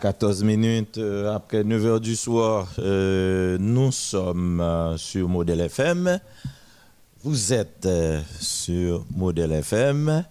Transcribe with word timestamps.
14 0.00 0.42
minutes 0.44 0.96
euh, 0.96 1.34
après 1.34 1.62
9 1.62 1.82
h 1.82 2.00
du 2.00 2.16
soir, 2.16 2.68
euh, 2.78 3.58
nous 3.60 3.92
sommes 3.92 4.60
euh, 4.62 4.96
sur 4.96 5.28
Modèle 5.28 5.60
FM. 5.60 6.18
Vous 7.22 7.52
êtes 7.52 7.86
sur 8.40 9.04
Modèle 9.14 9.52
FM. 9.52 10.24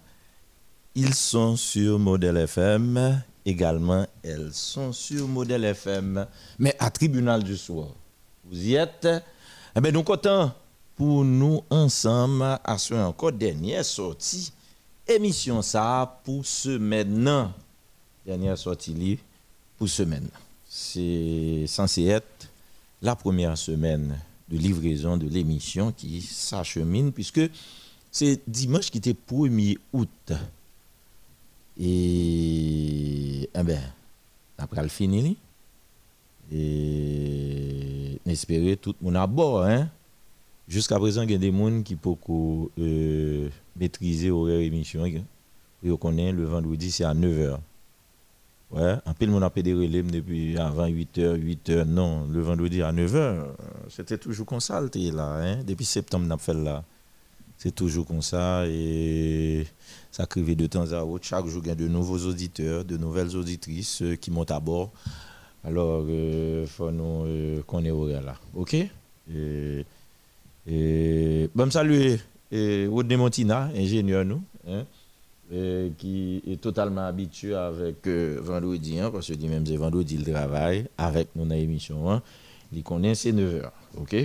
Ils 0.96 1.14
sont 1.14 1.54
sur 1.54 2.00
Modèle 2.00 2.38
FM. 2.38 3.22
Également, 3.46 4.04
elles 4.24 4.52
sont 4.52 4.92
sur 4.92 5.28
Modèle 5.28 5.64
FM. 5.64 6.26
Mais 6.58 6.74
à 6.80 6.90
Tribunal 6.90 7.44
du 7.44 7.56
soir, 7.56 7.90
vous 8.44 8.58
y 8.60 8.74
êtes. 8.74 9.06
Eh 9.76 9.80
bien, 9.80 9.92
nous 9.92 10.02
comptons 10.02 10.50
pour 10.96 11.24
nous 11.24 11.62
ensemble 11.70 12.58
assurer 12.64 13.02
encore 13.02 13.30
dernière 13.32 13.84
sortie. 13.84 14.52
Émission 15.06 15.62
ça 15.62 16.20
pour 16.24 16.44
ce 16.44 16.70
maintenant. 16.76 17.52
Dernière 18.26 18.58
sortie 18.58 19.20
semaine. 19.86 20.28
C'est 20.68 21.64
censé 21.66 22.04
être 22.04 22.48
la 23.02 23.16
première 23.16 23.56
semaine 23.56 24.18
de 24.48 24.56
livraison 24.56 25.16
de 25.16 25.26
l'émission 25.28 25.92
qui 25.92 26.20
s'achemine, 26.20 27.12
puisque 27.12 27.40
c'est 28.10 28.40
dimanche 28.46 28.90
qui 28.90 28.98
était 28.98 29.14
1er 29.14 29.78
août. 29.92 30.32
Et, 31.78 33.48
eh 33.54 33.62
ben, 33.62 33.80
après 34.58 34.82
le 34.82 34.88
fini, 34.88 35.36
et 36.52 38.18
espérer 38.26 38.76
tout 38.76 38.94
le 39.00 39.04
monde 39.04 39.16
à 39.16 39.26
bord. 39.26 39.62
Hein? 39.62 39.88
Jusqu'à 40.68 40.98
présent, 40.98 41.22
il 41.22 41.30
y 41.30 41.34
a 41.34 41.38
des 41.38 41.52
gens 41.52 41.82
qui 41.82 41.96
peuvent 41.96 42.16
euh, 42.78 43.48
maîtriser 43.76 44.28
l'horaire 44.28 44.60
émission. 44.60 45.04
Et 45.04 45.22
on 45.90 45.96
connaît 45.96 46.32
le 46.32 46.44
vendredi, 46.44 46.90
c'est 46.90 47.04
à 47.04 47.14
9h. 47.14 47.58
Ouais, 48.70 48.94
un 49.04 49.14
peu 49.14 49.26
le 49.26 49.32
monde 49.32 49.42
a 49.42 49.50
des 49.50 49.74
relais 49.74 50.02
depuis 50.02 50.56
avant 50.56 50.86
8h, 50.86 51.36
8h. 51.36 51.84
Non, 51.84 52.26
le 52.30 52.40
vendredi 52.40 52.82
à 52.82 52.92
9h, 52.92 53.46
c'était 53.88 54.16
toujours 54.16 54.46
comme 54.46 54.60
ça, 54.60 54.80
là. 54.80 55.40
Hein? 55.42 55.64
Depuis 55.64 55.84
septembre, 55.84 56.26
on 56.28 56.30
a 56.30 56.38
fait 56.38 56.54
là. 56.54 56.84
C'est 57.58 57.74
toujours 57.74 58.06
comme 58.06 58.22
ça. 58.22 58.64
Et 58.68 59.66
ça 60.12 60.24
crée 60.24 60.54
de 60.54 60.66
temps 60.66 60.92
à 60.92 61.02
autre. 61.02 61.26
Chaque 61.26 61.46
jour, 61.46 61.60
il 61.64 61.68
y 61.68 61.70
a 61.72 61.74
de 61.74 61.88
nouveaux 61.88 62.18
auditeurs, 62.18 62.84
de 62.84 62.96
nouvelles 62.96 63.36
auditrices 63.36 64.02
euh, 64.02 64.14
qui 64.14 64.30
montent 64.30 64.52
à 64.52 64.60
bord. 64.60 64.92
Alors, 65.64 66.04
il 66.08 66.14
euh, 66.14 66.66
faut 66.66 66.90
nous 66.92 67.24
euh, 67.26 67.62
connaître 67.62 68.06
là. 68.24 68.36
OK? 68.54 68.74
Et, 68.74 69.84
et 70.66 71.50
bon, 71.54 71.70
saluer 71.70 72.18
Rodney 72.88 73.16
Montina, 73.16 73.68
ingénieur 73.74 74.24
nous. 74.24 74.42
Hein? 74.66 74.84
Qui 75.98 76.42
est 76.46 76.60
totalement 76.60 77.06
habitué 77.06 77.54
avec 77.54 78.06
euh, 78.06 78.38
vendredi, 78.40 79.00
hein, 79.00 79.10
parce 79.12 79.28
que 79.28 79.46
même 79.46 79.66
c'est 79.66 79.76
vendredi 79.76 80.16
il 80.16 80.32
travaille 80.32 80.86
avec 80.96 81.34
nos 81.34 81.48
émission. 81.52 82.10
Hein, 82.10 82.22
il 82.72 82.82
connaît 82.82 83.14
c'est 83.14 83.32
9h. 83.32 83.70
OK? 83.98 84.16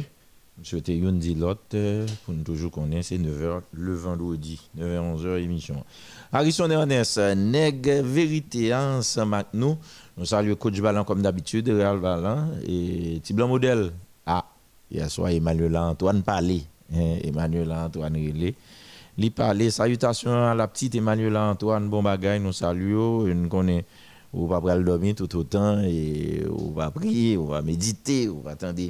Je 0.62 0.70
souhaite 0.70 0.88
une 0.88 1.20
dit 1.20 1.36
l'autre 1.36 1.62
euh, 1.74 2.06
pour 2.24 2.34
nous 2.34 2.44
toujours 2.44 2.72
connaître 2.72 3.08
c'est 3.08 3.18
9h 3.18 3.62
le 3.74 3.94
vendredi, 3.96 4.62
9h 4.78 5.18
11h 5.18 5.42
émission. 5.42 5.84
Harrison 6.32 6.70
Ernest, 6.70 7.18
Neg 7.36 7.88
Vérité 8.04 8.74
ensemble 8.74 9.34
avec 9.34 9.48
nous. 9.54 9.78
Nous 10.18 10.26
saluons 10.26 10.56
Coach 10.56 10.80
Ballon 10.80 11.04
comme 11.04 11.22
d'habitude, 11.24 11.68
Real 11.70 12.00
Ballon 12.00 12.52
et 12.68 13.20
Tiblan 13.24 13.48
Modèle. 13.48 13.92
Ah, 14.28 14.46
hier 14.92 15.10
soir 15.10 15.30
Emmanuel 15.30 15.76
Antoine 15.76 16.22
parlait. 16.22 16.62
Hein, 16.94 17.18
Emmanuel 17.24 17.72
Antoine 17.72 18.14
Relé 18.14 18.56
li 19.18 19.32
salutations 19.72 20.34
à 20.34 20.54
la 20.54 20.68
petite 20.68 20.96
Emmanuel 20.96 21.38
Antoine 21.38 21.90
bon 21.90 22.04
bagay 22.04 22.40
nous 22.40 22.52
saluons. 22.54 23.24
Nous 23.24 23.48
connaît 23.48 23.86
on 24.34 24.46
va 24.48 24.60
dormir 24.80 25.16
tout 25.16 25.34
autant 25.38 25.80
et 25.80 26.44
on 26.50 26.72
va 26.72 26.92
prier 26.92 27.38
on 27.38 27.46
va 27.46 27.62
méditer 27.62 28.28
on 28.30 28.42
va 28.42 28.52
attendre 28.52 28.82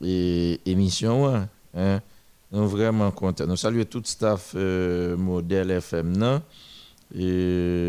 émission 0.00 1.28
hein, 1.28 1.48
hein? 1.74 2.00
Nous 2.50 2.68
vraiment 2.68 3.10
contents. 3.12 3.46
Nous 3.46 3.56
saluons 3.56 3.84
tout 3.84 4.02
staff 4.04 4.52
euh, 4.56 5.16
modèle 5.16 5.70
FM 5.70 6.16
non? 6.16 6.42
Et 7.14 7.86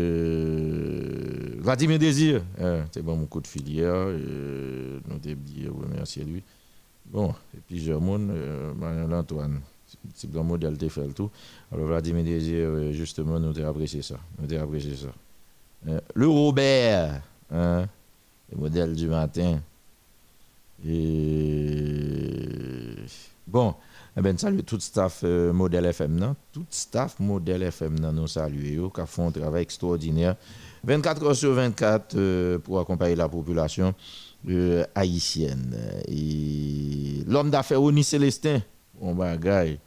Vladimir 1.58 1.98
Désir 1.98 2.42
hein, 2.60 2.84
c'est 2.92 3.02
bon 3.02 3.16
mon 3.16 3.26
coup 3.26 3.40
de 3.40 3.46
filière 3.48 4.10
et 4.10 5.00
nous 5.08 5.18
bien 5.18 5.70
remercier 5.70 6.24
lui. 6.24 6.42
Bon 7.06 7.34
et 7.54 7.60
plusieurs 7.66 8.00
monde 8.00 8.30
euh, 8.30 8.72
Emmanuel 8.72 9.12
Antoine 9.14 9.60
c'est 10.14 10.32
le 10.32 10.42
modèle 10.42 10.76
de 10.76 10.88
fait 10.88 11.06
tout. 11.08 11.30
Alors 11.72 11.86
Vladimir 11.86 12.24
Désir, 12.24 12.68
euh, 12.68 12.92
justement, 12.92 13.38
nous 13.40 13.58
avons 13.58 13.70
apprécié 13.70 14.02
ça. 14.02 14.16
Nous 14.38 14.52
avons 14.52 14.64
apprécié 14.64 14.94
ça. 14.96 15.08
Euh, 15.88 16.00
le 16.14 16.28
Robert, 16.28 17.22
hein, 17.50 17.86
le 18.50 18.58
modèle 18.58 18.94
du 18.94 19.06
matin. 19.08 19.60
Et 20.86 21.76
bon, 23.46 23.74
eh 24.16 24.20
ben, 24.20 24.36
salut 24.36 24.62
tout 24.64 24.80
staff 24.80 25.20
euh, 25.24 25.52
modèle 25.52 25.86
FM, 25.86 26.16
non? 26.16 26.36
Tout 26.52 26.66
staff 26.70 27.18
modèle 27.20 27.62
FM, 27.62 27.98
non, 27.98 28.12
nous 28.12 28.28
saluons, 28.28 28.90
qui 28.90 29.00
font 29.06 29.28
un 29.28 29.32
travail 29.32 29.62
extraordinaire. 29.62 30.36
24 30.84 31.24
heures 31.24 31.36
sur 31.36 31.52
24 31.54 32.58
pour 32.58 32.78
accompagner 32.78 33.14
la 33.16 33.28
population 33.28 33.94
haïtienne. 34.94 35.74
Et 36.06 37.24
l'homme 37.26 37.48
d'affaires 37.48 37.82
Oni 37.82 38.04
Célestin, 38.04 38.60
bon 39.00 39.14
bagaille. 39.14 39.78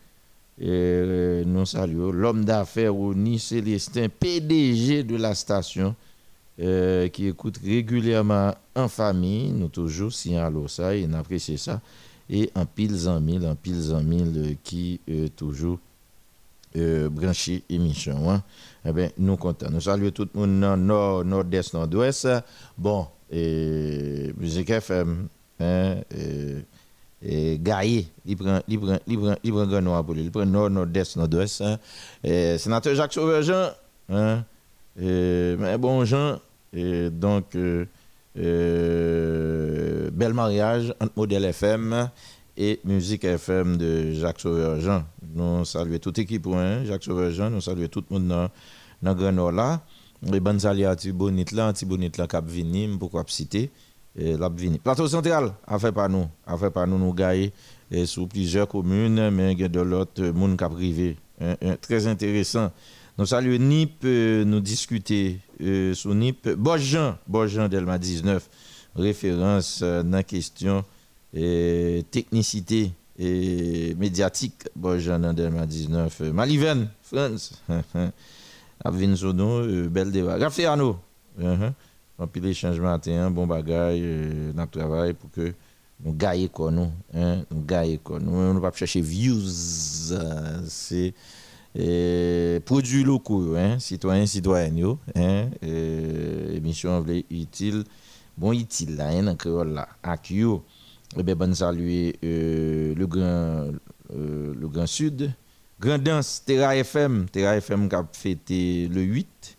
Euh, 0.60 1.44
nous 1.46 1.66
saluons 1.66 2.12
l'homme 2.12 2.44
d'affaires 2.44 2.96
Oni 2.96 3.38
Célestin, 3.38 4.08
PDG 4.10 5.04
de 5.04 5.16
la 5.16 5.36
station, 5.36 5.96
euh, 6.60 7.08
qui 7.10 7.28
écoute 7.28 7.60
régulièrement 7.64 8.56
en 8.76 8.88
famille. 8.88 9.52
Nous 9.52 9.68
toujours 9.68 10.12
signalons 10.12 10.68
ça 10.68 10.96
et 10.96 11.06
nous 11.06 11.18
apprécions 11.18 11.58
ça. 11.58 11.82
Et 12.30 12.50
en 12.56 12.66
pile 12.66 13.08
en 13.08 13.22
mille, 13.22 13.46
en 13.46 13.56
pile 13.56 13.94
en 13.94 14.02
mille, 14.02 14.34
euh, 14.38 14.54
qui 14.64 15.00
toujours 15.36 15.80
branché 17.10 17.64
émission. 17.70 18.30
Hein. 18.30 18.44
Eh 18.86 18.92
bien, 18.92 19.10
nous. 19.18 19.38
Nous 19.72 19.82
saluons 19.82 20.12
tout 20.12 20.28
le 20.34 20.40
monde 20.40 20.80
nord, 20.80 21.26
nord-est, 21.26 21.74
nord-ouest. 21.74 22.28
Bon, 22.78 23.08
musique 23.32 24.70
FM. 24.70 25.28
Hein, 25.60 25.96
et 26.16 26.58
Gaillé, 27.22 28.08
il 28.26 28.38
prend, 28.38 28.60
Grand 28.68 30.04
pour 30.04 30.14
lui. 30.14 30.24
Il 30.24 30.32
prend 30.32 30.46
Nord, 30.46 30.70
Nord-Est, 30.70 31.18
Nord-Ouest. 31.18 31.62
Hein. 31.62 31.78
sénateur 32.58 32.94
Jacques 32.96 33.14
Sauveur-Jean, 33.14 33.72
hein. 34.10 34.44
mais 34.96 35.78
bon, 35.78 36.06
Jean, 36.06 36.40
donc, 36.74 37.58
bel 38.36 40.34
mariage 40.34 40.94
entre 41.00 41.14
Modèle 41.16 41.46
FM 41.46 42.10
et 42.56 42.80
Musique 42.84 43.24
FM 43.24 43.78
de 43.78 44.14
Jacques 44.14 44.40
Sauveur-Jean. 44.40 45.04
Nous 45.34 45.66
saluons 45.66 46.00
toute 46.00 46.18
l'équipe, 46.18 46.48
hein, 46.48 46.84
Jacques 46.86 47.04
Sauveur-Jean, 47.04 47.50
nous 47.50 47.62
saluons 47.62 47.88
tout 47.88 48.04
le 48.10 48.20
monde 48.20 48.50
dans, 49.02 49.14
Grand. 49.16 49.80
Et 50.34 50.40
bonne 50.40 50.60
salut 50.60 50.86
à 50.86 50.96
Tibonite 50.96 51.52
là, 51.52 51.72
Cap 52.28 52.46
Vinim, 52.48 52.98
pourquoi 52.98 53.24
citer 53.28 53.70
la 54.18 54.50
Plateau 54.84 55.08
central 55.08 55.54
a 55.66 55.78
fait 55.80 55.92
par 55.92 56.10
nous, 56.10 56.28
a 56.46 56.58
fait 56.58 56.72
par 56.72 56.88
nous 56.88 56.98
nous 56.98 58.06
sous 58.06 58.28
plusieurs 58.28 58.68
communes, 58.68 59.30
mais 59.30 59.54
il 59.54 59.60
y 59.60 59.64
a 59.64 59.68
de 59.68 59.80
l'autre 59.80 60.24
monde 60.30 60.58
qui 60.58 60.64
a 60.64 60.70
privé. 60.70 61.18
Très 61.82 62.08
intéressant. 62.08 62.72
Nous 63.20 63.26
saluons 63.26 63.58
NIP, 63.58 64.04
euh, 64.06 64.46
nous 64.46 64.60
discuter 64.60 65.40
euh, 65.64 65.96
sur 65.96 66.14
NIP. 66.14 66.50
Bojan, 66.50 67.18
Bojan 67.28 67.68
Delma 67.68 67.98
19, 67.98 68.48
référence 68.96 69.80
euh, 69.82 70.04
dans 70.04 70.18
la 70.18 70.24
question 70.24 70.86
technicité 72.12 72.92
et 73.18 73.96
médiatique. 73.96 74.70
Bojan 74.76 75.34
Delma 75.34 75.66
19. 75.66 76.22
Maliven, 76.32 76.90
France. 77.02 77.60
Avin 78.86 79.16
Zono, 79.16 79.66
belle 79.90 80.12
débat. 80.12 80.38
Raffiano. 80.38 81.00
Uh 81.40 81.72
en 82.20 82.28
puis 82.28 82.42
l'échange 82.42 82.80
matin, 82.80 83.30
bon 83.30 83.46
bagage, 83.46 84.00
euh, 84.02 84.52
le 84.56 84.68
travail 84.68 85.14
pour 85.14 85.30
que 85.32 85.54
nous 86.04 86.14
gagnons 86.14 86.48
quoi 86.48 86.72
nous, 86.72 86.92
hein, 87.14 87.44
nous 87.52 87.62
gagnons 87.62 88.00
quoi. 88.04 88.20
Nous, 88.20 88.32
on 88.32 88.54
ne 88.54 88.60
va 88.60 88.72
pas 88.72 88.78
chercher 88.78 89.02
views, 89.02 90.12
euh, 90.12 90.62
c'est 90.68 91.14
euh, 91.78 92.60
produits 92.62 93.04
locaux, 93.04 93.56
hein, 93.56 93.80
citoyens, 93.80 94.26
citoyennes, 94.26 94.96
hein, 95.16 95.50
euh, 95.64 96.56
émission 96.56 97.06
utile, 97.30 97.84
bon 98.38 98.54
utile 98.54 98.96
là, 98.96 99.08
hein, 99.10 99.24
dans 99.24 99.36
créole 99.36 99.74
là, 99.74 99.88
Akio, 100.02 100.64
eh 101.18 101.24
bien, 101.24 101.36
bonne 101.36 101.54
saluer 101.56 102.16
euh, 102.24 102.96
le 102.96 103.08
grand, 103.08 103.72
euh, 104.16 104.54
le 104.60 104.68
grand 104.68 104.88
sud, 104.88 105.32
Terra 106.46 106.76
FM, 106.76 107.28
Terra 107.32 107.58
FM 107.58 107.90
a 107.92 108.08
fêté 108.12 108.88
le 108.88 109.02
8, 109.02 109.57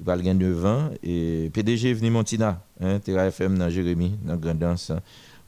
il 0.00 0.06
va 0.06 0.16
gagner 0.16 0.34
9 0.34 0.66
ans. 0.66 0.90
Et 1.02 1.50
PDG 1.52 1.92
venu 1.94 2.10
Montina, 2.10 2.62
hein, 2.80 2.98
FM 3.06 3.58
dans 3.58 3.70
Jérémy, 3.70 4.16
dans 4.24 4.36
Grandance. 4.36 4.92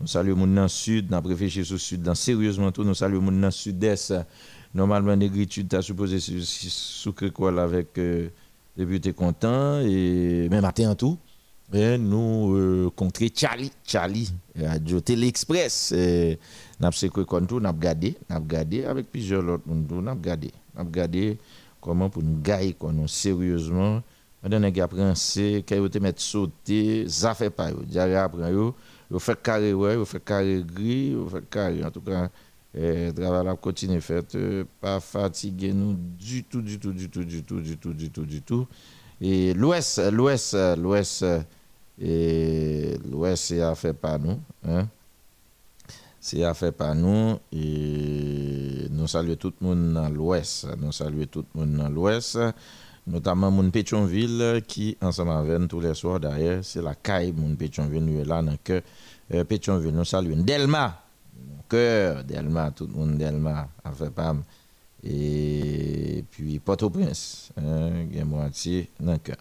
Nous 0.00 0.06
saluons 0.06 0.30
le 0.30 0.40
monde 0.40 0.54
dans 0.54 0.62
le 0.62 0.68
sud, 0.68 1.10
nous 1.10 1.28
réfléchi 1.28 1.64
sur 1.64 1.74
le 1.74 1.78
sud, 1.78 2.02
dans 2.02 2.14
sérieusement 2.14 2.72
tout, 2.72 2.84
nous 2.84 2.94
saluons 2.94 3.20
le 3.20 3.24
monde 3.26 3.40
dans 3.40 3.48
le 3.48 3.52
sud-est. 3.52 4.14
Normalement, 4.74 5.14
négritude, 5.16 5.68
tu 5.68 5.76
as 5.76 5.82
supposé 5.82 6.18
sous 6.20 7.12
quoi 7.34 7.62
avec 7.62 7.98
euh, 7.98 8.28
député 8.76 9.12
content, 9.12 9.80
et 9.80 10.48
même 10.48 10.62
matin 10.62 10.94
tout. 10.94 11.18
Nous 11.72 12.56
euh, 12.56 12.90
Charlie, 13.34 13.70
Charlie, 13.84 14.32
Radio 14.58 15.00
Télé 15.00 15.28
Express. 15.28 15.92
Nous 15.92 16.86
avons 16.86 17.68
regardé, 17.68 18.16
nous 18.28 18.36
avons 18.36 18.44
regardé 18.44 18.84
avec 18.84 19.10
plusieurs 19.10 19.46
autres 19.46 19.64
nous 19.66 19.98
avons 19.98 20.12
regardé, 20.18 20.50
nous 20.74 20.80
avons 20.80 20.88
regardé 20.88 21.38
comment 21.80 22.08
pour 22.08 22.22
nous 22.22 22.40
gagner 22.40 22.74
nous 22.80 23.06
sérieusement. 23.06 24.02
Maintenant, 24.42 24.60
nous 24.60 24.80
avons 24.80 24.96
pensé 24.96 25.64
quand 25.68 25.78
vous 25.78 26.00
mettre 26.00 26.22
sauter, 26.22 27.08
ça 27.08 27.34
fait 27.34 27.50
pas. 27.50 27.70
Vous 27.72 27.98
après, 27.98 28.52
vous 29.10 29.18
faites 29.18 29.42
carré, 29.42 29.72
vous 29.72 30.04
faites 30.04 30.24
carré 30.24 30.64
gris, 30.64 31.14
vous 31.14 31.28
faites 31.28 31.50
carré. 31.50 31.84
En 31.84 31.90
tout 31.90 32.00
cas, 32.00 32.30
le 32.72 33.10
travail 33.10 33.48
a 33.48 33.56
continué 33.56 34.00
fait, 34.00 34.36
pas 34.80 35.00
fatigué 35.00 35.72
nous 35.72 35.94
du 35.94 36.44
tout, 36.44 36.62
du 36.62 36.78
tout, 36.78 36.92
du 36.92 37.10
tout, 37.10 37.24
du 37.24 37.42
tout, 37.42 37.60
du 37.60 37.76
tout, 37.76 37.92
du 37.92 38.10
tout, 38.10 38.24
du 38.24 38.42
tout. 38.42 38.66
Et 39.20 39.52
l'Ouest, 39.52 40.00
l'Ouest, 40.10 40.56
l'Ouest, 40.78 41.24
et 42.00 42.96
l'Ouest, 43.10 43.44
c'est 43.44 43.60
à 43.60 43.74
faire 43.74 43.94
par 43.94 44.18
nous. 44.18 44.38
Hein? 44.66 44.88
C'est 46.18 46.44
à 46.44 46.54
faire 46.54 46.72
par 46.72 46.94
nous. 46.94 47.38
Et 47.52 48.86
nous 48.90 49.06
saluons 49.06 49.36
tout 49.36 49.52
le 49.60 49.66
monde 49.66 49.92
dans 49.92 50.08
l'Ouest. 50.08 50.66
Nous 50.78 50.92
saluons 50.92 51.26
tout 51.26 51.44
le 51.54 51.60
monde 51.60 51.76
dans 51.76 51.88
l'Ouest. 51.90 52.38
Notamment 53.06 53.50
mon 53.50 53.70
Pétionville 53.70 54.62
qui, 54.66 54.96
ensemble 55.00 55.30
avec 55.32 55.68
tous 55.68 55.80
les 55.80 55.94
soirs, 55.94 56.20
d'ailleurs, 56.20 56.64
c'est 56.64 56.82
la 56.82 56.94
caille, 56.94 57.32
mon 57.32 57.54
Pétionville, 57.56 58.04
nous 58.04 58.20
est 58.20 58.24
là 58.24 58.42
dans 58.42 58.52
le 58.52 58.58
cœur. 58.62 58.82
Euh, 59.34 59.44
Pétionville, 59.44 59.94
nous 59.94 60.04
saluons. 60.04 60.42
Delma, 60.42 61.02
mon 61.36 61.62
cœur, 61.68 62.24
Delma, 62.24 62.70
tout 62.70 62.86
le 62.86 62.92
monde 62.92 63.16
Delma, 63.16 63.68
a 63.82 63.90
pas. 64.10 64.36
Et 65.02 66.24
puis 66.30 66.58
Port-au-Prince, 66.58 67.52
hein, 67.56 68.24
moitié 68.24 68.90
dans 69.00 69.12
le 69.12 69.18
cœur. 69.18 69.38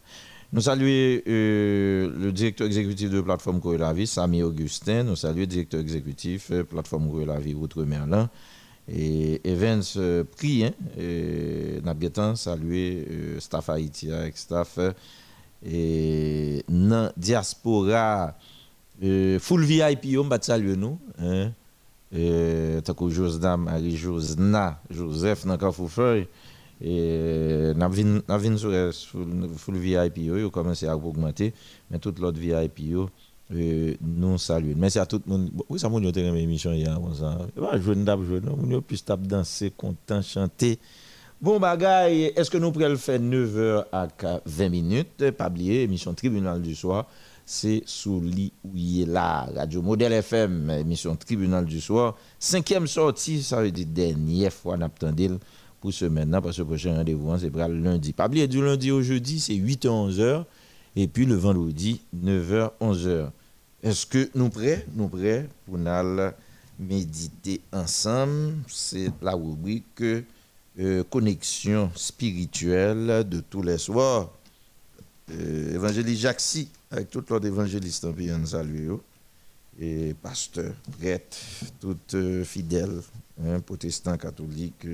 Nous 0.52 0.62
saluons 0.62 1.22
euh, 1.28 2.12
le 2.18 2.32
directeur 2.32 2.66
exécutif 2.66 3.12
de 3.12 3.22
plateforme 3.22 3.62
Vie, 3.94 4.08
Samy 4.08 4.42
Augustin. 4.42 5.04
Nous 5.04 5.16
saluons 5.16 5.42
le 5.42 5.46
directeur 5.46 5.80
exécutif 5.80 6.50
de 6.50 6.58
euh, 6.58 6.64
plateforme 6.64 7.08
Courir 7.08 7.28
la 7.28 7.40
Vie, 7.40 7.54
Outre-Merlin. 7.54 8.30
Et 8.92 9.40
Evans 9.44 9.84
euh, 9.98 10.24
Prix, 10.24 10.66
hein, 10.66 10.74
nous 10.98 12.36
salué 12.36 13.06
euh, 13.10 13.40
staff 13.40 13.70
Haïti 13.70 14.12
avec 14.12 14.38
staff 14.38 14.80
et 15.64 16.64
dans 16.68 17.12
diaspora 17.16 18.36
full 19.40 19.64
VIP, 19.64 20.18
on 20.18 20.24
va 20.28 20.42
saluer 20.42 20.76
nous. 20.76 20.98
Hein, 21.20 21.52
tant 22.84 22.94
que 22.94 23.10
Josdam, 23.10 23.68
Ari 23.68 23.96
Josna, 23.96 24.82
Joseph, 24.90 25.46
dans 25.46 25.58
Carrefour 25.58 25.90
et 26.82 27.74
n'a 27.76 27.90
vu 27.90 28.58
sur 28.58 28.72
full 29.58 29.78
VIP 29.78 30.20
yo, 30.20 30.50
commencé 30.50 30.88
à 30.88 30.96
augmenter, 30.96 31.54
mais 31.92 32.00
toute 32.00 32.20
l'autre 32.20 32.40
VIP 32.40 32.80
yo, 32.80 33.10
nous 33.50 34.38
saluons. 34.38 34.76
Merci 34.78 35.00
à 35.00 35.06
tout 35.06 35.22
le 35.26 35.32
monde. 35.32 35.50
Oui, 35.70 35.80
ça 35.80 35.90
m'a 35.90 36.00
été 36.00 36.28
une 36.28 36.36
hier, 36.36 37.00
comme 37.02 37.16
ça. 37.16 37.38
Plus 38.88 39.04
tape 39.04 39.28
danser, 39.28 39.72
content, 39.72 40.22
chanter. 40.22 40.80
Bon 41.42 41.58
bagaille, 41.58 42.34
est-ce 42.36 42.52
que 42.52 42.58
nous 42.58 42.70
pourrions 42.70 42.90
le 42.90 42.98
faire 42.98 43.20
9h 43.20 43.86
à 43.94 44.08
20 44.46 44.70
minutes? 44.70 45.32
Pas 45.32 45.48
oublier, 45.48 45.84
émission 45.84 46.14
Tribunal 46.14 46.62
du 46.62 46.76
soir, 46.76 47.08
c'est 47.46 47.82
sous 47.86 48.20
lit 48.20 48.52
où 48.66 48.72
il 48.76 49.04
est 49.04 49.06
là. 49.06 49.48
Radio 49.56 49.82
Modèle 49.82 50.12
FM, 50.12 50.70
émission 50.72 51.16
Tribunal 51.16 51.64
du 51.64 51.80
soir. 51.80 52.18
Cinquième 52.38 52.88
sortie, 52.88 53.42
ça 53.42 53.62
veut 53.62 53.72
dire 53.72 53.88
dernière 53.88 54.52
fois, 54.52 54.76
n'a 54.76 54.90
pour 55.80 55.94
ce 55.94 56.04
maintenant, 56.04 56.42
parce 56.42 56.58
que 56.58 56.62
le 56.64 56.68
prochain 56.68 56.94
rendez-vous, 56.98 57.32
hein, 57.32 57.38
c'est 57.40 57.56
le 57.56 57.80
lundi. 57.80 58.12
Pas 58.12 58.28
du 58.28 58.62
lundi 58.62 58.92
au 58.92 59.02
jeudi, 59.02 59.40
c'est 59.40 59.54
8h, 59.54 59.88
11h. 59.88 60.44
Et 60.98 61.08
puis 61.08 61.26
le 61.26 61.36
vendredi, 61.36 62.02
9h, 62.22 62.72
11h. 62.82 63.30
Est-ce 63.82 64.06
que 64.06 64.30
nous 64.36 64.50
prêts? 64.50 64.86
Nous 64.94 65.08
prêts 65.08 65.48
pour 65.66 65.78
nous 65.78 66.32
méditer 66.80 67.62
ensemble. 67.72 68.56
C'est 68.68 69.10
la 69.22 69.34
rubrique 69.34 70.02
euh, 70.02 71.04
connexion 71.10 71.90
spirituelle 71.96 73.28
de 73.28 73.40
tous 73.40 73.62
les 73.62 73.78
soirs. 73.78 74.32
Euh, 75.32 75.76
évangéliste 75.76 76.22
Jaxi, 76.22 76.70
avec 76.92 77.10
tout 77.10 77.24
l'autre 77.30 77.46
évangéliste 77.46 78.04
en 78.06 78.14
pays, 78.14 78.32
salut. 78.46 78.92
Et 79.80 80.14
pasteur, 80.22 80.74
prêtre, 81.00 81.38
tout 81.80 81.98
euh, 82.16 82.44
fidèle, 82.44 83.02
hein, 83.42 83.62
protestant, 83.62 84.18
catholique 84.18 84.86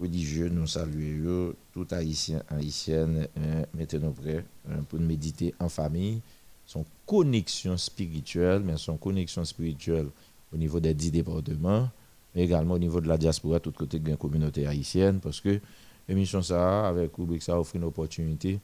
religieux, 0.00 0.48
nous 0.48 0.66
saluons 0.66 1.54
tout 1.72 1.86
haïtien, 1.90 2.42
haïtienne, 2.48 3.28
hein, 3.36 3.64
mettez-nous 3.74 4.12
prêts 4.12 4.44
hein, 4.70 4.82
pour 4.88 5.00
méditer 5.00 5.54
en 5.58 5.68
famille, 5.68 6.20
son 6.66 6.84
connexion 7.06 7.76
spirituelle, 7.76 8.62
mais 8.64 8.76
son 8.76 8.96
connexion 8.96 9.44
spirituelle 9.44 10.08
au 10.52 10.56
niveau 10.56 10.80
des 10.80 10.94
dix 10.94 11.10
départements, 11.10 11.88
mais 12.34 12.44
également 12.44 12.74
au 12.74 12.78
niveau 12.78 13.00
de 13.00 13.08
la 13.08 13.16
diaspora, 13.16 13.60
tout 13.60 13.72
côté 13.72 13.98
de 13.98 14.10
la 14.10 14.16
communauté 14.16 14.66
haïtienne, 14.66 15.20
parce 15.20 15.40
que 15.40 15.60
l'émission 16.08 16.42
ça, 16.42 16.88
avec 16.88 17.14
rubrique 17.16 17.42
ça, 17.42 17.58
offre 17.58 17.76
une 17.76 17.84
opportunité 17.84 18.58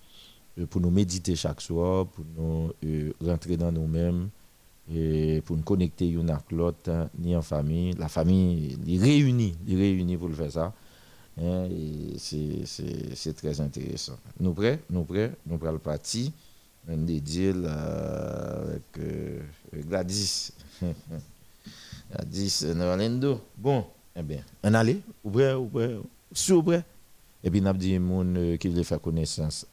euh, 0.58 0.66
pour 0.66 0.80
nous 0.80 0.90
méditer 0.90 1.36
chaque 1.36 1.60
soir, 1.60 2.06
pour 2.06 2.24
nous 2.36 2.72
euh, 2.84 3.12
rentrer 3.24 3.56
dans 3.56 3.72
nous-mêmes, 3.72 4.28
et 4.92 5.40
pour 5.44 5.56
nous 5.56 5.62
connecter 5.62 6.08
une 6.08 6.30
avec 6.30 6.50
l'autre, 6.50 7.08
ni 7.18 7.36
en 7.36 7.42
famille. 7.42 7.92
La 7.94 8.08
famille, 8.08 8.76
les 8.84 8.98
réunit, 8.98 9.54
les 9.66 9.76
réunit 9.76 10.16
pour 10.16 10.28
le 10.28 10.34
faire 10.34 10.50
ça. 10.50 10.74
Hein, 11.40 11.68
c'est 12.18 13.36
très 13.36 13.60
intéressant. 13.60 14.18
Nous 14.40 14.52
prêts, 14.52 14.80
nous 14.90 15.04
prêts, 15.04 15.32
nous 15.46 15.56
prêts 15.56 15.72
le 15.72 15.78
parti. 15.78 16.32
On 16.88 16.96
dédié 16.96 17.50
avec 17.50 18.82
euh, 18.98 19.40
Gladys. 19.88 20.52
Gladys 22.10 22.64
Orlando. 22.80 23.40
Bon, 23.56 23.86
eh 24.16 24.22
bien, 24.22 24.40
on 24.62 24.74
allait, 24.74 25.00
ou 25.24 25.30
prêt, 25.30 25.54
ou 25.54 25.66
prêt, 25.66 25.96
ou 26.50 26.62
prêt. 26.62 26.84
Et 27.44 27.50
puis, 27.50 27.60
nous 27.60 27.68
avons 27.68 27.78
dit 27.78 27.98
monde 27.98 28.36
euh, 28.36 28.56
qui 28.56 28.68
veut 28.68 28.82
faire 28.82 29.00
connaissance 29.00 29.66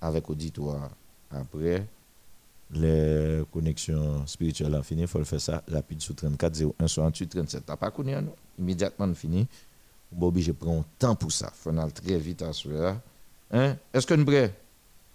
avec 0.00 0.26
l'auditoire 0.28 0.90
après. 1.30 1.86
Les 2.72 3.42
connexions 3.52 4.26
spirituelles 4.26 4.74
ont 4.74 4.82
fini, 4.82 5.02
il 5.02 5.08
faut 5.08 5.18
le 5.18 5.24
faire 5.24 5.40
ça 5.40 5.62
rapide 5.70 6.00
sur 6.00 6.16
34 6.16 6.74
01 6.80 6.88
68 6.88 7.28
37. 7.28 7.64
Tu 7.64 7.76
pas 7.76 7.90
connu, 7.92 8.12
non? 8.12 8.34
Immédiatement 8.58 9.14
fini 9.14 9.46
bon, 10.10 10.32
je 10.36 10.52
prends 10.52 10.84
temps 10.98 11.14
pour 11.14 11.32
ça. 11.32 11.50
Faut 11.54 11.70
aller 11.70 11.92
très 11.92 12.18
vite 12.18 12.42
à 12.42 12.52
cela. 12.52 13.00
Hein? 13.50 13.76
Est-ce 13.92 14.06
que 14.06 14.14
nous 14.14 14.24
prêts? 14.24 14.52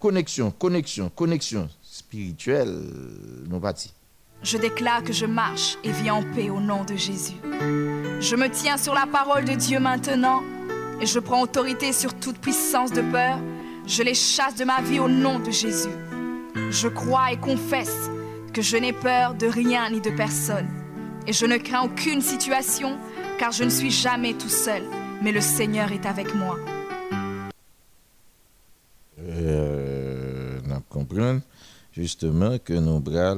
Connexion, 0.02 0.50
connexion, 0.50 1.12
connexion 1.14 1.68
spirituelle, 1.80 2.76
nous 3.48 3.60
partis. 3.60 3.92
Je 4.42 4.58
déclare 4.58 5.04
que 5.04 5.12
je 5.12 5.26
marche 5.26 5.78
et 5.84 5.92
vis 5.92 6.10
en 6.10 6.24
paix 6.34 6.50
au 6.50 6.58
nom 6.58 6.82
de 6.82 6.96
Jésus. 6.96 7.36
Je 8.18 8.34
me 8.34 8.48
tiens 8.48 8.76
sur 8.78 8.94
la 8.94 9.06
parole 9.06 9.44
de 9.44 9.52
Dieu 9.52 9.78
maintenant 9.78 10.42
et 11.00 11.06
je 11.06 11.20
prends 11.20 11.40
autorité 11.40 11.92
sur 11.92 12.14
toute 12.14 12.38
puissance 12.38 12.90
de 12.90 13.00
peur. 13.12 13.38
Je 13.86 14.02
les 14.02 14.14
chasse 14.14 14.56
de 14.56 14.64
ma 14.64 14.82
vie 14.82 14.98
au 14.98 15.06
nom 15.06 15.38
de 15.38 15.52
Jésus. 15.52 15.94
Je 16.70 16.88
crois 16.88 17.30
et 17.30 17.36
confesse 17.36 18.10
que 18.52 18.60
je 18.60 18.78
n'ai 18.78 18.92
peur 18.92 19.34
de 19.34 19.46
rien 19.46 19.88
ni 19.88 20.00
de 20.00 20.10
personne 20.10 20.68
et 21.28 21.32
je 21.32 21.46
ne 21.46 21.58
crains 21.58 21.84
aucune 21.84 22.22
situation 22.22 22.98
car 23.38 23.52
je 23.52 23.62
ne 23.62 23.70
suis 23.70 23.92
jamais 23.92 24.34
tout 24.34 24.48
seul, 24.48 24.82
mais 25.22 25.30
le 25.30 25.40
Seigneur 25.40 25.92
est 25.92 26.06
avec 26.06 26.34
moi. 26.34 26.58
Euh, 29.28 30.60
nous 30.66 30.80
comprenons 30.88 31.40
justement 31.92 32.58
que 32.58 32.72
nos 32.72 33.00
bras, 33.00 33.36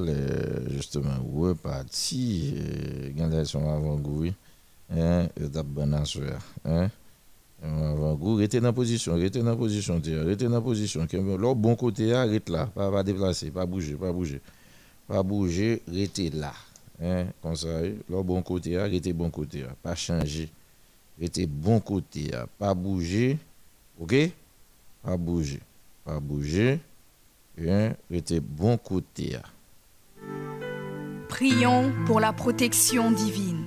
justement, 0.68 1.16
repartis, 1.34 2.54
euh, 2.56 3.44
sont 3.44 3.68
avant-goût, 3.68 4.26
hein, 4.90 5.28
bon 5.64 5.92
hein? 6.64 6.90
Avant-goût, 7.62 8.36
restez 8.36 8.60
dans 8.60 8.68
la 8.68 8.72
position, 8.72 9.14
restez 9.14 9.42
dans 9.42 9.56
position, 9.56 10.00
restez 10.04 10.48
dans 10.48 10.60
position. 10.60 11.06
L'autre 11.12 11.54
bon 11.54 11.74
côté, 11.74 12.12
arrête 12.12 12.48
là, 12.48 12.66
pas, 12.66 12.90
pas 12.90 13.02
déplacer, 13.02 13.50
pas 13.50 13.64
bouger, 13.64 13.94
pas 13.94 14.12
bouger. 14.12 14.40
Pas 15.08 15.22
bouger, 15.22 15.82
restez 15.90 16.30
là. 16.30 16.52
Hein, 17.02 17.26
comme 17.42 17.56
ça, 17.56 17.80
le 17.82 18.22
bon 18.22 18.42
côté, 18.42 18.76
arrêtez 18.78 19.12
bon 19.12 19.30
côté, 19.30 19.64
pas 19.82 19.94
changer. 19.94 20.48
Restez 21.18 21.46
bon 21.46 21.80
côté, 21.80 22.30
pas 22.58 22.74
bouger. 22.74 23.38
OK? 23.98 24.14
Pas 25.02 25.16
bouger. 25.16 25.60
Pas 26.04 26.20
bouger. 26.20 26.80
Hein, 27.58 27.92
restez 28.11 28.40
bon 28.40 28.76
côté. 28.76 29.38
Prions 31.28 31.92
pour 32.06 32.20
la 32.20 32.32
protection 32.32 33.11
divine. 33.11 33.64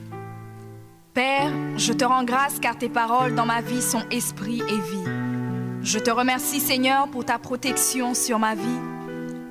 Père, 1.14 1.52
je 1.78 1.94
te 1.94 2.06
rends 2.06 2.24
grâce 2.24 2.60
car 2.60 2.78
tes 2.78 2.90
paroles 2.90 3.34
dans 3.34 3.46
ma 3.46 3.62
vie 3.62 3.82
sont 3.82 4.04
esprit 4.12 4.62
et 4.62 4.80
vie. 4.80 5.10
Je 5.82 6.00
te 6.00 6.12
remercie 6.12 6.60
Seigneur 6.60 7.08
pour 7.08 7.26
ta 7.26 7.40
protection 7.40 8.14
sur 8.14 8.40
ma 8.40 8.56
vie. 8.56 8.80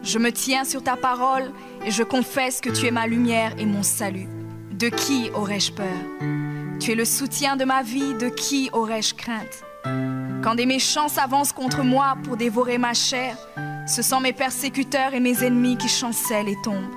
Je 0.02 0.18
me 0.20 0.30
tiens 0.30 0.64
sur 0.64 0.82
ta 0.82 0.96
parole 0.96 1.50
et 1.84 1.90
je 1.90 2.04
confesse 2.04 2.60
que 2.60 2.70
tu 2.70 2.86
es 2.86 2.92
ma 2.92 3.08
lumière 3.08 3.52
et 3.58 3.66
mon 3.66 3.82
salut. 3.82 4.28
De 4.70 4.88
qui 4.88 5.30
aurais-je 5.34 5.72
peur? 5.72 6.78
Tu 6.78 6.92
es 6.92 6.94
le 6.94 7.04
soutien 7.04 7.56
de 7.56 7.64
ma 7.64 7.82
vie, 7.82 8.14
de 8.14 8.28
qui 8.28 8.70
aurais-je 8.72 9.14
crainte? 9.14 9.64
Quand 10.42 10.54
des 10.54 10.66
méchants 10.66 11.08
s'avancent 11.08 11.52
contre 11.52 11.82
moi 11.82 12.16
pour 12.24 12.36
dévorer 12.36 12.78
ma 12.78 12.94
chair, 12.94 13.36
Ce 13.86 14.02
sont 14.02 14.18
mes 14.18 14.32
persécuteurs 14.32 15.14
et 15.14 15.20
mes 15.20 15.44
ennemis 15.44 15.76
qui 15.76 15.88
chancellent 15.88 16.48
et 16.48 16.58
tombent. 16.64 16.90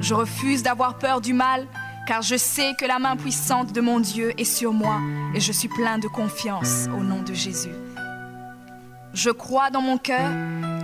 Je 0.00 0.14
refuse 0.14 0.62
d'avoir 0.62 0.96
peur 0.96 1.20
du 1.20 1.34
mal, 1.34 1.66
car 2.06 2.22
je 2.22 2.36
sais 2.36 2.72
que 2.80 2.86
la 2.86 2.98
main 2.98 3.16
puissante 3.16 3.72
de 3.74 3.82
mon 3.82 4.00
Dieu 4.00 4.32
est 4.40 4.44
sur 4.44 4.72
moi 4.72 4.98
et 5.34 5.40
je 5.40 5.52
suis 5.52 5.68
plein 5.68 5.98
de 5.98 6.08
confiance 6.08 6.86
au 6.98 7.02
nom 7.02 7.22
de 7.22 7.34
Jésus. 7.34 7.74
Je 9.12 9.28
crois 9.28 9.68
dans 9.68 9.82
mon 9.82 9.98
cœur 9.98 10.30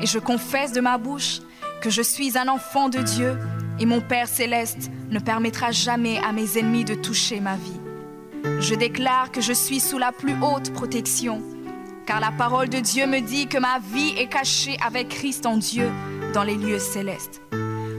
et 0.02 0.06
je 0.06 0.18
confesse 0.18 0.72
de 0.72 0.82
ma 0.82 0.98
bouche 0.98 1.40
que 1.80 1.88
je 1.88 2.02
suis 2.02 2.36
un 2.36 2.48
enfant 2.48 2.90
de 2.90 2.98
Dieu 2.98 3.38
et 3.80 3.86
mon 3.86 4.02
Père 4.02 4.28
céleste 4.28 4.90
ne 5.10 5.18
permettra 5.18 5.70
jamais 5.70 6.18
à 6.18 6.32
mes 6.32 6.58
ennemis 6.58 6.84
de 6.84 6.94
toucher 6.94 7.40
ma 7.40 7.56
vie. 7.56 7.80
Je 8.60 8.74
déclare 8.74 9.30
que 9.30 9.40
je 9.40 9.54
suis 9.54 9.80
sous 9.80 9.98
la 9.98 10.12
plus 10.12 10.34
haute 10.42 10.74
protection, 10.74 11.42
car 12.06 12.20
la 12.20 12.32
parole 12.32 12.68
de 12.68 12.78
Dieu 12.78 13.06
me 13.06 13.20
dit 13.20 13.46
que 13.46 13.58
ma 13.58 13.78
vie 13.78 14.14
est 14.18 14.28
cachée 14.28 14.76
avec 14.84 15.08
Christ 15.08 15.46
en 15.46 15.56
Dieu 15.56 15.90
dans 16.34 16.42
les 16.42 16.56
lieux 16.56 16.78
célestes. 16.78 17.42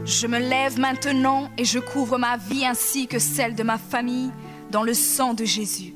Je 0.04 0.26
me 0.26 0.38
lève 0.38 0.78
maintenant 0.78 1.50
et 1.56 1.64
je 1.64 1.78
couvre 1.78 2.18
ma 2.18 2.36
vie 2.36 2.66
ainsi 2.66 3.06
que 3.06 3.18
celle 3.18 3.54
de 3.54 3.62
ma 3.62 3.78
famille 3.78 4.30
dans 4.70 4.82
le 4.82 4.92
sang 4.92 5.34
de 5.34 5.44
Jésus. 5.44 5.94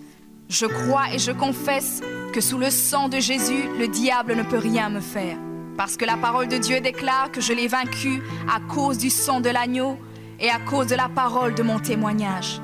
Je 0.48 0.64
crois 0.64 1.12
et 1.12 1.18
je 1.18 1.32
confesse 1.32 2.00
que 2.32 2.40
sous 2.40 2.56
le 2.56 2.70
sang 2.70 3.08
de 3.08 3.18
Jésus, 3.18 3.64
le 3.78 3.88
diable 3.88 4.34
ne 4.34 4.42
peut 4.42 4.58
rien 4.58 4.88
me 4.88 5.00
faire. 5.00 5.36
Parce 5.76 5.96
que 5.96 6.06
la 6.06 6.16
parole 6.16 6.48
de 6.48 6.56
Dieu 6.56 6.80
déclare 6.80 7.30
que 7.30 7.40
je 7.40 7.52
l'ai 7.52 7.68
vaincu 7.68 8.22
à 8.50 8.60
cause 8.60 8.98
du 8.98 9.10
sang 9.10 9.40
de 9.40 9.50
l'agneau 9.50 9.98
et 10.40 10.48
à 10.48 10.58
cause 10.58 10.86
de 10.86 10.94
la 10.94 11.08
parole 11.08 11.54
de 11.54 11.62
mon 11.62 11.78
témoignage. 11.78 12.60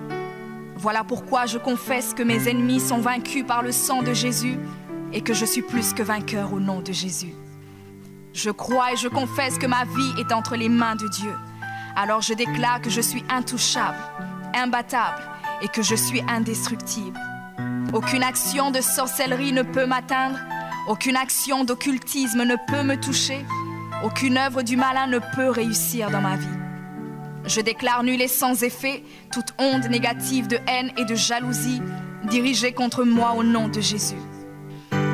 Voilà 0.77 1.05
pourquoi 1.05 1.47
je 1.47 1.59
confesse 1.59 2.15
que 2.15 2.23
mes 2.23 2.49
ennemis 2.49 2.81
sont 2.81 2.99
vaincus 2.99 3.45
par 3.47 3.63
le 3.63 3.73
sang 3.73 4.03
de 4.03 4.13
Jésus 4.13 4.59
et 5.15 5.23
que 5.23 5.33
je 5.33 5.45
suis 5.45 5.63
plus 5.63 5.95
que 5.95 6.03
vainqueur 6.03 6.53
au 6.53 6.61
nom 6.61 6.81
de 6.81 6.93
Jésus. 6.93 7.33
Je 8.35 8.51
crois 8.51 8.93
et 8.93 8.97
je 8.97 9.09
confesse 9.09 9.59
que 9.59 9.67
ma 9.67 9.85
vie 9.85 10.13
est 10.21 10.33
entre 10.33 10.57
les 10.57 10.69
mains 10.69 10.97
de 10.97 11.09
Dieu. 11.09 11.33
Alors 11.97 12.21
je 12.21 12.35
déclare 12.35 12.83
que 12.83 12.91
je 12.91 13.01
suis 13.01 13.25
intouchable, 13.31 13.97
imbattable 14.55 15.23
et 15.63 15.69
que 15.69 15.83
je 15.83 15.95
suis 15.95 16.21
indestructible. 16.29 17.19
Aucune 17.93 18.25
action 18.25 18.73
de 18.73 18.81
sorcellerie 18.81 19.53
ne 19.53 19.63
peut 19.63 19.87
m'atteindre, 19.87 20.41
aucune 20.89 21.17
action 21.17 21.65
d'occultisme 21.65 22.43
ne 22.43 22.57
peut 22.67 22.83
me 22.83 23.01
toucher, 23.01 23.47
aucune 24.03 24.37
œuvre 24.37 24.63
du 24.63 24.77
malin 24.77 25.07
ne 25.07 25.21
peut 25.37 25.49
réussir 25.49 26.11
dans 26.11 26.21
ma 26.21 26.35
vie. 26.35 26.59
Je 27.47 27.61
déclare 27.61 28.03
nul 28.03 28.21
et 28.21 28.29
sans 28.29 28.65
effet 28.65 29.05
toute 29.31 29.55
onde 29.59 29.85
négative 29.85 30.49
de 30.49 30.59
haine 30.67 30.91
et 30.97 31.05
de 31.05 31.15
jalousie 31.15 31.83
dirigée 32.25 32.73
contre 32.73 33.05
moi 33.05 33.35
au 33.37 33.45
nom 33.45 33.69
de 33.69 33.81
Jésus. 33.81 34.17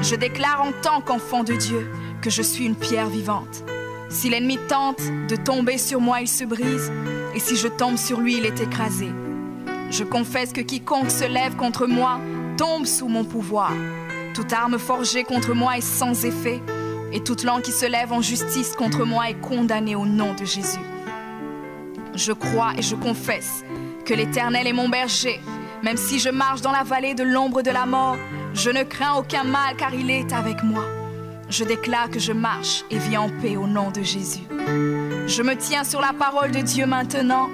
Je 0.03 0.17
déclare 0.17 0.63
en 0.63 0.73
tant 0.83 1.01
qu'enfant 1.03 1.45
de 1.45 1.55
Dieu 1.55 1.91
que 2.23 2.31
je 2.31 2.41
suis 2.41 2.65
une 2.65 2.75
pierre 2.75 3.09
vivante. 3.09 3.65
Si 4.09 4.31
l'ennemi 4.31 4.59
tente 4.69 5.03
de 5.29 5.37
tomber 5.37 5.77
sur 5.77 6.01
moi, 6.01 6.21
il 6.21 6.29
se 6.29 6.45
brise, 6.45 6.91
et 7.35 7.39
si 7.39 7.57
je 7.57 7.69
tombe 7.69 7.97
sur 7.97 8.21
lui, 8.21 8.39
il 8.39 8.47
est 8.47 8.61
écrasé. 8.61 9.09
Je 9.91 10.05
confesse 10.05 10.53
que 10.53 10.63
quiconque 10.63 11.11
se 11.11 11.25
lève 11.25 11.55
contre 11.57 11.87
moi 11.87 12.19
tombe 12.57 12.87
sous 12.87 13.09
mon 13.09 13.25
pouvoir. 13.25 13.73
Toute 14.35 14.53
arme 14.53 14.79
forgée 14.79 15.25
contre 15.25 15.55
moi 15.55 15.77
est 15.77 15.81
sans 15.83 16.25
effet, 16.25 16.61
et 17.13 17.21
toute 17.21 17.45
langue 17.45 17.63
qui 17.63 17.73
se 17.73 17.87
lève 17.87 18.13
en 18.13 18.23
justice 18.23 18.75
contre 18.77 19.05
moi 19.05 19.29
est 19.29 19.41
condamnée 19.41 19.97
au 19.97 20.07
nom 20.07 20.35
de 20.35 20.45
Jésus. 20.45 20.79
Je 22.15 22.33
crois 22.33 22.73
et 22.79 22.83
je 22.83 22.97
confesse 22.97 23.65
que 24.05 24.15
l'Éternel 24.15 24.67
est 24.67 24.73
mon 24.73 24.89
berger. 24.89 25.41
Même 25.83 25.97
si 25.97 26.19
je 26.19 26.29
marche 26.29 26.61
dans 26.61 26.73
la 26.73 26.83
vallée 26.83 27.15
de 27.15 27.23
l'ombre 27.23 27.63
de 27.63 27.71
la 27.71 27.87
mort, 27.87 28.17
je 28.53 28.71
ne 28.71 28.83
crains 28.83 29.15
aucun 29.15 29.45
mal 29.45 29.77
car 29.77 29.95
il 29.95 30.11
est 30.11 30.33
avec 30.33 30.63
moi. 30.63 30.85
Je 31.49 31.65
déclare 31.65 32.11
que 32.11 32.21
je 32.21 32.33
marche 32.33 32.85
et 32.91 32.99
vis 32.99 33.17
en 33.17 33.31
paix 33.41 33.57
au 33.57 33.67
nom 33.67 33.91
de 33.91 34.03
Jésus. 34.03 34.45
Je 35.27 35.43
me 35.43 35.57
tiens 35.57 35.85
sur 35.85 36.01
la 36.01 36.13
parole 36.13 36.51
de 36.51 36.61
Dieu 36.61 36.87
maintenant 36.87 37.49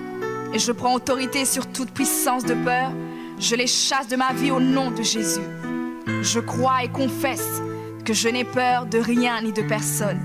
et 0.53 0.59
je 0.59 0.73
prends 0.73 0.95
autorité 0.95 1.45
sur 1.45 1.67
toute 1.67 1.93
puissance 1.93 2.45
de 2.45 2.55
peur. 2.55 2.91
Je 3.39 3.55
les 3.55 3.67
chasse 3.67 4.09
de 4.09 4.17
ma 4.17 4.33
vie 4.33 4.51
au 4.51 4.61
nom 4.61 4.91
de 4.91 5.03
Jésus. 5.03 5.47
Je 6.23 6.41
crois 6.41 6.83
et 6.83 6.89
confesse 6.89 7.63
que 8.05 8.13
je 8.13 8.29
n'ai 8.29 8.45
peur 8.45 8.87
de 8.87 8.99
rien 8.99 9.41
ni 9.41 9.53
de 9.53 9.63
personne. 9.63 10.21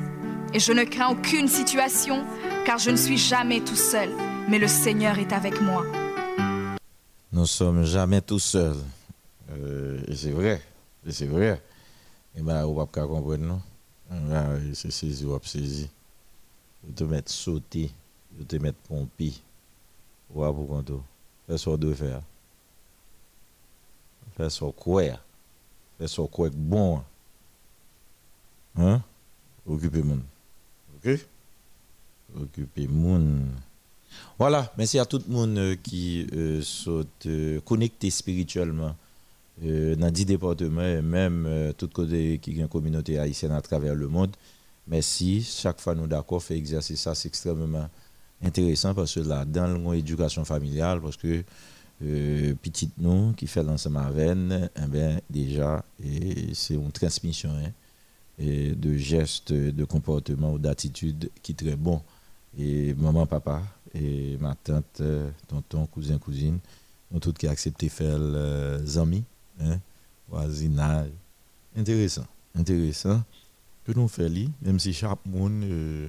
Et 0.53 0.59
je 0.59 0.73
ne 0.73 0.83
crains 0.83 1.09
aucune 1.09 1.47
situation 1.47 2.25
car 2.65 2.77
je 2.77 2.89
ne 2.89 2.97
suis 2.97 3.17
jamais 3.17 3.61
tout 3.61 3.75
seul, 3.75 4.09
mais 4.49 4.59
le 4.59 4.67
Seigneur 4.67 5.19
est 5.19 5.33
avec 5.33 5.61
moi. 5.61 5.83
Nous 7.33 7.45
sommes 7.45 7.83
jamais 7.85 8.21
tout 8.21 8.39
seuls. 8.39 8.83
Euh, 9.51 10.01
et 10.07 10.15
c'est 10.15 10.31
vrai. 10.31 10.61
Et 11.05 11.11
c'est 11.11 11.27
vrai. 11.27 11.61
Et 12.35 12.41
bien, 12.41 12.65
on 12.65 12.73
va 12.73 12.85
pas 12.85 13.07
comprendre, 13.07 13.37
non? 13.37 13.61
C'est 14.73 14.91
saisi 14.91 15.25
ou 15.25 15.39
saisi. 15.41 15.89
Vous 16.83 16.91
te 16.91 17.03
mettre 17.05 17.31
sauter, 17.31 17.89
vous 18.33 18.43
te 18.43 18.57
mettre 18.57 18.79
pomper. 18.79 19.33
Ou 20.33 20.41
pour 20.53 20.67
compter. 20.67 20.93
Fais 21.47 21.57
ce 21.57 21.69
qu'on 21.69 21.93
faire. 21.93 22.21
Fais 24.35 24.49
ce 24.49 24.65
quoi. 24.65 25.03
Fais 25.97 26.07
ce 26.07 26.21
quoi 26.21 26.49
bon. 26.49 27.01
Hein? 28.77 29.01
Occupez-moi. 29.65 30.17
OK? 30.95 31.19
Occupez-moi. 32.35 33.19
Voilà, 34.41 34.73
merci 34.75 34.97
à 34.97 35.05
tout 35.05 35.21
le 35.27 35.31
monde 35.31 35.75
qui 35.83 36.25
euh, 36.33 36.63
sont 36.63 37.05
euh, 37.27 37.59
connecté 37.61 38.09
spirituellement 38.09 38.95
euh, 39.63 39.95
dans 39.95 40.09
10 40.09 40.25
départements 40.25 40.81
et 40.81 40.99
même 40.99 41.45
euh, 41.47 41.73
tout 41.73 41.87
côté 41.89 42.39
qui 42.39 42.49
a 42.57 42.63
une 42.63 42.67
communauté 42.67 43.19
haïtienne 43.19 43.51
à 43.51 43.61
travers 43.61 43.93
le 43.93 44.07
monde. 44.07 44.31
Merci. 44.87 45.43
Chaque 45.43 45.79
fois 45.79 45.93
nous 45.93 46.07
d'accord 46.07 46.41
fait 46.41 46.57
exercer 46.57 46.95
ça, 46.95 47.13
c'est 47.13 47.27
extrêmement 47.27 47.87
intéressant 48.43 48.95
parce 48.95 49.13
que 49.13 49.19
là, 49.19 49.45
dans 49.45 49.91
l'éducation 49.91 50.43
familiale, 50.43 51.01
parce 51.01 51.17
que 51.17 51.43
euh, 52.03 52.55
petite 52.63 52.93
nous 52.97 53.33
qui 53.33 53.45
fait 53.45 53.61
l'ensemble 53.61 53.99
avec 53.99 54.35
eh 54.75 54.87
bien, 54.87 55.19
déjà, 55.29 55.85
c'est 56.53 56.73
une 56.73 56.91
transmission 56.91 57.51
hein, 57.51 57.69
de 58.39 58.97
gestes, 58.97 59.53
de 59.53 59.85
comportements 59.85 60.53
ou 60.53 60.57
d'attitudes 60.57 61.29
qui 61.43 61.51
est 61.51 61.55
très 61.63 61.75
bon. 61.75 62.01
Et 62.57 62.95
maman, 62.95 63.27
papa, 63.27 63.61
et 63.93 64.37
ma 64.39 64.55
tante, 64.55 65.01
euh, 65.01 65.29
tonton, 65.47 65.85
cousin, 65.85 66.17
cousine, 66.17 66.59
ont 67.13 67.19
tous 67.19 67.33
qui 67.33 67.47
accepté 67.47 67.89
faire 67.89 68.17
les 68.17 68.97
amis, 68.97 69.23
hein, 69.59 69.79
voisinage. 70.27 71.11
Intéressant, 71.75 72.25
intéressant. 72.55 73.23
Que 73.85 73.93
nous 73.93 74.07
faisons, 74.07 74.51
même 74.61 74.79
si 74.79 74.93
chaque 74.93 75.25
monde 75.25 75.63
euh, 75.63 76.07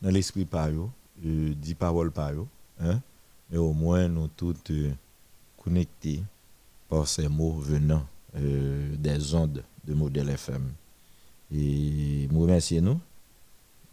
dans 0.00 0.10
l'esprit 0.10 0.46
par 0.46 0.68
eux, 0.68 0.88
euh, 1.24 1.54
dit 1.54 1.74
parole 1.74 2.10
par 2.10 2.32
eux, 2.32 2.46
hein, 2.80 3.00
mais 3.50 3.58
au 3.58 3.72
moins 3.72 4.08
nous 4.08 4.28
tous 4.28 4.56
euh, 4.70 4.90
connectés 5.62 6.22
par 6.88 7.06
ces 7.06 7.28
mots 7.28 7.52
venant 7.52 8.06
euh, 8.36 8.96
des 8.96 9.34
ondes 9.34 9.62
de 9.84 9.94
modèle 9.94 10.30
FM. 10.30 10.72
Et 11.52 12.26
nous 12.30 12.40
remercions 12.40 12.80
nous. 12.80 13.00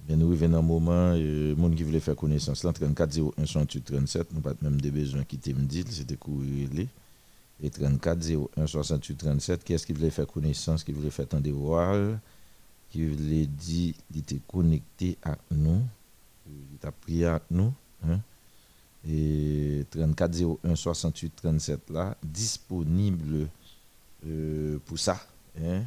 Bien, 0.08 0.16
nous 0.16 0.28
arrivons 0.30 0.48
dans 0.48 0.60
un 0.60 0.62
moment, 0.62 1.14
euh, 1.18 1.54
monde 1.58 1.76
qui 1.76 1.84
voulait 1.84 2.00
faire 2.00 2.16
connaissance, 2.16 2.64
là, 2.64 2.72
34 2.72 3.20
01 3.38 3.46
68 3.46 3.82
37, 3.82 4.34
nous 4.34 4.40
pas 4.40 4.54
même 4.62 4.80
des 4.80 4.90
besoins 4.90 5.26
qui 5.26 5.36
étaient 5.36 5.52
me 5.52 5.66
dit, 5.66 5.84
c'était 5.90 6.16
courir 6.16 6.70
Et 7.62 7.70
34 7.70 8.26
01 8.58 8.68
68 8.68 9.16
37, 9.18 9.64
qui 9.66 9.74
est-ce 9.74 9.86
qui 9.86 9.92
voulait 9.92 10.10
faire 10.10 10.26
connaissance, 10.26 10.86
qui 10.86 10.94
voulait 10.94 11.10
faire 11.10 11.28
tendre 11.28 11.50
voir, 11.50 12.18
qui 12.90 13.06
voulait 13.06 13.48
dire, 13.48 13.96
il 14.14 14.20
était 14.20 14.40
connecté 14.48 15.18
à 15.24 15.38
nous, 15.52 15.82
il 16.50 16.78
t'a 16.80 16.94
prié 16.94 17.26
à 17.26 17.42
nous, 17.52 17.74
hein? 18.08 18.22
et 19.06 19.86
34 19.92 20.58
01 20.64 20.76
68 20.76 21.34
37 21.36 21.90
là, 21.90 22.16
disponible 22.24 23.50
euh, 24.26 24.80
pour 24.86 24.98
ça. 24.98 25.20
Hein? 25.62 25.84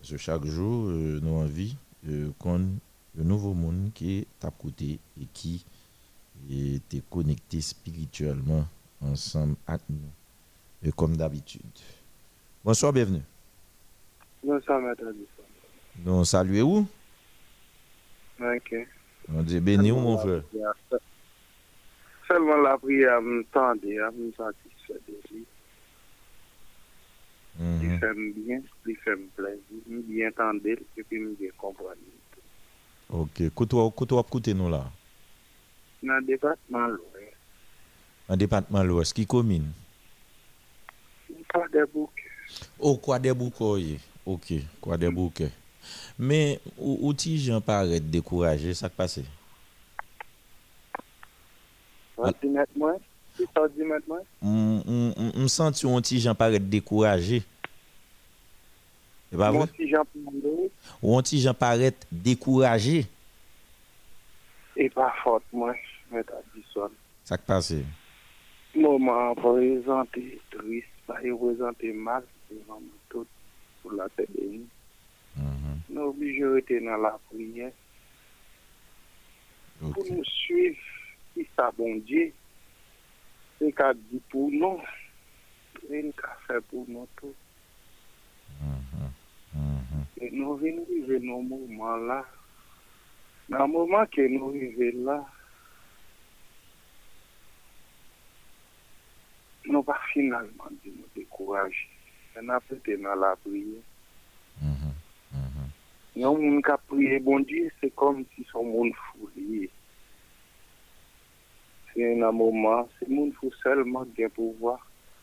Parce 0.00 0.10
que 0.10 0.16
chaque 0.16 0.44
jour, 0.46 0.88
euh, 0.88 1.20
nous 1.22 1.34
envie 1.34 1.76
euh, 2.08 2.30
qu'on 2.36 2.66
le 3.16 3.24
nouveau 3.24 3.54
monde 3.54 3.90
qui 3.94 4.18
est 4.18 4.44
à 4.44 4.50
côté 4.50 4.98
et 5.20 5.26
qui 5.32 5.64
était 6.50 7.02
connecté 7.10 7.60
spirituellement 7.60 8.64
ensemble 9.00 9.56
avec 9.66 9.82
nous, 9.88 10.10
et 10.82 10.92
comme 10.92 11.16
d'habitude. 11.16 11.62
Bonsoir, 12.64 12.92
bienvenue. 12.92 13.22
Bonsoir, 14.42 14.80
maître. 14.80 15.04
Nous 16.04 16.24
saluons 16.24 16.78
où 16.80 16.86
Ok. 18.42 18.74
On 19.28 19.42
dit 19.42 19.60
béni 19.60 19.92
où, 19.92 19.96
mon 19.96 20.16
frère 20.18 20.42
Seulement 22.26 22.56
la 22.58 22.78
prière 22.78 23.20
me 23.20 23.42
tendait, 23.52 23.98
me 24.16 24.32
satisfait 24.32 25.00
de 25.08 25.34
lui. 25.34 25.44
Il 27.58 27.88
Mhm. 27.90 27.98
fait 27.98 28.14
me 28.14 28.32
bien, 28.32 28.62
il 28.86 28.96
fait 28.96 29.16
plaisir, 29.36 29.60
me 29.88 30.00
bien 30.02 30.30
tendre 30.32 30.64
et 30.66 30.76
puis 31.04 31.18
me 31.18 31.34
bien 31.34 31.50
comprendre. 31.58 31.96
Ok, 33.12 33.50
côté 33.54 33.76
côté 34.30 34.54
nous 34.54 34.70
là, 34.70 34.84
Dans 36.02 36.14
le 36.14 36.26
département, 36.26 36.86
l'ouest, 36.86 37.34
en 38.28 38.36
département 38.36 38.82
l'Ouest, 38.84 39.12
qui 39.12 39.26
commune 39.26 39.72
pas 41.52 41.66
des 41.72 41.84
bouquets. 41.92 42.22
Oh, 42.78 42.96
quoi 42.96 43.18
des 43.18 43.32
bouquets 43.32 43.98
Ok, 44.24 44.52
quoi 44.80 44.96
des 44.96 45.10
bouquets 45.10 45.50
Mais 46.18 46.60
ou, 46.78 47.12
ti 47.14 47.38
jan 47.38 47.60
paraît 47.60 48.00
découragé, 48.00 48.74
ça 48.74 48.88
qui 48.88 48.96
passe? 48.96 49.20
Vas 52.20 52.34
di 52.42 52.48
met 52.52 52.68
mwen? 52.76 52.98
Sa 53.54 53.64
di 53.72 53.86
met 53.88 54.04
mwen? 54.06 54.24
Me 55.34 55.48
senti 55.48 55.86
ou 55.86 56.00
ti 56.00 56.20
paraît 56.36 56.60
découragé. 56.60 57.42
C'est 59.30 59.36
pas 59.36 59.52
ti 59.68 59.88
jan 59.88 60.04
pande, 60.04 60.70
Ou 61.00 61.22
ti 61.22 61.38
jan 61.38 61.54
paraît 61.54 61.94
découragé, 62.10 63.06
e 64.74 64.88
pa 64.90 65.10
fote 65.22 65.46
mwen, 65.54 65.76
mwen 66.10 66.24
ta 66.26 66.40
di 66.54 66.64
son. 66.72 66.90
ça 67.24 67.38
qui 67.38 67.44
passe? 67.46 67.84
Mouman 68.74 69.34
prezante 69.36 70.22
trist, 70.50 70.90
pa 71.06 71.20
e 71.22 71.34
prezante 71.36 71.92
mal, 71.94 72.26
devan 72.48 72.82
mwen 72.82 72.98
tout 73.12 73.28
pou 73.82 73.94
la 73.94 74.08
te 74.16 74.26
deni. 74.34 74.64
Mhm. 75.36 75.78
Nou 75.94 76.10
oblige 76.10 76.50
rete 76.56 76.80
nan 76.82 77.02
la 77.04 77.14
priye, 77.30 77.70
pou 79.78 79.94
Ok. 79.94 80.10
nou 80.10 80.26
suiv 80.26 80.82
ki 81.36 81.46
sa 81.54 81.70
bon 81.78 82.02
Dieu. 82.08 82.32
Se 83.60 83.70
ka 83.76 83.92
di 83.94 84.18
pou 84.32 84.50
nou, 84.50 84.80
ren 85.86 86.10
ka 86.18 86.34
fe 86.48 86.58
pou 86.70 86.82
nou 86.88 87.06
tout. 87.20 87.36
Mhm. 88.58 89.12
E 90.20 90.30
nou 90.30 90.54
vin 90.60 90.78
vive 90.86 91.18
nou 91.24 91.42
mouman 91.42 92.06
la. 92.06 92.20
Nan 93.50 93.72
mouman 93.72 94.06
ke 94.14 94.28
nou 94.30 94.52
vive 94.54 94.92
la, 95.06 95.16
nou 99.66 99.82
pa 99.86 99.96
finalman 100.12 100.76
di 100.84 100.92
nou 100.94 101.08
dekouraje. 101.16 101.88
En 102.38 102.52
apete 102.54 102.94
nan 103.02 103.18
la 103.18 103.32
priye. 103.42 103.80
Mm-hmm. 104.60 104.94
Mm-hmm. 105.34 105.68
Yon 106.22 106.38
moun 106.44 106.62
ka 106.62 106.78
priye 106.92 107.18
bon 107.26 107.42
diye, 107.48 107.72
se 107.80 107.90
kom 107.98 108.22
si 108.34 108.46
son 108.52 108.70
moun 108.70 108.94
fouriye. 109.08 109.66
Se 111.90 112.14
nan 112.22 112.38
mouman, 112.38 112.86
se 112.98 113.10
moun 113.10 113.34
fou 113.40 113.50
selman 113.64 114.06
gen 114.14 114.30
pouvoi 114.36 114.78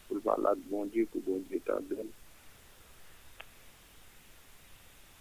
pou 0.10 0.20
valade 0.26 0.68
bon 0.72 0.90
diye 0.92 1.08
pou 1.14 1.24
bon 1.24 1.46
diye 1.48 1.64
ta 1.70 1.80
dene. 1.88 2.12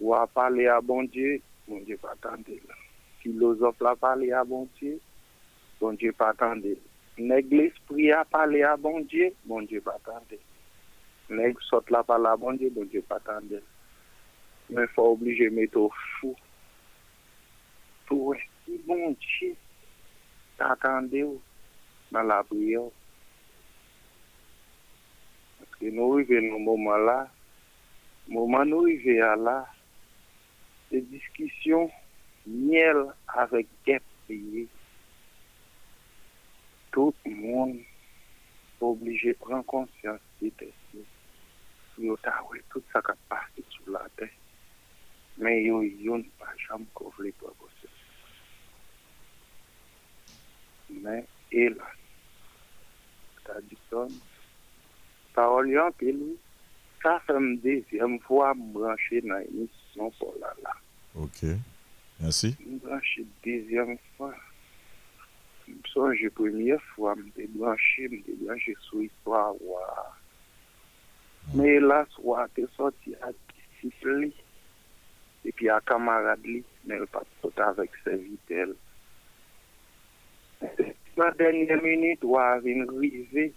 Ou 0.00 0.15
a 0.15 0.26
pale 0.26 0.67
a 0.69 0.81
bon 0.85 1.07
Dje, 1.09 1.38
bon 1.69 1.81
Dje 1.85 1.97
pa 2.00 2.12
tande 2.21 2.59
la. 2.69 2.76
Filosof 3.23 3.81
la 3.81 3.95
pale 3.97 4.29
a 4.37 4.43
bon 4.45 4.67
Dje, 4.76 4.97
bon 5.81 5.97
Dje 5.97 6.12
pa 6.17 6.33
tande. 6.37 6.75
Neg 7.17 7.53
l'esprit 7.53 8.12
a 8.12 8.25
pale 8.29 8.61
a 8.69 8.75
bon 8.76 9.00
Dje, 9.09 9.31
bon 9.49 9.65
Dje 9.65 9.81
pa 9.85 9.97
tande. 10.05 10.37
Neg 11.33 11.62
sot 11.65 11.88
la 11.91 12.03
pale 12.07 12.29
a 12.29 12.37
bon 12.41 12.59
Dje, 12.61 12.69
bon 12.75 12.88
Dje 12.93 13.00
pa 13.09 13.19
tande. 13.25 13.62
Men 14.69 14.91
fwa 14.93 15.12
oblije 15.15 15.49
meto 15.55 15.88
fou. 16.19 16.37
Pou 18.07 18.35
wè 18.35 18.43
si 18.67 18.76
bon 18.85 19.17
Dje, 19.23 19.55
ta 20.61 20.75
tande 20.83 21.25
ou 21.25 21.41
nan 22.12 22.29
la 22.29 22.43
priyo. 22.47 22.91
Aske 25.65 25.88
nou 25.95 26.21
rive 26.21 26.43
nou 26.45 26.61
mouman 26.62 27.09
la, 27.09 27.17
mouman 28.29 28.69
nou 28.71 28.85
rive 28.91 29.17
a 29.25 29.33
la, 29.41 29.57
se 30.88 31.00
diskisyon 31.11 31.90
miel 32.47 33.00
avèk 33.43 33.69
gep 33.87 34.05
priye. 34.26 34.66
Tout 36.95 37.16
pran 39.43 39.62
konsyans 39.73 40.23
di 40.40 40.50
te 40.59 40.69
si. 40.87 41.02
Yo 42.02 42.16
ta 42.25 42.35
wè 42.49 42.61
tout 42.71 42.85
sa 42.93 43.02
ka 43.05 43.14
pase 43.31 43.64
sou 43.75 43.95
la 43.95 44.05
te. 44.19 44.28
Men 45.43 45.59
yo 45.64 45.83
yon 46.07 46.25
pa 46.40 46.49
jam 46.64 46.87
kovle 46.97 47.33
kwa 47.40 47.52
kose. 47.61 47.90
Men 51.02 51.23
e 51.50 51.69
la. 51.75 51.90
Ta 53.45 53.61
di 53.69 53.78
son. 53.90 54.12
Parol 55.37 55.73
yon 55.75 55.95
pe 56.00 56.15
lou. 56.15 56.37
Sa 57.02 57.19
fèm 57.26 57.56
dezyem 57.63 58.17
fwa 58.25 58.54
mbranche 59.97 60.04
nan 60.04 60.11
emisyon 60.11 60.13
pou 60.19 60.35
la 60.41 60.52
la. 60.63 60.75
Ok. 61.17 61.56
Merci. 62.21 62.56
Mbranche 62.61 63.25
dezyem 63.45 63.99
fwa. 64.17 64.35
Msonje 65.69 66.30
premye 66.30 66.78
fwa 66.78 67.17
mte 67.17 67.47
branche, 67.47 68.09
mte 68.09 68.32
branche 68.45 68.75
sou 68.80 69.00
histoire 69.00 69.59
waa. 69.61 70.13
Men 71.54 71.67
elas 71.67 72.09
waa 72.19 72.49
te 72.49 72.67
soti 72.76 73.15
a 73.21 73.32
disipli. 73.32 74.32
E 75.45 75.52
pi 75.52 75.69
a 75.71 75.80
kamarad 75.80 76.43
li, 76.45 76.65
men 76.85 77.00
el 77.00 77.06
pat 77.06 77.28
pot 77.41 77.59
avèk 77.63 77.95
se 78.02 78.17
vitel. 78.17 78.75
La 81.17 81.30
denye 81.39 81.76
minute 81.82 82.26
waa 82.26 82.59
vin 82.61 82.87
rive, 82.99 83.52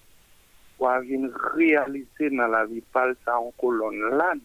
waa 0.80 1.00
vin 1.02 1.32
realize 1.56 2.30
nan 2.32 2.52
la 2.52 2.66
vi 2.66 2.82
pal 2.94 3.16
sa 3.26 3.40
an 3.40 3.50
kolon 3.58 3.98
lan, 4.20 4.42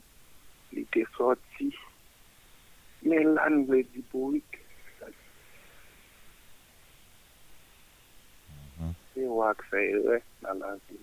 li 0.73 0.87
te 0.91 1.05
soti. 1.17 1.69
Men 3.05 3.35
lan 3.37 3.67
vle 3.69 3.83
di 3.93 4.03
pouik. 4.13 4.61
Se 9.13 9.27
wak 9.39 9.61
fe 9.69 9.83
re 10.07 10.17
nan 10.45 10.63
la 10.63 10.71
vi. 10.87 10.97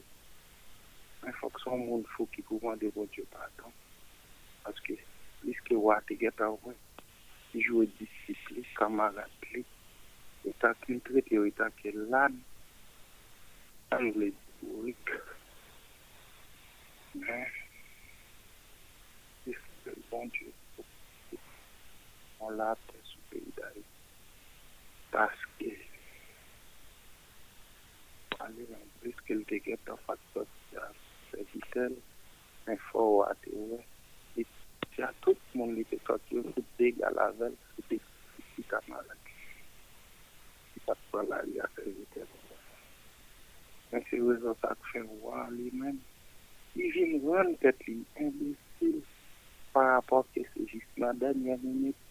Men 1.22 1.36
fok 1.38 1.60
son 1.62 1.84
moun 1.86 2.08
fou 2.16 2.26
ki 2.34 2.42
pou 2.48 2.58
mande 2.64 2.90
bon 2.96 3.10
Diyo 3.14 3.28
pardon. 3.36 3.76
Paske 4.64 4.98
liske 5.46 5.78
wate 5.78 6.18
get 6.24 6.42
avwe. 6.42 6.74
Si 7.52 7.62
jwe 7.68 7.86
disipli, 8.00 8.66
kamarat 8.80 9.46
li. 9.52 9.62
Eta 10.50 10.74
kin 10.82 11.04
trete 11.06 11.38
yo 11.38 11.46
eta 11.52 11.70
ke 11.78 11.94
lan. 12.00 12.40
An 13.94 14.10
vle 14.16 14.32
di 14.34 14.58
pouik. 14.64 15.14
Men, 17.14 17.46
liske 19.46 19.96
bon 20.10 20.34
Diyo 20.34 20.50
on 20.50 20.50
la 20.50 20.50
pe 20.50 20.50
sou 20.50 20.50
peyi 20.50 20.50
da 20.50 20.52
yi. 20.58 20.61
Paske 25.12 25.72
ale 28.44 28.64
nan 28.72 28.86
plis 29.00 29.18
ke 29.26 29.36
l 29.38 29.44
te 29.50 29.58
get 29.66 29.90
se 31.30 31.44
vitel, 31.52 31.94
men 32.66 32.80
fò 32.90 33.04
wate 33.20 33.52
we. 33.70 33.80
E 34.40 34.46
si 34.92 35.04
a 35.08 35.12
tout 35.24 35.40
moun 35.56 35.76
li 35.78 35.84
te 35.92 35.98
sot 36.08 36.34
yo, 36.34 36.42
tout 36.56 36.70
deg 36.82 37.02
a 37.08 37.12
la 37.18 37.28
vel, 37.40 37.56
se 37.76 37.86
te 37.90 38.00
si 38.52 38.66
kamarak. 38.72 39.34
Si 40.72 40.84
pat 40.88 41.00
pa 41.12 41.24
la 41.30 41.42
li 41.48 41.62
a 41.66 41.68
se 41.76 41.86
vitel. 41.98 42.30
Men 43.92 44.06
se 44.10 44.22
wezo 44.28 44.56
sak 44.64 44.80
fe 44.92 45.04
wan 45.24 45.58
li 45.58 45.70
men. 45.80 46.00
Li 46.76 46.88
vin 46.96 47.20
wan 47.28 47.54
tet 47.64 47.88
li 47.88 48.00
imbesil 48.26 49.02
par 49.74 49.92
rapport 49.96 50.28
ke 50.34 50.48
se 50.54 50.72
jist 50.72 51.04
nan 51.04 51.20
denye 51.22 51.60
minute. 51.66 52.11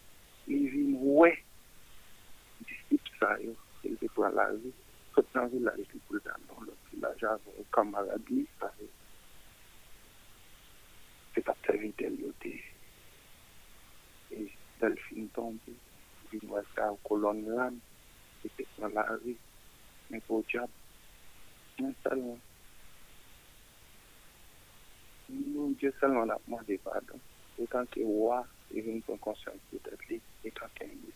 li 0.51 0.67
vin 0.73 0.95
wè. 0.99 1.31
Disip 2.67 3.11
sa 3.19 3.33
yo, 3.43 3.53
se 3.81 3.93
te 3.99 4.09
pou 4.13 4.27
ala 4.27 4.49
vi, 4.61 4.71
sot 5.15 5.29
nan 5.35 5.49
vilaj 5.53 5.79
li 5.81 6.01
pou 6.07 6.19
dan 6.25 6.43
don 6.49 6.67
lop 6.67 6.91
vilaj 6.91 7.23
avon, 7.31 7.69
kamara 7.75 8.17
di 8.27 8.43
sa 8.59 8.69
yo. 8.81 8.89
Se 11.33 11.43
pa 11.47 11.55
te 11.65 11.77
vin 11.79 11.95
tel 11.99 12.19
yo 12.19 12.33
te, 12.43 12.53
e 14.35 14.45
del 14.81 14.99
fin 15.07 15.31
tombe, 15.37 15.75
vin 16.33 16.45
wè 16.51 16.63
sa 16.75 16.91
ou 16.91 17.01
kolon 17.07 17.43
lan, 17.47 17.79
se 18.43 18.51
te 18.57 18.67
pou 18.75 18.89
ala 18.89 19.07
vi, 19.23 19.37
men 20.11 20.23
pou 20.27 20.43
diab, 20.51 20.79
men 21.79 21.95
salman. 22.03 22.39
Nou, 25.31 25.71
diye 25.79 25.93
salman 25.99 26.33
ap 26.35 26.43
mwade 26.51 26.75
padon, 26.83 27.21
e 27.55 27.67
tanke 27.71 28.03
wak, 28.03 28.49
wwa, 28.71 28.79
e 28.79 28.81
vin 28.81 29.01
kon 29.05 29.17
konsyans 29.17 29.59
peut-être 29.71 30.07
li, 30.09 30.19
etan 30.47 30.69
ke 30.75 30.87
mbi. 30.87 31.11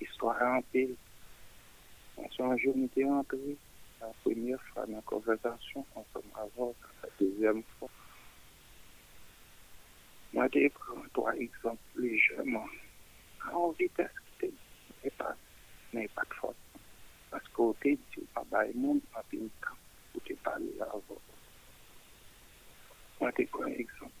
Histoire 0.00 0.42
en 0.42 0.62
pile. 0.72 0.96
On 2.16 2.30
s'en 2.30 2.56
jour 2.56 2.76
nous 2.76 2.86
était 2.86 3.04
entré 3.04 3.56
la 4.00 4.06
première 4.22 4.62
fois 4.62 4.86
dans 4.86 4.96
la 4.96 5.02
conversation, 5.02 5.84
on 5.96 6.04
s'en 6.12 6.40
avant 6.40 6.74
la 7.02 7.08
deuxième 7.18 7.62
fois. 7.78 7.88
Moi, 10.32 10.48
j'ai 10.52 10.68
pris 10.68 11.10
trois 11.12 11.34
exemples 11.36 11.80
légèrement. 11.96 12.66
En 13.52 13.70
vitesse, 13.70 14.10
n'est 14.42 15.10
pas, 15.10 15.36
n'est 15.92 16.08
pas 16.08 16.22
de 16.22 16.34
faute. 16.34 16.56
Parce 17.30 17.46
qu'au 17.48 17.74
début, 17.82 18.00
tu 18.10 18.20
pas 18.34 18.44
bailler 18.50 18.74
monde, 18.74 19.00
pas 19.12 19.22
de 19.32 19.38
temps 19.38 19.76
pour 20.12 20.22
te 20.22 20.32
parler 20.34 20.72
avant. 20.80 21.02
Moi, 23.20 23.32
pris 23.32 23.48
un 23.62 23.66
exemple 23.66 24.12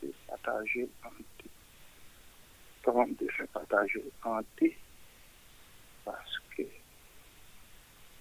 c'est 0.00 0.14
en 1.04 1.10
deux. 1.10 1.50
De 3.18 3.28
fin 3.28 3.46
partager 3.52 4.02
en 4.24 4.40
deux 4.58 4.72
parce 6.04 6.38
que 6.56 6.62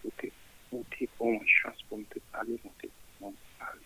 c'était 0.04 0.34
une 0.72 1.48
chance 1.48 1.82
pour 1.88 2.00
me 2.00 2.04
parler, 2.32 2.58
pour 2.58 2.74
me 3.32 3.36
parler. 3.58 3.82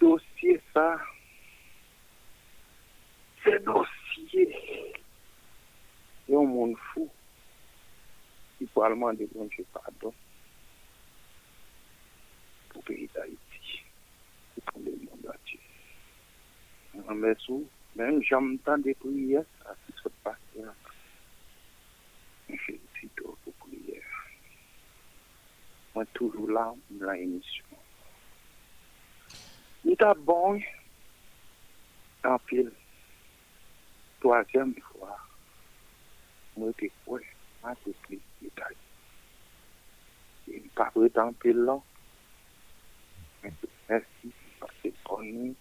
Dossier 0.00 0.60
ça, 0.72 1.00
c'est 3.42 3.64
dossier. 3.64 4.94
Il 6.28 6.34
y 6.34 6.36
un 6.36 6.44
monde 6.44 6.76
fou 6.92 7.10
qui 8.58 8.66
peut 8.66 8.88
demander 8.88 9.28
bon 9.34 9.46
Dieu 9.46 9.64
pardon 9.72 10.14
pour 12.68 12.84
pays 12.84 13.08
d'Haïti 13.14 13.47
le 14.76 14.92
monde 14.92 15.26
entier. 15.26 15.60
Mais 17.14 17.34
sous, 17.38 17.66
même 17.96 18.22
j'entends 18.22 18.78
des 18.78 18.94
prières, 18.94 19.44
ça 19.62 19.74
se 20.02 20.08
passe 20.22 20.36
bien. 20.54 20.72
Je 22.48 22.72
prière. 23.58 24.02
Moi, 25.94 26.04
toujours 26.14 26.50
là, 26.50 26.74
dans 26.90 27.10
l'émission. 27.10 27.64
Il 29.84 29.92
est 29.92 30.14
bon, 30.14 30.60
en 32.24 32.38
pile. 32.40 32.72
Troisième 34.20 34.74
fois, 34.74 35.16
moi, 36.56 36.70
je 36.80 36.86
quoi, 37.04 37.20
en 41.18 41.32
pile 41.32 41.58
là. 41.58 41.78
Merci, 43.88 44.32
koni 45.18 45.54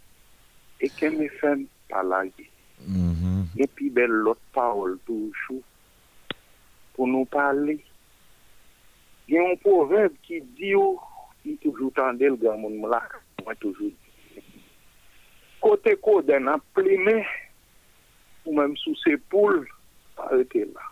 e 0.79 0.89
keme 0.89 1.27
fèm 1.39 1.65
palage. 1.89 2.45
Mm 2.85 3.13
-hmm. 3.13 3.45
E 3.57 3.67
pi 3.67 3.89
bel 3.89 4.13
lot 4.25 4.39
paol 4.53 4.97
toujou 5.05 5.63
pou 6.93 7.07
nou 7.07 7.25
pale. 7.25 7.77
Gen 9.27 9.41
yon 9.43 9.57
proverb 9.65 10.13
ki 10.21 10.41
di 10.57 10.69
yo, 10.75 10.93
oh, 10.93 11.33
ki 11.41 11.57
toujou 11.63 11.89
tande 11.91 12.29
l 12.29 12.37
gwa 12.37 12.53
moun 12.57 12.77
mla, 12.81 13.01
mwen 13.43 13.57
toujou 13.61 13.89
di. 13.89 14.43
Kote 15.59 15.95
kode 15.95 16.37
nan 16.39 16.61
pleme, 16.73 17.17
ou 18.45 18.53
mèm 18.53 18.77
sou 18.77 18.93
se 19.01 19.17
poule, 19.29 19.65
pa 20.15 20.29
ete 20.37 20.65
la. 20.69 20.85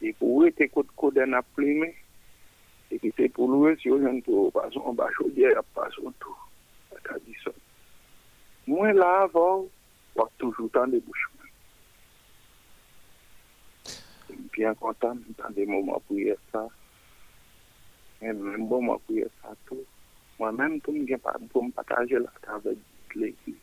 E 0.00 0.12
pou 0.18 0.46
ete 0.46 0.70
kote 0.70 0.94
kode 0.94 1.26
nan 1.26 1.42
pleme, 1.54 1.90
E 2.90 2.98
ki 3.02 3.10
se 3.16 3.28
pou 3.34 3.50
lou 3.50 3.66
e 3.70 3.74
si 3.80 3.90
yo 3.90 3.98
jen 4.02 4.20
pou 4.26 4.52
pason 4.54 4.94
ba 4.98 5.08
chodye 5.16 5.50
ap 5.58 5.66
pason 5.74 6.14
tou. 6.22 6.36
Ata 6.94 7.18
di 7.24 7.34
son. 7.42 7.56
Mwen 8.70 8.98
la 9.00 9.10
avon, 9.24 9.66
wak 10.18 10.30
toujou 10.38 10.70
tan 10.74 10.94
de 10.94 11.00
bouchman. 11.06 11.50
Mwen 14.30 14.48
pyan 14.54 14.78
kontan, 14.80 15.20
mwen 15.22 15.38
tan 15.40 15.58
de 15.58 15.66
mouman 15.66 16.02
pou 16.06 16.18
ye 16.22 16.38
sa. 16.52 16.64
Mwen 18.22 18.42
mwen 18.42 18.66
mouman 18.70 19.02
pou 19.06 19.18
ye 19.18 19.28
sa 19.42 19.54
tou. 19.68 19.82
Mwen 20.38 20.58
mwen 20.58 20.80
pou 20.80 20.94
mwen 20.94 21.10
gen 21.10 21.22
pa, 21.26 21.34
pou 21.50 21.66
mwen 21.66 21.74
pataje 21.74 22.22
la 22.22 22.34
ta 22.46 22.60
vek 22.64 23.18
l'ekip. 23.18 23.62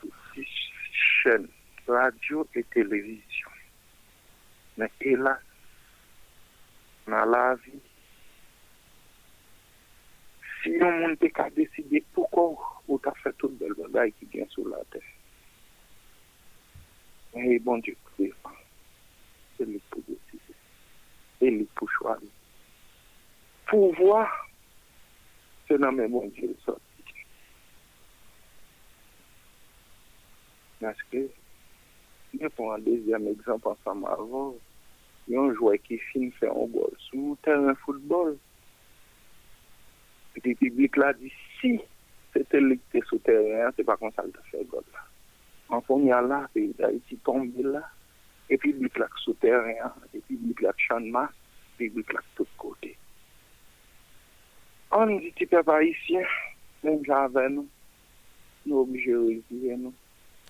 Sous 0.00 0.14
si 0.34 0.46
chen, 0.94 1.50
radio 1.90 2.46
et 2.54 2.66
televizyon. 2.74 3.56
Men 4.80 4.88
elas, 5.00 5.42
nan 7.10 7.30
la 7.32 7.44
vi. 7.62 7.76
Si 10.60 10.74
yon 10.76 10.98
moun 11.00 11.16
te 11.20 11.30
ka 11.32 11.48
deside 11.56 12.02
poukou 12.16 12.58
ou 12.86 12.98
ta 13.04 13.14
fè 13.22 13.32
tout 13.40 13.54
bel 13.60 13.72
bagay 13.78 14.12
ki 14.18 14.28
gen 14.34 14.50
sou 14.52 14.68
la 14.68 14.82
te. 14.92 15.00
E 17.40 17.56
bon 17.64 17.82
di 17.86 17.94
kou 17.96 18.26
defan. 18.26 18.60
E 19.60 19.66
li 19.68 19.80
pou 19.88 20.04
deside. 20.08 20.56
E 21.40 21.50
li 21.56 21.66
pou 21.78 21.88
chwari. 21.96 22.28
Pouvoi, 23.70 24.24
se 25.68 25.78
nan 25.78 25.96
men 25.96 26.10
bon 26.12 26.32
di 26.36 26.48
le 26.50 26.56
soti. 26.66 26.88
Naske, 30.80 31.26
yon 32.40 32.52
pou 32.56 32.72
an 32.74 32.84
dezyem 32.84 33.30
ekzamp 33.32 33.68
ansam 33.72 34.04
avon, 34.10 34.58
a 35.36 35.40
un 35.40 35.54
joueur 35.54 35.76
qui 35.84 35.98
finit 35.98 36.30
faire 36.32 36.52
un 36.52 36.66
bol 36.66 36.90
de 37.12 37.74
football. 37.84 38.36
Et 40.36 40.48
le 40.48 40.54
public 40.54 40.96
là 40.96 41.12
dit 41.12 41.32
si 41.60 41.80
c'était 42.32 42.60
lui 42.60 42.78
qui 42.78 42.98
était 42.98 43.06
sur 43.06 43.16
le 43.16 43.20
terrain, 43.22 43.70
c'est 43.76 43.84
pas 43.84 43.96
comme 43.96 44.12
ça 44.12 44.22
qu'il 44.22 44.36
a 44.36 44.42
fait 44.50 44.64
goal 44.64 44.84
là. 44.92 45.00
En 45.68 45.80
premier 45.80 46.10
là, 46.10 46.42
le 46.42 46.48
pays 46.48 46.74
d'Haïti 46.78 47.16
tombe 47.24 47.52
là. 47.58 47.82
Et 48.48 48.58
puis, 48.58 48.74
il 48.76 48.90
là 48.98 49.06
sur 49.22 49.32
le 49.32 49.36
terrain, 49.36 49.92
et 50.12 50.18
puis, 50.18 50.38
il 50.42 50.54
là 50.60 50.72
chanma, 50.76 51.30
et 51.78 51.88
puis, 51.88 51.92
il 51.94 52.12
là 52.12 52.20
de 52.20 52.26
tous 52.34 52.48
côtés. 52.58 52.96
On 54.90 55.06
dit, 55.06 55.32
tu 55.36 55.46
peux 55.46 55.62
pas 55.62 55.82
ici, 55.84 56.16
même 56.82 56.98
j'avais 57.04 57.48
nous, 57.48 57.68
nous 58.66 58.78
obligés 58.80 59.12
de 59.12 59.18
retirer 59.18 59.76
nous. 59.76 59.94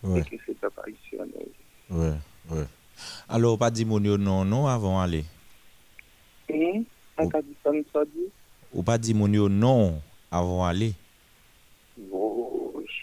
Ouais. 0.03 0.21
Et 0.21 0.25
que 0.25 0.43
c'est 0.47 0.59
pas 0.59 0.89
ici, 0.89 1.19
on 1.19 1.25
est. 1.25 1.53
Ouais, 1.91 2.17
ouais. 2.51 2.65
Alo, 3.31 3.57
pa 3.57 3.71
di 3.71 3.85
moun 3.87 4.05
yo 4.05 4.17
non 4.19 4.43
non 4.43 4.67
avon 4.67 4.99
ale? 4.99 5.23
E, 6.51 6.83
an 7.15 7.31
ka 7.31 7.39
di 7.39 7.55
sa 7.63 7.71
mi 7.71 7.85
sa 7.93 8.03
di. 8.03 8.27
Ou 8.75 8.83
pa 8.83 8.99
di 8.99 9.15
moun 9.15 9.31
yo 9.31 9.47
non 9.47 10.03
avon 10.35 10.67
ale? 10.67 10.91
Wosh. 12.11 12.99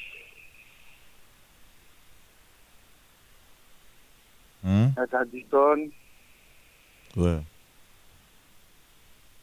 Hmm? 4.68 4.92
An 5.00 5.08
ka 5.08 5.24
di 5.32 5.44
ton. 5.48 5.88
Wè. 7.16 7.40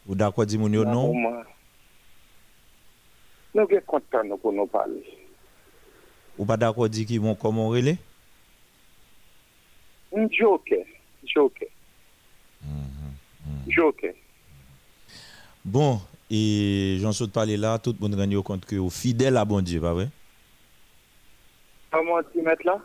Ou 0.05 0.13
da 0.13 0.29
kwa 0.29 0.45
di 0.45 0.61
moun 0.61 0.73
yo 0.77 0.85
non? 0.85 1.17
Nou 3.55 3.65
gen 3.65 3.81
kontan 3.89 4.29
nou 4.29 4.37
konon 4.37 4.69
pale. 4.69 5.01
Ou 6.37 6.45
pa 6.45 6.61
da 6.61 6.69
kwa 6.69 6.85
di 6.85 7.09
ki 7.09 7.17
moun 7.17 7.39
komon 7.39 7.73
rele? 7.73 7.97
Really? 7.97 8.14
Joker, 10.11 10.85
joker, 11.25 11.67
joker. 13.67 14.13
Bon, 15.63 15.99
et 16.29 16.97
j'en 17.01 17.11
saute 17.11 17.31
parler 17.31 17.57
là, 17.57 17.79
tout 17.79 17.95
le 17.99 18.07
monde 18.07 18.15
rend 18.19 18.41
compte 18.41 18.65
que 18.65 18.75
vous 18.75 18.89
fidèle 18.89 19.37
à 19.37 19.45
bon 19.45 19.61
Dieu, 19.61 19.81
pas 19.81 19.93
vrai? 19.93 20.09
Comment 21.91 22.21
tu 22.31 22.41
mets 22.41 22.55
là? 22.63 22.79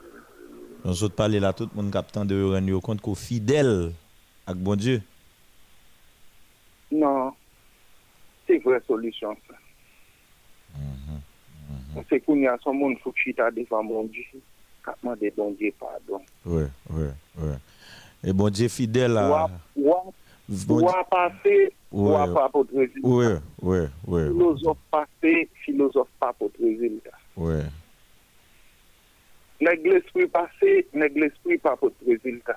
J'en 0.84 0.94
saute 0.94 1.14
parler 1.14 1.40
là, 1.40 1.52
tout 1.52 1.68
le 1.74 1.82
monde 1.82 1.92
captant 1.92 2.24
de 2.24 2.42
rendre 2.42 2.80
compte 2.80 3.00
que 3.00 3.06
vous 3.06 3.14
fidèle 3.14 3.92
à 4.46 4.54
bon 4.54 4.76
Dieu. 4.76 5.02
Non, 6.90 7.32
c'est 8.46 8.56
une 8.56 8.62
vraie 8.62 8.82
solution. 8.86 9.36
Ça. 9.48 9.54
C'est 12.08 12.20
qu'on 12.20 12.36
y 12.36 12.46
a 12.46 12.56
son 12.62 12.72
monde 12.72 12.96
faut 13.02 13.12
que 13.12 13.18
chita 13.18 13.50
devant 13.50 13.82
mon 13.82 14.04
Dieu. 14.04 14.24
kapman 14.84 15.16
de 15.16 15.32
bon 15.36 15.50
Dieu 15.52 15.72
pardon. 15.78 16.22
Oui, 16.44 16.64
oui, 16.90 17.06
oui. 17.38 17.54
Et 18.24 18.32
bon 18.32 18.50
Dieu 18.50 18.68
fidèle 18.68 19.16
à... 19.16 19.48
Ouap, 19.76 20.14
ouap, 20.68 21.10
passé, 21.10 21.72
ouap 21.92 22.36
apôtre 22.36 22.74
résultat. 22.74 23.08
Oui, 23.08 23.26
oui, 23.62 23.78
oui. 24.06 24.22
Philosophe 24.28 24.78
passé, 24.90 25.48
philosophe 25.64 26.08
pas 26.18 26.28
apôtre 26.28 26.60
résultat. 26.60 27.18
Oui. 27.36 27.62
Nèg 29.60 29.86
l'esprit 29.86 30.26
passé, 30.26 30.88
nèg 30.94 31.16
l'esprit 31.16 31.58
pas 31.58 31.72
apôtre 31.72 31.96
résultat. 32.06 32.56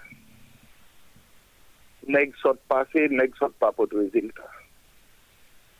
Nèg 2.07 2.33
sort 2.41 2.57
passé, 2.67 3.09
nèg 3.09 3.35
sort 3.35 3.51
pas 3.59 3.69
apôtre 3.69 3.97
résultat. 3.97 4.49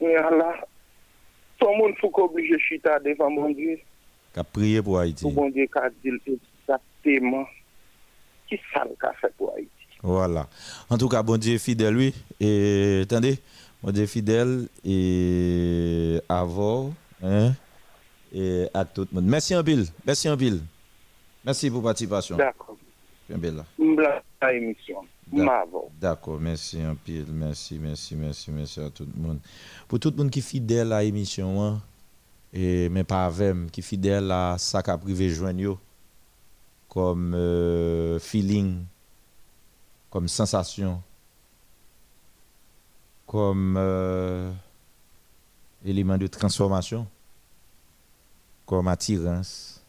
Mais 0.01 0.13
là, 0.13 0.55
tout 1.57 1.67
le 1.67 1.77
monde 1.77 1.97
faut 1.99 2.09
qu'oblige 2.09 2.57
chita 2.57 2.99
devant 2.99 3.29
mon 3.29 3.49
Dieu. 3.51 3.79
Qu'a 4.33 4.43
prié 4.43 4.81
pour 4.81 4.99
Haïti. 4.99 5.23
Pour 5.23 5.31
bon 5.33 5.49
Dieu 5.49 5.67
qu'a 5.71 5.89
dit 6.03 6.11
exactement 6.25 7.45
qui 8.49 8.59
ça 8.73 8.83
qu'a 8.99 9.13
fait 9.13 9.33
pour 9.37 9.53
Haïti. 9.55 9.69
Voilà. 10.01 10.47
En 10.89 10.97
tout 10.97 11.07
cas, 11.07 11.23
bon 11.23 11.37
Dieu 11.37 11.57
fidèle, 11.57 11.95
oui. 11.95 12.13
Et 12.39 13.01
attendez, 13.03 13.39
bon 13.81 13.91
Dieu 13.91 14.05
fidèle 14.05 14.67
et 14.83 16.19
avant, 16.27 16.93
hein, 17.21 17.53
et 18.33 18.67
à 18.73 18.83
tout 18.85 19.07
le 19.11 19.15
monde. 19.15 19.29
Merci 19.29 19.55
en 19.55 19.63
pile. 19.63 19.85
Merci 20.05 20.29
en 20.29 20.35
pile. 20.35 20.61
Merci 21.45 21.69
pour 21.69 21.83
participation. 21.83 22.37
D'accord. 22.37 22.77
Émission. 24.51 25.05
D'accord, 25.99 26.39
merci 26.39 26.81
un 26.81 26.95
pile, 26.95 27.25
merci, 27.31 27.79
merci, 27.81 28.15
merci, 28.15 28.51
merci 28.51 28.79
à 28.79 28.89
tout 28.89 29.05
le 29.15 29.21
monde. 29.21 29.39
Pour 29.87 29.99
tout 29.99 30.11
le 30.11 30.17
monde 30.17 30.29
qui 30.29 30.39
est 30.39 30.43
fidèle 30.43 30.91
à 30.91 31.01
l'émission, 31.01 31.63
hein, 31.63 31.81
et 32.53 32.87
mais 32.89 33.03
pas 33.03 33.25
avec, 33.25 33.71
qui 33.71 33.81
fidèle 33.81 34.31
à 34.31 34.57
ça 34.59 34.83
qu'a 34.83 34.97
privé 34.97 35.29
joindre 35.29 35.79
comme 36.87 37.33
euh, 37.33 38.19
feeling, 38.19 38.85
comme 40.11 40.27
sensation, 40.27 41.01
comme 43.25 43.75
euh, 43.77 44.51
élément 45.83 46.19
de 46.19 46.27
transformation, 46.27 47.07
comme 48.67 48.87
attirance. 48.87 49.81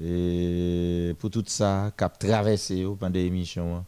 Et 0.00 1.14
pour 1.18 1.30
tout 1.30 1.44
ça, 1.46 1.92
cap 1.96 2.18
traversé 2.18 2.86
pendant 2.98 3.12
l'émission. 3.12 3.84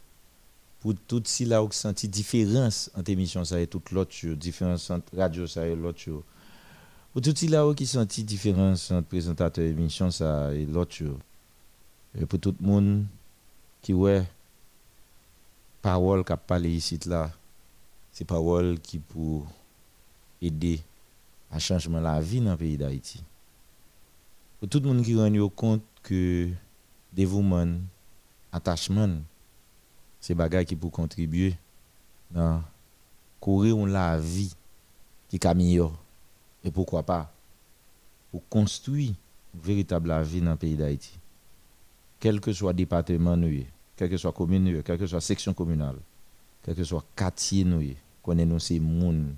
pour 0.79 0.93
tout 1.07 1.23
si 1.25 1.45
là 1.45 1.63
où 1.63 1.71
senti 1.71 2.07
différence 2.07 2.89
entre 2.95 3.11
émission 3.11 3.43
ça 3.43 3.59
et 3.59 3.67
toute 3.67 3.91
l'autre 3.91 4.27
différence 4.35 4.89
entre 4.91 5.15
radio 5.15 5.45
ça 5.45 5.65
et 5.67 5.75
l'autre 5.75 6.23
Pour 7.11 7.23
tout 7.23 7.33
là 7.47 7.73
qui 7.73 7.87
senti 7.87 8.23
différence 8.23 8.91
entre 8.91 9.07
présentateur 9.07 9.65
émission 9.65 10.11
ça 10.11 10.53
et 10.53 10.65
l'autre. 10.65 11.03
Et 12.15 12.25
pour 12.27 12.39
tout 12.39 12.55
le 12.59 12.65
monde 12.67 13.05
qui 13.81 13.93
ouais 13.93 14.23
parole 15.81 16.23
qu'a 16.23 16.37
parlé 16.37 16.69
ici 16.69 16.99
là 17.07 17.31
c'est 18.11 18.25
parole 18.25 18.79
qui 18.79 18.99
pour 18.99 19.47
aider 20.41 20.81
à 21.51 21.57
changement 21.57 21.99
la 21.99 22.19
vie 22.19 22.41
dans 22.41 22.51
le 22.51 22.57
pays 22.57 22.77
d'Haïti 22.77 23.23
pour 24.59 24.67
tout 24.67 24.79
le 24.79 24.87
monde 24.87 25.03
qui 25.03 25.15
rend 25.15 25.49
compte 25.49 25.83
que 26.03 26.49
dévouement 27.13 27.79
attachement 28.51 29.17
c'est 30.19 30.35
bagaille 30.35 30.65
qui 30.65 30.75
pour 30.75 30.91
contribuer 30.91 31.55
dans 32.31 32.61
courir 33.39 33.77
la 33.85 34.19
vie 34.19 34.53
qui 35.29 35.37
est 35.37 35.39
et 36.63 36.71
pourquoi 36.71 37.03
pas 37.03 37.31
pour 38.31 38.47
construire 38.47 39.13
une 39.53 39.61
véritable 39.61 40.21
vie 40.21 40.41
dans 40.41 40.51
le 40.51 40.57
pays 40.57 40.75
d'Haïti. 40.75 41.17
Quel 42.19 42.39
que 42.39 42.53
soit 42.53 42.71
le 42.71 42.77
département 42.77 43.35
nous 43.35 43.63
quelle 43.95 44.09
que 44.09 44.17
soit 44.17 44.31
la 44.31 44.35
commune 44.35 44.83
quelle 44.83 44.97
que 44.97 45.07
soit 45.07 45.17
la 45.17 45.21
section 45.21 45.53
communale 45.53 45.97
quel 46.63 46.75
que 46.75 46.83
soit 46.83 46.99
le 46.99 47.15
quartier 47.15 47.63
nous 47.63 47.83
connaissons 48.23 48.59
ces 48.59 48.79
monde 48.79 49.33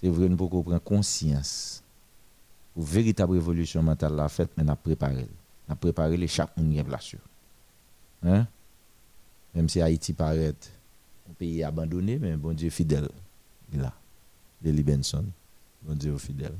c'est 0.00 0.08
vrai 0.08 0.28
nous 0.28 0.36
pour 0.36 0.48
prendre 0.48 0.78
conscience 0.78 1.82
pour 2.74 2.84
véritable 2.84 3.32
révolution 3.34 3.82
mentale 3.82 4.14
la 4.14 4.28
fête 4.28 4.50
mais 4.56 4.64
n'a 4.64 4.76
préparé 4.76 5.26
n'a 5.68 5.74
préparé 5.74 6.16
les 6.16 6.28
chaque 6.28 6.56
monde 6.56 6.70
bien 6.70 6.98
sûr 6.98 7.18
hein? 8.22 8.46
Même 9.54 9.68
si 9.68 9.80
Haïti 9.80 10.12
paraît 10.12 10.54
un 11.28 11.32
pays 11.32 11.64
abandonné 11.64 12.18
mais 12.18 12.36
bon 12.36 12.54
Dieu 12.54 12.70
fidèle 12.70 13.08
il 13.72 14.84
Benson 14.84 15.24
bon 15.86 15.96
Dieu 15.96 16.18
fidèle 16.18 16.56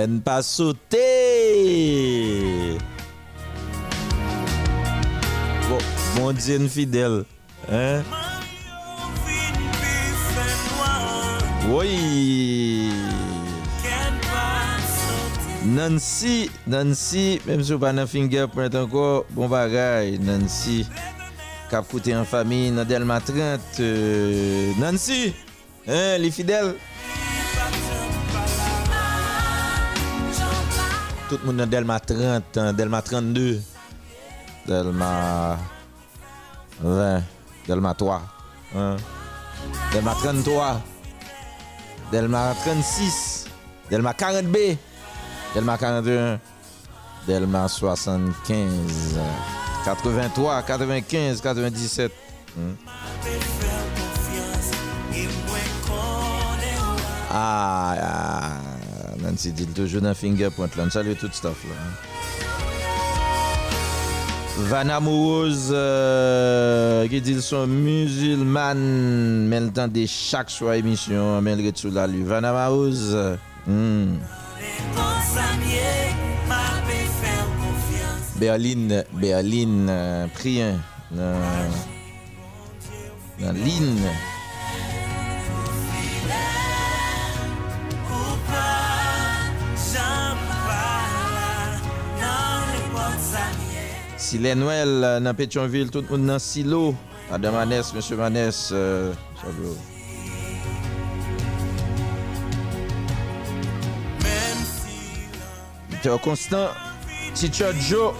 Ken 0.00 0.22
pa 0.24 0.38
sote! 0.40 0.96
Bon, 5.68 5.82
bon 6.14 6.38
diyen 6.38 6.70
fidel. 6.72 7.18
Hein? 7.68 8.00
Woy! 11.68 11.92
Nancy, 15.68 16.48
Nancy, 16.64 17.36
mèm 17.44 17.60
sou 17.60 17.76
pa 17.76 17.92
nan 17.92 18.08
finger 18.08 18.48
print 18.56 18.80
anko, 18.80 19.26
bon 19.36 19.52
bagay, 19.52 20.16
Nancy. 20.24 20.86
Kap 21.68 21.92
koute 21.92 22.16
an 22.16 22.24
fami 22.24 22.70
nan 22.72 22.88
del 22.88 23.04
matrant. 23.04 23.68
Euh, 23.84 24.72
Nancy, 24.80 25.34
hein, 25.84 26.16
li 26.24 26.32
fidel? 26.32 26.72
Tout 31.30 31.38
le 31.42 31.46
monde 31.46 31.58
dans 31.58 31.66
Delma 31.70 32.00
30, 32.00 32.56
hein, 32.56 32.72
Delma 32.72 33.02
32, 33.02 33.62
Delma 34.66 35.56
20, 36.80 37.22
Delma 37.68 37.94
3, 37.94 38.22
hein, 38.74 38.96
Delma 39.92 40.12
33, 40.14 40.82
Delma 42.10 42.52
36, 42.64 43.46
Delma 43.88 44.10
40B, 44.10 44.76
Delma 45.54 45.78
41, 45.78 46.40
Delma 47.28 47.68
75, 47.68 49.20
83, 49.84 50.62
95, 50.66 51.40
97. 51.40 52.12
hein. 52.58 52.76
Ah, 57.32 57.94
ah, 58.02 58.49
Nancy 59.22 59.52
dans 59.52 60.14
fingerprint 60.14 60.76
là. 60.76 60.84
On 60.86 60.90
salue 60.90 61.14
tout 61.18 61.28
stuff 61.32 61.64
là. 61.68 61.74
Van 64.68 64.88
Amoureuse 64.90 65.70
euh, 65.72 67.08
qui 67.08 67.20
dit 67.20 67.40
son 67.40 67.66
musulman, 67.66 68.74
mais 68.74 69.60
le 69.60 69.70
temps 69.70 69.88
de 69.88 70.04
chaque 70.06 70.50
soir 70.50 70.74
émission, 70.74 71.40
mais 71.40 71.56
le 71.56 71.70
sous 71.74 71.90
la 71.90 72.06
lui. 72.06 72.22
Van 72.22 72.42
Amoureuse, 72.42 73.12
euh, 73.14 73.36
hmm. 73.66 74.18
Berlin, 78.38 79.02
Berlin, 79.12 79.88
euh, 79.88 80.26
Prien, 80.34 80.78
euh, 81.16 81.68
dans 83.40 83.52
Lynn. 83.52 83.98
Silè 94.30 94.54
Noël 94.54 95.02
euh, 95.02 95.18
nan 95.18 95.34
Pétionville, 95.34 95.90
tout 95.90 96.04
moun 96.08 96.22
nan 96.22 96.38
Silo. 96.38 96.94
Madame 97.32 97.56
Manès, 97.56 97.92
Monsieur 97.92 98.16
Manès, 98.16 98.70
euh, 98.70 99.12
Peter 105.90 106.14
Constant, 106.22 106.68
Teacher 107.34 107.72
Joe, 107.80 108.14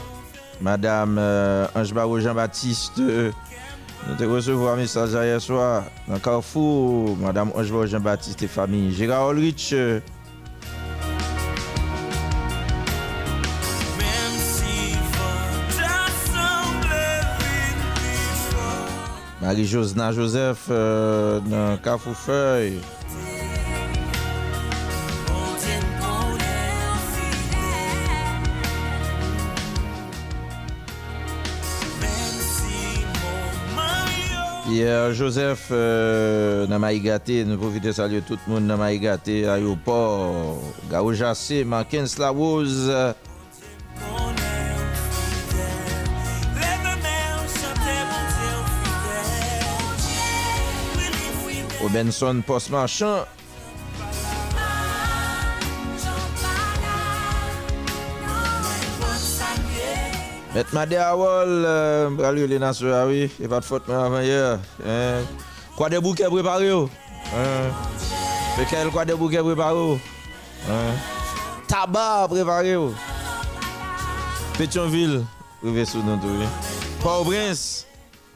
Madame 0.61 1.17
euh, 1.17 1.69
Ange 1.77 1.95
Barreau 1.95 2.19
Jean-Baptiste, 2.19 2.99
euh, 2.99 3.31
nous 4.09 4.17
te 4.17 4.25
recevons 4.25 4.69
un 4.69 4.77
message 4.77 5.11
hier 5.11 5.41
soir 5.41 5.85
dans 6.09 6.19
Carrefour, 6.19 7.17
Madame 7.19 7.53
Ange 7.55 7.71
Barreau 7.71 7.87
Jean-Baptiste 7.87 8.43
et 8.43 8.49
famille. 8.49 8.93
Gérard 8.93 9.31
Ulrich, 9.31 9.71
euh, 9.75 10.01
Marie-Josna 19.51 20.13
Joseph 20.13 20.69
euh, 20.71 21.41
nan 21.51 21.77
Kafoufeuille. 21.83 22.79
Pierre 34.69 35.13
Joseph 35.15 35.67
euh, 35.73 36.69
nan 36.69 36.79
Maïgaté, 36.79 37.43
nou 37.43 37.59
profite 37.59 37.91
salye 37.91 38.23
tout 38.23 38.39
moun 38.47 38.71
nan 38.71 38.79
Maïgaté, 38.79 39.49
Ayopor, 39.51 40.63
Gaojase, 40.93 41.65
Mankens 41.67 42.21
Lawoz, 42.23 42.87
Obenson 51.85 52.43
Postmarchand. 52.43 53.27
Met 60.55 60.73
Madi 60.73 60.97
Awol, 60.97 61.63
bralyo 62.19 62.45
euh, 62.45 62.49
le 62.51 62.57
nan 62.59 62.75
sou 62.75 62.91
awi, 62.91 63.29
e 63.39 63.49
pat 63.49 63.63
fote 63.63 63.87
men 63.87 64.01
avan 64.03 64.25
ye. 64.27 64.41
Kwa 65.77 65.89
de 65.93 66.01
bouke 66.03 66.27
prepare 66.27 66.67
yo. 66.67 66.81
Pekel 68.57 68.91
kwa 68.91 69.05
de 69.07 69.15
bouke 69.15 69.39
prepare 69.47 69.79
yo. 69.79 70.01
Taba 71.71 72.27
prepare 72.29 72.75
yo. 72.75 72.89
Petionville, 74.59 75.23
ouve 75.63 75.87
sou 75.87 76.03
nan 76.03 76.19
tou. 76.19 76.51
Pau 77.05 77.23
Brins, 77.25 77.87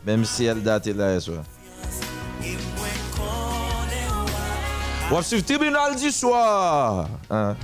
mem 0.07 0.23
si 0.25 0.47
el 0.47 0.63
date 0.63 0.95
la 0.95 1.17
e 1.19 1.21
swa. 1.27 1.43
On 5.11 5.17
va 5.17 5.23
suivre 5.23 5.45
tribunal 5.45 5.97
du 5.97 6.11
soir. 6.11 7.09
Hein? 7.31 7.55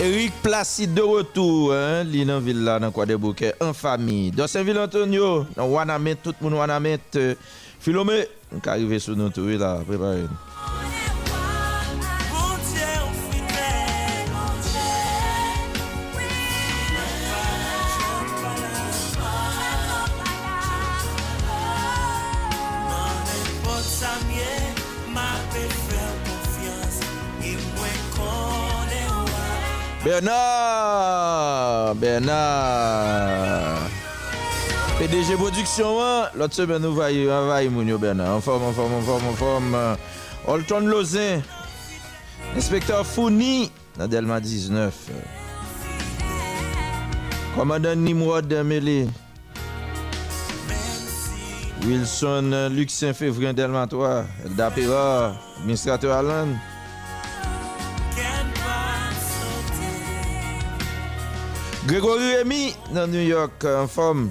Eric 0.00 0.32
Placide 0.42 0.94
de 0.94 1.02
retour, 1.02 1.74
hein, 1.74 2.04
li 2.04 2.24
nan 2.24 2.40
ville 2.40 2.64
là, 2.64 2.78
dans 2.78 2.90
quoi 2.90 3.04
des 3.04 3.16
bouquets, 3.16 3.52
en 3.60 3.74
famille. 3.74 4.30
Dans 4.30 4.46
Saint-Ville 4.46 4.78
Antonio, 4.78 5.44
dans 5.56 5.66
Wanamet, 5.66 6.14
tout 6.14 6.32
le 6.40 6.48
monde 6.48 6.58
Wanamet. 6.58 7.00
Philomé, 7.80 8.26
on 8.52 8.56
est 8.56 8.68
arrivé 8.68 8.98
sur 8.98 9.14
notre 9.16 9.34
tour 9.34 9.48
là, 9.58 9.80
préparez. 9.86 10.24
Bernard! 30.04 31.94
Bernard! 31.96 33.90
PDG 34.98 35.36
Production, 35.36 35.98
l'autre 36.34 36.54
semaine, 36.54 36.80
nous 36.82 36.94
voyons 36.94 37.70
moun 37.70 37.86
yo 37.86 37.98
Bernard. 37.98 38.36
En 38.36 38.40
forme, 38.40 38.64
en 38.64 38.72
forme, 38.72 38.94
en 38.94 39.00
forme, 39.02 39.26
en 39.28 39.34
forme. 39.34 39.96
Holton 40.46 40.86
Lozin, 40.86 41.42
inspecteur 42.56 43.06
Founi 43.06 43.70
dans 43.98 44.08
Delma 44.08 44.40
19. 44.40 44.94
Commandant 47.54 47.96
Nimrod 47.96 48.50
Mele 48.64 49.08
Wilson 51.86 52.70
Luxin 52.70 53.12
Févrin 53.12 53.52
Delma 53.52 53.86
3. 53.86 54.24
Eldapera, 54.46 55.34
administrateur 55.58 56.16
Allen. 56.16 56.58
Gregory 61.86 62.36
Remy 62.36 62.74
nan 62.92 63.10
New 63.10 63.24
York 63.24 63.64
en 63.64 63.88
forme. 63.88 64.28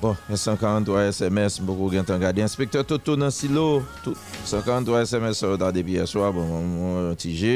Bon, 0.00 0.16
143 0.28 1.12
SMS, 1.12 1.60
beaucoup 1.60 1.88
gen 1.92 2.04
tan 2.04 2.20
gade. 2.20 2.40
Inspekteur 2.44 2.84
Toto 2.84 3.14
nan 3.16 3.32
silo, 3.32 3.82
143 4.44 5.04
SMS 5.08 5.40
sa 5.40 5.48
ou 5.48 5.60
dade 5.60 5.80
biye 5.84 6.04
swa, 6.08 6.28
bon, 6.32 6.44
moun 6.60 7.14
ti 7.20 7.32
je. 7.36 7.54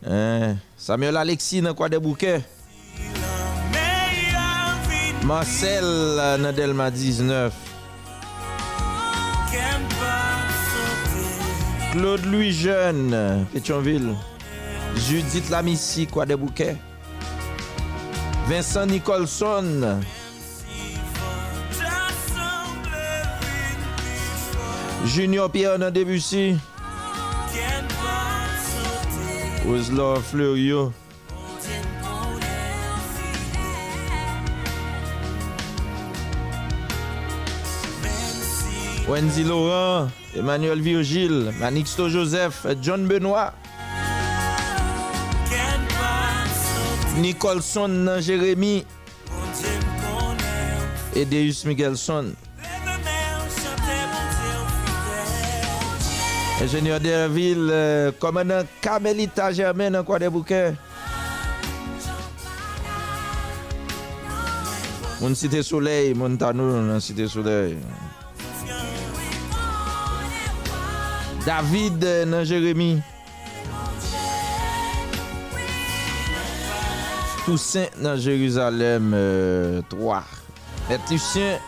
Eh, 0.00 0.46
Samuel 0.80 1.20
Alexis 1.20 1.60
nan 1.64 1.76
kwa 1.76 1.90
de 1.92 2.00
bouke. 2.00 2.38
Marcel 5.28 5.84
euh, 5.84 6.38
nan 6.40 6.56
Delma 6.56 6.88
19. 6.90 7.69
Claude 11.92 12.24
Louis 12.26 12.52
Jeune, 12.52 13.46
Pétionville. 13.52 14.14
Judith 14.96 15.50
Lamissi, 15.50 16.06
Quoi 16.06 16.24
des 16.24 16.36
Bouquets. 16.36 16.76
Vincent 18.48 18.86
Nicholson. 18.86 20.00
Junior 25.06 25.50
Pierre 25.50 25.78
dans 25.80 25.90
Debussy. 25.90 26.56
Oslo 29.68 30.16
Fleurio. 30.20 30.92
Wendy 39.08 39.42
Laurent. 39.42 40.08
Emmanuel 40.34 40.80
Virgil, 40.80 41.52
Manixto 41.58 42.08
Joseph, 42.08 42.66
John 42.80 43.06
Benoit, 43.06 43.52
Nicholson 47.18 48.18
Jérémy 48.20 48.84
et 51.14 51.24
Deus 51.24 51.66
Michelson. 51.66 52.32
Ingénieur 56.62 57.00
Derville, 57.00 57.68
euh, 57.70 58.12
commandant 58.18 58.62
Carmelita 58.82 59.50
Germain 59.50 59.90
dans 59.90 60.04
quoi 60.04 60.18
des 60.18 60.28
Bouquets. 60.28 60.74
Mon 65.20 65.34
cité 65.34 65.62
soleil, 65.62 66.14
Montano 66.14 66.86
dans 66.86 67.00
cité 67.00 67.26
soleil. 67.26 67.78
David 71.46 72.04
euh, 72.04 72.24
nan 72.26 72.44
Jeremie. 72.44 73.00
Toussaint 77.46 77.88
nan 77.98 78.18
Jeruzalem 78.20 79.12
euh, 79.14 79.80
3. 79.88 80.22
Net 80.90 81.00
Lucien. 81.10 81.58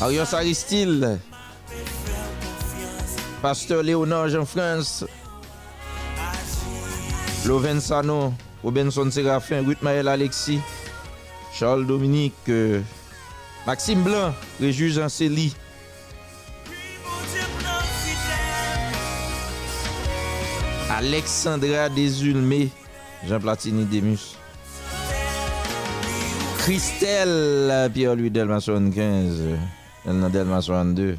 Arios 0.00 0.34
Aristide. 0.34 1.20
Pasteur 3.40 3.82
Léonard 3.84 4.28
Jean-France. 4.28 5.04
Loven 7.46 7.80
Sano. 7.80 8.34
Robinson 8.64 9.10
Serafin. 9.12 9.62
Ruth 9.64 9.82
Maël 9.82 10.08
Alexis. 10.08 10.60
Charles 11.54 11.86
Dominique. 11.86 12.34
Euh, 12.48 12.80
Maxime 13.64 14.02
Blanc. 14.02 14.34
Réjus 14.60 14.98
Anceli. 15.00 15.54
Alexandra 20.90 21.88
Desulme, 21.88 22.70
Jean 23.26 23.40
Platini 23.40 23.84
Demus. 23.84 24.36
Christelle 26.58 27.90
Pierre-Louis 27.92 28.30
Delmason 28.30 28.90
15, 28.90 29.42
elle 30.06 30.18
n'a 30.18 30.28
Delmason 30.28 30.84
2. 30.86 31.18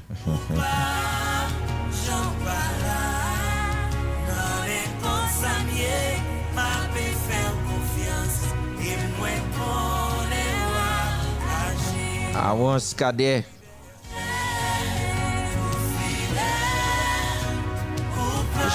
Avons 12.35 12.93
Cadet. 12.97 13.43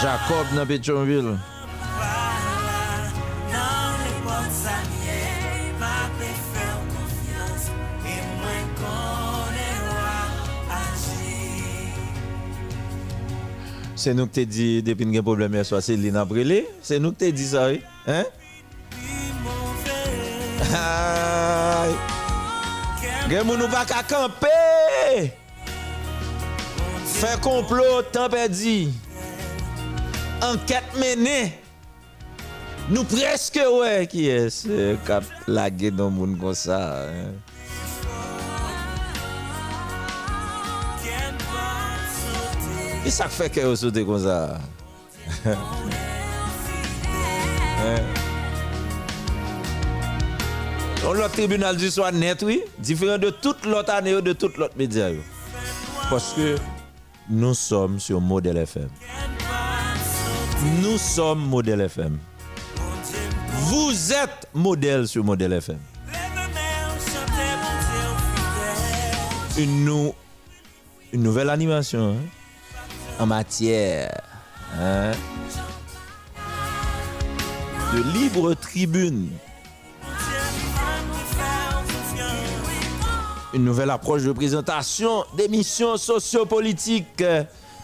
Jacob 0.02 0.46
nan 0.54 0.66
Petionville. 0.66 1.36
Se 13.94 14.12
nou 14.12 14.28
k 14.28 14.34
te 14.36 14.42
di 14.44 14.66
depin 14.84 15.14
gen 15.14 15.24
probleme 15.24 15.56
yaswa, 15.62 15.78
se 15.80 15.94
li 15.96 16.10
nan 16.12 16.26
brele, 16.28 16.64
se 16.84 16.98
nou 17.00 17.14
k 17.14 17.22
te 17.22 17.30
di 17.32 17.46
sa 17.48 17.70
e, 17.72 17.78
hein? 18.04 18.26
Ay, 20.74 21.94
gen 23.30 23.46
moun 23.48 23.62
nou 23.62 23.70
bak 23.72 23.94
akampe! 24.02 24.52
Fè 27.14 27.32
complot, 27.40 28.10
tan 28.12 28.28
perdi! 28.28 29.03
enquête 30.44 30.84
menée. 30.96 31.52
Nous 32.90 33.04
presque, 33.04 33.58
ouais, 33.80 34.06
qui 34.06 34.28
est 34.28 34.50
ce 34.50 34.94
cap 35.06 35.24
lagué 35.46 35.90
dans 35.90 36.10
moun 36.10 36.30
monde 36.30 36.40
comme 36.40 36.54
ça. 36.54 37.06
Hein? 37.06 37.32
Et 43.06 43.10
ça 43.10 43.28
fait 43.28 43.50
que 43.50 43.60
vous 43.60 43.76
sautez 43.76 44.04
comme 44.04 44.22
ça. 44.22 44.58
Dans 51.02 51.12
le 51.12 51.28
tribunal 51.28 51.76
du 51.76 51.90
soir 51.90 52.12
net, 52.12 52.42
oui, 52.42 52.62
différent 52.78 53.18
de 53.18 53.28
toute 53.30 53.66
l'autre 53.66 53.92
année, 53.92 54.20
de 54.22 54.32
toute 54.32 54.56
l'autre 54.56 54.74
média. 54.76 55.08
Parce 56.08 56.32
que 56.32 56.56
nous 57.28 57.54
sommes 57.54 58.00
sur 58.00 58.20
Modèle 58.20 58.56
FM. 58.58 58.88
Nous 60.82 60.98
sommes 60.98 61.46
Modèle 61.48 61.82
FM. 61.82 62.18
Vous 63.68 64.12
êtes 64.12 64.48
modèle 64.54 65.06
sur 65.08 65.24
Modèle 65.24 65.52
FM. 65.54 65.78
Une, 69.58 69.84
nou- 69.84 70.14
une 71.12 71.22
nouvelle 71.22 71.50
animation 71.50 72.16
hein, 72.16 73.22
en 73.22 73.26
matière 73.26 74.20
hein, 74.78 75.12
de 77.92 78.02
libre 78.18 78.54
tribune. 78.54 79.30
Une 83.52 83.64
nouvelle 83.64 83.90
approche 83.90 84.22
de 84.24 84.32
présentation 84.32 85.24
d'émissions 85.36 85.96
sociopolitiques. 85.96 87.22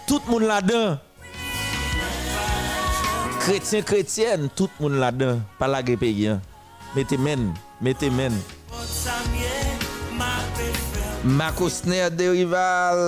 Tout 0.08 0.20
le 0.26 0.30
monde 0.32 0.42
là-dedans. 0.42 0.98
Chrétien, 3.40 3.82
chrétienne, 3.82 4.48
tout 4.54 4.68
le 4.78 4.88
monde 4.88 4.98
là-dedans. 5.00 5.40
Pas 5.58 5.66
la 5.66 5.82
guerre 5.82 5.98
paysan. 5.98 6.40
Mettez 6.94 7.16
men, 7.16 7.52
mettez 7.80 8.10
men. 8.10 8.32
Macosner 11.24 12.10
de 12.10 12.28
rival. 12.28 12.98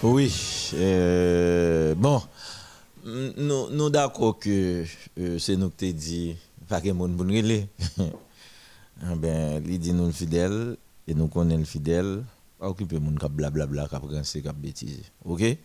Oui, 0.00 0.57
euh, 0.74 1.94
bon, 1.94 2.22
nous, 3.04 3.70
nous 3.70 3.90
d'accord 3.90 4.38
que 4.38 4.84
euh, 5.18 5.38
c'est 5.38 5.56
nous 5.56 5.70
qui 5.70 5.76
t'ai 5.76 5.92
dit, 5.92 6.36
pas 6.68 6.80
que 6.80 6.90
monde 6.90 7.16
nous 7.16 7.32
régler. 7.32 7.66
Ah 9.00 9.14
ben, 9.14 9.62
il 9.64 9.78
dit 9.78 9.92
nous 9.92 10.10
fidèles 10.10 10.76
et 11.06 11.14
nous 11.14 11.28
connaissons 11.28 11.64
fidèles, 11.64 12.24
pas 12.58 12.68
occuper 12.68 12.98
moun 12.98 13.16
qui 13.16 13.28
blablabla, 13.28 13.88
qui 13.88 13.96
penser, 13.96 14.42
qui 14.42 14.48
bêtiser. 14.52 15.02
OK? 15.24 15.40
Et 15.40 15.58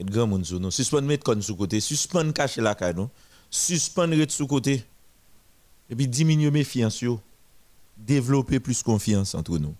grand 0.00 0.26
monde 0.26 0.44
sur 0.44 0.60
nous, 0.60 0.70
suspend 0.70 1.00
mettre 1.00 1.24
con 1.24 1.40
sous 1.40 1.56
côté, 1.56 1.80
suspend 1.80 2.30
cacher 2.32 2.60
la 2.60 2.74
caille 2.74 2.94
nous, 2.94 3.08
suspend 3.48 4.10
rete 4.10 4.32
sous 4.32 4.46
côté. 4.46 4.84
Et 5.88 5.96
puis 5.96 6.06
diminuer 6.08 6.50
méfiance 6.50 7.00
yo. 7.00 7.20
Développer 7.96 8.60
plus 8.60 8.82
confiance 8.82 9.34
entre 9.34 9.56
nous. 9.56 9.74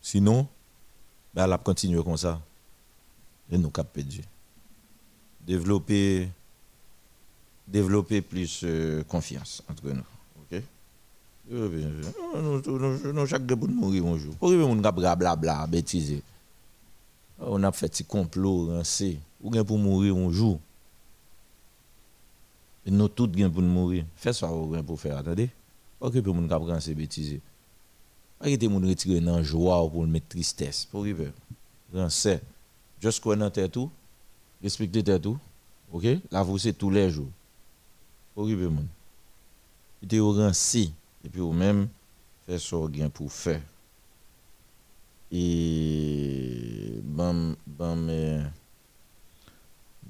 Sinon, 0.00 0.48
ben, 1.34 1.44
elle 1.44 1.52
a 1.52 1.58
continuer 1.58 2.02
comme 2.02 2.16
ça. 2.16 2.40
Et 3.50 3.58
nous 3.58 3.70
cap 3.70 3.92
perdu. 3.92 4.22
Développer 5.46 6.28
développer 7.70 8.20
plus 8.20 8.62
euh, 8.64 9.02
confiance 9.04 9.62
entre 9.68 9.88
nous. 9.88 10.02
OK? 10.52 10.62
Non, 11.50 12.60
non, 12.62 13.12
non, 13.12 13.26
chaque 13.26 13.46
gars 13.46 13.56
pour 13.56 13.68
mourir 13.68 14.06
un 14.06 14.18
jour. 14.18 14.34
Pour 14.36 14.50
on 14.50 14.82
cap 14.82 14.94
blabla 14.94 15.66
bêtiser. 15.66 16.22
On 17.40 17.62
a 17.62 17.72
fait 17.72 17.88
petit 17.88 18.04
complot 18.04 18.66
rancé. 18.66 19.18
Ou 19.42 19.50
bien 19.50 19.64
pour 19.64 19.78
mourir 19.78 20.16
un 20.16 20.30
jour. 20.30 20.60
Et 22.86 22.90
nous 22.90 23.08
tous 23.08 23.26
bien 23.26 23.50
pour 23.50 23.62
mourir. 23.62 24.04
Fais 24.16 24.32
ça 24.32 24.48
pour 24.48 25.00
faire 25.00 25.18
attendez. 25.18 25.50
Que 26.00 26.20
pour 26.20 26.34
mon 26.34 26.46
cap 26.48 26.62
rancé 26.62 26.94
bêtiser. 26.94 27.40
Que 28.42 28.66
moun 28.68 28.88
retirer 28.88 29.20
dans 29.20 29.42
joie 29.42 29.84
ou 29.84 29.90
pour 29.90 30.02
le 30.02 30.08
mettre 30.08 30.28
tristesse. 30.28 30.86
Pour 30.90 31.00
arriver. 31.00 31.32
Rancé. 31.92 32.40
Juste 33.00 33.22
qu'on 33.22 33.50
tête 33.50 33.72
tout. 33.72 33.90
Respecter 34.62 35.02
tout. 35.20 35.38
OK? 35.92 36.06
La 36.30 36.42
vous 36.42 36.58
c'est 36.58 36.72
tous 36.72 36.90
les 36.90 37.10
jours. 37.10 37.30
Arriver 38.36 38.68
moun. 38.68 38.86
Il 40.02 40.08
te 40.08 40.16
rancé 40.16 40.92
et 41.24 41.28
puis 41.28 41.40
ou 41.40 41.52
même 41.52 41.88
faire 42.46 42.80
ou 42.80 42.88
bien 42.88 43.08
pour 43.08 43.30
faire. 43.30 43.60
et 45.30 47.00
bam 47.04 47.54
bam 47.66 48.06
euh, 48.08 48.42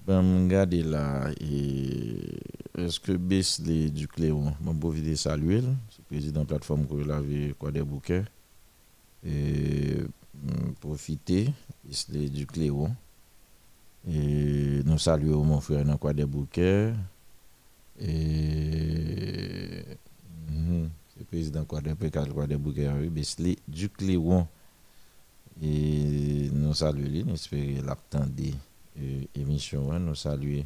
bam 0.06 0.44
regardez 0.44 0.82
là 0.82 1.30
et 1.40 2.38
est-ce 2.78 2.98
que 2.98 3.12
Besley 3.12 3.90
du 3.90 4.08
Cléon 4.08 4.54
mon 4.60 4.72
beau 4.72 4.90
vidéo 4.90 5.16
saluer 5.16 5.60
le 5.60 5.74
président 6.08 6.44
plateforme 6.44 6.86
que 6.86 6.94
l'avait 6.94 7.54
quoi 7.58 7.70
des 7.70 7.82
bouquets? 7.82 8.24
Et 9.24 9.96
mm, 10.34 10.72
profiter 10.80 11.52
Besley 11.84 12.28
du 12.28 12.46
Cléon 12.46 12.94
et 14.08 14.82
nous 14.84 14.98
saluons 14.98 15.44
mon 15.44 15.60
frère 15.60 15.84
quoi 15.98 16.12
des 16.12 16.24
bouquets. 16.24 16.92
Et 18.00 19.84
mm, 20.50 20.86
le 21.18 21.24
président 21.24 21.64
quoi 21.64 21.80
des 21.80 21.94
quoi 22.32 22.46
des 22.46 22.56
bouquets 22.56 22.88
Besley 23.10 23.56
du 23.68 23.88
Cléon 23.88 24.46
et 25.62 26.48
nous 26.52 26.72
saluons, 26.72 27.26
nous 27.26 27.34
espérons 27.34 27.84
l'attendre 27.84 28.32
l'émission, 29.34 29.98
nous 29.98 30.14
saluons 30.14 30.64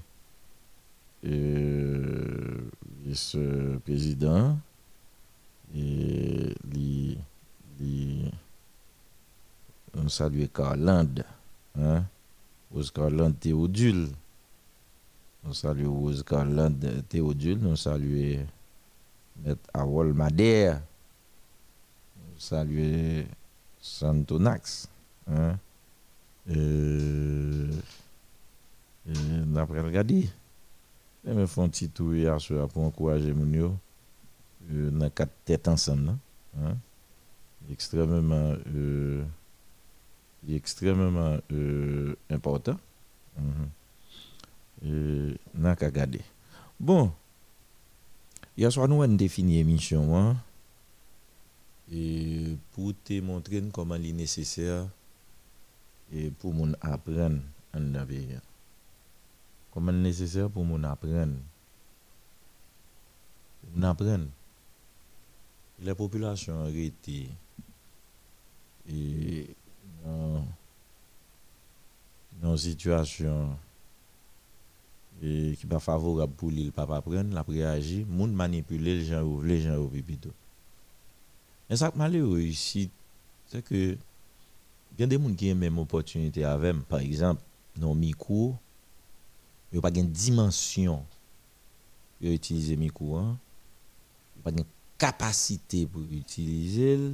euh, 1.26 2.70
ce 3.12 3.76
président 3.78 4.56
et 5.74 6.54
li, 6.72 7.18
nous 9.94 10.08
saluons 10.08 10.48
Carland, 10.52 11.24
hein, 11.78 12.04
Oscar 12.74 13.10
Land 13.10 13.32
Théodule. 13.32 14.08
Nous 15.44 15.54
saluons 15.54 16.04
Oscar 16.04 16.44
Land 16.44 16.78
Théodule, 17.08 17.58
nous 17.58 17.76
saluons 17.76 18.46
Maître 19.44 19.68
Awol 19.72 20.12
Madère, 20.12 20.80
nous 22.16 22.40
saluons 22.40 23.24
Santonax. 23.80 24.88
Hein? 25.28 25.58
Euh, 26.50 27.70
euh, 29.08 29.44
D'après 29.46 29.80
regarder, 29.80 30.28
je 31.24 31.32
me 31.32 31.42
un 31.42 31.68
petit 31.68 31.88
tour 31.88 32.14
hier 32.14 32.40
soir 32.40 32.68
pour 32.68 32.82
encourager 32.82 33.32
mon 33.32 33.50
yo. 33.52 33.74
Euh, 34.72 34.90
dans 34.90 35.10
quatre 35.10 35.32
têtes 35.44 35.68
ensemble. 35.68 36.14
Hein? 36.58 36.76
Extrêmement, 37.70 38.54
euh, 38.74 39.22
extrêmement 40.48 41.38
euh, 41.52 42.14
important. 42.30 42.78
Mm 43.38 43.50
-hmm. 44.82 45.76
qu'à 45.76 45.86
regarder. 45.86 46.20
Bon, 46.78 47.10
hier 48.56 48.70
soir, 48.72 48.88
nous 48.88 49.02
avons 49.02 49.16
défini 49.16 49.56
l'émission. 49.56 50.16
Hein? 50.16 50.36
et 51.92 52.56
pour 52.72 52.92
te 53.04 53.20
montrer 53.20 53.62
comment 53.72 53.94
il 53.96 54.06
est 54.06 54.12
nécessaire 54.12 54.86
et 56.12 56.30
pour 56.30 56.52
mon 56.54 56.72
apprendre 56.80 57.40
en 57.74 57.80
la 57.80 58.06
Comment 59.72 59.92
nécessaire 59.92 60.48
pour 60.48 60.64
mon 60.64 60.82
apprendre. 60.84 61.34
Mon 63.74 63.82
apprendre. 63.82 64.26
La 65.82 65.94
population 65.94 66.64
a 66.64 66.70
été 66.70 67.28
et 68.88 69.48
dans, 70.04 70.44
une 72.42 72.56
situation 72.58 73.56
et 75.22 75.56
qui 75.58 75.66
pas 75.66 75.78
favorable 75.78 76.32
pour 76.34 76.50
lui, 76.50 76.70
pas 76.70 76.82
apprendre, 76.82 77.34
la 77.34 77.42
réagir, 77.42 78.04
moun 78.06 78.32
manipuler 78.32 78.96
les 78.96 79.04
gens, 79.04 79.40
les 79.40 79.60
gens 79.60 79.76
au 79.76 79.88
plutôt. 79.88 80.32
Mais 81.70 81.76
ça 81.76 81.92
malheureux 81.94 82.40
ici, 82.40 82.90
c'est 83.46 83.62
que 83.62 83.96
il 84.96 85.00
y 85.00 85.02
a 85.02 85.06
des 85.06 85.16
gens 85.16 85.34
qui 85.34 85.50
ont 85.50 85.54
même 85.54 85.78
opportunité 85.78 86.44
avec 86.44 86.76
par 86.82 87.00
exemple, 87.00 87.42
dans 87.76 87.94
micro, 87.94 88.54
il 89.72 89.76
n'y 89.76 89.78
a 89.78 89.82
pas 89.82 89.90
de 89.90 90.02
dimension 90.02 91.04
pour 92.20 92.28
utiliser 92.28 92.76
micro, 92.76 93.16
hein? 93.16 93.36
il 94.36 94.38
n'y 94.38 94.40
a 94.40 94.44
pas 94.44 94.62
de 94.62 94.64
capacité 94.98 95.86
pour 95.86 96.02
utiliser 96.12 97.12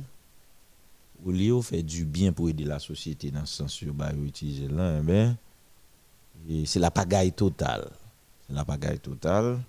au 1.25 1.31
lieu 1.31 1.61
fait 1.63 1.83
du 1.83 2.05
bien 2.05 2.33
pour 2.33 2.49
aider 2.49 2.65
la 2.65 2.79
société 2.79 3.31
dans 3.31 3.45
ce 3.47 3.57
sens 3.57 3.83
où 3.83 3.93
bah 3.93 4.13
utiliser 4.13 4.69
là 4.69 4.99
eh 5.01 5.03
ben 5.03 5.37
c'est 6.65 6.81
la 6.81 6.91
pagaille 6.91 7.33
totale 7.33 7.91
c'est 8.47 8.55
la 8.55 8.65
pagaille 8.65 8.99
totale 8.99 9.61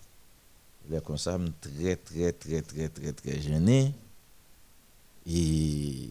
il 0.90 0.96
est 0.96 1.04
comme 1.04 1.18
ça 1.18 1.38
très 1.60 1.96
très 1.96 2.32
très 2.32 2.62
très 2.62 2.90
très 2.90 3.14
très 3.14 3.42
gêné 3.42 3.94
et, 5.28 6.10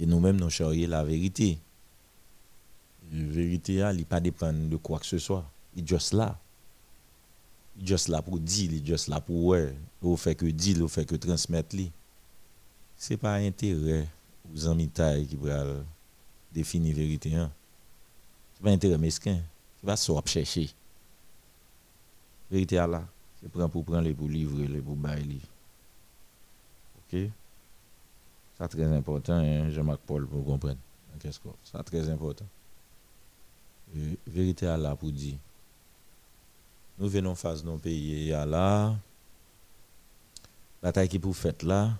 nous-mêmes, 0.00 0.36
nous 0.36 0.50
charrions 0.50 0.88
la 0.88 1.04
vérité. 1.04 1.58
La 3.12 3.24
vérité, 3.24 3.76
elle 3.76 3.96
n'est 3.96 4.04
pas 4.04 4.20
dépend 4.20 4.52
de 4.52 4.76
quoi 4.76 4.98
que 4.98 5.06
ce 5.06 5.18
soit. 5.18 5.48
Il 5.76 5.86
juste 5.86 6.12
là. 6.12 6.38
Il 7.78 7.86
juste 7.86 8.08
là 8.08 8.20
pour 8.20 8.38
dire, 8.38 8.70
il 8.72 8.84
juste 8.84 9.08
là 9.08 9.20
pour 9.20 9.44
ouais. 9.44 9.74
Il 10.02 10.16
fait 10.16 10.34
que 10.34 10.46
dire, 10.46 10.78
il 10.78 10.88
fait 10.88 11.04
que 11.04 11.16
transmettre. 11.16 11.76
Ce 12.96 13.12
n'est 13.12 13.16
pas 13.16 13.34
intérêt 13.34 14.06
aux 14.50 14.66
amis 14.68 14.90
qui 14.90 15.36
va 15.36 15.64
définir 16.52 16.96
vérité. 16.96 17.34
Hein. 17.34 17.50
Ce 18.54 18.62
n'est 18.62 18.70
pas 18.70 18.74
intérêt 18.74 18.98
mesquin. 18.98 19.40
C'est 19.80 19.86
pas 19.86 19.96
ça 19.96 20.12
chercher. 20.26 20.70
Vérité 22.50 22.76
là. 22.76 23.04
C'est 23.40 23.50
pour 23.50 23.84
prendre 23.84 24.02
les 24.02 24.14
pour 24.14 24.28
livrer, 24.28 24.80
pour 24.80 24.94
bailler. 24.96 25.40
OK? 26.98 27.18
C'est 28.58 28.68
très 28.68 28.84
important, 28.84 29.34
hein, 29.34 29.70
Jean-Marc 29.70 30.00
Paul, 30.06 30.26
pour 30.26 30.44
comprendre. 30.44 30.78
Qu'est-ce 31.18 31.40
que 31.40 31.48
c'est 31.64 31.82
très 31.82 32.08
important. 32.08 32.46
La 33.94 34.02
vérité 34.26 34.66
là 34.66 34.94
pour 34.96 35.10
dire. 35.10 35.36
Nous 36.98 37.08
venons 37.08 37.34
face 37.34 37.64
nos 37.64 37.78
pays 37.78 38.28
là. 38.28 38.94
Bataille 40.82 41.08
qui 41.08 41.18
pour 41.18 41.36
faire 41.36 41.54
là. 41.62 41.92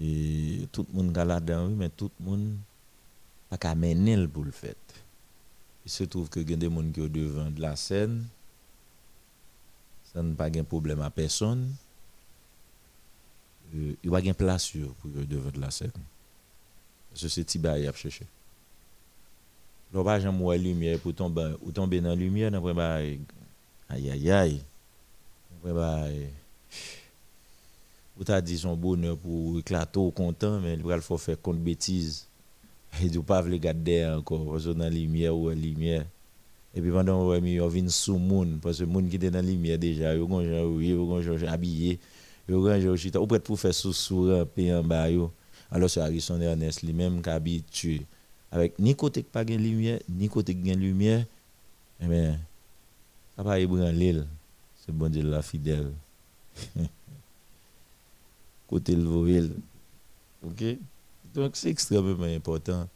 Et 0.00 0.68
tout 0.72 0.86
le 0.92 1.02
monde 1.02 1.16
est 1.16 1.24
là-dedans, 1.24 1.68
mais 1.68 1.88
tout 1.88 2.10
le 2.20 2.26
monde 2.26 2.56
n'a 3.50 3.58
qu'à 3.58 3.74
mener 3.74 4.26
pour 4.26 4.44
le 4.44 4.50
faire. 4.50 4.74
Il 5.84 5.90
se 5.90 6.04
trouve 6.04 6.28
que 6.28 6.40
y 6.40 6.56
des 6.56 6.68
gens 6.68 6.82
qui 6.92 7.00
sont 7.00 7.08
devant 7.08 7.50
de 7.50 7.60
la 7.60 7.76
scène. 7.76 8.26
Ça 10.12 10.22
n'a 10.22 10.34
pas 10.34 10.50
de 10.50 10.62
problème 10.62 11.00
à 11.02 11.10
personne 11.10 11.74
il 13.74 13.96
n'y 14.04 14.08
a 14.08 14.10
pas 14.10 14.20
de 14.20 14.32
place 14.32 14.70
pour 15.00 15.10
devant 15.10 15.50
de 15.50 15.60
la 15.60 15.70
scène. 15.70 15.90
Que 17.12 17.28
c'est 17.28 17.44
Tiba 17.44 17.78
qui 17.78 17.86
a 17.86 17.92
cherché. 17.92 18.26
Il 19.92 19.96
n'y 19.96 20.00
a 20.00 20.04
pas 20.04 20.18
de 20.20 20.62
lumière 20.62 20.98
pour 21.00 21.14
tomber, 21.14 21.54
ou 21.62 21.72
tomber 21.72 22.00
dans 22.00 22.10
la 22.10 22.14
lumière, 22.14 22.52
aïe 22.54 23.20
aïe 24.10 24.30
aïe. 24.30 24.62
Ou 28.18 28.24
t'as 28.24 28.40
dit 28.40 28.58
son 28.58 28.76
bonheur 28.76 29.16
pour 29.16 29.58
éclater 29.58 29.98
au 29.98 30.10
content, 30.10 30.60
mais 30.60 30.74
il 30.74 31.00
faut 31.00 31.18
faire 31.18 31.40
compte 31.40 31.58
bêtise. 31.58 32.28
Et 33.02 33.10
pas 33.18 33.42
le 33.42 33.56
garder 33.56 34.06
encore, 34.06 34.46
parce 34.52 34.64
que 34.66 34.70
dans 34.70 34.84
la 34.84 34.90
lumière 34.90 35.36
ou 35.36 35.48
la 35.48 35.56
lumière. 35.56 36.06
Et 36.76 36.80
puis 36.80 36.90
pendant 36.90 37.28
que 37.28 37.60
on 37.60 37.68
vient 37.68 37.88
sous 37.88 38.12
le 38.14 38.18
monde, 38.20 38.58
parce 38.62 38.78
que 38.78 38.84
le 38.84 38.90
monde 38.90 39.08
qui 39.08 39.16
est 39.16 39.30
dans 39.30 39.32
la 39.32 39.42
lumière 39.42 39.78
déjà, 39.78 40.14
il 40.14 40.20
y 40.20 41.46
a 41.46 41.52
habillés 41.52 41.98
chita. 42.96 43.20
Ou 43.20 43.26
prêt 43.26 43.40
pour 43.40 43.58
faire 43.58 43.74
sous 43.74 44.30
ramper 44.30 44.74
en 44.74 44.84
bas 44.84 45.08
alors 45.70 45.90
c'est 45.90 46.00
Harrison 46.00 46.40
Ernest 46.40 46.82
lui-même 46.82 47.22
qui 47.22 47.30
habitué 47.30 48.02
avec 48.52 48.78
ni 48.78 48.94
côté 48.94 49.22
pas 49.22 49.44
de 49.44 49.54
lumière 49.54 49.98
ni 50.08 50.28
côté 50.28 50.54
de 50.54 50.72
lumière 50.74 51.24
eh 52.00 52.06
bien 52.06 52.38
ça 53.34 53.42
va 53.42 53.58
ébranler 53.58 54.20
c'est 54.76 54.94
bon 54.94 55.10
Dieu 55.10 55.22
la 55.22 55.42
fidèle 55.42 55.92
côté 58.68 58.94
le 58.94 59.50
OK? 60.42 60.64
Donc 61.34 61.56
c'est 61.56 61.70
extrêmement 61.70 62.24
important. 62.24 62.88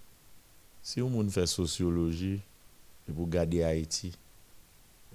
Si 0.82 1.02
on 1.02 1.10
monde 1.10 1.30
fait 1.30 1.46
sociologie 1.46 2.40
et 3.08 3.12
pour 3.12 3.28
garder 3.28 3.62
Haïti. 3.62 4.12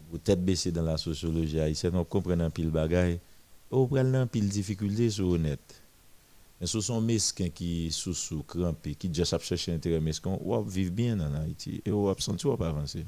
Pour 0.09 0.19
tête 0.19 0.43
baisser 0.43 0.71
dans 0.71 0.83
la 0.83 0.97
sociologie 0.97 1.59
haïtienne. 1.59 1.95
On 1.95 2.03
comprend 2.03 2.39
un 2.39 2.49
pile 2.49 2.69
bagaille. 2.69 3.19
Ou 3.73 3.87
pral 3.89 4.11
nan 4.13 4.27
pile 4.29 4.49
difficulté 4.49 5.09
sur 5.09 5.29
honnête 5.29 5.79
mais 6.61 6.67
ce 6.67 6.79
sont 6.79 7.01
mesquins 7.01 7.49
qui 7.49 7.91
sous 7.91 8.13
sous 8.13 8.43
crampé 8.43 8.93
qui 8.93 9.09
déjà 9.09 9.25
chercher 9.39 9.73
intérêt 9.73 9.99
mesquin. 9.99 10.37
Ou 10.41 10.61
vivre 10.63 10.91
bien 10.91 11.19
en 11.19 11.33
Haïti 11.33 11.81
et 11.83 11.91
ou 11.91 12.13
senti 12.19 12.45
ou 12.45 12.55
pas 12.55 12.69
avancer 12.69 13.05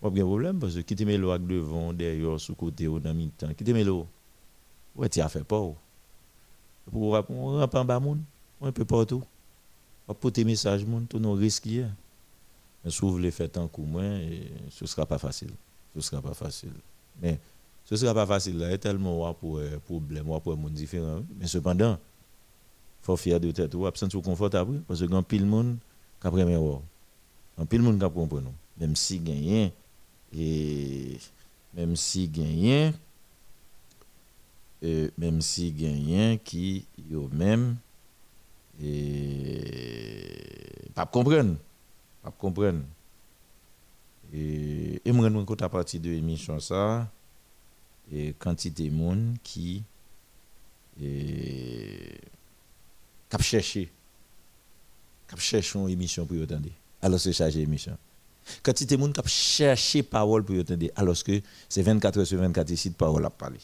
ou 0.00 0.10
pas 0.10 0.20
problème 0.22 0.58
parce 0.58 0.74
que 0.74 0.80
qui 0.80 0.96
te 0.96 1.04
met 1.04 1.18
l'eau 1.18 1.32
avec 1.32 1.46
devant 1.46 1.92
derrière 1.92 2.40
sous 2.40 2.54
côté 2.54 2.88
ou 2.88 2.98
dans 2.98 3.12
mi-temps 3.12 3.52
qui 3.52 3.62
te 3.62 3.70
met 3.72 3.84
l'eau? 3.84 4.06
Ouais 4.96 5.10
tu 5.10 5.20
as 5.20 5.28
fait 5.28 5.44
peur 5.44 5.74
pour 6.90 7.24
on 7.30 7.58
rampe 7.58 7.74
en 7.74 7.84
bas 7.84 8.00
moun. 8.00 8.22
Un 8.60 8.72
peu 8.72 8.84
partout. 8.84 9.22
On 10.08 10.14
porter 10.14 10.44
message 10.44 10.84
moun 10.84 11.06
tout 11.06 11.18
nos 11.18 11.32
risques 11.32 11.68
mais 12.84 12.90
si 12.90 13.00
vous 13.00 13.12
voulez 13.12 13.30
faire 13.30 13.50
tant 13.50 13.70
moins 13.78 14.20
ce 14.70 14.86
sera 14.86 15.06
pas 15.06 15.18
facile. 15.18 15.50
Ce 15.94 16.02
sera 16.02 16.20
pas 16.20 16.34
facile. 16.34 16.74
Mais 17.22 17.38
ce 17.86 17.96
sera 17.96 18.12
pas 18.12 18.26
facile. 18.26 18.56
Il 18.56 18.60
y 18.60 18.64
a 18.64 18.78
tellement 18.78 19.30
de 19.30 19.36
problèmes 20.40 20.70
différents. 20.70 21.22
Mais 21.38 21.46
cependant, 21.46 21.98
faut 23.00 23.16
fier 23.16 23.40
de 23.40 23.50
tête 23.50 23.74
absent 23.86 24.08
confortable 24.22 24.82
parce 24.86 25.00
que 25.00 25.06
grand 25.06 25.22
pile 25.22 25.46
monde 25.46 25.76
qui 26.20 26.28
un 27.56 27.66
pile 27.66 27.82
monde 27.82 27.98
qui 27.98 28.10
comprendre 28.10 28.52
même 28.78 28.96
si 28.96 29.20
et 30.36 31.18
même 31.74 31.96
si 31.96 32.30
même 35.16 35.40
si 35.40 35.72
gagné 35.72 36.40
qui 36.44 36.86
yo 37.10 37.28
même 37.32 37.76
et 38.82 40.34
pas 40.94 41.06
comprendre 41.06 41.56
pas 42.22 42.30
comprendre 42.30 42.82
et 44.32 45.00
et 45.04 45.12
moi 45.12 45.30
compte 45.44 45.62
à 45.62 45.68
partir 45.68 46.00
de 46.00 46.10
l'émission 46.10 46.58
ça 46.60 47.10
et 48.12 48.34
quantité 48.34 48.88
de 48.90 48.94
monde 48.94 49.36
qui 49.42 49.82
et 51.00 52.20
cap 53.30 53.42
chercher 53.42 53.90
cap 55.28 55.40
chercher 55.40 55.78
une 55.78 55.88
émission 55.88 56.26
pour 56.26 56.42
entendre 56.42 56.68
alors 57.00 57.18
c'est 57.20 57.32
chargé 57.32 57.60
émission 57.62 57.96
quantité 58.62 58.96
de 58.96 59.00
monde 59.00 59.14
cap 59.14 59.26
chercher 59.28 60.02
parole 60.02 60.44
pour 60.44 60.58
entendre 60.58 60.86
alors 60.96 61.22
que 61.22 61.40
c'est 61.68 61.82
24 61.82 62.18
heures 62.18 62.26
sur 62.26 62.38
24 62.38 62.70
ici 62.70 62.90
de 62.90 62.94
parole 62.96 63.24
à 63.24 63.30
parler 63.30 63.60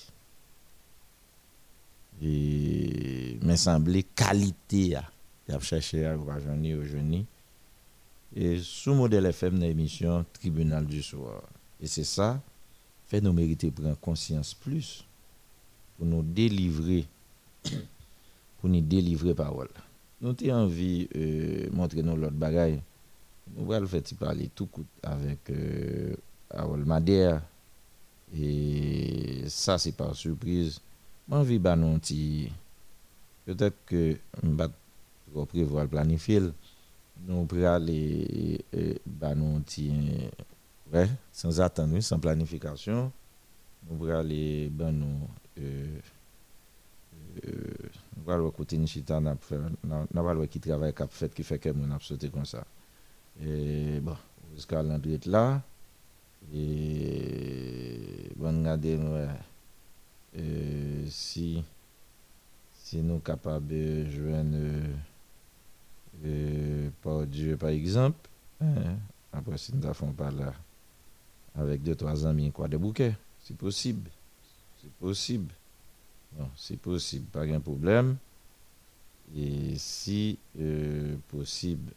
et 2.22 3.38
me 3.42 3.56
semblait 3.56 4.02
qualité 4.02 4.96
à 4.96 5.04
y 5.48 5.52
a 5.54 5.58
cherché 5.60 6.04
à 6.06 6.16
aujourd'hui 6.16 6.74
aujourd'hui 6.74 7.24
et 8.36 8.58
sous 8.62 8.94
modèle 8.94 9.26
FM 9.26 9.58
dans 9.58 9.66
l'émission 9.66 10.24
tribunal 10.32 10.86
du 10.86 11.02
soir 11.02 11.42
et 11.80 11.86
c'est 11.86 12.04
ça 12.04 12.40
fait 13.06 13.20
nous 13.20 13.32
mériter 13.32 13.70
prendre 13.70 13.96
conscience 13.98 14.54
plus 14.54 15.04
pour 15.96 16.06
nous 16.06 16.22
délivrer 16.22 17.06
pour 18.60 18.68
nous 18.68 18.80
délivrer 18.80 19.34
parole. 19.34 19.68
Nous 20.20 20.30
avons 20.42 20.64
envie 20.64 21.06
de 21.06 21.16
euh, 21.16 21.68
montrer 21.72 22.02
nous 22.02 22.14
l'autre 22.16 22.34
bagaille. 22.36 22.80
Nous 23.56 23.72
allons 23.72 23.86
faire 23.86 24.02
parler 24.18 24.50
tout 24.54 24.68
avec 25.02 25.38
euh. 25.50 26.14
Et 28.36 29.44
ça, 29.48 29.78
c'est 29.78 29.92
par 29.92 30.14
surprise. 30.14 30.80
Nous 37.22 37.44
pourrons 37.44 37.66
aller 37.66 38.58
euh, 38.74 38.94
nous 39.36 39.62
ouais, 40.92 41.08
sans 41.30 41.60
attendre, 41.60 42.00
sans 42.00 42.18
planification. 42.18 43.12
Nous 43.88 43.96
pourrons 43.96 44.18
aller 44.18 44.68
nous. 44.70 45.28
Euh, 45.60 45.98
nous 48.16 48.32
allons 48.32 48.48
écouter 48.48 48.76
Nishita, 48.76 49.20
nous 49.20 49.36
allons 50.28 50.46
qui 50.48 50.58
travaille 50.58 50.92
cap 50.92 51.12
fait 51.12 51.32
qui 51.32 51.44
fait 51.44 51.60
que 51.60 51.68
nous 51.68 51.84
avons 51.84 52.00
sauté 52.00 52.28
comme 52.28 52.44
ça. 52.44 52.64
Et 53.40 54.00
bon, 54.00 54.16
si, 61.08 61.62
si 62.72 63.02
nous 63.02 63.18
capables 63.18 63.66
de 63.66 64.08
joindre 64.10 64.56
euh, 66.24 66.90
par 67.02 67.26
Dieu, 67.26 67.56
par 67.56 67.70
exemple, 67.70 68.28
hein, 68.60 68.96
après 69.32 69.56
si 69.56 69.74
nous 69.74 69.86
avons 69.86 70.12
pas 70.12 70.30
là, 70.30 70.52
avec 71.54 71.82
deux, 71.82 71.94
trois 71.94 72.26
amis, 72.26 72.52
quoi, 72.52 72.68
de 72.68 72.76
bouquets, 72.76 73.14
c'est 73.40 73.56
possible. 73.56 74.10
C'est 74.82 74.92
possible. 74.92 75.52
Bon, 76.32 76.48
c'est 76.56 76.76
possible, 76.78 77.26
pas 77.26 77.46
de 77.46 77.58
problème. 77.58 78.16
Et 79.36 79.76
si 79.76 80.38
euh, 80.58 81.16
possible, 81.28 81.92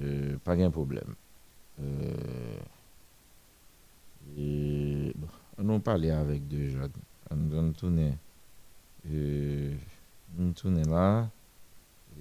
euh, 0.00 0.36
pas 0.44 0.56
de 0.56 0.68
problème. 0.68 1.14
Et 4.36 5.12
bon, 5.14 5.28
on 5.58 5.80
a 5.80 6.18
avec 6.20 6.46
deux 6.48 6.70
jeunes. 6.70 6.92
On 7.30 7.72
tourner, 7.72 8.14
euh, 9.10 9.74
on 10.38 10.52
tourne 10.52 10.82
là 10.88 11.28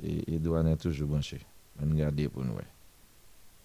et, 0.04 0.36
et 0.36 0.40
douane 0.40 0.68
est 0.68 0.78
toujours 0.78 1.08
branché. 1.08 1.40
On 1.82 1.90
regarde 1.90 2.28
pour 2.30 2.44
nous. 2.44 2.58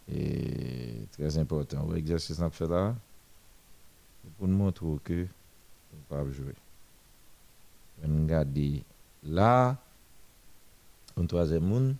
Et 0.09 1.07
très 1.13 1.37
important. 1.39 1.89
L'exercice 1.91 2.39
qu'on 2.39 2.51
fait 2.51 2.69
là, 2.69 2.95
pour 4.39 4.47
nous 4.47 4.57
montrer 4.57 4.87
que 5.03 5.27
on 5.95 6.15
peut 6.15 6.33
jouer 6.33 6.55
regarder 8.05 8.85
là, 9.23 9.77
un 11.17 11.27
troisième 11.27 11.65
monde, 11.65 11.97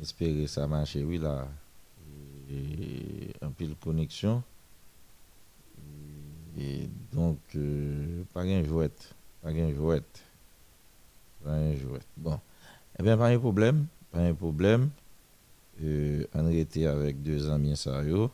espérer 0.00 0.46
ça 0.46 0.66
marche, 0.66 0.96
oui, 0.96 1.18
là, 1.18 1.48
et, 2.50 3.32
un 3.42 3.50
pile 3.50 3.74
connexion. 3.76 4.42
Et, 6.58 6.88
donc, 7.12 7.38
euh, 7.56 8.22
pas 8.32 8.42
un 8.42 8.64
jouette, 8.64 9.14
pas 9.42 9.50
un 9.50 9.72
jouette, 9.72 10.22
pas 11.44 11.52
un 11.52 11.74
jouette. 11.74 12.06
Bon, 12.16 12.40
eh 12.98 13.02
bien, 13.02 13.16
pas 13.16 13.28
un 13.28 13.38
problème, 13.38 13.86
pas 14.10 14.20
un 14.20 14.34
problème. 14.34 14.90
Euh, 15.82 16.24
on 16.34 16.50
était 16.50 16.86
avec 16.86 17.22
deux 17.22 17.48
amis 17.48 17.76
sérieux. 17.76 18.28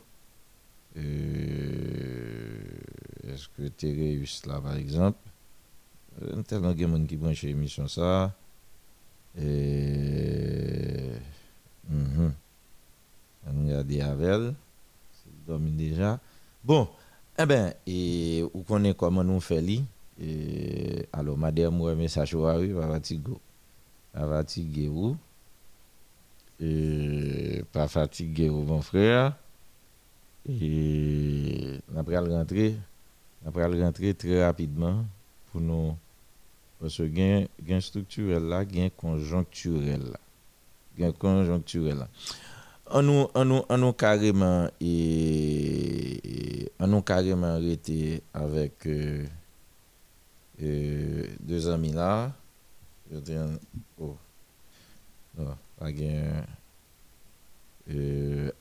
Euh, 0.97 2.57
Est-ce 3.27 3.47
que 3.49 3.67
tu 3.67 3.87
réussi 3.87 4.47
là, 4.47 4.59
par 4.59 4.75
exemple? 4.75 5.19
Un 6.33 6.41
tel 6.41 6.61
de 6.61 6.77
gens 6.77 7.05
qui 7.05 7.17
branche 7.17 7.43
l'émission 7.43 7.87
ça. 7.87 8.33
Et. 9.37 11.11
Mm 11.89 12.31
regarde 13.65 13.91
Avel. 14.01 14.55
C'est 15.11 15.45
dormi 15.45 15.71
déjà. 15.71 16.19
Bon, 16.63 16.87
eh 17.37 17.45
bien, 17.45 17.73
et 17.85 18.43
vous 18.53 18.63
connaissez 18.63 18.95
comment 18.95 19.23
nous 19.23 19.39
faisons. 19.39 19.85
Et, 20.21 21.07
alors, 21.11 21.37
madame, 21.37 21.75
moi, 21.75 21.95
message 21.95 22.33
oui, 22.33 22.71
va 22.71 22.87
fatiguer. 22.87 23.37
Va 24.13 24.27
fatiguer 24.27 24.87
vous. 24.87 25.17
Et 26.59 27.63
pas 27.71 27.87
fatiguer 27.87 28.47
vous, 28.49 28.63
mon 28.63 28.81
frère. 28.81 29.35
Et 30.47 31.79
après 31.97 32.17
rentrer, 32.17 32.75
après 33.45 33.65
rentrer 33.65 34.13
très 34.13 34.45
rapidement 34.45 35.03
pour 35.51 35.59
nous 35.59 35.95
parce 36.79 36.97
que 36.97 37.03
gain 37.03 37.45
gain 37.63 37.79
structurel 37.81 38.43
là, 38.43 38.63
gain 38.63 38.89
conjoncturel 38.95 40.01
là. 40.11 40.19
Gain 40.97 41.11
conjoncturel 41.13 41.97
là. 41.97 42.09
On 42.87 43.01
nous 43.01 43.27
on 43.35 43.93
carrément 43.93 44.69
et 44.79 46.71
nous 46.79 47.01
carrément 47.01 47.55
arrêté 47.55 48.21
avec 48.33 48.85
euh, 48.87 49.25
deux 51.39 51.69
amis 51.69 51.91
là. 51.91 52.31
Je 53.11 53.17
dis 53.17 53.33
oh. 53.99 54.15
Non, 55.37 55.57
pas 55.77 55.91
gain 55.91 56.45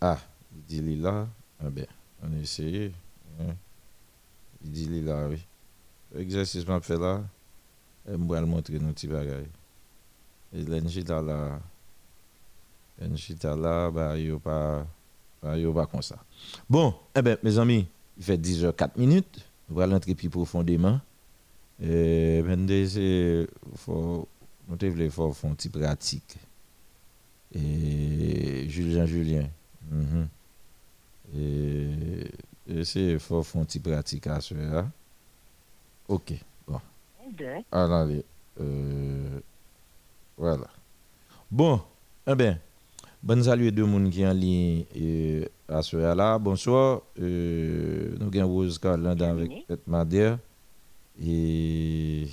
ah, 0.01 0.19
il 0.55 0.83
dit 0.83 1.03
ah 1.07 1.27
ben, 1.71 1.87
on 2.23 2.33
a 2.37 2.41
essayé. 2.41 2.93
Hein. 3.41 3.55
Il 4.63 4.71
dit 4.71 4.89
oui. 5.29 5.47
L'exercice 6.15 6.67
m'a 6.67 6.81
fait 6.81 6.99
là. 6.99 7.23
Je 8.07 8.13
vais 8.13 8.19
vous 8.19 8.47
montrer 8.47 8.79
nos 8.79 8.93
petits 8.93 9.09
bagages. 9.09 9.47
Et 10.53 10.63
l'enchita 13.01 13.57
là, 13.57 13.91
bah, 13.91 14.19
il 14.19 14.37
pas, 14.39 14.87
bah, 15.43 15.55
pas 15.75 15.87
comme 15.87 16.03
ça. 16.03 16.17
Bon, 16.69 16.95
eh 17.15 17.23
bien, 17.23 17.37
mes 17.43 17.59
amis, 17.59 17.87
il 18.17 18.25
fait 18.25 18.39
10 18.39 18.65
h 18.65 18.73
4 18.75 18.97
minutes. 18.97 19.45
On 19.71 19.75
va 19.75 19.87
l'entrer 19.87 20.15
plus 20.15 20.29
profondément. 20.29 21.01
Et 21.83 22.43
maintenant, 22.43 22.87
c'est, 22.87 23.47
faut, 23.77 24.29
nous 24.69 24.77
devons 24.77 25.33
faire 25.33 25.51
un 25.51 25.55
petit 25.55 25.69
pratique. 25.69 26.37
Et 27.55 28.69
Julien, 28.69 29.07
Julien. 29.07 29.49
Mm 29.91 30.25
Et, 31.37 32.85
c'est 32.85 33.19
faut 33.19 33.43
faire 33.43 33.61
un 33.61 33.65
petit 33.65 33.81
pratique 33.81 34.27
à 34.27 34.41
ce 34.41 34.55
là. 34.55 34.89
Ok. 36.09 36.35
Ah, 37.73 38.01
allez. 38.03 38.25
Euh, 38.61 39.41
voilà. 40.37 40.67
Bon, 41.51 41.81
eh 42.27 42.35
bien, 42.35 42.59
bonne 43.25 43.43
salut 43.43 43.73
deux 43.73 43.87
monde 43.87 44.11
qui 44.11 44.25
en 44.27 44.35
ligne 44.35 44.85
euh, 45.01 45.47
à 45.69 45.81
ce 45.81 45.97
là. 45.97 46.39
Bonsoir. 46.39 47.01
Euh, 47.21 48.11
nous 48.21 48.41
avons 48.41 48.53
Rose 48.53 48.79
Carland 48.79 49.21
avec 49.23 49.67
Pet 49.67 49.81
Madère. 49.87 50.39
Et. 51.25 52.25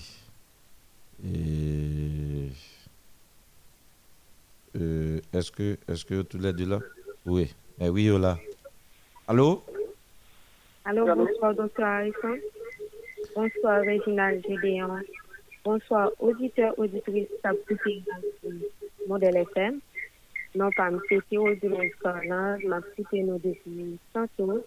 et 1.23 2.49
euh, 4.75 5.19
est-ce 5.33 5.51
que, 5.51 5.77
est-ce 5.87 6.03
que 6.03 6.21
tous 6.23 6.39
les 6.39 6.51
deux 6.51 6.67
là? 6.67 6.79
Oui. 7.25 7.53
Eh 7.79 7.87
oui, 7.89 8.07
là. 8.19 8.37
Allô? 9.27 9.63
Allô, 10.83 11.05
bonsoir, 11.15 11.55
docteur 11.55 11.85
Harrison. 11.85 12.37
Bonsoir, 13.35 13.81
Réginald 13.81 14.43
Gédéon. 14.45 14.97
Bonsoir, 15.63 16.09
auditeurs, 16.19 16.77
auditrices, 16.77 17.29
modèle 19.07 19.37
FM. 19.37 19.79
Non, 20.55 20.69
pas 20.75 20.89
M. 20.89 20.99
Théo 21.29 21.55
de 21.55 21.69
l'Escornage, 21.69 22.63
m'a 22.65 22.79
cité 22.95 23.23
nos 23.23 23.37
depuis 23.37 23.97
tantôt. 24.13 24.65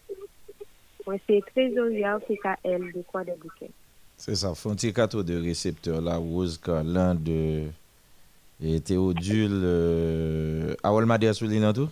Moi, 1.06 1.16
c'est 1.26 1.42
trésorier 1.52 2.06
PKL 2.20 2.92
de 2.92 3.02
quoi 3.02 3.24
des 3.24 3.32
bouquets. 3.32 3.70
C'est 4.16 4.34
ça, 4.34 4.54
Fontier 4.54 4.92
de 4.92 5.40
récepteurs 5.40 6.00
là, 6.00 6.16
Rose 6.16 6.58
Carlin 6.58 7.14
de 7.14 7.64
et 8.62 8.80
Théodule 8.80 9.50
euh, 9.52 10.74
sur 11.34 11.46
l'île 11.46 11.64
tout? 11.72 11.90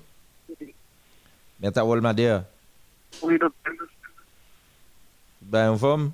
Mais 1.60 1.76
à 1.76 1.84
Walmader? 1.84 2.40
Oui, 3.22 3.38
docteur. 3.38 3.74
Ben, 5.42 5.70
en 5.70 5.76
forme? 5.76 6.12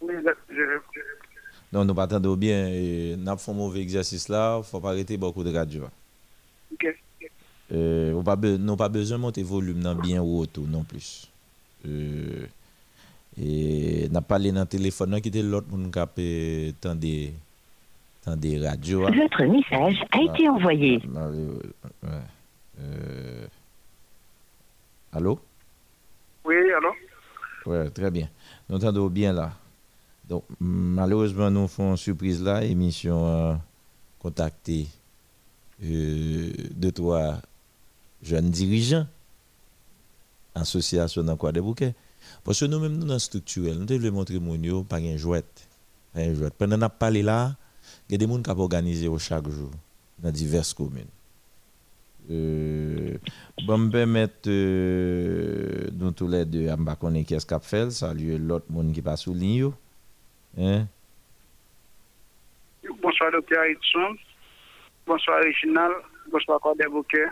Oui, 0.00 0.14
je 0.48 0.62
non, 1.72 1.84
nous 1.84 1.94
pas 1.94 2.06
bien. 2.06 2.68
Et 2.68 3.16
nous 3.18 3.36
fait 3.36 3.50
un 3.50 3.54
mauvais 3.54 3.80
exercice 3.80 4.28
là, 4.28 4.54
il 4.56 4.58
ne 4.58 4.62
faut 4.62 4.80
pas 4.80 4.90
arrêter 4.90 5.16
beaucoup 5.16 5.42
de 5.42 5.52
radio. 5.52 5.84
Euh, 7.72 8.12
on 8.12 8.22
pas 8.22 8.36
n'a 8.36 8.76
pas 8.76 8.88
besoin 8.88 9.18
de 9.18 9.22
monter 9.22 9.40
le 9.40 9.48
volume 9.48 9.80
dans 9.80 9.94
bien 9.94 10.22
haut 10.22 10.46
non 10.68 10.84
plus. 10.84 11.28
Euh, 11.86 12.46
et 13.40 14.08
n'a 14.08 14.22
parlé 14.22 14.52
dans 14.52 14.60
le 14.60 14.66
téléphone 14.66 15.20
qui 15.20 15.28
était 15.28 15.42
l'autre 15.42 15.68
monde 15.68 15.90
qui 15.90 16.74
tant 16.80 16.94
des 16.94 17.32
tant 18.24 18.36
des 18.36 18.58
radios. 18.58 19.00
Votre 19.00 19.44
message 19.44 20.02
a 20.12 20.20
été 20.22 20.48
envoyé. 20.48 21.02
Euh, 22.78 23.46
allô? 25.12 25.40
Oui, 26.44 26.54
allô? 26.76 26.92
Oui, 27.66 27.90
très 27.92 28.10
bien. 28.10 28.28
Nous 28.68 28.76
entendons 28.76 29.08
bien 29.08 29.32
là. 29.32 29.52
Donc, 30.28 30.44
malheureusement, 30.60 31.50
nous 31.50 31.68
faisons 31.68 31.96
surprise 31.96 32.42
là, 32.42 32.64
émission 32.64 33.26
euh, 33.26 33.54
contacté 34.18 34.86
euh, 35.84 36.52
de 36.70 36.90
trois 36.90 37.40
jeunes 38.22 38.50
dirigeants, 38.50 39.06
association 40.54 41.22
dans 41.22 41.36
quoi 41.36 41.52
des 41.52 41.60
bouquets. 41.60 41.94
Parce 42.44 42.60
que 42.60 42.64
nous-mêmes, 42.64 42.96
nous, 42.96 43.06
dans 43.06 43.18
structurel, 43.18 43.78
nous 43.78 43.84
devons 43.84 44.12
montrer 44.12 44.38
mon 44.38 44.84
par 44.84 44.98
un 44.98 45.16
jouet. 45.16 45.44
Un 46.14 46.34
jouet. 46.34 46.50
Pendant 46.56 46.78
qu'on 46.78 46.88
parlé 46.88 47.22
là, 47.22 47.56
il 48.08 48.12
y 48.12 48.14
a 48.14 48.18
des 48.18 48.32
gens 48.32 48.42
qui 48.42 48.50
ont 48.50 48.58
organisé 48.58 49.08
chaque 49.18 49.48
jour 49.48 49.70
dans 50.18 50.30
diverses 50.30 50.74
communes. 50.74 51.06
Euh, 52.30 53.18
bon, 53.64 53.78
me 53.78 53.90
permettre, 53.90 54.48
euh, 54.48 55.88
tous 56.16 56.28
les 56.28 56.44
deux, 56.44 56.68
à 56.68 56.76
me 56.76 56.94
connaître 56.94 57.28
qu'est-ce 57.28 57.46
qu'a 57.46 57.60
fait, 57.60 57.90
saluer 57.90 58.38
l'autre 58.38 58.66
monde 58.70 58.92
qui 58.92 59.02
passe 59.02 59.22
sous 59.22 59.34
ligne. 59.34 59.70
Hein? 60.58 60.86
Bonsoir, 63.02 63.30
docteur 63.30 63.62
Edson. 63.64 64.16
Bonsoir, 65.06 65.40
Réginal. 65.40 65.92
Bonsoir, 66.32 66.58
Cordé 66.58 66.84
Bouquet. 66.88 67.26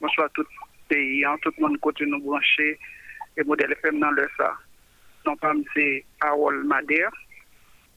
Bonsoir, 0.00 0.28
tout 0.34 0.44
pays. 0.88 1.24
Hein. 1.24 1.36
Tout 1.40 1.52
le 1.56 1.62
monde 1.62 1.78
continue 1.78 2.18
de 2.18 2.24
brancher 2.24 2.76
et 3.36 3.44
modèle 3.44 3.72
FM 3.80 4.00
dans 4.00 4.10
le 4.10 4.28
ça. 4.36 4.52
Non, 5.24 5.36
pas 5.36 5.52
c'est 5.72 6.04
Harold 6.20 6.66
Madère. 6.66 7.12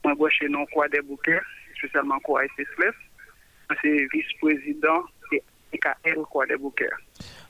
Moi, 0.04 0.14
branché 0.14 0.48
non 0.48 0.64
Cordé 0.66 1.00
Bouquet, 1.00 1.40
spécialement 1.76 2.20
quoi 2.20 2.44
SSLF. 2.56 2.94
C'est 3.82 4.06
vice-président 4.12 5.02
de 5.32 5.38
EKL 5.72 6.22
Cordé 6.30 6.56
Bouquet. 6.56 6.90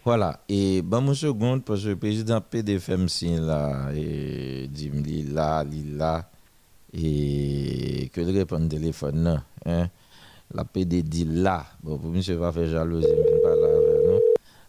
Voilà, 0.03 0.41
et 0.49 0.81
bon, 0.81 1.03
mon 1.03 1.15
seconde, 1.15 1.63
parce 1.63 1.85
que 1.85 1.91
le 1.91 1.97
président 1.97 2.41
PDFM, 2.41 3.07
là, 3.47 3.91
et 3.95 4.67
dit, 4.69 5.25
là, 5.31 5.63
là, 5.63 6.31
et 6.95 8.09
que 8.15 8.23
le 8.23 8.39
répondre 8.39 8.67
téléphone 8.71 9.43
hein 9.67 9.91
la 10.57 10.65
PD 10.65 11.03
dit 11.03 11.27
là 11.27 11.67
bon 11.83 11.99
pour 11.99 12.11
monsieur 12.11 12.39
pas 12.39 12.51
faire 12.51 12.67
jalousie 12.67 13.07
pas 13.43 13.55
là 13.55 13.69
non 14.07 14.21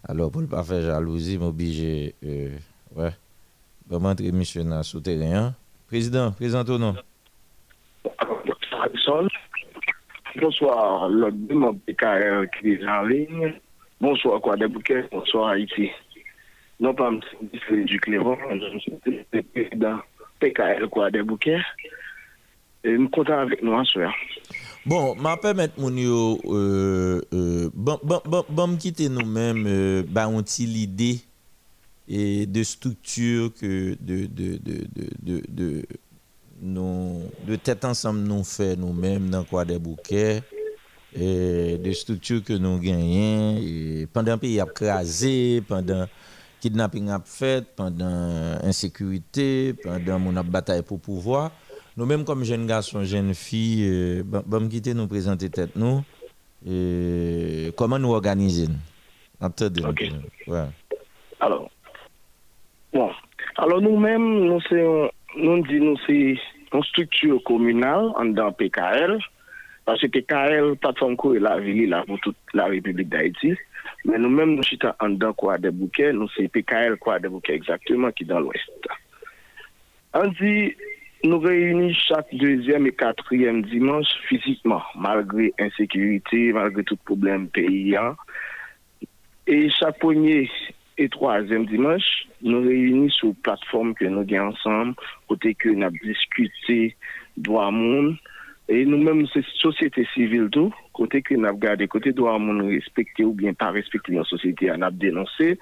alors 0.03 0.31
pour 0.31 0.41
ne 0.41 0.47
pas 0.47 0.63
faire 0.63 0.81
jalousie 0.81 1.37
m'oblige 1.37 2.13
euh, 2.25 2.49
ouais 2.95 3.11
bon 3.87 3.99
montrer 3.99 4.33
monsieur 4.33 4.63
dans 4.65 4.83
souterrain 4.83 5.35
hein? 5.35 5.53
président 5.87 6.31
présente 6.31 6.69
non 6.69 6.95
Bonsoir, 10.39 11.09
le 11.09 11.31
démon 11.31 11.73
PKR 11.73 12.45
qui 12.59 12.73
est 12.73 12.87
en 12.87 13.01
ligne. 13.03 13.53
Bonsoir, 13.99 14.39
quoi, 14.39 14.55
des 14.55 14.67
bouquets. 14.67 15.03
Bonsoir, 15.11 15.47
Haïti. 15.49 15.89
Non 16.79 16.93
pas 16.93 17.09
M. 17.09 17.85
du 17.85 17.99
Clément, 17.99 18.37
je 18.51 18.77
suis 18.77 18.93
le 19.33 19.41
président 19.41 19.97
PKL, 20.39 20.87
quoi, 20.89 21.09
des 21.09 21.23
bouquets. 21.23 21.61
Et 22.83 22.95
nous 22.95 23.09
comptons 23.09 23.33
avec 23.39 23.63
nous 23.63 23.73
en 23.73 23.83
soir. 23.83 24.13
Bon, 24.87 25.15
ma 25.19 25.35
permettre 25.35 25.77
mon 25.81 25.91
yo 25.97 26.39
euh, 26.45 27.21
euh, 27.33 27.69
bon 27.73 27.99
bon 28.01 28.21
bon 28.23 28.45
bon 28.47 28.77
quitter 28.77 29.09
nous-mêmes 29.09 29.65
euh, 29.67 30.03
bah 30.07 30.29
on 30.29 30.41
l'idée 30.59 31.19
de 32.07 32.63
structure 32.63 33.51
que 33.53 33.97
nous 36.61 37.21
de 37.45 37.55
tête 37.57 37.83
ensemble 37.83 38.19
nous 38.21 38.45
fait 38.45 38.77
nous-mêmes 38.77 39.29
dans 39.29 39.43
quoi 39.43 39.65
des 39.65 39.77
bouquets 39.77 40.41
et 41.13 41.77
de 41.77 41.91
structure 41.91 42.41
que 42.41 42.53
nous 42.53 42.79
gagnons 42.79 43.57
et 43.57 44.07
pendant 44.13 44.37
pays 44.37 44.61
a 44.61 44.65
crasé 44.65 45.61
pendant 45.67 46.05
kidnapping 46.61 47.09
a 47.09 47.21
fait 47.25 47.65
pendant 47.75 48.57
insécurité 48.63 49.73
pendant 49.83 50.17
mon 50.17 50.31
bataille 50.45 50.81
pour 50.81 51.01
pouvoir 51.01 51.51
nous-mêmes, 51.97 52.23
comme 52.23 52.43
jeunes 52.43 52.67
garçons, 52.67 53.03
jeunes 53.03 53.33
filles, 53.33 53.89
euh, 53.89 54.23
bon, 54.23 54.69
quitter 54.69 54.93
nous 54.93 55.07
présenter 55.07 55.49
tête 55.49 55.75
nous. 55.75 56.03
Et 56.65 57.71
comment 57.75 57.99
nous 57.99 58.13
organiser? 58.13 58.67
Ok. 59.41 60.03
Ouais. 60.47 60.65
Alors, 61.39 61.69
bon. 62.93 63.11
Alors 63.57 63.81
nous-mêmes, 63.81 64.45
nous, 64.45 64.59
nous 65.37 65.67
disons 65.67 65.95
c'est 66.05 66.35
une 66.73 66.83
structure 66.83 67.43
communale 67.43 68.11
dans 68.33 68.51
PKL. 68.51 69.19
Parce 69.85 70.01
que 70.01 70.07
PKL, 70.07 70.75
plateforme 70.75 71.15
est 71.35 71.39
la 71.39 71.59
ville 71.59 71.89
là 71.89 72.03
pour 72.05 72.19
toute 72.19 72.35
la 72.53 72.65
République 72.65 73.09
d'Haïti. 73.09 73.55
Mais 74.05 74.17
nous-mêmes, 74.17 74.55
nous 74.55 74.63
sommes 74.63 74.93
en 74.99 75.09
dedans 75.09 75.33
quoi 75.33 75.57
des 75.57 75.71
bouquets, 75.71 76.11
nous 76.13 76.27
c'est 76.35 76.47
PKL 76.47 76.97
quoi 76.97 77.19
des 77.19 77.29
bouquets 77.29 77.53
exactement 77.53 78.11
qui 78.11 78.23
est 78.23 78.27
dans 78.27 78.39
l'ouest. 78.39 78.69
On 80.13 80.27
dit 80.27 80.75
nous 81.23 81.39
réunissons 81.39 81.99
chaque 82.07 82.33
deuxième 82.33 82.87
et 82.87 82.91
quatrième 82.91 83.63
dimanche 83.63 84.07
physiquement, 84.27 84.83
malgré 84.95 85.53
insécurité, 85.59 86.53
malgré 86.53 86.83
tout 86.83 86.97
problème 86.97 87.49
paysan. 87.49 88.15
Et 89.47 89.69
chaque 89.69 89.99
premier 89.99 90.49
et 90.97 91.09
troisième 91.09 91.65
dimanche, 91.65 92.27
nous 92.41 92.61
réunissons 92.61 93.17
sur 93.17 93.35
plateforme 93.41 93.93
que 93.93 94.05
nous 94.05 94.21
avons 94.21 94.49
ensemble, 94.49 94.95
côté 95.27 95.55
que 95.55 95.69
nous 95.69 95.85
avons 95.85 95.95
discuté 96.03 96.95
droit 97.35 97.71
monde. 97.71 98.17
Et 98.69 98.85
nous-mêmes, 98.85 99.25
c'est 99.33 99.45
société 99.45 100.05
civile 100.13 100.49
tout, 100.51 100.73
côté 100.91 101.21
que 101.21 101.35
nous 101.35 101.45
avons 101.45 101.57
gardé, 101.57 101.87
côté 101.87 102.11
droit 102.11 102.37
monde 102.37 102.67
respecté 102.67 103.23
ou 103.23 103.33
bien 103.33 103.53
pas 103.53 103.71
respecté 103.71 104.11
dans 104.11 104.19
la 104.19 104.25
société, 104.25 104.67
nous 104.67 104.83
avons 104.83 104.95
dénoncé 104.97 105.57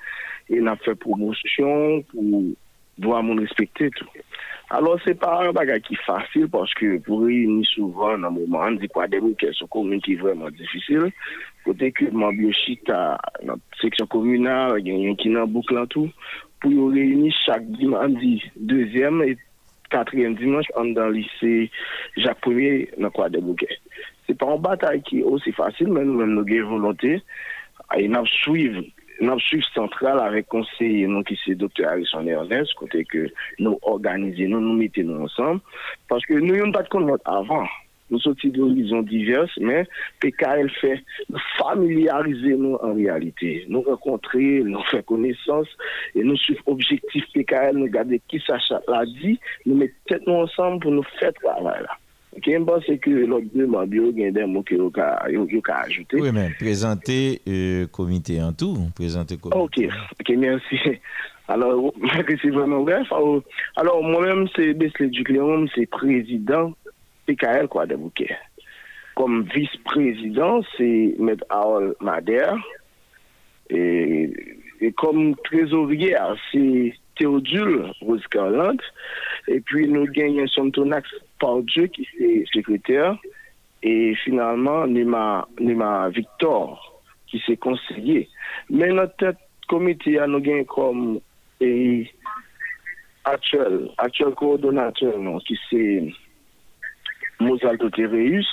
et 0.50 0.60
nous 0.60 0.68
avons 0.68 0.78
fait 0.84 0.96
promotion 0.96 2.02
pour 2.12 2.56
doa 3.02 3.22
moun 3.26 3.42
respekte 3.44 3.90
tou. 3.98 4.26
Alors, 4.74 4.98
se 5.04 5.14
pa 5.14 5.30
an 5.46 5.54
baga 5.54 5.76
ki 5.84 5.98
fasil, 6.02 6.48
paske 6.50 6.96
pou 7.06 7.28
reyni 7.28 7.68
souvan 7.70 8.24
nan 8.24 8.34
mouman, 8.34 8.74
an 8.74 8.80
di 8.82 8.90
kwa 8.90 9.06
demou 9.12 9.38
ke 9.38 9.52
sou 9.54 9.70
komoun 9.70 10.02
ki 10.02 10.16
vreman 10.22 10.56
difisil, 10.58 11.12
kote 11.68 11.92
ke 11.94 12.10
mambyo 12.10 12.50
chita 12.58 12.98
nan 13.46 13.62
seksyon 13.82 14.10
komunal, 14.10 14.80
gen 14.82 15.04
yon 15.06 15.20
ki 15.22 15.30
nan 15.36 15.52
bouk 15.54 15.70
lan 15.76 15.86
tou, 15.94 16.10
pou 16.64 16.74
yo 16.74 16.90
reyni 16.96 17.30
chak 17.44 17.68
dimandi, 17.78 18.40
dezyem 18.58 19.22
et 19.28 19.46
katriyen 19.94 20.34
dimanche, 20.40 20.74
an 20.82 20.96
dan 20.98 21.14
lise 21.14 21.70
Jacques 22.18 22.42
Premier 22.42 22.88
nan 22.98 23.14
kwa 23.14 23.30
demou 23.30 23.54
ke. 23.62 23.70
Se 24.26 24.34
pa 24.34 24.50
an 24.56 24.66
batay 24.66 25.04
ki 25.06 25.22
osi 25.30 25.54
fasil, 25.54 25.94
men 25.94 26.10
nou 26.10 26.24
men 26.24 26.34
nou 26.40 26.50
gen 26.50 26.66
volonté, 26.74 27.20
ay 27.94 28.10
nan 28.10 28.26
souiv 28.42 28.82
notre 29.22 29.42
suivi 29.42 29.66
central 29.74 30.20
avec 30.20 30.48
conseiller 30.48 31.08
nous 31.08 31.24
qui 31.24 31.38
docteur 31.56 31.92
Harrison 31.92 32.26
Ernest 32.26 32.74
côté 32.76 33.06
que 33.06 33.32
nous 33.60 33.78
organisons 33.84 34.50
nous 34.50 34.60
nous 34.60 34.74
mettons 34.74 35.24
ensemble 35.24 35.62
parce 36.08 36.26
que 36.26 36.34
nous 36.34 36.56
n'avons 36.56 36.72
pas 36.72 36.84
de 36.84 37.20
avant 37.26 37.68
nous 38.12 38.20
sommes 38.20 38.36
d'horizons 38.44 39.02
diverses, 39.02 39.58
mais 39.60 39.88
PKL 40.20 40.70
fait 40.70 41.04
familiariser 41.58 42.56
nous 42.56 42.76
en 42.76 42.94
réalité. 42.94 43.66
Nous 43.68 43.82
rencontrer, 43.82 44.62
nous 44.64 44.84
faire 44.84 45.04
connaissance, 45.06 45.68
et 46.14 46.24
nous 46.24 46.38
suivons 46.38 46.62
objectif 46.68 47.26
PKL, 47.34 47.76
nous 47.76 47.88
garder 47.88 48.22
qui 48.28 48.42
ça 48.46 48.58
l'a 48.88 49.06
dit, 49.06 49.40
nous 49.66 49.76
mettons 49.76 50.20
nous 50.28 50.34
ensemble 50.34 50.82
pour 50.82 50.92
nous 50.92 51.04
faire 51.20 51.34
travail 51.34 51.82
là. 51.82 51.98
Ken 52.44 52.66
ba 52.68 52.82
se 52.84 52.98
ke 53.00 53.14
lòk 53.30 53.48
deman 53.54 53.88
bi 53.92 54.02
yo 54.02 54.10
gen 54.16 54.34
den 54.36 54.52
moun 54.52 54.66
ki 54.68 54.80
yo 54.80 54.90
ka, 54.94 55.14
ka 55.64 55.78
ajoute. 55.86 56.20
Oui 56.20 56.34
men, 56.36 56.52
prezante 56.60 57.40
euh, 57.48 57.86
komite 57.96 58.36
an 58.44 58.56
tou, 58.58 58.90
prezante 58.98 59.38
komite. 59.40 59.62
Ok, 59.62 60.20
ok, 60.20 60.36
mersi. 60.42 60.82
Alors, 61.48 61.94
mersi 62.02 62.50
vèman 62.50 62.84
bref. 62.84 63.08
Euh, 63.14 63.40
alors, 63.76 64.02
moun 64.02 64.26
mèm 64.26 64.48
se 64.56 64.72
Besle 64.74 65.12
Dukleon, 65.14 65.68
se 65.76 65.86
prezident 65.94 66.74
PKL 67.30 67.70
kwa 67.70 67.86
de 67.86 68.00
bouke. 68.02 68.28
Kom 69.16 69.44
vice-prezident, 69.54 70.66
se 70.74 70.90
Med 71.22 71.46
Aol 71.54 71.94
Mader. 72.02 72.58
E 73.70 74.92
kom 74.98 75.36
trezovrier, 75.46 76.34
se 76.50 76.96
Theodule 77.16 77.94
Rosecarland. 78.02 78.82
E 79.46 79.62
pi 79.70 79.86
nou 79.92 80.10
gen 80.18 80.42
yon 80.42 80.50
son 80.50 80.74
tonak 80.74 81.06
Pardieu 81.40 81.88
qui 81.88 82.08
est 82.20 82.46
secrétaire 82.54 83.18
et 83.84 84.16
finalement 84.24 84.88
Nima, 84.88 85.48
Nima 85.60 86.10
Victor 86.10 87.02
qui 87.28 87.42
est 87.48 87.58
conseiller. 87.58 88.30
Mais 88.70 88.90
notre 88.90 89.36
comité 89.68 90.20
a 90.20 90.28
nous 90.28 90.40
gagné 90.40 90.66
comme 90.66 91.20
et 91.62 92.10
actuel, 93.24 93.90
actuel 93.98 94.34
coordonnateur 94.36 95.18
non, 95.20 95.40
qui 95.40 95.58
c'est 95.70 96.14
Mozalto 97.40 97.90
Tereus 97.90 98.46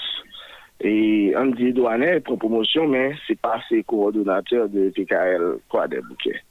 et 0.80 1.32
Andy 1.36 1.72
Douanet 1.72 2.20
pour 2.20 2.38
promotion, 2.38 2.86
mais 2.88 3.12
c'est 3.26 3.40
pas 3.40 3.60
ses 3.68 3.82
coordonnateurs 3.82 4.68
de 4.68 4.90
PKL 4.90 5.58
quoi 5.68 5.86
des 5.88 6.00
bouquets. 6.00 6.42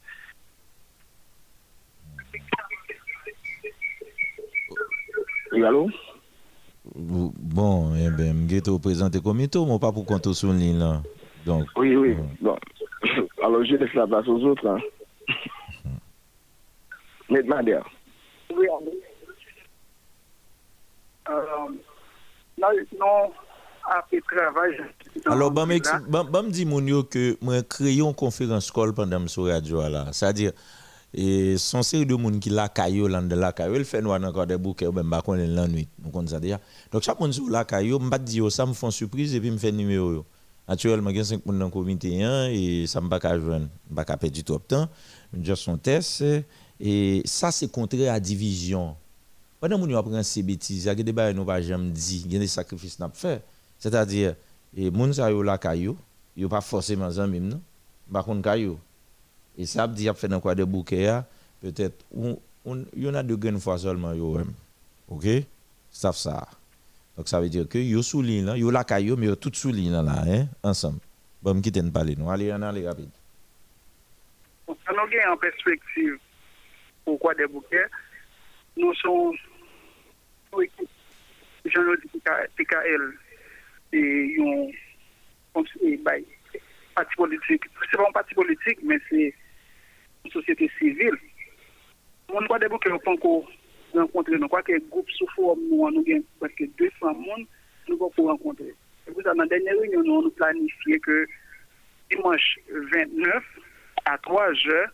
Oui, 5.52 5.62
allô? 5.64 5.90
Bon, 6.94 7.94
eh 7.96 8.10
ben, 8.10 8.46
je 8.48 8.70
vais 8.70 8.78
présenter 8.78 9.20
comme 9.20 9.38
mais 9.38 9.78
pas 9.78 9.92
pour 9.92 10.04
compter 10.04 10.32
sur 10.34 10.52
ligne 10.52 10.78
là. 10.78 11.02
Donc, 11.46 11.66
oui, 11.76 11.96
oui. 11.96 12.16
Bon. 12.40 12.56
Alors, 13.42 13.64
je 13.64 13.76
laisse 13.76 13.94
la 13.94 14.06
place 14.06 14.28
aux 14.28 14.40
autres. 14.44 14.66
Hein. 14.66 14.78
Mais 17.30 17.42
Madère. 17.42 17.88
Oui, 18.54 18.66
euh, 21.30 21.40
non, 22.60 22.68
non, 22.98 23.32
après 23.88 24.20
travail. 24.20 24.76
Alors, 25.26 25.50
ben, 25.50 25.66
ben, 25.66 26.42
dis 26.48 26.66
mon 26.66 26.80
que 27.04 27.36
moi 27.40 27.62
créé 27.62 28.00
une 28.00 28.14
conférence 28.14 28.70
call 28.70 28.92
pendant 28.92 29.26
ce 29.28 29.40
radio 29.40 29.88
là. 29.88 30.06
C'est-à-dire, 30.12 30.52
et 31.14 31.58
son 31.58 31.82
série 31.82 32.06
de 32.06 32.14
monde 32.14 32.40
qui 32.40 32.48
la 32.48 32.68
caillou 32.68 33.06
là 33.06 33.20
de 33.20 33.34
la 33.34 33.52
caillou, 33.52 33.74
il 33.74 33.84
fait 33.84 34.00
nous 34.00 34.10
encore 34.10 34.46
des 34.46 34.56
bouquets 34.56 34.86
ou 34.86 34.92
ben 34.92 35.08
pas 35.08 35.20
qu'on 35.20 35.34
la 35.34 35.68
nuit. 35.68 35.88
On 36.04 36.10
connaît 36.10 36.30
ça 36.30 36.40
déjà. 36.40 36.58
Donc 36.90 37.02
chaque 37.02 37.20
monde 37.20 37.32
sur 37.32 37.48
la 37.50 37.64
caillou, 37.64 37.98
m'a 37.98 38.18
dit 38.18 38.40
ça 38.50 38.64
me 38.64 38.72
font 38.72 38.90
surprise 38.90 39.34
et 39.34 39.40
puis 39.40 39.50
me 39.50 39.58
fait 39.58 39.72
numéro. 39.72 40.24
Actuellement, 40.66 41.10
il 41.10 41.16
y 41.16 41.20
a 41.20 41.24
5 41.24 41.38
personnes 41.38 41.58
dans 41.58 41.66
le 41.66 41.70
comité 41.70 42.20
et 42.52 42.86
ça 42.86 43.00
ne 43.00 43.08
va 43.08 43.18
pas 43.18 43.38
joindre, 43.38 43.66
pas 43.94 44.04
perdre 44.04 44.30
du 44.30 44.44
tout 44.44 44.58
temps. 44.58 44.88
Je 45.38 45.54
son 45.54 45.76
test 45.76 46.24
et 46.80 47.22
ça 47.24 47.50
c'est 47.50 47.70
contraire 47.70 48.14
à 48.14 48.20
division. 48.20 48.96
Pendant 49.60 49.80
que 49.80 49.86
nous 49.86 49.96
apprenons 49.96 50.22
ces 50.22 50.42
bêtises, 50.42 50.84
il 50.84 50.86
y 50.86 50.88
a 50.88 50.94
des 50.94 51.04
débats 51.04 51.32
nous 51.32 51.44
pas 51.44 51.60
jamais 51.60 51.90
dit, 51.90 52.22
il 52.24 52.32
y 52.32 52.36
a 52.36 52.38
des 52.38 52.46
sacrifices 52.46 52.98
n'a 52.98 53.10
fait. 53.12 53.44
C'est-à-dire 53.78 54.34
et 54.74 54.90
moun 54.90 55.12
sa 55.12 55.30
yo 55.30 55.42
la 55.42 55.58
caillou, 55.58 55.96
yo 56.36 56.48
pas 56.48 56.60
forcément 56.62 57.08
en 57.08 57.28
même 57.28 57.48
non? 57.48 57.60
Par 58.10 58.24
contre 58.24 58.42
caillou. 58.42 58.78
Et 59.58 59.66
ça 59.66 59.86
veut 59.86 59.94
dire 59.94 60.14
dans 60.14 60.40
quoi 60.40 60.54
de 60.54 60.64
bouquet 60.64 61.20
peut-être 61.60 62.04
il 62.14 63.02
y 63.02 63.08
en 63.08 63.14
a 63.14 63.22
deux 63.22 63.36
grandes 63.36 63.60
fois 63.60 63.78
seulement 63.78 64.12
yo 64.12 64.38
OK? 65.08 65.26
Ça 65.90 66.12
ça. 66.12 66.48
Donc 67.16 67.28
ça 67.28 67.40
veut 67.40 67.48
dire 67.48 67.68
que 67.68 67.78
yo 67.78 68.02
sous 68.02 68.22
ligne 68.22 68.46
là, 68.46 68.56
yo 68.56 68.70
la 68.70 68.84
caillou 68.84 69.16
mais 69.16 69.26
yo 69.26 69.36
tout 69.36 69.52
sous 69.52 69.72
ligne 69.72 69.92
là 69.92 70.24
hein, 70.26 70.46
ensemble. 70.62 71.00
Bon, 71.42 71.54
me 71.54 71.60
quitter 71.60 71.82
parler 71.90 72.14
nous. 72.16 72.30
Allez, 72.30 72.52
on 72.52 72.62
allez 72.62 72.86
rapide. 72.86 73.10
On 74.68 74.72
a 74.72 75.32
en 75.32 75.36
perspective 75.36 76.16
pourquoi 77.04 77.34
des 77.34 77.46
bouquets. 77.46 77.86
Nous 78.76 78.94
sommes 78.94 79.34
jean 81.64 81.82
PKL 82.56 83.12
et 83.92 84.36
un 85.54 85.62
parti 86.94 87.14
politique. 87.16 87.62
C'est 87.90 87.96
pas 87.96 88.08
un 88.08 88.12
parti 88.12 88.34
politique, 88.34 88.78
mais 88.82 88.98
c'est 89.08 89.34
une 90.24 90.30
société 90.30 90.70
civile. 90.78 91.16
On 92.28 92.40
ne 92.40 92.58
des 92.58 92.68
bouquets, 92.68 92.90
on 92.90 92.98
peut 92.98 93.10
rencontrer. 93.10 94.38
Nous 94.38 94.48
crois 94.48 94.62
que 94.62 94.72
le 94.72 94.80
groupe 94.90 95.10
sous 95.10 95.26
forme, 95.36 95.60
nous 95.70 95.86
avons 95.86 96.24
presque 96.40 96.64
200 96.78 96.90
personnes, 97.00 97.46
nous 97.88 97.96
pouvons 97.96 98.28
rencontrer. 98.28 98.74
Et 99.06 99.10
vous, 99.10 99.22
dans 99.22 99.34
la 99.34 99.46
dernière 99.46 99.78
réunion, 99.78 100.02
nous 100.02 100.18
avons 100.20 100.30
planifié 100.30 100.98
que 101.00 101.26
dimanche 102.10 102.58
29 102.70 103.44
à 104.06 104.16
3 104.18 104.44
heures, 104.68 104.88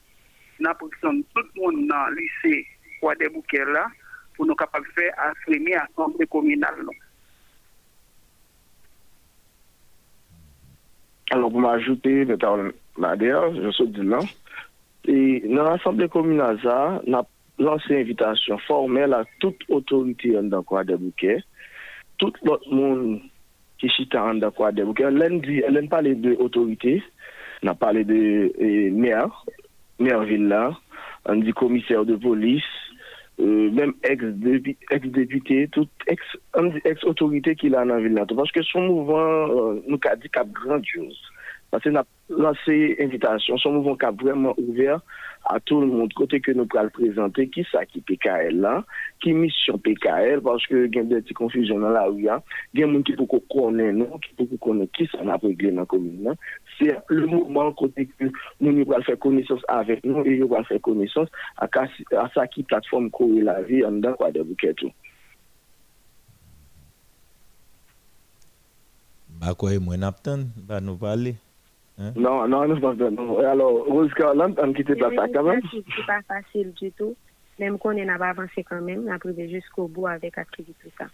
nous 0.59 0.69
avons 0.69 0.89
tout 0.89 0.97
le 1.03 1.61
monde 1.61 1.87
dans 1.87 2.07
le 2.09 2.17
lycée 2.17 2.67
pour 3.01 4.47
nous 4.47 4.55
capables 4.57 4.87
de 4.87 4.93
faire 5.01 5.15
assumer 5.19 5.73
l'Assemblée 5.73 6.27
communale. 6.27 6.87
Alors 11.31 11.51
pou 11.51 11.59
m'ajoute, 11.59 12.01
Peter 12.03 12.49
Madère, 12.97 13.55
je 13.55 13.71
sou 13.77 13.85
di 13.93 14.01
lan, 14.01 14.25
nan 15.05 15.67
l'Assemblée 15.67 16.09
Communale 16.09 16.57
ZA, 16.63 17.03
nan 17.05 17.27
lanse 17.61 17.91
invitation 17.93 18.57
formel 18.65 19.13
a 19.13 19.25
tout 19.39 19.67
autorité 19.69 20.39
an 20.39 20.49
dan 20.49 20.65
kwa 20.65 20.87
debouke, 20.89 21.37
tout 22.17 22.41
lot 22.49 22.65
moun 22.73 23.19
ki 23.77 23.91
chita 23.93 24.23
an 24.25 24.41
dan 24.41 24.55
kwa 24.57 24.73
debouke, 24.73 25.05
lèn 25.05 25.91
pale 25.93 26.15
de 26.17 26.33
autorité, 26.41 27.03
nan 27.63 27.77
pale 27.77 28.07
de 28.09 28.49
eh, 28.57 28.89
maire, 28.91 29.45
maire 30.01 30.25
ville 30.25 30.49
la, 30.49 30.73
an 31.29 31.45
di 31.45 31.53
komisère 31.53 32.07
de 32.09 32.17
police, 32.17 32.73
Euh, 33.41 33.71
mèm 33.71 33.93
ex-deputé, 34.03 35.69
tout 35.71 35.89
ex-autorité 36.09 37.55
ki 37.55 37.69
la 37.71 37.85
nan 37.87 38.03
Vilnato. 38.03 38.35
Paske 38.35 38.65
son 38.67 38.89
mouvan 38.89 39.53
euh, 39.55 39.77
nou 39.87 39.99
ka 40.03 40.17
di 40.19 40.31
kap 40.35 40.51
grandiose. 40.57 41.21
Paske 41.71 41.93
nan 41.95 42.59
se 42.65 42.79
invitation, 42.99 43.61
son 43.63 43.77
mouvan 43.79 43.99
kap 44.01 44.19
vreman 44.19 44.59
ouver, 44.59 44.99
à 45.45 45.61
tout 45.61 45.81
le 45.81 45.87
monde, 45.87 46.13
côté 46.13 46.41
que 46.41 46.53
nous 46.53 46.67
pourrons 46.67 46.89
présenter 46.89 47.49
qui 47.49 47.67
ça 47.71 47.87
qui 47.87 48.01
PKL 48.01 48.61
là, 48.61 48.85
qui 49.21 49.33
mission 49.33 49.79
PKL, 49.79 50.41
parce 50.43 50.67
que 50.67 50.87
il 50.87 50.95
y 50.95 50.99
a 50.99 51.03
des 51.03 51.23
petites 51.23 51.37
confusions 51.37 51.79
dans 51.79 51.91
la 51.91 52.05
rue, 52.05 52.19
il 52.19 52.25
y 52.25 52.29
a 52.29 52.43
des 52.75 52.83
gens 52.83 53.03
qui 53.03 53.13
peuvent 53.13 53.41
connaître, 53.51 54.21
qui 54.21 54.35
peuvent 54.35 54.59
connaître 54.59 54.93
qui 54.93 55.07
ça 55.07 55.23
n'a 55.25 55.37
réglé 55.37 55.71
dans 55.71 55.81
la 55.81 55.87
commune. 55.87 56.35
C'est 56.79 56.97
le 57.09 57.27
mouvement 57.27 57.73
côté 57.73 58.09
que 58.19 58.27
nous 58.61 58.85
faire 59.03 59.19
connaissance 59.19 59.63
avec 59.69 60.05
nous 60.05 60.23
et 60.25 60.39
nous 60.39 60.55
allons 60.55 60.65
faire 60.65 60.81
connaissance 60.81 61.29
à, 61.57 61.67
à 61.67 62.29
ça 62.35 62.47
qui 62.47 62.63
plateforme 62.63 63.11
courir 63.11 63.45
la 63.45 63.63
vie 63.63 63.85
en 63.85 63.93
dedans 63.93 64.15
quoi 64.15 64.31
de 64.31 64.43
bouquet 64.43 64.75
tout. 64.75 64.93
Bah 69.41 69.55
quoi, 69.57 69.79
moi 69.79 69.95
bah 69.97 70.81
nous 70.81 70.97
parler. 70.97 71.37
Hein? 71.99 72.13
Non, 72.17 72.47
non, 72.47 72.69
non, 72.69 72.95
non. 72.95 73.39
Alors, 73.41 73.87
Rose 73.87 74.13
Carland, 74.15 74.55
on 74.59 74.73
quitte 74.73 74.99
pas 74.99 75.11
ça 75.15 75.27
quand 75.33 75.43
même. 75.43 75.61
C'est 75.73 76.07
pas 76.07 76.23
facile 76.23 76.73
du 76.75 76.93
tout. 76.93 77.17
Même 77.59 77.77
qu'on 77.79 77.93
n'a 77.93 78.19
pas 78.19 78.29
avancé 78.29 78.63
quand 78.63 78.81
même, 78.81 79.05
on 79.09 79.13
a 79.13 79.19
privé 79.19 79.49
jusqu'au 79.49 79.89
bout 79.89 80.07
avec 80.07 80.39
activité 80.39 80.75
tout 80.81 80.91
ça. 80.97 81.07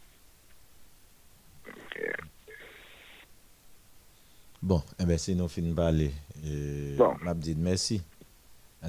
Bon, 4.62 4.82
eh 5.00 5.04
bien, 5.04 5.16
si 5.16 5.34
nous 5.34 5.48
finissons 5.48 5.74
par 5.74 5.86
parler, 5.86 6.10
euh, 6.46 6.96
bon. 6.96 7.14
m'a 7.22 7.34
dit 7.34 7.54
merci. 7.58 8.02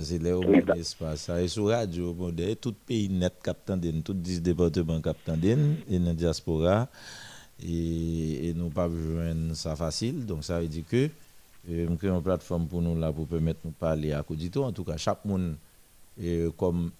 C'est 0.01 0.21
là 0.21 0.37
où 0.37 0.43
on 0.43 0.73
espace. 0.73 1.29
Et 1.29 1.47
sur 1.47 1.67
radio, 1.67 2.13
tout 2.61 2.73
pays 2.85 3.07
net 3.07 3.33
captant 3.41 3.79
tout 4.03 4.13
10 4.13 4.41
départements 4.41 4.99
captant 4.99 5.37
et 5.41 5.55
dans 5.99 6.05
la 6.05 6.13
diaspora. 6.13 6.89
Et, 7.65 8.49
et 8.49 8.53
nous 8.53 8.69
pas 8.69 8.89
besoin 8.89 9.53
ça 9.53 9.77
facile. 9.77 10.25
Donc 10.25 10.43
ça 10.43 10.59
veut 10.59 10.67
dire 10.67 10.83
que 10.89 11.09
nous 11.67 11.95
créons 11.97 12.17
une 12.17 12.23
plateforme 12.23 12.67
pour 12.67 12.81
nous 12.81 12.97
là 12.97 13.11
pour 13.11 13.27
permettre 13.27 13.61
de 13.63 13.67
nous 13.67 13.73
parler 13.73 14.11
à 14.11 14.21
Kodito. 14.23 14.63
En 14.63 14.71
tout 14.71 14.83
cas, 14.83 14.97
chaque 14.97 15.23
monde, 15.25 15.55
comme 16.57 16.91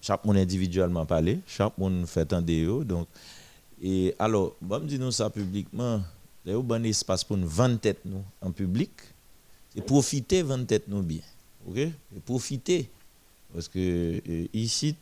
chaque 0.00 0.24
monde 0.24 0.36
individuellement 0.36 1.04
parler, 1.04 1.40
chaque 1.46 1.76
monde 1.76 2.06
fait 2.06 2.32
un 2.32 2.42
déo. 2.42 2.84
Donc, 2.84 3.08
et 3.82 4.14
alors, 4.18 4.56
bon, 4.60 4.84
dis 4.84 4.98
nous 4.98 5.12
ça 5.12 5.30
publiquement. 5.30 6.00
Il 6.44 6.52
y 6.52 6.54
a 6.54 6.58
un 6.58 6.84
espace 6.84 7.24
pour 7.24 7.36
nous 7.36 7.48
vendre 7.48 7.78
tête 7.78 8.00
nous 8.04 8.22
en 8.40 8.50
public. 8.50 8.90
Et 9.76 9.82
profiter 9.82 10.42
vendre 10.42 10.66
tête 10.66 10.88
nous 10.88 11.02
bien. 11.02 11.20
OK? 11.68 11.76
Et 11.76 11.92
profiter. 12.24 12.88
Parce 13.52 13.68
que 13.68 13.78
euh, 14.28 14.46
ici, 14.52 14.94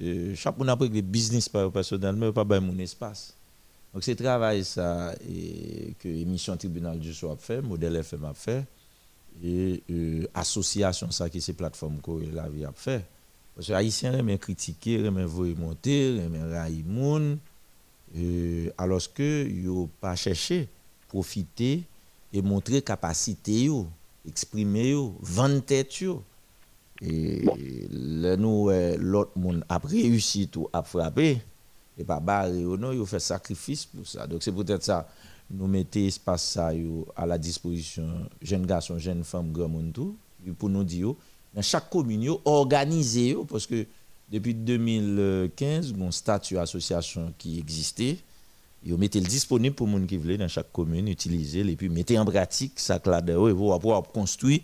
euh, 0.00 0.34
chaque 0.34 0.56
monde 0.58 0.68
a 0.68 0.76
pris 0.76 0.88
le 0.88 1.00
business 1.00 1.48
personnellement, 1.48 2.32
pas 2.32 2.60
mon 2.60 2.78
espace. 2.78 3.34
Donc 3.92 4.04
c'est 4.04 4.16
travail 4.16 4.64
ça 4.64 5.14
et, 5.28 5.94
que 5.98 6.08
l'émission 6.08 6.56
Tribunal 6.56 6.98
du 6.98 7.14
Soir 7.14 7.32
a 7.32 7.36
fait, 7.36 7.62
Modèle 7.62 7.96
FM 7.96 8.24
a 8.24 8.34
fait, 8.34 8.64
et 9.42 9.82
euh, 9.90 10.26
association 10.34 11.10
ça 11.10 11.30
qui 11.30 11.40
c'est 11.40 11.52
plateforme 11.54 12.00
que 12.02 12.10
la 12.34 12.48
vie 12.48 12.64
a 12.64 12.72
fait. 12.72 13.04
Parce 13.54 13.66
que 13.66 13.72
les 13.72 13.78
Haïtiens 13.78 14.12
aiment 14.12 14.38
critiquer, 14.38 15.04
aiment 15.04 15.24
voyer 15.24 15.54
monter, 15.54 16.16
aiment 16.16 16.50
railler 16.50 16.84
euh, 18.16 18.70
alors 18.78 19.02
que 19.12 19.48
n'ont 19.48 19.88
pas 20.00 20.16
cherché 20.16 20.68
profiter 21.08 21.82
et 22.32 22.42
montrer 22.42 22.82
capacité 22.82 23.64
yo, 23.64 23.86
exprimer 24.26 24.90
yo, 24.90 25.16
vendre 25.20 25.60
tête 25.60 26.00
yo. 26.00 26.22
Et 27.00 27.44
nous 27.90 28.70
l'autre 28.98 29.38
monde 29.38 29.64
a 29.68 29.78
réussi 29.78 30.48
tout 30.48 30.68
à 30.72 30.82
frapper 30.82 31.40
et 31.98 32.04
pas 32.04 32.20
barré 32.20 32.62
non, 32.62 32.92
il 32.92 33.04
fait 33.06 33.20
sacrifice 33.20 33.86
pour 33.86 34.06
ça. 34.06 34.26
Donc 34.26 34.42
c'est 34.42 34.52
peut-être 34.52 34.84
ça 34.84 35.08
nous 35.50 35.66
mettons 35.66 36.00
espace 36.00 36.42
ça 36.42 36.70
à 37.16 37.26
la 37.26 37.38
disposition 37.38 38.06
jeunes 38.42 38.66
garçons, 38.66 38.98
jeunes 38.98 39.24
femmes, 39.24 39.50
grand 39.50 39.68
monde 39.68 39.92
tout 39.92 40.16
pour 40.58 40.68
nous 40.68 40.84
dire 40.84 41.14
dans 41.54 41.62
chaque 41.62 41.90
commune 41.90 42.30
organiser 42.44 43.36
parce 43.48 43.66
que 43.66 43.86
depuis 44.30 44.54
2015 44.54 45.94
mon 45.94 46.10
statut 46.10 46.58
association 46.58 47.32
qui 47.38 47.58
existait 47.58 48.18
ils 48.84 48.96
mettez 48.96 49.20
le 49.20 49.26
disponible 49.26 49.74
pour 49.74 49.86
les 49.88 49.94
gens 49.94 50.06
qui 50.06 50.16
veulent 50.18 50.38
dans 50.38 50.48
chaque 50.48 50.70
commune 50.72 51.08
utiliser 51.08 51.60
et 51.60 51.76
puis 51.76 51.88
mettez 51.88 52.18
en 52.18 52.24
pratique 52.24 52.78
ça 52.78 53.00
là 53.04 53.20
et 53.26 53.52
vous 53.52 53.76
pouvoir 53.78 54.02
construire 54.02 54.60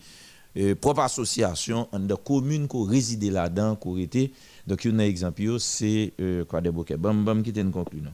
euh, 0.56 0.74
propre 0.74 1.00
association 1.00 1.88
dans 1.92 2.16
commune 2.16 2.68
qui 2.68 2.76
réside 2.86 3.24
là-dedans 3.32 3.76
qui 3.76 4.02
été 4.02 4.32
Donc, 4.66 4.84
il 4.84 4.90
y 4.90 4.94
a 4.94 4.96
un 4.96 5.00
exemple, 5.00 5.42
c'est 5.58 6.12
euh, 6.20 6.44
quoi 6.44 6.60
des 6.60 6.70
bouquets. 6.70 6.96
Bam, 6.96 7.24
bam, 7.24 7.42
qui 7.42 7.52
t'en 7.52 7.70
conclut, 7.70 8.00
non? 8.00 8.12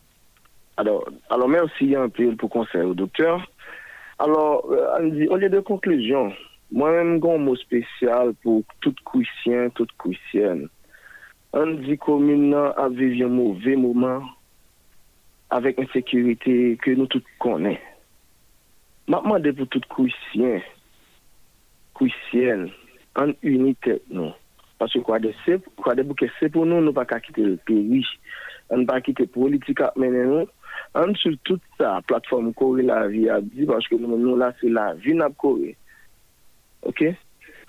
Alors, 0.77 1.05
alors 1.29 1.49
merci 1.49 1.95
un 1.95 2.09
peu 2.09 2.35
pour 2.37 2.49
conseil 2.49 2.83
au 2.83 2.95
docteur. 2.95 3.47
Alors, 4.19 4.67
euh, 4.71 5.27
au 5.29 5.37
lieu 5.37 5.49
de 5.49 5.61
conclusion, 5.61 6.33
moi-même, 6.73 7.21
j'ai 7.23 7.31
un 7.31 7.39
mot 7.39 7.57
spécial 7.57 8.33
pour 8.43 8.63
tout 8.81 8.95
Christien, 9.05 9.71
toute 9.71 9.91
Christienne. 9.99 10.69
On 11.53 11.67
dit 11.67 11.99
commune 11.99 12.55
a 12.55 12.89
vécu 12.89 13.25
un 13.25 13.29
mauvais 13.29 13.77
moment 13.77 14.23
avec 15.51 15.79
une 15.79 15.89
sécurité 15.89 16.79
que 16.81 16.93
nous 16.93 17.07
tous 17.07 17.23
connaissons. 17.39 17.79
Maintenant, 19.09 19.41
pour 19.53 19.69
tout 19.69 19.81
Christien, 19.89 20.61
Christienne, 21.95 22.71
en 23.17 23.33
unité, 23.43 24.01
nous. 24.11 24.31
Paske 24.81 25.03
kwa 25.05 25.21
de, 25.21 25.35
de 25.37 26.05
bouke 26.09 26.31
se 26.39 26.49
pou 26.53 26.65
nou, 26.65 26.81
nou 26.81 26.97
pa 26.97 27.05
ka 27.09 27.21
kite 27.21 27.45
peri, 27.69 28.01
an 28.73 28.87
pa 28.89 29.01
kite 29.05 29.27
politika 29.35 29.91
menen 30.01 30.31
nou, 30.33 30.47
an 30.97 31.13
sou 31.21 31.37
tout 31.45 31.63
sa 31.77 31.99
platform 32.09 32.55
kore 32.57 32.87
la 32.89 33.03
vi 33.13 33.27
ap 33.33 33.45
di, 33.53 33.69
paske 33.69 33.99
nou 34.01 34.17
nou 34.17 34.39
la 34.41 34.55
se 34.61 34.71
la 34.73 34.91
vi 34.97 35.17
nap 35.19 35.37
kore. 35.41 35.75
Ok? 36.89 37.05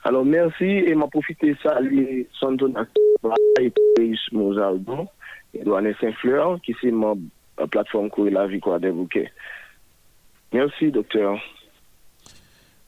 Alors 0.03 0.25
merci, 0.25 0.65
et 0.65 0.95
ma 0.95 1.07
profite 1.11 1.51
sa 1.61 1.75
li 1.83 2.25
son 2.39 2.55
ton 2.57 2.79
ak 2.79 2.89
et 3.59 3.73
Peris 3.95 4.23
Mozaldo, 4.31 5.05
Edouane 5.53 5.93
Saint-Fleur, 5.99 6.61
ki 6.65 6.73
se 6.79 6.89
ma 6.95 7.11
euh, 7.13 7.67
platform 7.67 8.09
kore 8.09 8.31
la 8.33 8.47
vi 8.47 8.63
kwa 8.63 8.79
de 8.79 8.89
bouke. 8.95 9.27
Merci, 10.53 10.91
docteur. 10.91 11.37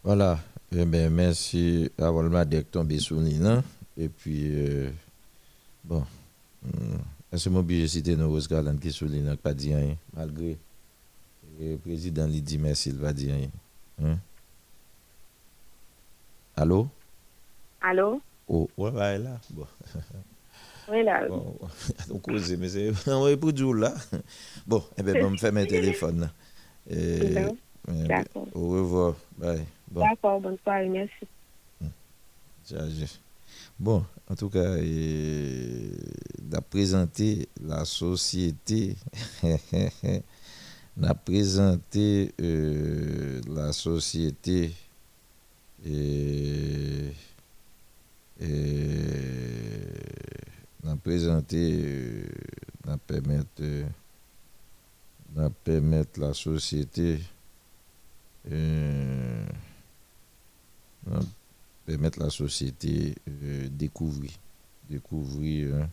Voilà. 0.04 0.40
Eh 0.76 0.86
bien, 0.86 1.10
merci 1.10 1.92
à 2.02 2.12
Walmart 2.12 2.48
d'être 2.48 2.72
tombé 2.72 2.98
sous 2.98 3.16
Et 3.98 4.10
puis, 4.10 4.50
euh, 4.52 4.90
bon, 5.84 6.04
est-ce 7.32 7.50
que 7.50 7.74
je 7.74 7.86
citer 7.88 8.16
nos 8.16 8.40
Garland 8.48 8.78
qui 8.78 8.92
souligne 8.92 9.36
pas 9.36 9.54
dit 9.54 9.74
rien, 9.74 9.96
malgré 10.14 10.58
le 11.60 11.78
président 11.78 12.28
lui 12.28 12.42
dit 12.42 12.58
merci, 12.58 12.90
il 12.90 12.98
va 12.98 13.14
dire 13.14 13.36
rien. 13.36 13.50
Hein? 14.04 14.18
Allô? 16.56 16.88
Allô? 17.82 18.22
Oh, 18.48 18.70
ouais, 18.78 19.18
là. 19.18 19.40
Bon. 19.50 19.68
Oui, 20.92 21.02
là. 21.02 21.26
Bon, 21.30 21.58
on 22.12 22.20
cause, 22.20 22.58
mais 22.58 22.68
c'est 22.68 22.92
on 23.08 23.38
pour 23.38 23.54
du 23.54 23.74
là. 23.74 23.94
Bon, 24.68 24.84
eh 24.98 25.04
bien, 25.04 25.16
on 25.26 25.30
me 25.30 25.38
fait 25.38 25.50
mon 25.52 25.66
téléphone. 25.66 26.30
Euh, 26.92 27.52
D'accord. 27.88 28.48
Au 28.54 28.70
revoir. 28.70 29.16
Bye. 29.38 29.64
Bon. 29.90 30.02
D'accord, 30.02 30.42
bonne 30.42 30.58
soirée, 30.64 30.90
merci. 30.90 31.26
Bon, 33.80 34.06
en 34.30 34.36
tout 34.36 34.50
cas, 34.50 34.78
il 34.78 36.54
a 36.54 36.62
la 37.62 37.86
société, 37.86 38.96
a 41.02 41.16
présenté 41.16 42.34
euh, 42.40 43.42
la 43.48 43.74
société 43.74 44.72
et, 45.86 47.12
et 48.40 48.94
n'a 50.84 50.96
présenté, 50.96 51.82
euh, 51.84 52.26
permettre, 52.98 53.64
n'a 55.36 55.50
permettre 55.50 56.20
la 56.20 56.34
société, 56.34 57.20
euh, 58.52 59.46
permettre 61.86 62.20
la 62.20 62.30
société 62.30 63.16
euh, 63.28 63.68
découvrir, 63.70 64.32
découvrir, 64.90 65.76
hein, 65.76 65.90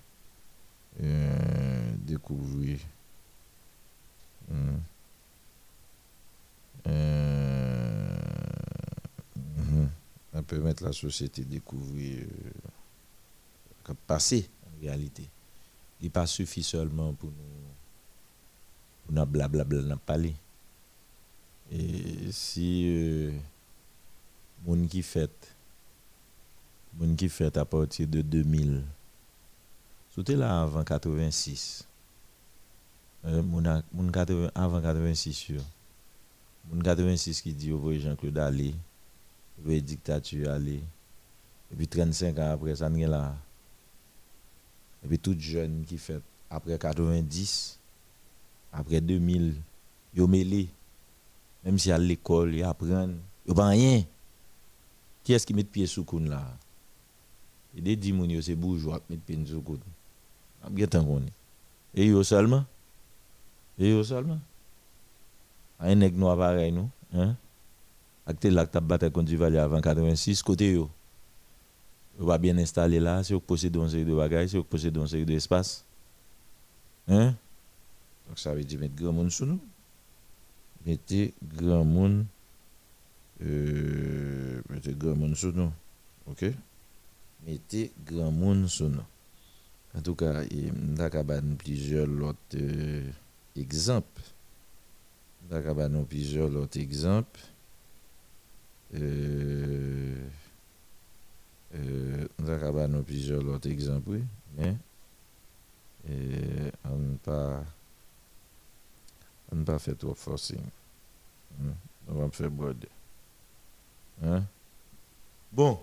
euh, 1.02 1.92
découvrir. 1.98 2.78
Euh, 4.52 4.76
hein, 10.34 10.42
permettre 10.42 10.84
la 10.84 10.92
société 10.92 11.44
découvrir, 11.44 12.26
passer 14.06 14.48
réalité. 14.80 15.28
Il 16.00 16.10
pas 16.10 16.26
suffit 16.26 16.62
seulement 16.62 17.12
pour 17.12 17.30
nous, 17.30 17.64
pour 19.04 19.14
nous 19.14 19.26
blablabla, 19.26 19.82
nous 19.82 19.96
parler. 19.98 20.34
Et 21.70 22.32
si 22.32 22.84
euh, 22.88 23.32
mon 24.66 24.86
qui 24.86 25.02
fait, 25.02 25.30
mon 26.98 27.14
qui 27.14 27.28
fait 27.28 27.56
à 27.56 27.64
partir 27.64 28.06
de 28.08 28.20
2000, 28.22 28.82
c'était 30.14 30.36
là 30.36 30.62
avant 30.62 30.84
86. 30.84 31.86
Euh, 33.24 33.42
80, 34.12 34.50
avant 34.54 34.80
86 34.80 35.32
sûr. 35.32 35.62
Mon 36.70 36.80
86 36.80 37.40
qui 37.40 37.52
dit 37.52 37.72
au 37.72 37.92
Jean-Claude 37.98 38.38
aller, 38.38 38.74
le 39.64 39.80
dictature 39.80 40.50
aller. 40.50 40.82
Et 41.72 41.76
puis 41.76 41.86
35 41.86 42.38
ans 42.38 42.52
après, 42.52 42.76
ça 42.76 42.88
n'est 42.88 43.06
là. 43.06 43.34
Et 45.04 45.08
puis 45.08 45.18
tout 45.18 45.36
jeune 45.38 45.84
qui 45.84 45.96
fait 45.98 46.20
après 46.48 46.78
90, 46.78 47.78
après 48.72 49.00
2000, 49.00 49.54
yo 50.14 50.26
mêlé. 50.26 50.68
Même 51.64 51.78
si 51.78 51.92
à 51.92 51.98
l'école, 51.98 52.54
ils 52.54 52.64
apprennent, 52.64 53.18
yo 53.46 53.54
pas 53.54 53.68
rien. 53.68 54.02
Qui 55.22 55.34
est-ce 55.34 55.46
qui 55.46 55.54
met 55.54 55.64
pied 55.64 55.86
sous 55.86 56.04
coun 56.04 56.28
là? 56.28 56.44
Et 57.76 57.80
des 57.80 57.96
dix 57.96 58.14
c'est 58.42 58.54
bourgeois 58.54 59.00
qui 59.00 59.12
met 59.12 59.18
pied 59.18 59.46
sous 59.46 59.60
coun. 59.60 59.78
Bien 60.70 60.86
tant 60.86 61.06
Et 61.94 62.06
yo 62.06 62.22
seulement? 62.22 62.64
Et 63.78 63.90
yo 63.90 64.02
seulement? 64.02 64.40
Un 65.78 65.94
nèg 65.94 66.16
noir 66.16 66.36
pareil 66.36 66.72
nous, 66.72 66.90
hein? 67.14 67.36
Battu 68.26 69.10
contre 69.10 69.22
Duvalier 69.22 69.58
avant 69.58 69.80
86 69.80 70.42
côté 70.42 70.72
yo 70.72 70.90
va 72.18 72.38
bien 72.38 72.56
installé 72.58 73.00
là, 73.00 73.22
si 73.22 73.32
vous 73.32 73.40
possédez 73.40 73.78
un 73.78 73.88
série 73.88 74.04
de 74.04 74.14
bagages, 74.14 74.50
si 74.50 74.56
vous 74.56 74.64
possédez 74.64 75.00
un 75.00 75.06
série 75.06 75.24
d'espace. 75.24 75.84
Hein? 77.08 77.34
Donc 78.28 78.38
ça 78.38 78.54
veut 78.54 78.62
dire 78.62 78.78
mettre 78.78 78.94
grand 78.94 79.12
monde 79.12 79.30
sous 79.30 79.46
nous. 79.46 79.58
Mettez 80.86 81.34
grand 81.42 81.84
monde 81.84 82.24
euh, 83.42 84.60
mettez 84.68 84.92
grand 84.92 85.16
monde 85.16 85.34
sous 85.34 85.52
nous. 85.52 85.72
OK? 86.26 86.44
Mettez 87.46 87.92
grand 88.06 88.30
monde 88.30 88.66
sous 88.68 88.88
nous. 88.88 89.00
En 89.96 90.00
tout 90.02 90.14
cas, 90.14 90.42
il 90.50 90.66
y 90.66 91.02
a 91.02 91.42
plusieurs 91.58 92.08
autres 92.22 92.38
euh, 92.54 93.10
exemples. 93.56 94.22
Il 95.50 95.56
y 95.56 95.68
a 95.68 96.04
plusieurs 96.04 96.54
autres 96.54 96.78
exemples. 96.78 97.40
Euh, 98.94 100.16
euh, 101.74 102.28
nous 102.38 102.50
avons 102.50 103.02
plusieurs 103.02 103.46
autres 103.46 103.70
exemples, 103.70 104.20
mais 104.56 104.74
euh, 106.08 106.70
on 106.84 106.96
n'a 106.96 107.18
pas, 107.22 107.64
on 109.52 109.62
pas 109.62 109.78
fait 109.78 109.94
trop 109.94 110.14
forcing. 110.14 110.60
Hein? 111.60 111.72
On 112.08 112.14
va 112.14 112.30
faire 112.30 112.50
brode. 112.50 112.86
Hein? 114.24 114.42
Bon, 115.52 115.78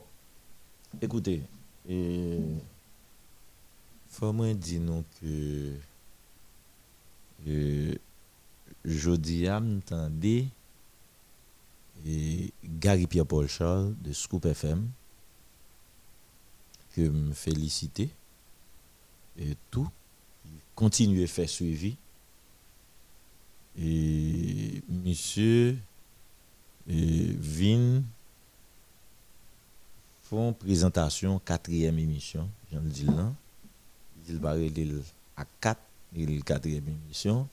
écoutez, 1.01 1.41
il 1.87 2.59
faut 4.09 4.33
moi 4.33 4.53
dire 4.53 4.81
que 5.21 5.73
euh, 7.47 7.95
jeudi 8.83 9.47
à 9.47 9.61
et 12.05 12.51
Gary 12.63 13.07
Pierre 13.07 13.25
Paul 13.25 13.47
Charles 13.47 13.95
de 14.01 14.13
Scoop 14.13 14.45
FM 14.45 14.89
que 16.93 17.01
me 17.01 17.33
féliciter 17.33 18.09
et 19.37 19.55
tout 19.69 19.89
continuer 20.75 21.25
à 21.25 21.27
faire 21.27 21.49
suivi. 21.49 21.95
Et 23.79 24.81
monsieur 24.89 25.77
Vin 26.87 28.01
font 30.30 30.53
présentation 30.53 31.39
quatrième 31.39 31.99
émission 31.99 32.47
j'en 32.71 32.82
dis 32.82 33.05
là 33.05 33.32
il 34.30 34.38
va 34.39 34.55
à 35.38 35.45
4 35.61 35.80
la 36.15 36.41
quatrième 36.41 36.88
émission, 36.88 37.47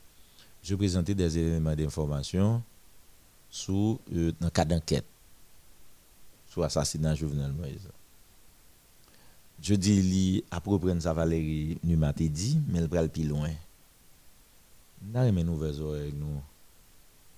je 0.63 0.75
présentais 0.75 1.13
des 1.13 1.37
éléments 1.37 1.75
d'information 1.75 2.61
sous 3.49 3.99
euh, 4.13 4.31
dans 4.39 4.49
cas 4.49 4.65
d'enquête 4.65 5.05
sur 6.47 6.61
l'assassinat 6.61 7.15
Jovenel 7.15 7.51
Moïse. 7.51 7.87
Je 9.61 9.75
dis 9.75 10.01
li 10.01 10.43
à 10.51 10.59
propos 10.59 10.91
de 10.91 10.99
sa 10.99 11.13
Valérie 11.13 11.77
Numat 11.83 12.13
dit, 12.13 12.59
mais 12.67 12.79
elle 12.79 12.89
le 12.91 13.07
plus 13.07 13.23
loin. 13.27 13.51
Nous 15.01 15.19
avons 15.19 15.43
nouvelles 15.43 15.81
oreilles 15.81 16.13
nous. 16.13 16.41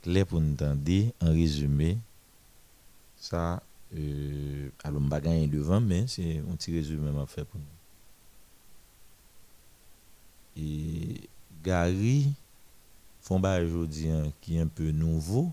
Clair 0.01 0.25
pour 0.25 0.39
nous 0.39 0.53
entendre 0.53 1.11
en 1.21 1.31
résumé 1.31 1.97
ça 3.19 3.61
euh, 3.95 4.69
alors 4.83 5.01
je 5.01 5.29
ne 5.29 5.47
devant 5.47 5.79
mais 5.79 6.07
c'est 6.07 6.39
un 6.39 6.55
petit 6.55 6.73
résumé 6.73 7.11
m'a 7.11 7.25
fait 7.25 7.45
pour 7.45 7.59
nous. 7.59 7.65
Et 10.61 11.29
Gary 11.63 12.33
font 13.21 13.41
aujourd'hui 13.41 14.09
hein, 14.09 14.31
qui 14.41 14.57
est 14.57 14.61
un 14.61 14.67
peu 14.67 14.91
nouveau 14.91 15.51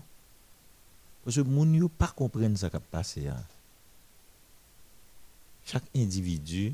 parce 1.23 1.37
que 1.37 1.41
moun 1.41 1.73
yo 1.73 1.87
pas 1.89 2.13
comprendre 2.15 2.57
ça 2.57 2.69
qui 2.69 2.77
passé 2.91 3.27
hein. 3.27 3.43
Chaque 5.65 5.85
individu 5.95 6.73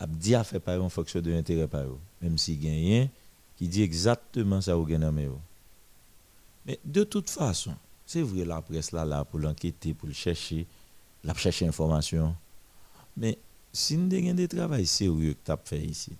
a 0.00 0.06
dit 0.06 0.34
à 0.34 0.42
faire 0.42 0.60
par 0.60 0.82
en 0.82 0.88
fonction 0.88 1.20
de 1.20 1.30
l'intérêt 1.30 1.68
par 1.68 1.82
eux, 1.82 1.98
même 2.20 2.36
s'il 2.36 2.58
gagne 2.58 3.08
qui 3.56 3.68
dit 3.68 3.82
exactement 3.82 4.60
ça 4.60 4.76
au 4.76 4.84
gagne 4.84 5.30
Mais 6.66 6.80
de 6.84 7.04
toute 7.04 7.30
façon, 7.30 7.74
c'est 8.10 8.22
vrai 8.22 8.44
la 8.44 8.60
presse 8.60 8.90
là 8.90 9.04
là 9.04 9.24
pour 9.24 9.38
l'enquêter, 9.38 9.94
pour 9.94 10.08
le 10.08 10.14
chercher, 10.14 10.66
la 11.22 11.32
chercher 11.32 11.68
information. 11.68 12.34
Mais 13.16 13.38
si 13.72 13.96
nous 13.96 14.12
avons 14.12 14.34
des 14.34 14.48
travail 14.48 14.84
sérieux 14.84 15.34
que 15.34 15.38
tu 15.44 15.52
as 15.52 15.56
fait 15.56 15.80
ici, 15.80 16.12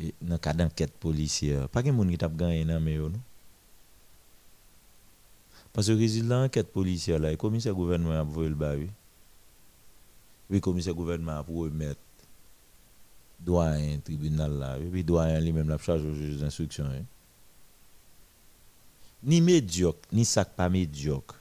et 0.00 0.14
dans 0.22 0.34
le 0.34 0.38
cas 0.38 0.52
d'enquête 0.52 0.92
policière, 0.92 1.68
pas 1.68 1.82
de 1.82 1.90
monde 1.90 2.08
qui 2.08 2.18
t'a 2.18 2.28
gagné 2.28 2.64
dans 2.64 2.80
mais 2.80 2.96
non? 2.96 3.10
Parce 5.72 5.88
que 5.88 5.92
le 5.92 5.98
résultat 5.98 6.36
de 6.36 6.42
l'enquête 6.42 6.72
policière 6.72 7.18
là, 7.18 7.32
le 7.32 7.36
commissaire 7.36 7.74
gouvernement 7.74 8.20
a 8.20 8.22
volé 8.22 8.50
le 8.50 8.54
baril 8.54 8.90
oui, 10.50 10.60
commissaire 10.60 10.94
gouvernement 10.94 11.42
pour 11.42 11.62
remettre 11.62 11.98
doyen 13.40 13.98
tribunal 13.98 14.52
là, 14.52 14.78
et 14.78 14.84
puis 14.84 15.02
doyen 15.02 15.40
lui-même 15.40 15.68
la 15.68 15.78
charge 15.78 16.04
au 16.04 16.14
juge 16.14 16.38
d'instruction. 16.38 16.84
Ni 19.24 19.40
médiocre, 19.40 20.00
ni 20.12 20.24
sac 20.24 20.54
pas 20.54 20.68
médiocre. 20.68 21.36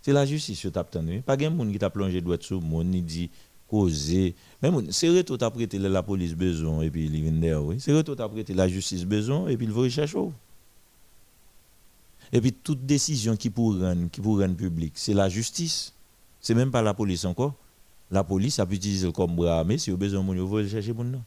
C'est 0.00 0.12
la 0.12 0.26
justice 0.26 0.60
qui 0.60 0.70
t'a 0.70 0.82
Pas 0.82 1.36
de 1.36 1.70
qui 1.72 1.78
t'a 1.78 1.90
plongé 1.90 2.20
droit 2.20 2.36
sur 2.40 2.60
monde 2.60 2.86
ni 2.86 3.02
dit 3.02 3.30
causer. 3.68 4.34
Même 4.62 4.90
c'est 4.90 5.08
retour 5.08 5.38
t'a 5.38 5.50
prêté 5.50 5.78
la 5.78 6.02
police 6.02 6.34
besoin 6.34 6.82
et 6.82 6.90
puis 6.90 7.06
il 7.06 7.22
vient 7.22 7.60
oui. 7.60 7.76
C'est 7.78 7.92
retour 7.92 8.16
t'a 8.16 8.28
prêté 8.28 8.54
la 8.54 8.68
justice 8.68 9.04
besoin 9.04 9.48
et 9.48 9.56
puis 9.56 9.66
il 9.66 9.72
va 9.72 9.82
rechercher. 9.82 10.18
Et 12.32 12.40
puis 12.40 12.52
toute 12.52 12.84
décision 12.84 13.36
qui 13.36 13.50
pourrait 13.50 13.90
rendre, 13.90 14.10
qui 14.10 14.20
pour 14.20 14.38
public, 14.56 14.92
c'est 14.96 15.14
la 15.14 15.28
justice. 15.28 15.92
C'est 16.40 16.54
même 16.54 16.70
pas 16.70 16.82
la 16.82 16.94
police 16.94 17.24
encore 17.24 17.54
la 18.12 18.22
police 18.22 18.58
a 18.58 18.66
pu 18.66 18.74
utiliser 18.76 19.10
comme 19.10 19.34
bras 19.34 19.64
mais 19.64 19.78
si 19.78 19.90
avez 19.90 19.96
besoin 19.96 20.22
de 20.22 20.40
vous 20.40 20.68
chercher 20.68 20.92
pour 20.92 21.04
nous. 21.04 21.22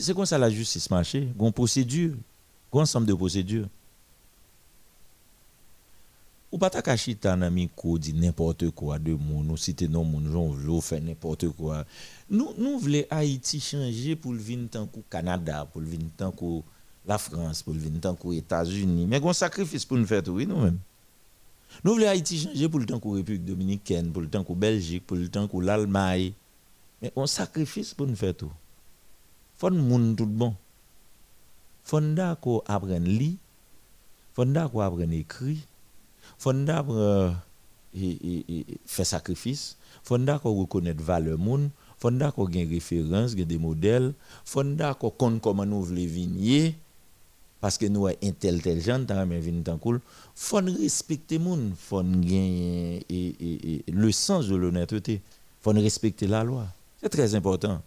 C'est 0.00 0.14
comme 0.14 0.26
ça 0.26 0.36
la 0.36 0.50
justice 0.50 0.90
marche. 0.90 1.14
Une 1.14 1.52
procédure, 1.52 2.14
un 2.72 2.78
ensemble 2.78 3.06
de 3.06 3.14
procédures. 3.14 3.68
Ou 6.52 6.58
pas 6.58 6.70
ta 6.70 6.80
kachita 6.80 7.34
nan 7.36 7.50
micro 7.52 7.98
dit 7.98 8.14
n'importe 8.14 8.70
quoi 8.70 9.00
de 9.00 9.12
monde, 9.12 9.48
nous 9.48 9.56
citer 9.56 9.88
non 9.88 10.04
moun 10.04 10.30
gens 10.30 10.48
veut 10.48 10.80
faire 10.80 11.02
n'importe 11.02 11.48
quoi. 11.50 11.84
Nous 12.30 12.54
nous 12.56 12.78
voulons 12.78 13.02
Haïti 13.10 13.58
changer 13.58 14.14
pour 14.14 14.32
le 14.32 14.38
venir 14.38 14.68
tant 14.70 14.88
Canada, 15.10 15.66
pour 15.70 15.80
le 15.80 15.88
venir 15.88 16.06
tant 16.16 16.32
la 17.04 17.18
France, 17.18 17.62
pour 17.62 17.74
le 17.74 17.80
venir 17.80 18.00
tant 18.00 18.16
États-Unis, 18.30 19.06
mais 19.06 19.20
un 19.22 19.32
sacrifice 19.32 19.84
pour 19.84 19.96
nous 19.96 20.06
faire 20.06 20.22
tout 20.22 20.32
oui 20.32 20.46
nous-mêmes. 20.46 20.78
Nous 21.82 21.94
voulons 21.94 22.08
Haïti 22.08 22.38
changer 22.38 22.68
pour 22.68 22.78
le 22.78 22.86
temps 22.86 23.00
qu'on 23.00 23.12
République 23.12 23.44
dominicaine, 23.44 24.12
pour 24.12 24.22
le 24.22 24.28
temps 24.28 24.44
qu'on 24.44 24.54
Belgique, 24.54 25.04
pour 25.04 25.16
le 25.16 25.28
temps 25.28 25.48
qu'on 25.48 25.60
l'Allemagne. 25.60 26.32
Mais 27.02 27.12
on 27.16 27.26
sacrifice 27.26 27.92
pour 27.92 28.06
nous 28.06 28.16
faire 28.16 28.34
tout. 28.34 28.52
Faut 29.56 29.70
monde 29.70 30.16
tout 30.16 30.26
bon. 30.26 30.54
Faut 31.86 32.00
qu'on 32.40 32.62
apprenne 32.66 33.04
lire, 33.04 33.36
faut 34.34 34.44
qu'on 34.44 34.80
apprenne 34.80 35.12
écrire, 35.12 35.56
faut 36.36 36.50
qu'on 36.52 37.36
faire 38.86 39.06
sacrifice, 39.06 39.76
faut 40.02 40.18
qu'on 40.18 40.54
reconnaître 40.60 41.00
valeur 41.00 41.38
monde, 41.38 41.70
faut 41.98 42.10
qu'on 42.10 42.52
ait 42.52 42.64
référence, 42.64 43.36
des 43.36 43.56
modèles, 43.56 44.12
faut 44.44 44.64
qu'on 44.64 45.10
connaisse 45.10 45.40
comment 45.40 45.64
nous 45.64 45.82
voulons 45.84 46.06
venir 46.06 46.72
parce 47.60 47.78
que 47.78 47.86
nous 47.86 48.08
sommes 48.08 48.16
intelligents, 48.22 49.04
il 49.08 50.00
faut 50.34 50.56
respecter 50.56 51.38
les 51.38 51.70
il 51.70 51.74
faut 51.76 52.02
gagner 52.02 53.04
le 53.88 54.12
sens 54.12 54.48
de 54.48 54.56
l'honnêteté, 54.56 55.14
il 55.14 55.20
faut 55.62 55.70
respecter 55.70 56.26
la 56.26 56.42
loi. 56.42 56.66
C'est 57.00 57.08
très 57.08 57.34
important. 57.34 57.80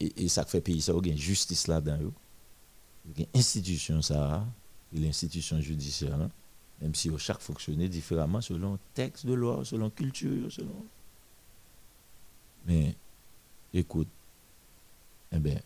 Et, 0.00 0.28
ça 0.28 0.44
fait 0.44 0.60
pays, 0.60 0.80
ça 0.80 0.92
a 0.92 0.94
une 0.94 1.18
justice 1.18 1.66
là-dedans. 1.66 2.12
Il 3.16 3.22
y 3.22 3.24
a 3.24 3.26
institution, 3.34 4.00
ça, 4.00 4.46
l'institution 4.92 5.60
judiciaire, 5.60 6.14
hein. 6.14 6.30
même 6.80 6.94
si 6.94 7.10
chaque 7.18 7.40
fonctionne 7.40 7.86
différemment 7.88 8.40
selon 8.40 8.78
texte 8.94 9.26
de 9.26 9.34
loi, 9.34 9.64
selon 9.64 9.90
culture, 9.90 10.52
selon. 10.52 10.84
Mais, 12.66 12.94
écoute, 13.72 14.08
eh 15.32 15.38
bien, 15.38 15.60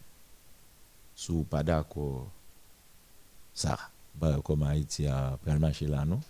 sous 1.14 1.44
pas 1.44 1.62
d'accord 1.62 2.26
ça 3.54 3.78
bah, 4.14 4.38
comme 4.42 4.62
Haïti 4.62 5.06
a 5.06 5.38
pris 5.42 5.52
le 5.52 5.58
marché 5.58 5.86
là 5.86 6.04
non? 6.04 6.20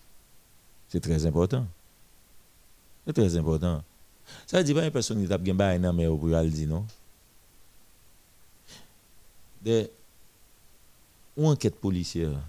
C'est 0.89 1.01
très 1.01 1.25
important 1.27 1.67
c'est 3.07 3.13
très 3.13 3.37
important 3.37 3.83
ça 4.47 4.59
veut 4.59 4.65
dire 4.65 4.77
pas 4.77 4.85
une 4.85 4.91
personne 4.91 5.27
qui 5.27 5.33
a 5.33 5.39
bien 5.39 5.55
bail 5.55 5.81
mais 5.95 6.07
au 6.07 6.17
pour 6.17 6.29
dire 6.29 6.69
non? 6.69 6.87
Ou 11.37 11.49
enquête 11.49 11.77
policière 11.77 12.41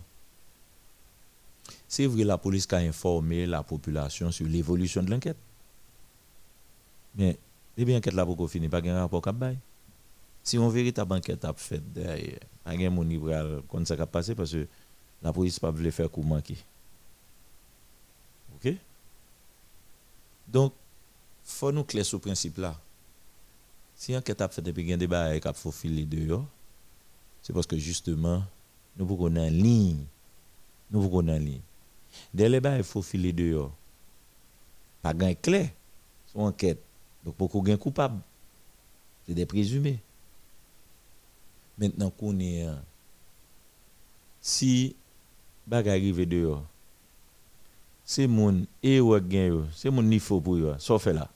c'est 1.88 2.06
vrai 2.07 2.23
la 2.23 2.38
police 2.38 2.68
a 2.72 2.77
informé 2.77 3.45
la 3.45 3.64
population 3.64 4.31
sur 4.31 4.48
l'évolution 4.48 5.03
de 5.03 5.11
l'enquête 5.11 5.38
mais 7.15 7.38
les 7.77 7.85
bien 7.85 7.98
enquête 7.98 8.14
là 8.14 8.26
pour 8.26 8.49
pas 8.69 8.81
un 8.84 8.99
rapport 8.99 9.22
bail 9.34 9.57
si 10.44 10.57
on 10.57 10.68
véritable 10.68 11.14
enquête 11.14 11.44
a 11.45 11.53
fait 11.53 11.81
derrière, 11.94 12.40
y 12.81 12.85
a 12.85 12.91
un 12.91 12.91
qui 12.91 13.61
comme 13.69 13.85
ça 13.85 13.95
passé 14.06 14.35
parce 14.35 14.52
que 14.52 14.68
la 15.22 15.31
police 15.31 15.57
pas 15.57 15.72
faire 15.90 16.11
coup 16.11 16.22
manquer. 16.22 16.57
OK? 18.56 18.73
Donc, 20.49 20.73
faut 21.45 21.72
nous 21.72 21.85
clair 21.85 22.06
ce 22.06 22.18
principe 22.18 22.57
là. 22.57 22.77
Si 23.95 24.11
l'enquête 24.11 24.41
a 24.41 24.49
fait 24.49 24.61
depuis 24.61 24.91
un 24.91 24.98
débat 24.98 25.34
et 25.34 25.41
a 25.48 25.53
faufilé 25.53 26.06
dehors, 26.06 26.45
c'est 27.44 27.53
parce 27.53 27.68
que 27.68 27.78
justement, 27.78 28.41
nous 28.98 29.06
voulons 29.06 29.40
en 29.40 29.49
ligne. 29.49 30.06
Nous 30.90 31.02
voulons 31.02 31.32
en 31.32 31.38
ligne. 31.38 31.61
Dès 32.34 32.49
les 32.49 32.60
bas, 32.60 32.78
il 32.78 32.84
faut 32.84 33.02
filer 33.03 33.34
dehors. 33.34 33.72
Pas 35.03 35.14
gain 35.14 35.36
clair, 35.36 35.70
son 36.28 36.41
enquête. 36.41 36.82
Donc, 37.24 37.36
pour 37.36 37.49
qu'on 37.49 37.61
gagne 37.61 37.78
coupable, 37.78 38.20
c'est 39.28 39.34
des 39.34 39.45
présumés. 39.45 39.99
Maintenant 41.78 42.10
qu'on 42.10 42.40
est 42.40 42.65
si 44.44 44.95
bag 45.65 45.88
arrive 45.88 46.28
dehors 46.28 46.65
c'est 48.03 48.28
mon 48.28 48.65
ou 48.84 49.64
c'est 49.74 49.90
mon 49.90 50.03
niveau 50.03 50.41
pour 50.41 50.56
eux 50.56 50.76
fait 50.99 51.14
là 51.14 51.30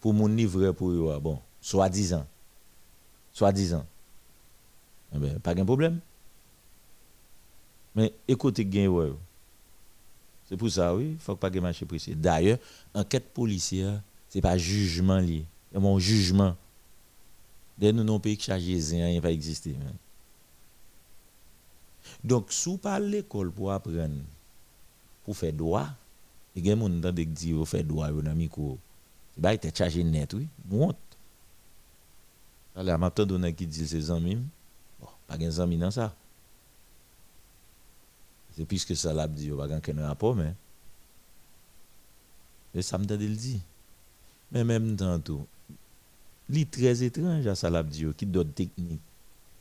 pour 0.00 0.12
mon 0.12 0.28
niveau 0.28 0.72
pour 0.72 0.90
eux 0.90 1.18
bon 1.20 1.38
soit 1.60 1.88
disant 3.32 3.46
soit 3.46 3.52
disant 3.52 3.86
eh 5.14 5.18
ben, 5.18 5.38
pas 5.38 5.54
de 5.54 5.62
problème 5.62 6.00
mais 7.94 8.12
écoutez 8.26 8.68
c'est 10.48 10.56
pour 10.56 10.70
ça 10.70 10.94
oui 10.94 11.16
faut 11.20 11.36
pas 11.36 11.50
que 11.50 11.58
marché 11.58 11.86
précis 11.86 12.14
d'ailleurs 12.14 12.58
enquête 12.94 13.32
policière 13.32 14.00
c'est 14.28 14.40
pas 14.40 14.56
jugement 14.58 15.18
lié 15.18 15.44
c'est 15.72 15.78
mon 15.78 15.98
jugement 15.98 16.56
Dès 17.78 17.92
nous, 17.92 18.02
non 18.02 18.18
pays 18.18 18.36
qui 18.36 18.44
chargé 18.44 18.76
rien 18.90 19.20
va 19.20 19.30
exister. 19.30 19.76
Hein. 19.80 19.92
Donc, 22.24 22.50
si 22.50 22.68
vous 22.68 22.78
parlez 22.78 23.08
l'école 23.18 23.52
pour 23.52 23.70
apprendre, 23.70 24.16
pour 25.24 25.36
faire 25.36 25.52
droit, 25.52 25.86
il 26.56 26.66
y 26.66 26.72
a 26.72 26.74
des 26.74 26.80
gens 26.80 27.14
qui 27.14 27.26
disent 27.26 27.52
vous 27.52 27.64
faire 27.64 27.84
droit, 27.84 28.10
vous 28.10 28.26
avez 28.26 28.50
C'est 29.34 29.40
pas 29.40 29.54
être 29.54 29.76
chargé 29.76 30.02
net, 30.02 30.34
oui. 30.34 30.48
Monte. 30.68 30.96
Alors, 32.78 32.96
maintenant, 32.96 33.26
on 33.32 33.42
a 33.42 33.50
qui 33.50 33.66
dit 33.66 33.88
ses 33.88 34.08
amis, 34.08 34.38
bon, 35.00 35.08
pas 35.26 35.36
de 35.36 35.60
amis 35.60 35.76
dans 35.76 35.90
ça. 35.90 36.14
C'est 38.56 38.64
puisque 38.64 38.94
ça 38.94 39.12
l'a 39.12 39.26
dit, 39.26 39.50
pas 39.50 39.66
de 39.66 40.00
rapport, 40.00 40.36
mais. 40.36 40.54
Ça 42.80 42.96
me 42.96 43.04
donne 43.04 43.20
le 43.20 43.34
dit. 43.34 43.60
Mais 44.52 44.62
même 44.62 44.94
temps 44.94 45.18
tout, 45.18 45.44
li 46.48 46.64
très 46.64 47.02
étrange 47.02 47.44
à 47.48 47.56
ça 47.56 47.68
l'a 47.68 47.82
dit 47.82 48.06
qui 48.16 48.24
d'autres 48.24 48.52
technique? 48.52 49.00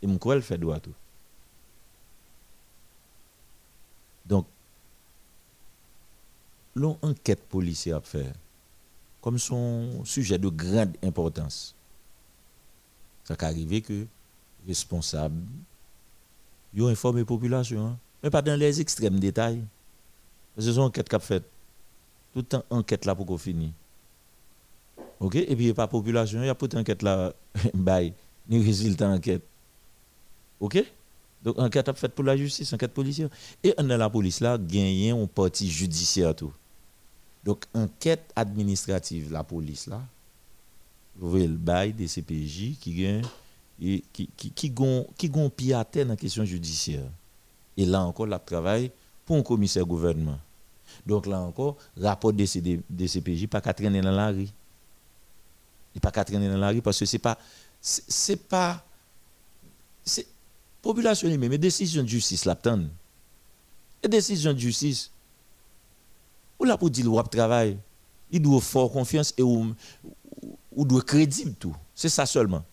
Et 0.04 0.06
mon 0.06 0.20
le 0.24 0.42
fait 0.42 0.60
droit 0.60 0.80
tout. 0.80 0.94
Donc 4.28 4.46
l'enquête 6.76 7.44
policière 7.50 7.98
à 7.98 8.02
faire 8.02 8.34
comme 9.20 9.40
son 9.40 10.06
sujet 10.06 10.38
de 10.38 10.50
grande 10.50 10.96
importance. 11.04 11.74
Ça 13.28 13.36
peut 13.36 13.46
arriver 13.46 13.82
que 13.82 14.06
responsable 14.68 15.42
ont 16.80 16.88
informé 16.88 17.22
la 17.22 17.26
population, 17.26 17.88
hein. 17.88 17.98
mais 18.24 18.30
pas 18.30 18.42
dans 18.42 18.58
les 18.58 18.82
extrêmes 18.82 19.20
détails. 19.20 19.64
C'est 20.58 20.72
une 20.72 20.80
enquête 20.80 21.08
qu'a 21.08 21.20
fait. 21.20 21.44
Tout 22.34 22.40
le 22.40 22.44
temps, 22.44 22.64
enquête 22.70 23.06
là 23.06 23.16
pour 23.16 23.26
qu'on 23.26 23.38
finisse. 23.38 23.72
Et 25.34 25.56
puis, 25.56 25.70
a 25.70 25.74
pas 25.74 25.86
de 25.86 25.92
population, 25.92 26.42
il 26.42 26.46
y 26.46 26.50
a 26.50 26.56
pas 26.56 26.68
d'enquête 26.68 27.02
là, 27.02 27.34
ni 28.50 28.64
résultat 28.64 29.10
enquête. 29.10 29.44
OK? 30.60 30.84
Donc, 31.44 31.60
enquête 31.60 31.90
a 31.90 31.94
fait 31.94 32.10
pour 32.10 32.26
la 32.26 32.36
justice, 32.38 32.72
enquête 32.74 32.94
policière. 32.94 33.30
Et 33.64 33.74
dans 33.78 33.98
la 33.98 34.10
police 34.10 34.40
là, 34.40 34.58
gagné 34.58 35.12
un 35.12 35.26
parti 35.26 35.70
judiciaire. 35.70 36.34
Donc, 37.44 37.66
enquête 37.74 38.32
administrative, 38.36 39.32
la 39.32 39.44
police 39.44 39.88
là, 39.88 40.02
le 41.22 41.48
bail 41.48 41.94
des 41.94 42.08
CPJ 42.08 42.78
qui 42.80 42.94
gagne 42.94 43.26
et 43.82 44.04
qui 44.12 44.28
qui 44.36 44.52
qui 44.52 45.32
pied 45.56 45.74
à 45.74 45.84
terre 45.84 46.06
dans 46.06 46.12
la 46.12 46.18
question 46.18 46.46
judiciaire. 46.46 47.10
Et 47.76 47.86
là 47.86 48.04
encore, 48.04 48.26
la 48.26 48.40
travail 48.40 48.92
pour 49.26 49.38
un 49.38 49.44
commissaire 49.44 49.86
gouvernement. 49.86 50.40
Donc 51.06 51.26
là 51.26 51.40
encore, 51.40 51.78
rapport 52.00 52.34
des 52.34 52.48
CPJ 53.08 53.48
pas 53.48 53.62
qu'à 53.62 53.74
traîner 53.74 54.02
dans 54.02 54.12
la 54.12 54.30
rue. 54.30 54.48
Il 55.96 56.02
pas 56.02 56.12
qu'à 56.12 56.24
traîner 56.24 56.48
dans 56.48 56.58
la 56.58 56.70
rue 56.70 56.82
parce 56.82 57.00
que 57.00 57.06
c'est 57.06 57.20
pas 57.20 57.38
c'est 57.82 58.48
pas 58.48 58.84
c'est 60.04 60.28
population 60.82 61.28
même 61.28 61.50
mais 61.50 61.58
décision 61.58 62.04
de 62.04 62.08
justice 62.08 62.46
l'attendent. 62.46 62.90
Et 64.04 64.08
décision 64.08 64.54
de 64.54 64.60
justice 64.60 65.12
ou 66.60 66.66
là 66.66 66.78
pour 66.78 66.90
dire 66.90 67.06
le 67.06 67.30
travail, 67.30 67.78
il 68.32 68.42
doit 68.42 68.58
avoir 68.58 68.90
confiance 68.90 69.34
et 69.38 69.44
ou 70.78 70.86
doit 70.86 71.02
crédible 71.02 71.56
tout. 71.60 71.76
C'est 71.94 72.08
ça 72.08 72.26
seulement. 72.26 72.64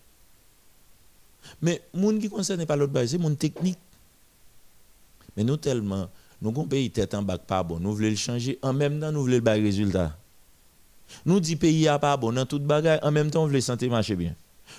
Mais 1.61 1.81
monde 1.93 2.19
qui 2.19 2.29
concerne 2.29 2.65
pas 2.65 2.77
l'autre 2.77 3.05
c'est 3.05 3.17
mon 3.17 3.35
technique. 3.35 3.79
Mais 5.35 5.43
nous 5.43 5.57
tellement 5.57 6.09
nous 6.41 6.49
avons 6.49 6.65
pays 6.65 6.91
tête 6.91 7.13
en 7.13 7.23
bac 7.23 7.41
pas 7.45 7.63
bon, 7.63 7.79
nous 7.79 7.93
voulons 7.93 8.09
le 8.09 8.15
changer 8.15 8.59
en 8.61 8.71
même 8.73 8.99
temps 8.99 9.11
nous 9.11 9.21
voulons 9.21 9.41
le 9.43 9.51
résultat. 9.51 10.15
Nous 11.25 11.39
dit 11.39 11.55
pays 11.55 11.87
a 11.87 11.99
pas 11.99 12.15
bon 12.15 12.31
dans 12.31 12.45
toute 12.45 12.63
bagarre 12.63 12.99
en 13.03 13.11
même 13.11 13.29
temps 13.29 13.41
nous 13.41 13.49
voulons 13.49 13.61
santé 13.61 13.89
marcher 13.89 14.15
bien. 14.15 14.35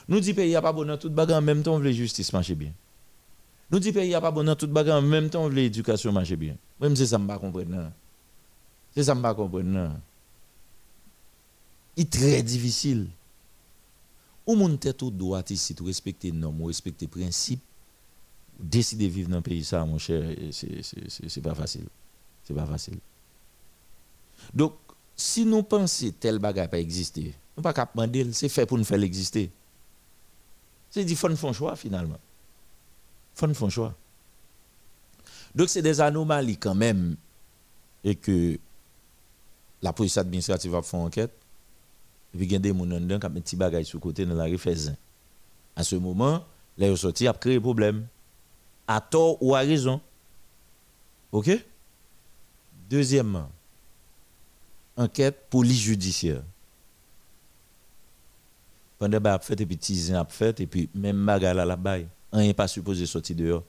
Nous 0.09 0.21
dit 0.21 0.33
pays 0.33 0.55
a 0.55 0.63
pas 0.63 0.73
bon 0.73 0.85
dans 0.85 0.97
toute 0.97 1.13
bagarre 1.13 1.39
en 1.39 1.43
même 1.43 1.63
temps 1.63 1.73
nous 1.75 1.83
voulons 1.83 1.93
justice 1.93 2.33
marcher 2.33 2.55
bien. 2.55 2.73
Nous 3.71 3.81
dit 3.81 3.93
pays 3.93 4.15
a 4.15 4.21
pas 4.21 4.31
bon 4.31 4.45
dans 4.45 4.57
toute 4.57 4.71
bagarre 4.71 4.99
en 4.99 5.03
même 5.03 5.29
temps 5.29 5.43
nous 5.43 5.51
voulons 5.51 5.63
éducation 5.63 6.13
marcher 6.13 6.37
bien. 6.37 6.57
Même 6.81 6.95
c'est 6.95 7.07
ça 7.07 7.19
me 7.19 7.27
pas. 7.27 7.41
C'est 8.95 9.05
ça, 9.05 9.15
ne 9.15 9.33
comprendre. 9.35 9.91
Il 11.97 12.03
est 12.03 12.13
très 12.13 12.43
difficile. 12.43 13.09
Ou 14.47 14.55
mon 14.55 14.77
tête 14.77 15.03
ou 15.03 15.11
droit 15.11 15.43
ici, 15.51 15.75
de 15.75 15.83
respecter 15.83 16.31
les 16.31 16.37
normes, 16.37 16.65
respecter 16.65 17.07
les 17.07 17.23
principes, 17.23 17.63
décider 18.59 19.09
de 19.09 19.13
vivre 19.13 19.31
dans 19.31 19.39
un 19.39 19.43
pays, 19.43 19.65
ça, 19.65 19.85
mon 19.85 19.99
cher, 19.99 20.37
c'est 20.53 21.41
pas 21.43 21.55
facile. 21.55 21.87
C'est 22.45 22.55
pas 22.55 22.67
facile. 22.67 22.99
Donc, 24.55 24.75
si 25.17 25.45
nous 25.45 25.63
pensons 25.63 26.07
que 26.07 26.11
tel 26.13 26.39
bagage 26.39 26.69
pas 26.71 26.79
exister, 26.79 27.35
nous 27.57 27.63
pas 27.63 27.73
qu'à 27.73 27.89
demander, 27.93 28.33
c'est 28.33 28.49
fait 28.49 28.67
pour 28.67 28.79
nous 28.79 28.85
faire 28.85 29.03
exister. 29.03 29.51
C'est 30.91 31.05
dit, 31.05 31.17
faut 31.17 31.29
nous 31.29 31.37
faire 31.37 31.55
choix 31.55 31.75
finalement. 31.75 32.21
Faut 33.35 33.47
nous 33.47 33.55
faire 33.55 33.71
choix. 33.71 33.95
Donc, 35.55 35.69
c'est 35.71 35.83
des 35.83 36.01
anomalies 36.01 36.59
quand 36.59 36.75
même, 36.75 37.17
et 38.05 38.15
que 38.15 38.59
la 39.83 39.93
police 39.93 40.17
administrative 40.19 40.71
va 40.71 40.83
faire 40.83 41.01
enquête. 41.01 41.33
Et 42.37 42.39
puis, 42.39 42.47
il 42.49 42.53
y 42.53 42.57
a 42.57 42.59
des 42.59 42.75
gens 43.09 43.19
qui 43.19 43.27
ont 43.27 43.31
un 43.31 43.41
petit 43.41 43.57
bagage 43.57 43.87
sur 43.87 43.97
le 43.97 44.03
côté 44.03 44.27
dans 44.27 44.35
la 44.35 44.45
rue 44.45 44.59
À 45.75 45.83
ce 45.83 45.97
moment, 45.97 46.45
les 46.77 46.91
ressortis 46.91 47.27
a 47.27 47.33
créé 47.33 47.59
problème. 47.59 48.07
À 48.87 49.01
tort 49.01 49.43
ou 49.43 49.55
à 49.55 49.61
raison. 49.61 50.03
OK? 51.33 51.51
Deuxièmement, 52.91 53.49
enquête 54.99 55.47
police 55.49 55.81
judiciaire. 55.81 56.43
Pendant 58.99 59.19
que 59.19 59.39
fait 59.39 59.59
et 59.59 59.65
puis 59.65 59.79
petits 59.79 60.13
a 60.13 60.27
fait 60.27 60.61
et 60.61 60.67
puis 60.67 60.91
même 60.95 61.25
bagage 61.25 61.57
à 61.57 61.65
la 61.65 61.77
baille, 61.77 62.07
on 62.33 62.39
n'est 62.39 62.53
pas 62.53 62.69
supposé 62.69 63.07
sortir 63.07 63.35
dehors. 63.35 63.65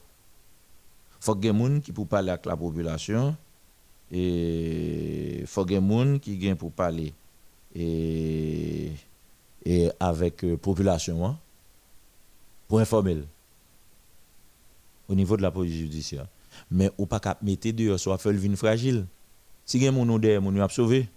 Il 1.20 1.24
faut 1.24 1.34
que 1.34 1.48
gens 1.48 1.80
qui 1.80 1.90
pour 1.90 2.06
parler 2.06 2.28
avec 2.28 2.44
la 2.44 2.56
population 2.56 3.34
et 4.12 5.42
faut 5.46 5.64
gens 5.64 6.18
qui 6.20 6.36
viennent 6.36 6.56
pour 6.56 6.70
parler 6.70 7.14
et, 7.74 8.92
et 9.64 9.90
avec 10.00 10.44
euh, 10.44 10.56
population 10.56 11.26
hein, 11.26 11.38
pour 12.66 12.80
informer 12.80 13.22
au 15.08 15.14
niveau 15.14 15.36
de 15.36 15.42
la 15.42 15.50
police 15.50 15.74
judiciaire. 15.74 16.26
Mais 16.70 16.90
ou 16.98 17.06
pas 17.06 17.20
mettre 17.42 17.70
dehors 17.70 17.98
soit 17.98 18.18
faire 18.18 18.32
le 18.32 18.56
fragile. 18.56 19.06
Si 19.64 19.80
gen 19.80 19.94
mon 19.94 20.18
derrière 20.18 20.42
mon 20.42 20.58
a 20.60 20.68
sauvé 20.68 21.08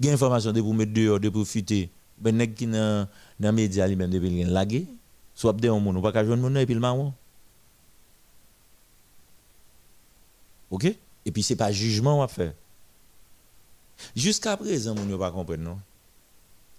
gen 0.00 0.14
information 0.14 0.52
de 0.52 0.60
pour 0.60 0.74
mettre 0.74 0.92
dehors 0.92 1.20
de 1.20 1.28
profiter 1.28 1.90
ben 2.18 2.36
nèg 2.36 2.54
qui 2.54 2.66
dans 2.66 3.08
dans 3.40 3.52
média 3.52 3.86
lui 3.86 3.96
même 3.96 4.10
de 4.10 4.20
gen 4.20 4.50
lagué 4.50 4.86
soit 5.34 5.52
de 5.52 5.68
on 5.68 5.80
mon 5.80 6.00
pas 6.02 6.12
ka 6.12 6.24
joindre 6.24 6.42
mon 6.42 6.54
et 6.56 6.66
puis 6.66 6.74
le 6.74 6.80
marron. 6.80 7.12
OK? 10.74 10.86
Et 11.24 11.30
puis, 11.30 11.42
ce 11.42 11.52
n'est 11.52 11.56
pas 11.56 11.70
jugement. 11.72 12.26
Jusqu'à 14.14 14.56
présent, 14.56 14.94
on 14.98 15.04
ne 15.04 15.16
pas 15.16 15.30
comprendre, 15.30 15.62
non? 15.62 15.78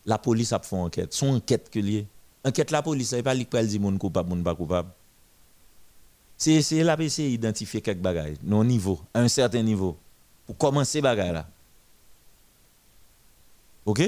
La 0.05 0.17
police 0.17 0.53
a 0.53 0.59
fait 0.59 0.75
enquête. 0.75 1.13
Son 1.13 1.35
enquête 1.35 1.69
que 1.69 1.79
lié. 1.79 2.07
Enquête 2.43 2.71
la 2.71 2.81
police, 2.81 3.09
ce 3.09 3.15
n'est 3.15 3.23
pas 3.23 3.33
lui 3.33 3.45
qui 3.45 3.65
dit 3.65 3.79
mon 3.79 3.97
coupable, 3.97 4.29
mon 4.29 4.43
pas 4.43 4.53
coupable. 4.53 4.89
C'est 6.37 6.83
la 6.83 6.97
PC 6.97 7.23
identifier 7.23 7.81
quelques 7.81 8.01
bagages, 8.01 8.37
non 8.43 8.63
niveau, 8.63 8.99
à 9.13 9.21
un 9.21 9.27
certain 9.27 9.63
niveau, 9.63 9.97
pour 10.45 10.57
commencer 10.57 11.01
bagages 11.01 11.33
là. 11.33 11.47
OK? 13.85 14.01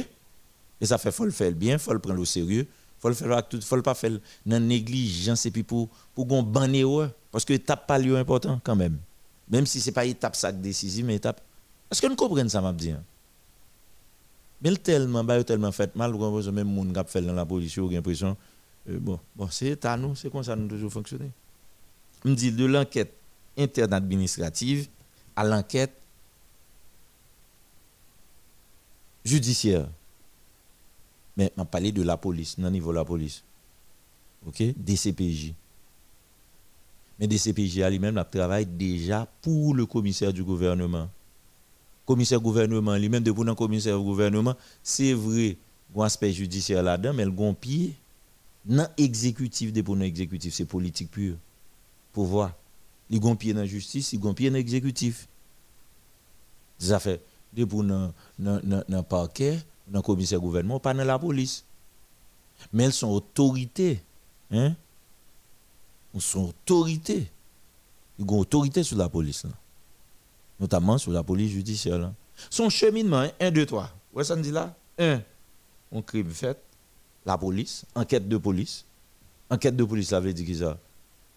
Et 0.80 0.86
ça 0.86 0.98
fait, 0.98 1.12
faut 1.12 1.26
le 1.26 1.32
faire 1.32 1.52
bien, 1.54 1.78
faut 1.78 1.94
le 1.94 2.00
prendre 2.00 2.20
au 2.20 2.26
sérieux, 2.26 2.68
faut 3.00 3.10
le 3.10 3.16
faire 3.16 3.48
tout, 3.48 3.62
faut 3.62 3.76
le 3.76 3.82
pas 3.82 3.96
faire 3.96 4.20
dans 4.46 4.64
négligence 4.64 5.46
et 5.46 5.52
puis 5.52 5.64
pour, 5.64 5.90
pour 6.14 6.26
banne 6.44 7.10
parce 7.32 7.46
que 7.46 7.56
tape 7.56 7.88
pas 7.88 7.98
lieu 7.98 8.18
important 8.18 8.60
quand 8.64 8.76
même. 8.76 8.98
Même 9.50 9.66
si 9.66 9.80
ce 9.80 9.88
n'est 9.88 9.94
pas 9.94 10.06
étape 10.06 10.36
ça 10.36 10.52
décisive, 10.52 11.06
mais 11.06 11.16
étape. 11.16 11.42
Est-ce 11.90 12.02
que 12.02 12.08
nous 12.08 12.16
comprenons 12.16 12.50
ça, 12.50 12.62
m'a 12.62 12.74
dit? 12.74 12.92
Hein? 12.92 13.04
Mais 14.62 14.76
tellement, 14.76 15.24
bah, 15.24 15.44
tellement 15.44 15.72
fait 15.72 15.96
mal, 15.96 16.12
même 16.52 16.68
monde 16.68 16.94
qui 16.94 17.12
fait 17.12 17.22
dans 17.22 17.34
la 17.34 17.46
police, 17.46 17.74
j'ai 17.74 17.82
l'impression, 17.82 18.36
euh, 18.90 19.00
bon, 19.00 19.20
bon 19.36 19.48
c'est 19.52 19.86
à 19.86 19.96
nous, 19.96 20.16
c'est 20.16 20.32
comme 20.32 20.44
ça 20.44 20.56
nous 20.56 20.68
toujours 20.68 20.92
fonctionner. 20.92 21.30
Me 22.26 22.34
dis 22.34 22.52
de 22.52 22.66
l'enquête 22.66 23.14
interne 23.58 23.94
administrative 23.94 24.88
à 25.36 25.44
l'enquête 25.44 25.94
judiciaire. 29.24 29.88
Mais 31.36 31.54
je 31.56 31.64
parlé 31.64 31.92
de 31.92 32.02
la 32.02 32.18
police, 32.18 32.60
dans 32.60 32.72
niveau 32.72 32.92
de 32.92 32.98
la 32.98 33.06
police. 33.06 33.44
OK? 34.48 34.64
DCPJ. 34.76 35.54
Mais 37.20 37.28
DCPJ 37.28 37.82
lui-même 37.90 38.24
travaille 38.32 38.66
déjà 38.66 39.28
pour 39.42 39.76
le 39.76 39.86
commissaire 39.86 40.34
du 40.34 40.44
gouvernement. 40.44 41.10
Commissaire 42.08 42.40
gouvernement 42.40 42.96
lui-même, 42.96 43.22
depuis 43.22 43.44
le 43.44 43.54
commissaire 43.54 44.00
gouvernement, 44.00 44.56
c'est 44.82 45.12
vrai, 45.14 45.58
un 45.94 46.02
aspect 46.04 46.32
judiciaire 46.32 46.82
là-dedans, 46.82 47.14
mais 47.14 47.26
le 47.26 47.32
gon 47.32 47.54
pied, 47.54 47.96
non 48.66 48.88
exécutif, 48.98 49.74
depuis 49.74 49.94
le 49.94 50.04
exécutif, 50.04 50.54
c'est 50.54 50.66
politique 50.66 51.12
pure. 51.12 51.36
Pouvoir. 52.14 52.54
Il 53.10 53.20
gon 53.20 53.36
pied 53.36 53.54
dans 53.54 53.60
la 53.60 53.66
justice, 53.66 54.14
il 54.14 54.20
gon 54.22 54.34
pied 54.34 54.50
dans 54.50 54.56
l'exécutif. 54.56 55.28
Ça 56.80 57.00
fait, 57.00 57.22
depuis 57.54 57.86
dans 57.86 58.14
le 58.40 59.02
parquet, 59.02 59.60
dans 59.88 60.02
commissaire 60.02 60.40
gouvernement, 60.40 60.80
pas 60.80 60.94
dans 60.94 61.04
la 61.04 61.20
police. 61.20 61.66
Mais 62.72 62.86
elles 62.86 62.94
sont 62.94 63.10
autorités. 63.10 64.02
Hein? 64.50 64.74
son 66.20 66.50
autorité. 66.50 67.30
Ils 68.18 68.26
ont 68.26 68.40
autorité 68.40 68.82
sur 68.82 68.98
la 68.98 69.10
police, 69.10 69.46
notamment 70.60 70.98
sur 70.98 71.12
la 71.12 71.24
police 71.24 71.52
judiciaire. 71.52 72.12
Son 72.50 72.70
cheminement, 72.70 73.28
1, 73.40 73.52
2, 73.52 73.66
3. 73.66 73.90
Où 74.14 74.24
ça 74.24 74.36
dit 74.36 74.52
là? 74.52 74.76
1. 75.00 75.22
On 75.92 76.02
crime 76.02 76.30
fait, 76.30 76.58
la 77.26 77.38
police, 77.38 77.86
enquête 77.96 78.28
de 78.28 78.38
police. 78.38 78.86
Enquête 79.50 79.76
de 79.76 79.84
police, 79.84 80.10
ça 80.10 80.20
veut 80.20 80.34
dire 80.34 80.46
que 80.46 80.54
ça? 80.54 80.78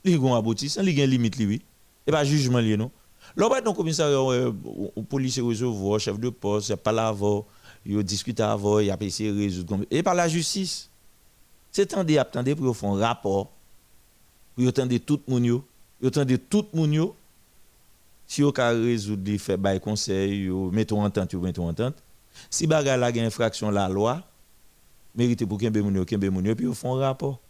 Il 0.05 0.13
y 0.13 0.17
a 0.17 0.33
un 0.33 0.39
aboutissement, 0.39 0.83
il 0.83 0.99
y 0.99 1.01
a 1.01 1.05
une 1.05 1.11
limite, 1.11 1.37
lui. 1.37 1.63
Et 2.07 2.11
pas 2.11 2.25
jugement, 2.25 2.59
lié, 2.59 2.77
non? 2.77 2.91
Dans 3.37 3.49
le 3.49 3.73
commissariat, 3.73 4.17
euh, 4.17 4.53
policier 5.09 5.43
recevoir, 5.43 6.01
chef 6.01 6.19
de 6.19 6.31
poste, 6.31 6.69
il 6.69 6.73
n'y 6.73 6.75
a 6.75 6.77
pas 6.79 6.91
l'avocat, 6.91 7.47
ils 7.87 8.03
discutent 8.03 8.41
avant, 8.41 8.81
ils 8.81 8.91
ont 8.91 8.97
essayé 9.01 9.31
de 9.31 9.39
résoudre. 9.39 9.79
Et 9.91 10.03
par 10.03 10.15
la 10.15 10.29
justice. 10.29 10.89
C'est 11.73 11.95
attendez 11.95 12.55
pour 12.57 12.77
faire 12.77 12.91
un 12.91 12.99
rapport, 12.99 13.53
pour 14.57 14.67
attendre 14.67 14.97
tout 14.99 15.21
le 15.29 15.33
monde, 15.33 15.63
pour 16.01 16.09
attendre 16.09 16.37
tout 16.49 16.67
le 16.73 16.81
monde. 16.81 17.13
Si 18.31 18.43
vous 18.43 18.53
avez 18.59 18.97
les 18.97 19.39
faire 19.39 19.59
des 19.59 19.81
conseil, 19.81 20.49
mettons 20.71 21.03
entente, 21.03 21.35
mettons 21.35 21.69
entente. 21.69 21.97
Si 22.49 22.65
bagarre 22.65 22.97
la 22.97 23.11
une 23.11 23.25
infraction 23.25 23.73
la 23.73 23.89
loi, 23.89 24.23
mérite 25.17 25.45
pour 25.47 25.59
qu'un 25.59 25.73
bémounio, 25.73 26.05
qu'un 26.05 26.17
bémounio, 26.17 26.55
puis 26.55 26.69
ils 26.69 26.73
font 26.73 26.95
un 26.95 27.01
rapport. 27.01 27.41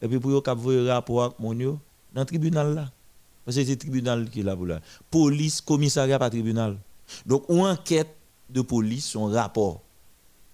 Et 0.00 0.06
puis 0.06 0.20
pour 0.20 0.40
qu'ils 0.40 0.54
voient 0.54 0.72
un 0.72 0.86
rapport 0.86 1.24
avec 1.24 1.40
mon 1.40 1.52
dans 1.52 1.80
le 2.14 2.24
tribunal 2.24 2.76
là. 2.76 2.92
Parce 3.44 3.56
que 3.56 3.64
c'est 3.64 3.70
le 3.70 3.76
tribunal 3.76 4.30
qui 4.30 4.38
est 4.38 4.42
là 4.44 4.54
pour. 4.54 4.68
Police, 5.10 5.60
commissariat, 5.60 6.16
pas 6.16 6.30
tribunal. 6.30 6.76
Donc, 7.26 7.46
une 7.48 7.66
enquête 7.66 8.14
de 8.48 8.60
police, 8.60 9.06
son 9.06 9.26
rapport 9.26 9.82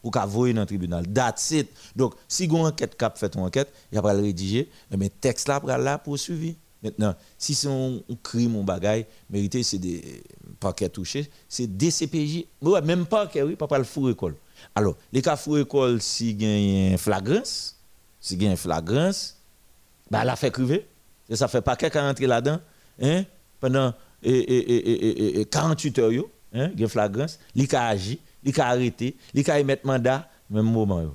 pour 0.01 0.11
qu'on 0.11 0.25
voie 0.25 0.55
dans 0.55 0.61
le 0.62 0.66
tribunal. 0.66 1.07
That's 1.07 1.51
it. 1.51 1.69
Donc, 1.95 2.15
si 2.27 2.47
une 2.47 2.65
enquête 2.65 2.97
cap 2.97 3.19
fait 3.19 3.35
une 3.35 3.43
enquête, 3.43 3.71
il 3.93 4.01
va 4.01 4.15
le 4.15 4.23
rédiger, 4.23 4.71
mais 4.97 5.11
texte 5.11 5.49
là 5.49 5.61
pour 5.61 5.69
là 5.69 5.99
poursuivi. 5.99 6.57
Maintenant, 6.85 7.15
si 7.39 7.55
c'est 7.55 7.69
un, 7.69 7.98
crime, 8.23 8.56
un 8.56 8.62
bagaille, 8.62 9.06
mérité, 9.31 9.62
c'est 9.62 9.78
des 9.78 10.23
paquets 10.61 10.90
touchés, 10.90 11.31
c'est 11.48 11.66
DCPJ, 11.66 12.44
même 12.85 13.06
pas 13.06 13.27
que 13.27 13.39
oui, 13.39 13.56
pas 13.56 13.78
le 13.78 13.85
fou 13.85 14.11
école. 14.11 14.36
Alors, 14.74 14.94
les 15.11 15.23
cas 15.23 15.36
fou 15.36 15.56
école, 15.56 16.02
si 16.02 16.32
il 16.32 16.43
y 16.43 16.47
a 16.47 16.90
une 16.93 16.98
flagrance, 16.98 17.77
si 18.20 18.35
il 18.35 18.43
y 18.43 18.47
a 18.47 18.51
une 18.51 18.56
flagrance, 18.59 19.39
bah, 20.11 20.20
elle 20.23 20.28
a 20.28 20.36
fait 20.36 20.51
crever. 20.51 20.86
Et 21.31 21.36
ça 21.36 21.48
fait 21.48 21.62
pas 21.62 21.74
quelqu'un 21.74 22.06
rentrer 22.06 22.27
là-dedans, 22.27 22.61
hein, 23.01 23.24
pendant 23.59 23.94
et, 24.23 24.31
et, 24.31 25.40
et, 25.40 25.44
48 25.47 25.98
heures, 26.01 26.11
hein, 26.55 26.70
il 26.74 26.81
y 26.81 26.85
a 26.85 26.89
flagrance, 26.89 27.39
il 27.55 27.74
a 27.74 27.89
agi, 27.89 28.20
il 28.43 28.61
a 28.61 28.69
arrêté, 28.69 29.16
il 29.32 29.51
a 29.51 29.59
émettre 29.59 29.86
mandat, 29.86 30.28
même 30.51 30.70
moment. 30.70 31.15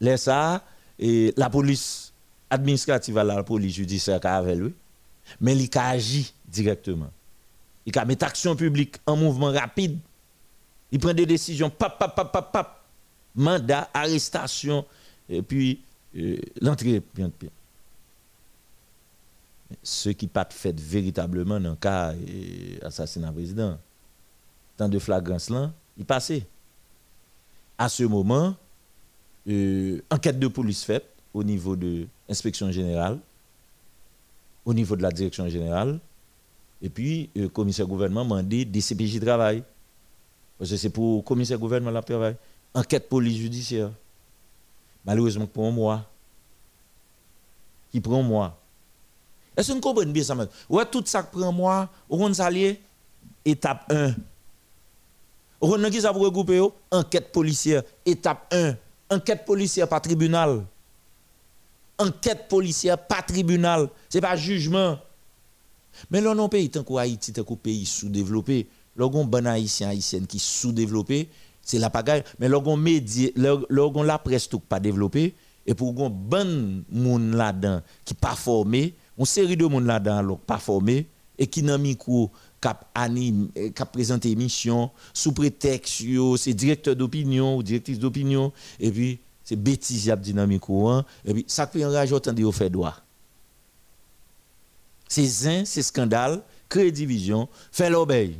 Laisse 0.00 0.22
ça, 0.22 0.62
et 0.98 1.34
la 1.36 1.50
police 1.50 2.07
administrative, 2.50 3.16
la 3.18 3.42
police 3.42 3.74
judiciaire 3.74 4.24
avec 4.24 4.56
lui, 4.56 4.74
mais 5.40 5.56
il 5.56 5.78
a 5.78 5.88
agi 5.88 6.32
directement. 6.46 7.10
Il 7.86 7.98
a 7.98 8.04
mis 8.04 8.16
action 8.20 8.54
publique 8.54 8.96
en 9.06 9.16
mouvement 9.16 9.50
rapide. 9.50 9.98
Il 10.90 10.98
prend 10.98 11.14
des 11.14 11.26
décisions, 11.26 11.70
pap, 11.70 11.98
pap, 11.98 12.14
pap, 12.14 12.32
pap, 12.32 12.52
pap. 12.52 12.84
mandat, 13.34 13.88
arrestation, 13.94 14.84
et 15.28 15.42
puis 15.42 15.80
euh, 16.16 16.36
l'entrée. 16.60 17.02
Ce 19.82 20.08
qui 20.10 20.26
pas 20.26 20.48
fait 20.50 20.78
véritablement 20.78 21.60
dans 21.60 21.70
le 21.70 21.76
cas 21.76 22.14
d'assassinat 22.80 23.30
président, 23.32 23.78
tant 24.76 24.88
de 24.88 24.98
flagrance 24.98 25.50
là, 25.50 25.70
il 25.96 26.04
passait. 26.04 26.46
À 27.76 27.88
ce 27.88 28.02
moment, 28.04 28.56
euh, 29.46 30.00
enquête 30.10 30.38
de 30.38 30.48
police 30.48 30.84
faite 30.84 31.06
au 31.34 31.44
niveau 31.44 31.76
de 31.76 32.06
l'inspection 32.28 32.70
générale, 32.70 33.18
au 34.64 34.74
niveau 34.74 34.96
de 34.96 35.02
la 35.02 35.10
direction 35.10 35.48
générale, 35.48 36.00
et 36.80 36.88
puis 36.88 37.30
le 37.34 37.44
euh, 37.44 37.48
commissaire 37.48 37.86
gouvernement 37.86 38.24
m'a 38.24 38.36
demandé 38.36 38.64
des 38.64 38.80
CPJ 38.80 39.20
travail. 39.20 39.62
Parce 40.58 40.70
que 40.70 40.76
c'est 40.76 40.90
pour 40.90 41.16
le 41.16 41.22
commissaire 41.22 41.58
gouvernement 41.58 41.90
la 41.90 42.02
travail. 42.02 42.36
Enquête 42.74 43.08
police 43.08 43.38
judiciaire. 43.38 43.90
Malheureusement, 45.04 45.46
pour 45.46 45.70
moi, 45.72 46.04
qui 47.90 48.00
prend 48.00 48.22
moi. 48.22 48.56
Est-ce 49.56 49.68
que 49.68 49.72
vous 49.74 49.80
comprenez 49.80 50.12
bien 50.12 50.22
ça? 50.22 50.36
Ouais, 50.68 50.84
tout 50.86 51.02
ça 51.06 51.22
qui 51.22 51.36
prend 51.38 51.52
moi, 51.52 51.88
on 52.08 52.32
s'allier, 52.32 52.80
étape 53.44 53.90
1. 53.90 54.14
On 55.60 55.82
a 55.82 55.90
qui 55.90 56.00
ça 56.00 56.12
pour 56.12 56.22
regrouper 56.22 56.60
Enquête 56.90 57.32
policière, 57.32 57.82
étape 58.04 58.52
1. 58.52 58.76
Enquête 59.10 59.44
policière 59.44 59.88
par 59.88 60.00
tribunal. 60.00 60.64
Enquête 61.98 62.48
policière 62.48 62.98
par 62.98 63.26
tribunal. 63.26 63.88
Ce 64.08 64.18
n'est 64.18 64.22
pas 64.22 64.36
jugement. 64.36 64.98
Mais 66.10 66.20
là, 66.20 66.34
non 66.34 66.48
pays 66.48 66.70
tant 66.70 66.84
qu'Haïti, 66.84 67.32
tant 67.32 67.42
qu'un 67.42 67.56
pays 67.56 67.84
sous-développé, 67.84 68.68
lorsqu'on 68.96 69.24
bon 69.24 69.46
haïtien 69.46 69.88
haïtienne 69.88 70.26
qui 70.26 70.38
sous-développé, 70.38 71.28
c'est 71.62 71.78
la 71.78 71.90
pagaille. 71.90 72.22
Mais 72.38 72.48
lorsqu'on 72.48 72.76
média, 72.76 73.30
lorsqu'on 73.68 74.02
la 74.02 74.18
presse 74.18 74.48
tout 74.48 74.60
pas 74.60 74.80
développé, 74.80 75.34
et 75.66 75.74
pour 75.74 75.94
qu'on 75.94 76.08
bon 76.08 76.82
monde 76.90 77.34
là-dedans 77.34 77.82
qui 78.04 78.14
pas 78.14 78.34
formé, 78.34 78.94
une 79.18 79.26
série 79.26 79.56
de 79.56 79.66
monde 79.66 79.84
là-dedans 79.84 80.40
pas 80.46 80.58
formé 80.58 81.06
et 81.36 81.46
qui 81.46 81.62
n'a 81.62 81.76
micro 81.76 82.30
cap 82.60 82.88
anime 82.94 83.50
présenter 83.92 84.30
émission 84.30 84.90
sous 85.12 85.32
prétexte 85.32 86.02
c'est 86.38 86.54
directeur 86.54 86.96
d'opinion 86.96 87.56
ou 87.56 87.62
directrice 87.62 87.98
d'opinion 87.98 88.52
et 88.80 88.90
puis 88.90 89.20
c'est 89.48 89.56
bêtise 89.56 90.04
y 90.04 90.10
a 90.10 90.14
hein. 90.14 91.04
et 91.24 91.32
puis 91.32 91.44
ça 91.48 91.66
fait 91.66 91.82
enrager 91.82 92.12
autant 92.12 92.34
de 92.34 92.50
fait 92.50 92.68
droit. 92.68 92.94
C'est 95.08 95.24
zin 95.24 95.62
c'est 95.64 95.80
scandale 95.80 96.42
créer 96.68 96.92
division 96.92 97.48
fait 97.72 97.88
l'obéi. 97.88 98.36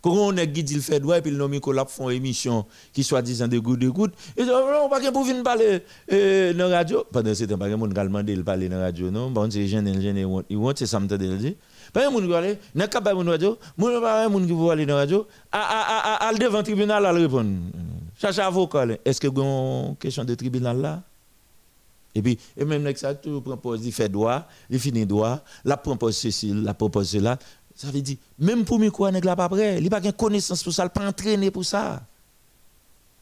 Quand 0.00 0.12
on 0.12 0.36
est 0.36 0.46
dit 0.46 0.64
il 0.70 0.80
fait 0.80 1.00
droit 1.00 1.18
et 1.18 1.22
puis 1.22 1.32
le 1.32 1.38
nom 1.38 1.48
Nicolas 1.48 1.86
font 1.86 2.08
émission 2.08 2.66
qui 2.92 3.02
soit 3.02 3.20
disant 3.20 3.48
de 3.48 3.58
gouttes 3.58 3.80
de 3.80 3.88
gouttes. 3.88 4.14
Et 4.36 4.42
on 4.42 4.88
pas 4.88 5.10
pour 5.10 5.24
venir 5.24 5.42
parler 5.42 5.82
euh, 6.12 6.54
dans 6.54 6.68
la 6.68 6.76
radio. 6.76 7.04
Pendant 7.10 7.34
ce 7.34 7.42
temps 7.42 7.58
pas 7.58 7.68
monde 7.76 7.92
qui 7.92 8.00
demander 8.00 8.36
de 8.36 8.42
parler 8.42 8.68
dans 8.68 8.76
la 8.78 8.84
radio 8.84 9.10
non? 9.10 9.28
Bon 9.32 9.50
c'est 9.50 9.66
jeune 9.66 10.00
jeune 10.00 10.44
ils 10.48 10.56
vont 10.56 10.72
c'est 10.76 10.86
ça 10.86 11.00
me 11.00 11.08
dit. 11.08 11.56
Pas 11.92 12.08
monde 12.10 12.28
qui 12.28 12.34
aller 12.34 12.58
n'a 12.76 12.86
pas 12.86 13.00
pas 13.00 13.12
radio. 13.12 13.58
Monde 13.76 14.00
pas 14.00 14.28
monde 14.28 14.46
qui 14.46 14.52
veut 14.52 14.70
aller 14.70 14.86
dans 14.86 14.94
la 14.94 15.00
radio. 15.00 15.26
À 15.50 15.58
à 15.58 16.26
à 16.26 16.28
à 16.28 16.32
devant 16.32 16.62
cherche 18.22 18.38
avocat 18.38 18.86
est-ce 19.04 19.20
que 19.20 19.26
une 19.26 19.96
question 19.96 20.24
de 20.24 20.34
tribunal 20.34 20.80
là? 20.80 21.02
Et 22.14 22.20
puis, 22.20 22.38
et 22.56 22.64
même 22.64 22.94
ça, 22.94 23.14
tu 23.14 23.40
proposes, 23.40 23.86
il 23.86 23.92
fait 23.92 24.08
droit, 24.08 24.46
il 24.68 24.78
finit 24.78 25.06
droit, 25.06 25.40
la 25.64 25.78
propose 25.78 26.16
ceci, 26.16 26.52
la 26.52 26.74
propose 26.74 27.08
cela. 27.08 27.38
Ça 27.74 27.90
veut 27.90 28.02
dire, 28.02 28.18
même 28.38 28.66
pour 28.66 28.78
moi, 28.78 29.10
n'est 29.10 29.20
pas 29.22 29.48
prêt? 29.48 29.78
Il 29.80 29.88
pas 29.88 30.00
de 30.00 30.10
connaissance 30.10 30.62
pour 30.62 30.74
ça, 30.74 30.82
il 30.82 30.86
n'a 30.86 30.90
pas 30.90 31.08
entraîné 31.08 31.50
pour 31.50 31.64
ça. 31.64 32.02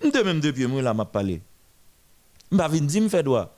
De 0.02 0.22
même 0.22 0.40
depuis, 0.40 0.66
moi, 0.66 0.82
là, 0.82 0.92
m'a 0.92 1.04
parlé. 1.04 1.40
Ne 2.50 2.56
vais 2.56 2.80
pas 2.80 3.00
me 3.00 3.08
faire 3.08 3.22
droit. 3.22 3.54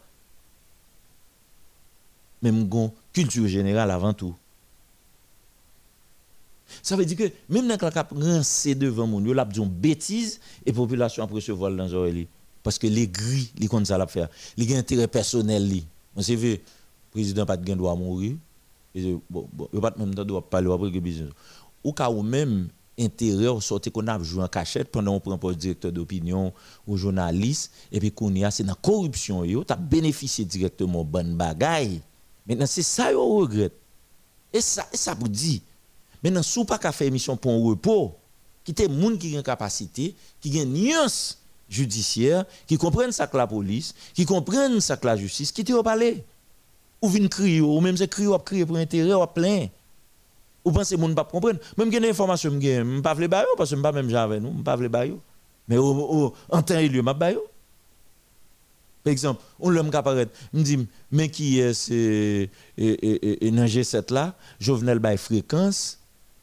Même 2.42 2.68
une 2.70 2.90
culture 3.12 3.48
générale 3.48 3.90
avant 3.90 4.12
tout. 4.12 4.34
Ça 6.82 6.96
veut 6.96 7.04
dire 7.04 7.16
que 7.16 7.30
même 7.48 7.66
dans 7.66 7.74
le 7.74 7.90
cas 7.90 7.90
de 7.90 8.74
devant 8.74 9.06
mon, 9.06 9.24
il 9.24 9.38
a 9.38 9.48
une 9.56 9.68
bêtise 9.68 10.40
et 10.64 10.70
la 10.70 10.76
population 10.76 11.24
après 11.24 11.40
se 11.40 11.52
voile 11.52 11.76
dans 11.76 12.04
les 12.04 12.26
Parce 12.62 12.78
que 12.78 12.86
les 12.86 13.08
gris, 13.08 13.52
les 13.58 13.68
comme 13.68 13.84
ça 13.84 13.98
la 13.98 14.06
faire. 14.06 14.28
Les 14.56 14.74
intérêt 14.76 15.08
personnel. 15.08 15.68
On 16.16 16.22
sait 16.22 16.36
le 16.36 16.58
président 17.10 17.46
pas 17.46 17.56
de 17.56 17.74
droit 17.74 17.96
mourir. 17.96 18.36
Et 18.94 19.16
bon, 19.30 19.48
bon, 19.52 19.68
pas 19.80 19.94
même 19.98 20.14
temps 20.14 20.24
doit 20.24 20.48
parler 20.48 20.70
après 20.70 20.90
business. 21.00 21.30
Ou 21.82 21.92
cas 21.92 22.10
ou 22.10 22.22
même 22.22 22.68
intérieur 22.98 23.62
sorti 23.62 23.90
qu'on 23.90 24.06
a 24.06 24.22
joué 24.22 24.42
en 24.42 24.48
cachette 24.48 24.90
pendant 24.90 25.14
on 25.14 25.20
prend 25.20 25.38
poste 25.38 25.58
directeur 25.58 25.90
d'opinion 25.92 26.52
ou 26.86 26.96
journaliste 26.96 27.72
et 27.90 27.98
puis 27.98 28.12
qu'on 28.12 28.34
y 28.34 28.44
a 28.44 28.50
c'est 28.50 28.64
dans 28.64 28.74
corruption 28.74 29.44
yo 29.44 29.64
tu 29.64 29.72
as 29.72 29.76
bénéficié 29.76 30.44
directement 30.44 31.02
bonne 31.04 31.34
bagaille. 31.34 32.02
Maintenant 32.46 32.66
c'est 32.66 32.82
ça 32.82 33.10
yo 33.12 33.38
regrette. 33.38 33.74
Et 34.52 34.60
ça 34.60 34.86
et 34.92 34.96
ça 34.96 35.14
vous 35.14 35.28
dit. 35.28 35.62
Maintenant 36.22 36.42
sous 36.42 36.64
pas 36.64 36.78
qu'à 36.78 36.92
faire 36.92 37.08
émission 37.08 37.36
pour 37.36 37.52
un 37.52 37.68
repos 37.68 38.14
qui 38.64 38.72
était 38.72 38.88
monde 38.88 39.18
qui 39.18 39.34
a 39.34 39.38
une 39.38 39.42
capacité, 39.42 40.14
qui 40.40 40.58
a 40.58 40.62
une 40.62 40.72
nuance 40.72 41.38
judiciaire, 41.68 42.44
qui 42.66 42.76
comprennent 42.76 43.12
ça 43.12 43.26
que 43.26 43.36
la 43.36 43.46
police, 43.46 43.94
qui 44.14 44.24
comprennent 44.24 44.80
ça 44.80 44.96
que 44.96 45.06
la 45.06 45.16
justice, 45.16 45.50
qui 45.50 45.64
te 45.64 45.80
parler 45.82 46.24
ou 47.02 47.08
vient 47.08 47.26
crier, 47.28 47.60
ou 47.60 47.80
même 47.80 47.96
c'est 47.96 48.08
crier, 48.08 48.28
ou 48.28 48.38
pour 48.38 48.76
intérêt, 48.76 49.14
ou 49.14 49.26
plein. 49.26 49.66
Ou 50.64 50.70
pensez 50.70 50.96
que 50.96 51.00
ne 51.00 51.14
pas 51.14 51.24
comprendre. 51.24 51.58
Même 51.76 51.90
que 51.90 51.98
des 51.98 52.10
informations, 52.10 52.50
je 52.50 52.80
ne 52.80 53.00
pas 53.00 53.14
les 53.14 53.28
parce 53.28 53.50
que 53.58 53.64
je 53.66 53.74
ne 53.74 53.82
pas 53.82 53.90
même 53.90 54.14
avec 54.14 54.40
nous, 54.40 54.54
je 54.56 54.62
pas 54.62 54.76
les 54.76 54.88
Mais 55.66 55.76
en 55.76 56.62
temps 56.62 56.78
et 56.78 56.88
lieu, 56.88 57.02
je 57.04 57.12
Par 57.12 57.34
exemple, 59.06 59.42
on 59.58 59.70
l'homme 59.70 59.90
qui 59.90 59.96
apparaît, 59.96 60.28
me 60.52 60.62
dit, 60.62 60.86
mais 61.10 61.28
qui 61.28 61.58
est 61.58 61.74
ce 61.74 62.46
G7 62.78 64.14
là, 64.14 64.36
Jovenel 64.60 65.00
bail 65.00 65.18
fréquence, 65.18 65.98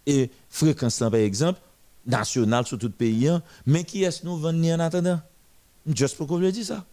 et 0.05 0.29
fréquence 0.49 0.99
par 0.99 1.15
exemple, 1.15 1.59
nationale 2.05 2.65
sur 2.65 2.77
tout 2.77 2.87
le 2.87 2.91
pays, 2.91 3.29
mais 3.65 3.83
qui 3.83 4.03
est-ce 4.03 4.25
nous 4.25 4.37
venons 4.37 4.75
en 4.75 4.79
attendant? 4.79 5.21
Juste 5.85 6.17
pour 6.17 6.27
qu'on 6.27 6.37
le 6.37 6.51
dise 6.51 6.67
ça. 6.67 6.85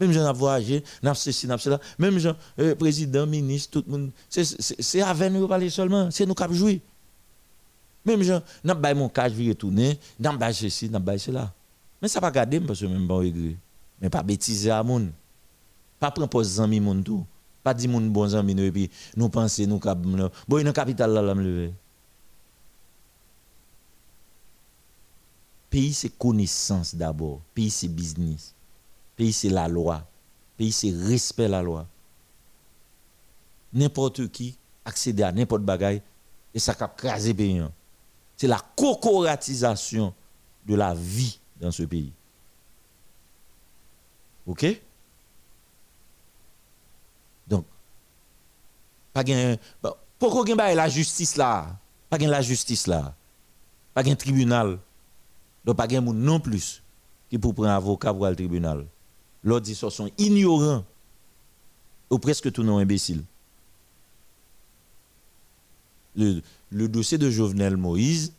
Même 0.00 0.12
gens 0.12 0.32
voyagé, 0.32 0.82
n'a 1.02 1.14
ceci, 1.14 1.46
n'a 1.46 1.58
cela. 1.58 1.78
Même 1.98 2.18
gens, 2.18 2.34
euh, 2.58 2.74
président, 2.74 3.26
ministre, 3.26 3.80
tout 3.80 3.84
le 3.86 3.98
monde. 3.98 4.10
C'est 4.30 5.02
avec 5.02 5.30
nous 5.30 5.46
parler 5.46 5.68
seulement. 5.68 6.10
C'est 6.10 6.24
nous 6.24 6.34
qui 6.34 6.54
jouer. 6.54 6.80
Même 8.06 8.22
gens, 8.22 8.42
n'a 8.64 8.74
pas 8.74 8.94
mon 8.94 9.10
cas, 9.10 9.28
je 9.28 9.34
vais 9.34 9.50
retourner, 9.50 9.98
n'a 10.18 10.32
pas 10.32 10.54
ceci, 10.54 10.88
n'a 10.88 10.98
pas 10.98 11.18
cela. 11.18 11.52
Mais 12.00 12.08
ça 12.08 12.18
pas 12.20 12.30
garder 12.30 12.60
parce 12.60 12.80
que 12.80 12.86
même 12.86 13.06
bon 13.06 13.18
regret. 13.18 13.56
Mais 14.00 14.08
pas 14.08 14.22
bêtiser 14.22 14.70
à 14.70 14.82
monde. 14.82 15.10
Pas 15.98 16.10
prendre 16.10 16.30
pour 16.30 16.60
amis 16.60 16.80
monde 16.80 17.04
tout. 17.04 17.26
Pas 17.62 17.74
dire 17.74 17.90
mon 17.90 18.00
bon 18.00 18.34
amis 18.34 18.58
et 18.60 18.72
puis 18.72 18.90
nous 19.16 19.28
penser 19.28 19.66
nous 19.66 19.78
cap 19.78 19.98
bon 19.98 20.64
dans 20.64 20.72
capital 20.72 21.12
là 21.12 21.34
lever. 21.34 21.72
pays 25.70 25.94
c'est 25.94 26.10
connaissance 26.18 26.94
d'abord, 26.94 27.40
pays 27.54 27.70
c'est 27.70 27.88
business, 27.88 28.52
pays 29.16 29.32
c'est 29.32 29.48
la 29.48 29.68
loi, 29.68 30.04
pays 30.56 30.72
c'est 30.72 30.90
respect 30.90 31.48
la 31.48 31.62
loi. 31.62 31.86
N'importe 33.72 34.28
qui 34.28 34.56
accède 34.84 35.22
à 35.22 35.30
n'importe 35.30 35.62
bagaille 35.62 36.02
et 36.52 36.58
ça 36.58 36.74
cap 36.74 36.96
craser 36.98 37.32
pays. 37.32 37.62
C'est 38.36 38.48
la 38.48 38.60
corporatisation 38.76 40.12
de 40.66 40.74
la 40.74 40.92
vie 40.92 41.38
dans 41.60 41.70
ce 41.70 41.84
pays. 41.84 42.12
OK 44.46 44.66
Donc 47.46 47.64
pas 49.12 49.24
pourquoi 50.18 50.74
la 50.74 50.88
justice 50.88 51.36
là? 51.36 51.76
Pas 52.08 52.18
gain 52.18 52.28
la 52.28 52.42
justice 52.42 52.86
là. 52.86 53.14
Pas 53.94 54.02
gain 54.02 54.14
tribunal. 54.14 54.78
Donc 55.64 55.76
pas 55.76 55.86
gain 55.86 56.00
non 56.00 56.40
plus 56.40 56.82
qui 57.30 57.38
pour 57.38 57.54
prendre 57.54 57.70
avocat 57.70 58.12
pour 58.12 58.26
le 58.26 58.34
tribunal. 58.34 58.84
L'autre 59.42 59.64
dit 59.64 59.74
sont 59.74 60.10
ignorants 60.18 60.84
ou 62.10 62.18
presque 62.18 62.52
tout 62.52 62.62
non 62.62 62.78
imbéciles. 62.78 63.22
Le, 66.16 66.42
dossier 66.88 67.16
de 67.16 67.30
Jovenel 67.30 67.76
Moïse 67.76 68.32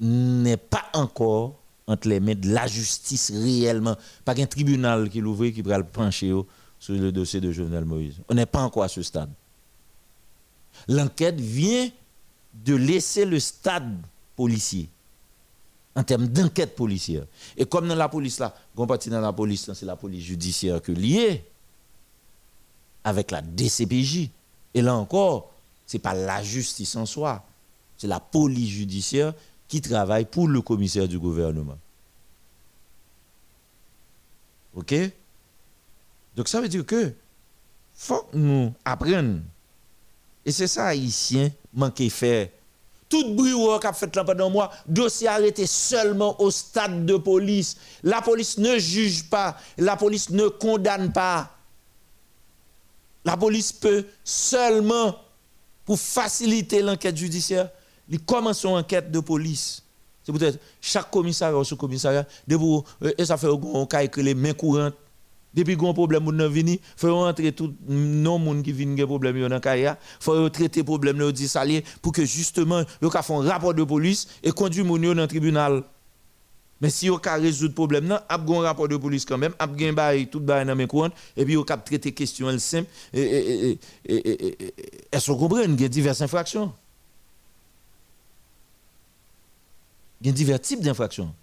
n'est 0.00 0.56
pas 0.56 0.86
encore 0.94 1.54
entre 1.86 2.08
les 2.08 2.18
mains 2.18 2.34
de 2.34 2.48
la 2.48 2.66
justice 2.66 3.30
réellement. 3.30 3.96
Pas 4.24 4.34
un 4.38 4.46
tribunal 4.46 5.10
qui 5.10 5.20
l'ouvre 5.20 5.46
qui 5.48 5.62
va 5.62 5.78
le 5.78 5.84
pencher 5.84 6.32
sur 6.80 6.94
le 6.94 7.12
dossier 7.12 7.40
de 7.40 7.52
Jovenel 7.52 7.84
Moïse. 7.84 8.16
On 8.28 8.34
n'est 8.34 8.46
pas 8.46 8.62
encore 8.62 8.82
à 8.82 8.88
ce 8.88 9.02
stade. 9.02 9.30
L'enquête 10.88 11.38
vient 11.38 11.90
de 12.54 12.74
laisser 12.74 13.26
le 13.26 13.38
stade 13.38 13.96
policier 14.34 14.88
en 15.94 16.02
termes 16.02 16.26
d'enquête 16.26 16.74
policière. 16.74 17.24
Et 17.56 17.66
comme 17.66 17.86
dans 17.86 17.94
la 17.94 18.08
police 18.08 18.38
là, 18.38 18.54
on 18.76 18.86
partie 18.86 19.10
dans 19.10 19.20
la 19.20 19.32
police, 19.32 19.70
c'est 19.74 19.86
la 19.86 19.96
police 19.96 20.24
judiciaire 20.24 20.80
que 20.80 20.92
liée 20.92 21.44
avec 23.04 23.30
la 23.30 23.42
DCPJ. 23.42 24.30
Et 24.72 24.82
là 24.82 24.94
encore, 24.94 25.52
ce 25.86 25.96
n'est 25.96 26.00
pas 26.00 26.14
la 26.14 26.42
justice 26.42 26.96
en 26.96 27.04
soi, 27.04 27.44
c'est 27.98 28.06
la 28.06 28.20
police 28.20 28.70
judiciaire 28.70 29.34
qui 29.68 29.80
travaille 29.80 30.24
pour 30.24 30.48
le 30.48 30.62
commissaire 30.62 31.06
du 31.06 31.18
gouvernement. 31.18 31.78
OK? 34.74 34.94
Donc 36.36 36.48
ça 36.48 36.60
veut 36.60 36.68
dire 36.68 36.84
que 36.86 37.12
faut 37.94 38.22
que 38.32 38.36
nous 38.36 38.72
apprenions. 38.84 39.40
Et 40.44 40.52
c'est 40.52 40.66
ça, 40.66 40.86
haïtien, 40.86 41.50
manquer 41.72 42.08
faire. 42.08 42.48
Tout 43.08 43.34
bruit 43.34 43.52
qu'a 43.80 43.92
fait 43.92 44.14
là 44.14 44.24
pendant 44.24 44.48
mois, 44.48 44.70
dossier 44.86 45.28
arrêté 45.28 45.66
seulement 45.66 46.40
au 46.40 46.50
stade 46.50 47.04
de 47.04 47.16
police. 47.16 47.76
La 48.02 48.22
police 48.22 48.56
ne 48.56 48.78
juge 48.78 49.24
pas, 49.28 49.56
la 49.76 49.96
police 49.96 50.30
ne 50.30 50.46
condamne 50.46 51.12
pas. 51.12 51.50
La 53.24 53.36
police 53.36 53.72
peut 53.72 54.06
seulement, 54.24 55.16
pour 55.84 55.98
faciliter 55.98 56.82
l'enquête 56.82 57.16
judiciaire, 57.16 57.68
il 58.08 58.20
commence 58.20 58.64
une 58.64 58.70
enquête 58.70 59.10
de 59.10 59.20
police. 59.20 59.82
C'est 60.22 60.32
peut-être 60.32 60.58
chaque 60.80 61.10
commissariat 61.10 61.58
ou 61.58 61.64
sous-commissariat, 61.64 62.26
euh, 62.50 63.12
et 63.18 63.24
ça 63.24 63.36
fait 63.36 63.48
un 63.48 63.86
cas 63.86 64.06
les 64.16 64.34
mains 64.34 64.54
courantes. 64.54 64.94
Depuis 65.52 65.76
qu'on 65.76 65.92
problème 65.92 66.22
moun 66.24 66.36
nan 66.36 66.48
vini, 66.48 66.80
faut 66.96 67.12
rentrer 67.12 67.50
tout 67.52 67.74
non 67.88 68.38
moun 68.38 68.62
qui 68.62 68.70
vinn 68.72 68.96
gen 68.96 69.08
problème 69.10 69.36
yo 69.42 69.48
nan 69.50 69.60
kaya, 69.60 69.96
faut 70.20 70.48
traiter 70.48 70.84
problème 70.84 71.18
yo 71.18 71.32
dit 71.32 71.48
salier 71.48 71.84
pour 72.02 72.12
que 72.12 72.24
justement 72.24 72.84
yo 73.02 73.10
ka 73.10 73.22
font 73.22 73.38
rapport 73.38 73.74
de 73.74 73.82
police 73.82 74.28
et 74.44 74.52
conduire 74.52 74.86
yo 74.86 75.14
dans 75.14 75.26
tribunal. 75.26 75.82
Mais 76.80 76.88
si 76.88 77.06
yo 77.06 77.18
ka 77.18 77.34
résoudre 77.34 77.74
problème 77.74 78.06
nan, 78.06 78.20
ap 78.28 78.46
gon 78.46 78.60
rapport 78.60 78.86
de 78.86 78.96
police 78.96 79.24
quand 79.24 79.38
même, 79.38 79.54
ap 79.58 79.76
gen 79.76 79.92
bay 79.92 80.26
tout 80.26 80.38
bay 80.38 80.64
nan 80.64 80.76
men 80.78 80.86
courant 80.86 81.10
et 81.36 81.44
puis 81.44 81.54
yo 81.54 81.64
ka 81.64 81.76
traiter 81.76 82.12
question 82.12 82.48
elle 82.48 82.60
simple 82.60 82.88
et 83.12 83.76
qu'on 84.06 85.36
comprend 85.36 85.62
il 85.62 85.80
y 85.80 85.84
a 85.84 85.88
diverses 85.88 86.22
infractions. 86.22 86.72
Il 90.22 90.26
y 90.26 90.30
a 90.30 90.32
divers 90.32 90.60
types 90.60 90.82
d'infractions. 90.82 91.34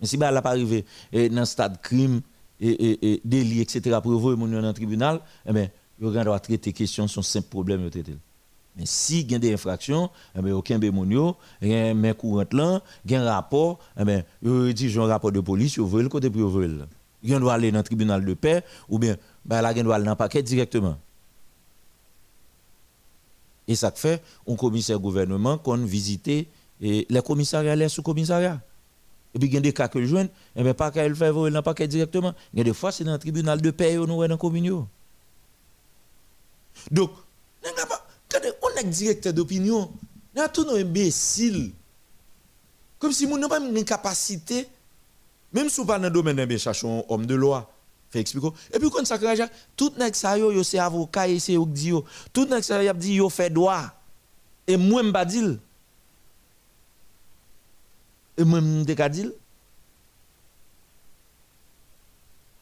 Mais 0.00 0.06
si 0.08 0.16
bah 0.16 0.32
là 0.32 0.42
pas 0.42 0.50
arrivé 0.50 0.84
dans 1.12 1.44
stade 1.46 1.80
crime 1.80 2.20
et, 2.60 2.70
et, 2.70 3.12
et 3.12 3.20
délit, 3.24 3.60
etc., 3.60 3.98
pour 4.02 4.18
vous 4.18 4.36
dans 4.36 4.46
le 4.46 4.72
tribunal, 4.72 5.20
eh 5.46 5.52
bien, 5.52 5.68
vous 5.98 6.10
doit 6.10 6.40
traiter 6.40 6.72
question 6.72 7.08
son 7.08 7.22
simple 7.22 7.48
problème. 7.48 7.90
Mais 8.76 8.84
si 8.84 9.20
il 9.20 9.32
y 9.32 9.34
a 9.34 9.38
des 9.38 9.54
infractions, 9.54 10.10
eh 10.36 10.42
bien, 10.42 10.54
aucun 10.54 10.78
bémonio, 10.78 11.36
y 11.62 11.74
a 11.74 11.86
un 11.88 12.12
courant 12.12 12.44
là, 12.52 12.82
il 13.04 13.10
y 13.10 13.14
a 13.16 13.22
un 13.22 13.30
rapport, 13.30 13.78
eh 13.98 14.04
bien, 14.04 14.22
vous 14.42 14.72
dit 14.72 14.92
un 14.96 15.06
rapport 15.06 15.32
de 15.32 15.40
police, 15.40 15.78
vous 15.78 15.88
voyez 15.88 16.02
le 16.02 16.10
côté 16.10 16.28
pour 16.28 16.48
vous. 16.48 16.62
Il 17.22 17.38
doit 17.38 17.54
aller 17.54 17.72
dans 17.72 17.78
le 17.78 17.84
tribunal 17.84 18.24
de 18.24 18.34
paix, 18.34 18.62
ou 18.88 18.98
bien, 18.98 19.16
ben 19.44 19.62
là, 19.62 19.72
il 19.74 19.82
doit 19.82 19.96
aller 19.96 20.04
dans 20.04 20.10
le 20.10 20.16
paquet 20.16 20.42
directement. 20.42 20.98
Et 23.66 23.74
ça 23.74 23.90
fait, 23.90 24.22
un 24.46 24.54
commissaire 24.54 24.98
gouvernement 25.00 25.58
qu'on 25.58 25.78
visite 25.78 26.30
les 26.80 27.06
commissariats, 27.24 27.74
les 27.74 27.88
sous-commissariats. 27.88 28.60
Et 29.36 29.38
puis, 29.38 29.48
il 29.48 29.54
y 29.54 29.58
a 29.58 29.60
des 29.60 29.74
cas 29.74 29.86
que 29.86 30.00
je 30.00 30.06
joue, 30.06 30.16
et 30.16 30.62
bien, 30.62 30.72
pas 30.72 30.90
qu'elle 30.90 31.14
fait 31.14 31.30
dans 31.30 31.44
le 31.44 31.60
paquet 31.60 31.86
directement. 31.86 32.34
Il 32.54 32.58
y 32.58 32.62
a 32.62 32.64
des 32.64 32.72
fois, 32.72 32.90
c'est 32.90 33.04
dans 33.04 33.12
le 33.12 33.18
tribunal 33.18 33.60
de 33.60 33.70
paix, 33.70 33.94
nous, 33.94 34.06
dans 34.06 34.26
la 34.26 34.36
commune. 34.38 34.86
Donc, 36.90 37.10
on 37.62 38.80
est 38.80 38.84
directeur 38.84 39.34
d'opinion, 39.34 39.92
on 40.34 40.40
a 40.40 40.48
tout 40.48 40.64
nos 40.64 40.76
imbéciles. 40.76 41.72
Comme 42.98 43.12
si 43.12 43.26
nous 43.26 43.36
n'avons 43.36 43.48
pas 43.50 43.60
une 43.60 43.84
capacité, 43.84 44.66
même 45.52 45.68
si 45.68 45.80
nous 45.80 45.86
pas 45.86 45.98
dans 45.98 46.04
le 46.04 46.10
domaine 46.10 46.36
d'un 46.36 46.56
cherchons 46.56 47.04
homme 47.06 47.26
de 47.26 47.34
loi. 47.34 47.70
Fait 48.08 48.20
expliquer. 48.20 48.48
Et 48.72 48.78
puis, 48.78 48.88
quand 48.88 49.04
ça 49.04 49.18
crée, 49.18 49.36
tout 49.76 49.92
le 49.98 50.54
yo, 50.54 50.62
c'est 50.62 50.78
avocat, 50.78 51.26
c'est 51.38 51.58
dit, 51.66 51.92
tout 52.32 52.48
le 52.50 52.84
y 52.84 52.88
a 52.88 52.94
dit, 52.94 53.14
yo 53.16 53.28
fait 53.28 53.50
droit. 53.50 53.82
Et 54.66 54.78
moi, 54.78 55.02
je 55.02 55.08
ne 55.08 55.12
pas 55.12 55.26
dire. 55.26 55.58
Et 58.38 58.42
je 58.44 59.08
dire. 59.08 59.30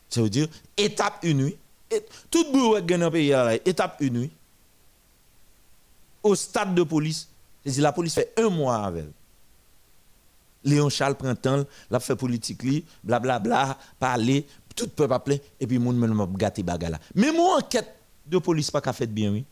Ça 0.08 0.22
veut 0.22 0.30
dire, 0.30 0.48
étape 0.76 1.18
une 1.24 1.44
nuit. 1.44 1.56
Tout 2.30 2.52
bout 2.52 2.76
qui 2.76 2.96
dans 2.96 3.06
le 3.06 3.10
pays, 3.10 3.34
étape 3.64 4.00
une 4.00 4.20
nuit. 4.20 4.30
Au 6.22 6.34
stade 6.34 6.74
de 6.74 6.82
police, 6.82 7.28
la 7.64 7.92
police 7.92 8.14
fait 8.14 8.32
un 8.36 8.48
mois 8.48 8.84
avec 8.84 9.06
Léon 10.64 10.88
Charles 10.88 11.14
prend 11.14 11.34
temps, 11.34 11.64
l'a 11.90 12.00
fait 12.00 12.16
politique, 12.16 12.62
blablabla, 13.02 13.38
bla, 13.38 13.64
bla, 13.66 13.78
parler, 13.98 14.46
tout 14.74 14.88
peuple 14.88 15.12
appeler, 15.12 15.42
et 15.60 15.66
puis 15.66 15.78
moun 15.78 15.96
m'a 15.96 16.26
gâté 16.26 16.62
bagala. 16.62 16.98
Mais 17.14 17.30
mon 17.30 17.58
enquête 17.58 17.94
de 18.26 18.38
police 18.38 18.70
pas 18.70 18.92
fait 18.92 19.06
bien, 19.06 19.30
oui. 19.32 19.44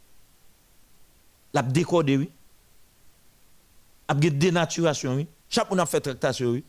L'a 1.53 1.63
décodé, 1.63 2.17
oui. 2.17 2.31
A 4.09 4.15
dénaturation, 4.15 5.17
oui. 5.17 5.27
Chaque 5.53 5.69
monde 5.69 5.81
a 5.81 5.87
fait 5.87 6.01
tractation. 6.01 6.63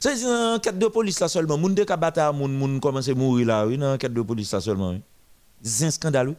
C'est 0.00 0.22
une 0.22 0.54
enquête 0.56 0.78
de 0.78 0.86
police 0.86 1.20
là 1.20 1.28
seulement. 1.28 1.58
Moun 1.58 1.74
de 1.74 1.84
ka 1.84 1.96
bata 1.96 2.32
moun 2.32 2.50
moun 2.50 2.80
commence 2.80 3.08
à 3.08 3.14
mourir 3.14 3.46
là, 3.46 3.66
une 3.66 3.84
enquête 3.84 4.14
de 4.14 4.22
police 4.22 4.52
là 4.52 4.60
seulement. 4.62 4.98
C'est 5.62 5.84
un 5.84 5.90
scandale, 5.90 6.30
oui. 6.30 6.34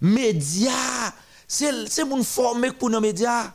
Média, 0.00 0.70
c'est 1.48 2.04
moun 2.04 2.22
formé 2.22 2.70
pour 2.70 2.90
nos 2.90 3.00
médias. 3.00 3.52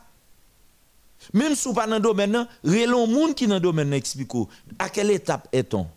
Même 1.32 1.54
si 1.54 1.72
pas 1.72 1.86
dans 1.86 1.94
le 1.94 2.00
domaine, 2.00 2.46
relon 2.62 3.06
moun 3.06 3.34
qui 3.34 3.46
dans 3.46 3.54
le 3.54 3.60
domaine 3.60 3.94
explique 3.94 4.32
à 4.78 4.90
quelle 4.90 5.10
étape 5.10 5.48
est-on? 5.52 5.88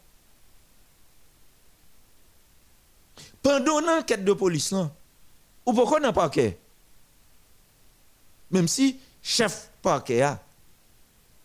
Pendant 3.44 3.82
l'enquête 3.82 4.24
de 4.24 4.32
police 4.32 4.72
là, 4.72 4.90
ou 5.66 5.74
pourquoi 5.74 6.00
n'a 6.00 6.14
pas 6.14 6.32
Même 8.50 8.70
si 8.70 8.98
chef 9.22 9.70
parquet 9.82 10.22
a 10.22 10.40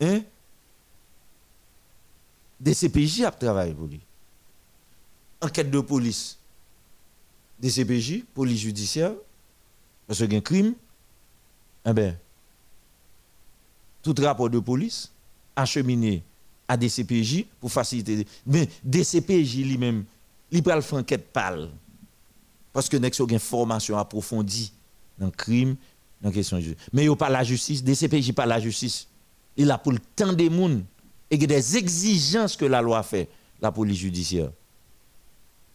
hein? 0.01 0.21
DCPJ 2.59 3.21
a 3.21 3.31
travaillé 3.31 3.73
pour 3.73 3.87
lui. 3.87 4.01
Enquête 5.41 5.69
de 5.69 5.79
police. 5.79 6.37
DCPJ, 7.59 8.23
police 8.33 8.59
judiciaire, 8.59 9.13
parce 10.07 10.19
qu'il 10.19 10.31
y 10.31 10.35
a 10.35 10.39
un 10.39 10.41
crime, 10.41 10.73
eh 11.85 11.93
bien, 11.93 12.17
tout 14.01 14.15
rapport 14.19 14.49
de 14.49 14.59
police 14.59 15.11
acheminé 15.55 16.23
à 16.67 16.75
DCPJ 16.75 17.45
pour 17.59 17.71
faciliter. 17.71 18.27
Mais 18.45 18.67
DCPJ 18.83 19.63
lui-même, 19.63 20.05
il 20.51 20.61
peut 20.61 20.79
faire 20.81 20.99
enquête 20.99 21.31
pâle. 21.31 21.69
Parce 22.73 22.89
que 22.89 22.97
nous 22.97 23.05
avons 23.05 23.27
une 23.27 23.39
formation 23.39 23.97
approfondie 23.97 24.73
dans 25.17 25.27
le 25.27 25.31
crime, 25.31 25.77
question. 26.31 26.59
Mais 26.91 27.03
il 27.03 27.07
n'y 27.07 27.13
a 27.13 27.15
pas 27.15 27.29
la 27.29 27.43
justice, 27.43 27.83
DCPJ 27.83 28.33
pas 28.33 28.45
la 28.45 28.59
justice. 28.59 29.07
Il 29.57 29.71
a 29.71 29.77
pour 29.77 29.91
le 29.91 29.99
temps 29.99 30.33
des 30.33 30.49
gens 30.49 30.81
et 31.29 31.37
des 31.37 31.77
exigences 31.77 32.55
que 32.57 32.65
la 32.65 32.81
loi 32.81 33.01
fait, 33.03 33.29
la 33.61 33.71
police 33.71 33.97
judiciaire. 33.97 34.51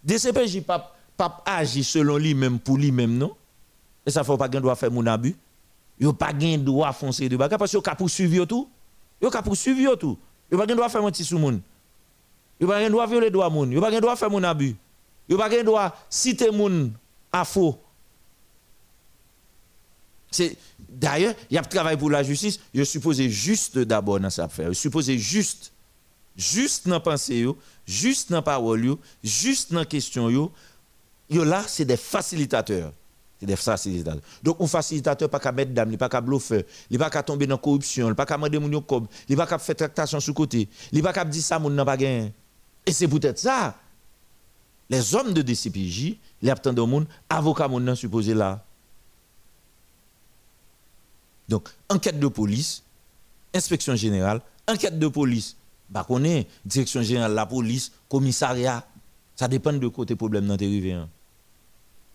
DCPJ 0.03 0.63
pas 0.63 0.95
pas 1.17 1.43
agir 1.45 1.85
selon 1.85 2.17
lui-même 2.17 2.59
pour 2.59 2.79
lui-même 2.79 3.19
non? 3.19 3.35
Et 4.07 4.11
ça 4.11 4.25
faut 4.25 4.39
pas 4.39 4.49
qu'il 4.49 4.61
doit 4.61 4.77
faire 4.77 4.91
mon 4.91 5.07
abus. 5.07 5.37
Il 5.99 6.11
pas 6.15 6.33
gain 6.33 6.57
droit 6.57 6.93
foncer 6.93 7.29
de 7.29 7.37
bagarre 7.37 7.59
parce 7.59 7.71
qu'il 7.71 7.81
a 7.85 7.95
poursuivi 7.95 8.47
tout. 8.47 8.69
Yo 9.21 9.29
ka 9.29 9.43
poursuivre 9.43 9.81
yo 9.81 9.97
tout. 9.97 10.19
Yo 10.51 10.57
pas 10.57 10.67
droit 10.67 10.89
faire 10.89 11.03
mentir 11.03 11.27
sur 11.27 11.39
moun. 11.39 11.61
Yo 12.59 12.67
pas 12.67 12.89
droit 12.89 13.07
violer 13.07 13.31
droit 13.31 13.51
moun. 13.51 13.71
Yo 13.71 13.81
pas 13.81 14.01
droit 14.01 14.17
faire 14.17 14.31
mon 14.31 14.43
abus. 14.43 14.75
Yo 15.29 15.37
pas 15.37 15.63
droit 15.63 15.95
citer 16.09 16.51
moun 16.51 16.93
à 17.31 17.45
faux. 17.45 17.79
C'est 20.31 20.57
d'ailleurs, 20.91 21.35
il 21.51 21.55
y 21.55 21.59
a 21.59 21.63
travail 21.63 21.97
pour 21.97 22.11
la 22.11 22.23
justice, 22.23 22.59
je 22.75 22.83
suppose 22.83 23.21
juste 23.21 23.79
d'abord 23.79 24.21
dans 24.21 24.31
cette 24.31 24.45
affaire. 24.45 24.69
Je 24.69 24.79
suppose 24.79 25.11
juste 25.11 25.73
juste 26.37 26.89
dans 26.89 27.01
pensée 27.01 27.41
yo, 27.41 27.57
juste 27.87 28.31
dans 28.31 28.43
parole 28.43 28.85
yo, 28.85 28.99
juste 29.23 29.73
dans 29.73 29.85
question 29.85 30.31
yo. 30.31 30.53
Là, 31.31 31.63
c'est 31.69 31.85
des 31.85 31.97
facilitateurs. 31.97 32.93
C'est 33.39 33.47
des 33.47 33.57
facilitateurs. 33.57 34.23
Donc, 34.43 34.57
un 34.61 34.67
facilitateur 34.67 35.31
pas 35.31 35.39
qu'à 35.39 35.53
mettre 35.53 35.73
dame, 35.73 35.93
il 35.93 35.99
pas 35.99 36.09
qu'à 36.09 36.21
bluffer, 36.21 36.67
il 36.91 36.99
pas 36.99 37.09
qu'à 37.09 37.23
tomber 37.23 37.47
dans 37.47 37.55
la 37.55 37.61
corruption, 37.61 38.09
il 38.09 38.15
pas 38.15 38.27
qu'à 38.27 38.37
demander 38.37 38.59
mon 38.59 38.81
cob, 38.81 39.07
il 39.29 39.37
pas 39.37 39.47
qu'à 39.47 39.59
faire 39.59 39.77
tractation 39.77 40.19
sur 40.19 40.35
côté, 40.35 40.69
il 40.91 41.03
pas 41.03 41.13
qu'à 41.13 41.25
dire 41.25 41.43
ça 41.43 41.59
mon 41.59 41.71
n'a 41.71 41.85
pas 41.85 41.97
gagné. 41.97 42.33
Et 42.85 42.93
c'est 42.93 43.07
peut-être 43.07 43.39
ça. 43.39 43.77
Les 44.89 45.15
hommes 45.15 45.33
de 45.33 45.43
DCPJ, 45.43 46.17
les 46.43 46.51
habitants 46.51 46.73
de 46.73 46.83
monde, 46.83 47.07
avocats 47.29 47.69
mon 47.69 47.95
supposé 47.95 48.35
là. 48.35 48.65
Donc, 51.51 51.69
enquête 51.89 52.21
de 52.21 52.29
police, 52.29 52.85
inspection 53.53 53.97
générale, 53.97 54.41
enquête 54.69 54.97
de 54.97 55.09
police, 55.09 55.57
bah 55.91 56.07
est 56.25 56.47
direction 56.65 57.03
générale 57.03 57.35
la 57.35 57.45
police, 57.45 57.91
commissariat, 58.09 58.87
ça 59.35 59.49
dépend 59.49 59.73
de 59.73 59.89
côté 59.89 60.15
problème 60.15 60.47
dans 60.47 60.55
arrivé. 60.55 60.93
Hein. 60.93 61.09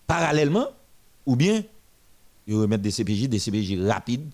Parallèlement, 0.06 0.68
ou 1.26 1.36
bien, 1.36 1.62
ils 2.46 2.54
remettent 2.54 2.80
des 2.80 2.90
CPJ, 2.90 3.28
des 3.28 3.38
CPJ 3.38 3.78
rapides, 3.86 4.30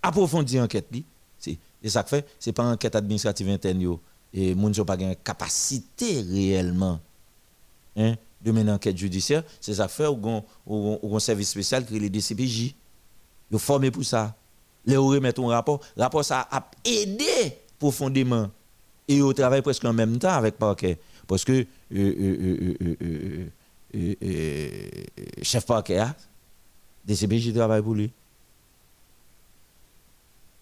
approfondir 0.00 0.62
l'enquête. 0.62 0.86
C'est 1.40 1.58
ça 1.88 2.04
fait, 2.04 2.24
ce 2.38 2.48
n'est 2.50 2.54
pas 2.54 2.62
une 2.62 2.74
enquête 2.74 2.94
administrative 2.94 3.48
interne. 3.48 3.98
et 4.32 4.54
les 4.54 4.72
gens 4.72 4.84
pas 4.84 4.96
de 4.96 5.12
capacité 5.14 6.20
réellement 6.20 7.00
hein, 7.96 8.14
de 8.40 8.52
mener 8.52 8.70
une 8.70 8.76
enquête 8.76 8.96
judiciaire. 8.96 9.42
C'est 9.60 9.74
ça 9.74 9.88
fait, 9.88 10.06
au 10.06 11.16
un 11.16 11.20
service 11.20 11.50
spécial 11.50 11.84
qui 11.84 11.96
est 11.96 11.98
les 11.98 12.10
DCPJ. 12.10 12.74
Sont 13.52 13.58
formés 13.58 13.90
pour 13.90 14.04
ça. 14.04 14.34
Les 14.84 14.96
remettent 14.96 15.38
un 15.38 15.48
rapport. 15.48 15.80
Le 15.96 16.02
rapport, 16.02 16.24
ça 16.24 16.46
a 16.50 16.68
aidé 16.84 17.58
profondément. 17.78 18.50
Et 19.06 19.16
ils 19.16 19.34
travaillent 19.34 19.62
presque 19.62 19.84
en 19.84 19.92
même 19.92 20.18
temps 20.18 20.32
avec 20.32 20.56
parquet. 20.56 20.98
Parce 21.26 21.44
que 21.44 21.52
euh, 21.52 21.66
euh, 21.94 23.46
euh, 23.94 24.78
chef 25.42 25.66
parquet, 25.66 26.02
DCPJ 27.06 27.52
travaille 27.54 27.82
pour 27.82 27.94
lui. 27.94 28.10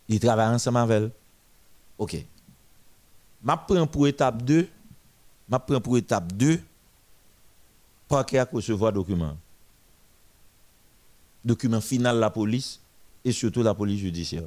Il 0.09 0.21
travaille 0.21 0.49
ensemble 0.55 0.79
avec 0.79 0.97
elle. 0.97 1.11
OK. 1.99 2.15
Je 2.15 3.53
prends 3.67 3.87
pour 3.87 4.07
étape 4.07 4.43
2. 4.43 4.69
Je 5.51 5.57
prends 5.57 5.81
pour 5.81 5.97
étape 5.97 6.33
2. 6.33 6.61
Parquet 8.09 8.39
à 8.39 8.49
recevoir 8.51 8.93
document. 8.93 9.37
Document 11.45 11.81
final 11.81 12.19
la 12.19 12.31
police 12.31 12.81
et 13.25 13.33
surtout 13.33 13.63
la 13.63 13.75
police 13.75 14.01
judiciaire. 14.01 14.47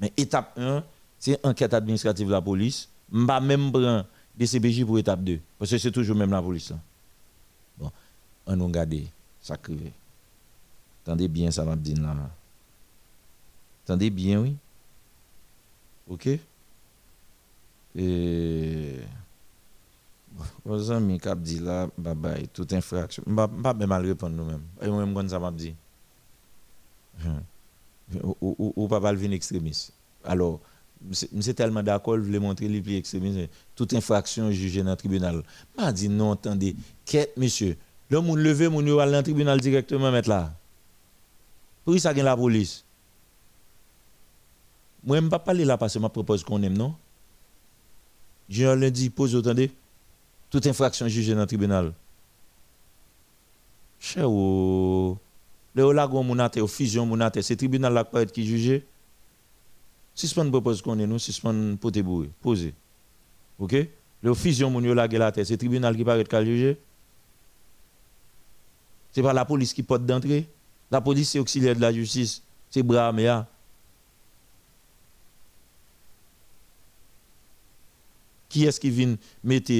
Mais 0.00 0.12
étape 0.16 0.58
1, 0.58 0.84
c'est 1.18 1.44
enquête 1.44 1.72
administrative 1.72 2.26
de 2.26 2.32
la 2.32 2.42
police. 2.42 2.88
Je 3.12 3.18
même 3.18 3.72
prendre 3.72 4.06
des 4.36 4.46
CPJ 4.46 4.84
pour 4.84 4.98
étape 4.98 5.22
2. 5.22 5.40
Parce 5.58 5.70
que 5.70 5.78
c'est 5.78 5.90
toujours 5.92 6.16
même 6.16 6.30
la 6.30 6.42
police. 6.42 6.72
Bon, 7.78 7.90
on 8.46 8.56
nous 8.56 8.66
regarde 8.66 8.94
ça 9.40 9.56
crive. 9.56 9.90
Attendez 11.02 11.28
bien 11.28 11.50
ça 11.50 11.64
m'a 11.64 11.76
là. 11.76 12.30
Attendez 13.84 14.10
bien, 14.10 14.40
oui. 14.40 14.56
OK? 16.08 16.28
Et. 17.96 19.00
Vos 20.64 20.90
amis 20.90 21.20
qui 21.20 21.28
dit 21.36 21.60
là, 21.60 21.88
bye 21.96 22.14
bye, 22.14 22.48
toute 22.48 22.72
infraction. 22.72 23.22
Je 23.26 23.32
ne 23.32 23.36
vais 23.36 23.62
pas 23.62 23.74
mal 23.74 24.04
répondre 24.04 24.34
nous-mêmes. 24.34 24.64
Et 24.82 24.88
moi-même, 24.88 25.28
ça 25.28 25.50
dit. 25.52 25.74
Hein 27.26 27.42
ou, 28.22 28.72
ou, 28.76 28.88
pas 28.88 29.00
venir 29.12 29.32
extrémiste. 29.32 29.92
Alors, 30.24 30.60
c'est 31.12 31.54
tellement 31.54 31.82
d'accord, 31.82 32.16
je 32.16 32.22
voulais 32.22 32.38
montrer 32.38 32.68
les 32.68 32.80
plus 32.80 32.96
extrémistes. 32.96 33.50
Toute 33.74 33.92
infraction 33.94 34.50
jugée 34.50 34.82
dans 34.82 34.90
le 34.90 34.96
tribunal. 34.96 35.42
m'a 35.76 35.92
dit 35.92 36.08
non, 36.08 36.32
attendez, 36.32 36.76
quête, 37.04 37.36
monsieur? 37.36 37.76
Le 38.10 38.20
monde 38.20 38.38
levé, 38.38 38.68
mon 38.68 38.84
yo 38.84 38.96
dans 38.96 39.06
le 39.06 39.22
tribunal 39.22 39.60
directement 39.60 40.10
mettre 40.10 40.28
là. 40.28 40.52
Pour 41.84 41.98
ça 41.98 42.12
la 42.12 42.36
police. 42.36 42.84
Moi, 45.02 45.18
je 45.18 45.22
ne 45.22 45.28
pas 45.28 45.38
parler 45.38 45.64
là 45.64 45.76
parce 45.76 45.94
que 45.94 46.00
je 46.00 46.06
propose 46.06 46.42
qu'on 46.42 46.62
aime, 46.62 46.76
non? 46.76 46.94
Je 48.48 48.64
lundi, 48.64 49.10
pose, 49.10 49.36
attendez. 49.36 49.70
Toute 50.50 50.66
infraction 50.66 51.08
jugée 51.08 51.34
dans 51.34 51.40
le 51.40 51.46
tribunal. 51.46 51.92
Cher 53.98 54.30
le 55.74 55.92
lagon 55.92 56.22
mounate 56.22 56.58
ou 56.58 56.68
fusion 56.68 57.04
mounate, 57.04 57.40
c'est 57.42 57.56
tribunal 57.56 57.92
là 57.92 58.04
qui 58.26 58.46
juge. 58.46 58.82
Suspend 60.14 60.48
propose 60.48 60.80
qu'on 60.80 60.98
est 61.00 61.06
nous, 61.06 61.18
suspend 61.18 61.76
pote 61.76 61.98
bourré, 61.98 62.30
posé. 62.40 62.72
OK? 63.58 63.74
Le 64.22 64.34
fusion 64.34 64.70
moun 64.70 64.84
yo 64.84 64.94
la 64.94 65.06
la 65.06 65.32
terre, 65.32 65.44
c'est 65.44 65.56
tribunal 65.56 65.96
qui 65.96 66.04
paraît 66.04 66.24
qu'à 66.24 66.44
juger. 66.44 66.78
C'est 69.12 69.22
pas 69.22 69.32
la 69.32 69.44
police 69.44 69.72
qui 69.74 69.82
porte 69.82 70.06
d'entrée. 70.06 70.46
La 70.90 71.00
police 71.00 71.30
c'est 71.30 71.38
auxiliaire 71.40 71.74
de 71.74 71.80
la 71.80 71.92
justice, 71.92 72.42
c'est 72.70 72.82
bras 72.82 73.12
mais 73.12 73.28
Qui 78.48 78.64
est-ce 78.64 78.78
qui 78.78 78.90
vient 78.90 79.16
mettre 79.42 79.72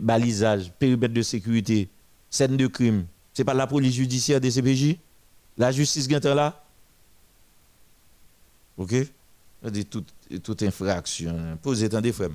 balisage, 0.00 0.70
périmètre 0.78 1.14
de 1.14 1.22
sécurité, 1.22 1.88
scène 2.28 2.58
de 2.58 2.66
crime? 2.66 3.06
C'est 3.32 3.44
pas 3.44 3.54
la 3.54 3.66
police 3.66 3.94
judiciaire 3.94 4.40
des 4.40 4.50
CPJ 4.50 4.98
la 5.56 5.72
justice 5.72 6.08
est 6.08 6.34
là. 6.34 6.62
OK? 8.76 8.94
Dis 9.64 9.86
toute, 9.86 10.12
toute 10.42 10.62
infraction. 10.62 11.58
Posez 11.62 11.88
tant 11.88 12.00
des 12.00 12.12
frères. 12.12 12.30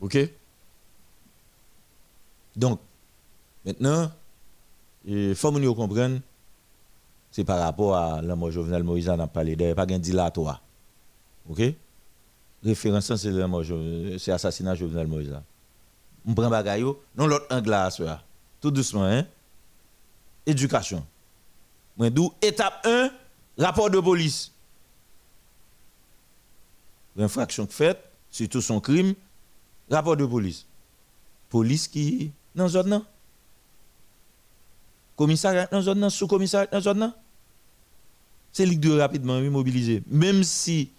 OK? 0.00 0.18
Donc, 2.54 2.80
maintenant, 3.64 4.10
il 5.04 5.34
faut 5.34 5.52
que 5.52 5.58
nous 5.58 5.74
comprenions, 5.74 6.20
c'est 7.30 7.44
par 7.44 7.60
rapport 7.60 7.96
à 7.96 8.22
la 8.22 8.34
mort 8.34 8.50
Jovenel 8.50 8.82
Moïse, 8.82 9.08
on 9.08 9.18
a 9.18 9.26
parlé 9.26 9.56
n'y 9.56 9.74
pas 9.74 9.82
un 9.82 9.98
dilatoire. 9.98 10.62
OK? 11.48 11.62
Référence, 12.64 13.14
c'est 13.14 13.30
l'assassinat 13.30 14.74
Jovenel 14.74 15.06
Moïse. 15.06 15.38
On 16.26 16.34
prend 16.34 16.50
bagaille, 16.50 16.82
non 17.16 17.26
l'autre 17.26 17.46
angle 17.50 17.70
là, 17.70 18.22
tout 18.60 18.70
doucement, 18.70 19.04
hein? 19.04 19.24
Éducation. 20.44 21.06
Moi, 21.96 22.10
d'où 22.10 22.32
étape 22.42 22.84
1, 22.84 23.10
rapport 23.58 23.90
de 23.90 24.00
police. 24.00 24.52
L'infraction 27.16 27.66
faite, 27.66 27.98
surtout 28.30 28.60
son 28.60 28.80
crime, 28.80 29.14
rapport 29.90 30.16
de 30.16 30.26
police. 30.26 30.66
Police 31.48 31.88
qui, 31.88 32.32
dans 32.54 32.68
zone 32.68 32.88
non? 32.88 33.04
Commissariat 35.16 35.66
dans 35.72 35.80
zone 35.80 36.10
sous-commissariat 36.10 36.68
dans 36.70 36.80
zone 36.80 37.14
C'est 38.52 38.66
lui 38.66 38.74
qui 38.74 38.80
doit 38.80 38.98
rapidement 38.98 39.40
mobiliser. 39.40 40.02
Même 40.08 40.42
si 40.44 40.90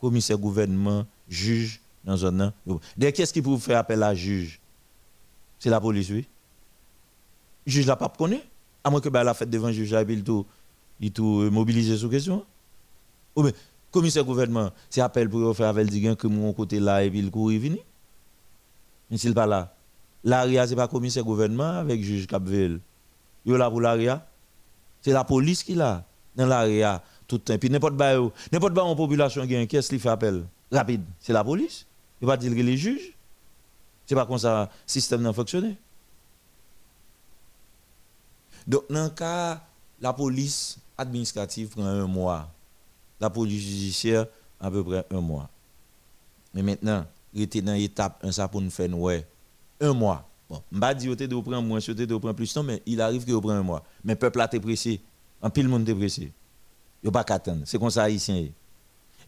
commissaire 0.00 0.38
gouvernement, 0.38 1.06
juge 1.28 1.80
dans 2.02 2.16
zone 2.16 2.52
non. 2.66 2.80
D'ailleurs, 2.96 3.12
qu'est-ce 3.12 3.32
qui 3.32 3.42
peut 3.42 3.56
faire 3.58 3.78
appel 3.78 4.02
à 4.02 4.14
juge? 4.14 4.58
C'est 5.60 5.70
la 5.70 5.80
police, 5.80 6.10
oui. 6.10 6.26
juge 7.64 7.86
la 7.86 7.94
pas 7.94 8.08
connaît 8.08 8.42
à 8.84 8.90
moins 8.90 9.00
que 9.00 9.08
bah, 9.08 9.24
la 9.24 9.34
fête 9.34 9.50
devant 9.50 9.68
le 9.68 9.72
juge, 9.72 9.94
il 10.08 10.24
tout, 10.24 10.46
il 11.00 11.12
tout 11.12 11.40
euh, 11.40 11.50
mobilisé 11.50 11.96
sur 11.96 12.10
question. 12.10 12.44
Ou 13.36 13.42
bien, 13.42 13.52
commissaire 13.90 14.24
gouvernement, 14.24 14.70
c'est 14.90 15.00
appel 15.00 15.28
pour 15.28 15.56
faire 15.56 15.68
avec 15.68 15.90
le 15.90 16.14
que 16.14 16.26
mon 16.26 16.52
côté 16.52 16.80
là 16.80 17.04
et 17.04 17.10
puis 17.10 17.20
il 17.20 17.30
court 17.30 17.48
venir. 17.48 17.82
Mais 19.10 19.18
s'il 19.18 19.34
pas 19.34 19.46
là, 19.46 19.74
l'ARIA, 20.24 20.66
ce 20.66 20.70
n'est 20.70 20.76
pas 20.76 20.88
commissaire 20.88 21.24
gouvernement 21.24 21.78
avec 21.78 21.98
le 22.00 22.04
juge 22.06 22.26
Capvel. 22.26 22.80
Il 23.44 23.54
là 23.54 23.70
pour 23.70 23.80
l'ARIA. 23.80 24.26
C'est 25.00 25.12
la 25.12 25.24
police 25.24 25.62
qui 25.62 25.74
là, 25.74 26.04
dans 26.36 26.46
l'ARIA, 26.46 27.02
tout 27.26 27.36
le 27.36 27.40
temps. 27.40 27.58
Puis 27.58 27.68
n'importe 27.68 27.96
quoi, 27.96 28.32
n'importe 28.52 28.74
quoi 28.74 28.84
en 28.84 28.94
population 28.94 29.46
qui 29.46 29.66
qu'est-ce 29.66 29.88
qu'il 29.88 30.00
fait 30.00 30.08
appel 30.08 30.44
Rapide, 30.70 31.02
c'est 31.20 31.32
la 31.32 31.44
police. 31.44 31.86
Il 32.20 32.26
va 32.26 32.36
dire 32.36 32.50
que 32.52 32.62
les 32.62 32.76
juges. 32.76 33.12
C'est 34.06 34.14
pas 34.14 34.26
comme 34.26 34.38
ça 34.38 34.70
le 34.72 34.78
système 34.86 35.22
n'a 35.22 35.32
fonctionné. 35.32 35.76
Donc, 38.66 38.84
dans 38.90 39.04
le 39.04 39.10
cas, 39.10 39.62
la 40.00 40.12
police 40.12 40.78
administrative 40.96 41.68
prend 41.68 41.84
un 41.84 42.06
mois. 42.06 42.48
La 43.20 43.30
police 43.30 43.62
judiciaire, 43.62 44.26
à 44.60 44.70
peu 44.70 44.82
près 44.84 45.06
un 45.10 45.20
mois. 45.20 45.48
Mais 46.54 46.62
maintenant, 46.62 47.04
il 47.32 47.42
était 47.42 47.62
dans 47.62 47.72
l'étape, 47.72 48.18
un 48.22 48.32
ça 48.32 48.48
pour 48.48 48.60
nous 48.60 48.70
faire 48.70 48.88
un 49.80 49.92
mois. 49.92 50.28
Bon, 50.48 50.62
je 50.70 50.76
ne 50.76 50.80
pas 50.80 50.94
dire 50.94 51.16
que 51.16 51.34
vous 51.34 51.42
prendre 51.42 51.62
moins, 51.62 51.80
que 51.80 52.12
vous 52.12 52.20
prendre 52.20 52.34
plus, 52.34 52.54
non, 52.56 52.62
mais 52.62 52.82
il 52.84 53.00
arrive 53.00 53.24
que 53.24 53.32
vous 53.32 53.40
prend 53.40 53.52
un 53.52 53.62
mois. 53.62 53.82
Mais 54.04 54.12
le 54.12 54.18
peuple 54.18 54.40
a 54.40 54.44
été 54.44 54.60
pressé. 54.60 55.00
En 55.40 55.50
pile, 55.50 55.64
le 55.64 55.70
monde 55.70 55.88
est 55.88 55.94
pressé. 55.94 56.32
Il 57.02 57.10
n'y 57.10 57.16
a 57.16 57.24
pas 57.24 57.34
attendre. 57.34 57.62
C'est 57.64 57.78
comme 57.78 57.90
ça, 57.90 58.04
haïtien. 58.04 58.36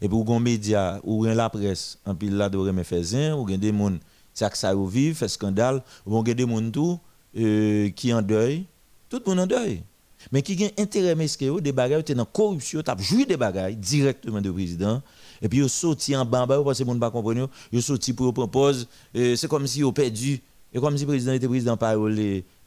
Et 0.01 0.07
puis, 0.07 0.17
ou 0.17 0.23
gon 0.23 0.39
média, 0.39 0.99
ou 1.03 1.23
la 1.25 1.49
presse, 1.49 1.97
en 2.05 2.15
pile 2.15 2.35
là, 2.35 2.49
de 2.49 2.57
remet 2.57 2.83
fait 2.83 3.31
ou 3.33 3.45
des 3.45 3.71
moun, 3.71 3.99
ça 4.33 4.49
que 4.49 4.57
ça 4.57 4.73
fait 5.13 5.27
scandale, 5.27 5.81
ou 6.05 6.23
gen 6.25 6.33
des 6.33 6.45
moun 6.45 6.71
tout, 6.71 6.99
euh, 7.37 7.89
qui 7.89 8.13
en 8.13 8.21
deuil, 8.21 8.65
tout 9.09 9.21
le 9.25 9.29
monde 9.29 9.39
en 9.41 9.47
deuil. 9.47 9.83
Mais 10.31 10.41
qui 10.41 10.63
a 10.65 10.69
intérêt 10.81 11.13
mesqué, 11.13 11.51
des 11.61 11.71
bagages, 11.71 12.05
dans 12.05 12.15
la 12.15 12.25
corruption, 12.25 12.81
as 12.87 12.97
joué 13.01 13.25
des 13.25 13.37
bagages 13.37 13.77
directement 13.77 14.41
de 14.41 14.49
président, 14.49 15.01
et 15.41 15.47
puis 15.47 15.59
ils 15.59 15.69
sorti 15.69 16.15
en 16.15 16.25
bas, 16.25 16.47
parce 16.47 16.79
que 16.79 16.83
les 16.83 16.87
gens 16.87 16.95
ne 16.95 17.09
comprennent 17.09 17.47
pas, 17.47 17.53
ils 17.71 17.83
sorti 17.83 18.13
pour 18.13 18.33
proposer, 18.33 18.85
c'est 19.13 19.47
comme 19.47 19.67
si 19.67 19.79
ils 19.79 19.93
perdu, 19.93 20.41
et 20.73 20.79
comme 20.79 20.97
si 20.97 21.03
le 21.03 21.09
président 21.09 21.33
était 21.33 21.47
président 21.47 21.77
parole. 21.77 22.15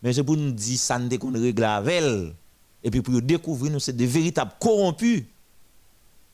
Mais 0.03 0.13
c'est 0.13 0.23
pour 0.23 0.37
nous 0.37 0.53
dire 0.53 0.79
ça 0.79 0.99
ne 0.99 1.17
qu'on 1.17 1.33
règle 1.33 1.65
avec 1.65 2.35
et 2.85 2.91
puis 2.93 3.03
pour 3.03 3.21
découvrir 3.21 3.73
nous 3.73 3.81
c'est 3.81 3.97
des 3.97 4.07
véritables 4.07 4.53
corrompus. 4.61 5.25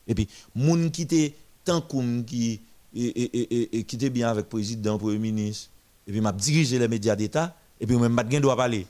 Et 0.07 0.13
puis, 0.13 0.27
gens 0.55 0.89
qui 0.89 1.01
étaient 1.01 1.33
tant 1.63 1.81
qui 1.81 2.61
qui 2.93 3.95
était 3.95 4.09
bien 4.11 4.29
avec 4.29 4.45
le 4.45 4.49
président, 4.49 4.93
le 4.93 4.99
premier 4.99 5.17
ministre, 5.17 5.69
et 6.07 6.11
puis 6.11 6.21
m'a 6.21 6.31
dirigé 6.31 6.77
les 6.77 6.87
médias 6.87 7.15
d'État, 7.15 7.57
et 7.81 7.87
puis 7.87 7.97
même 7.97 8.15
pas 8.15 8.23
de 8.23 8.39
droit 8.39 8.55
parler. 8.55 8.85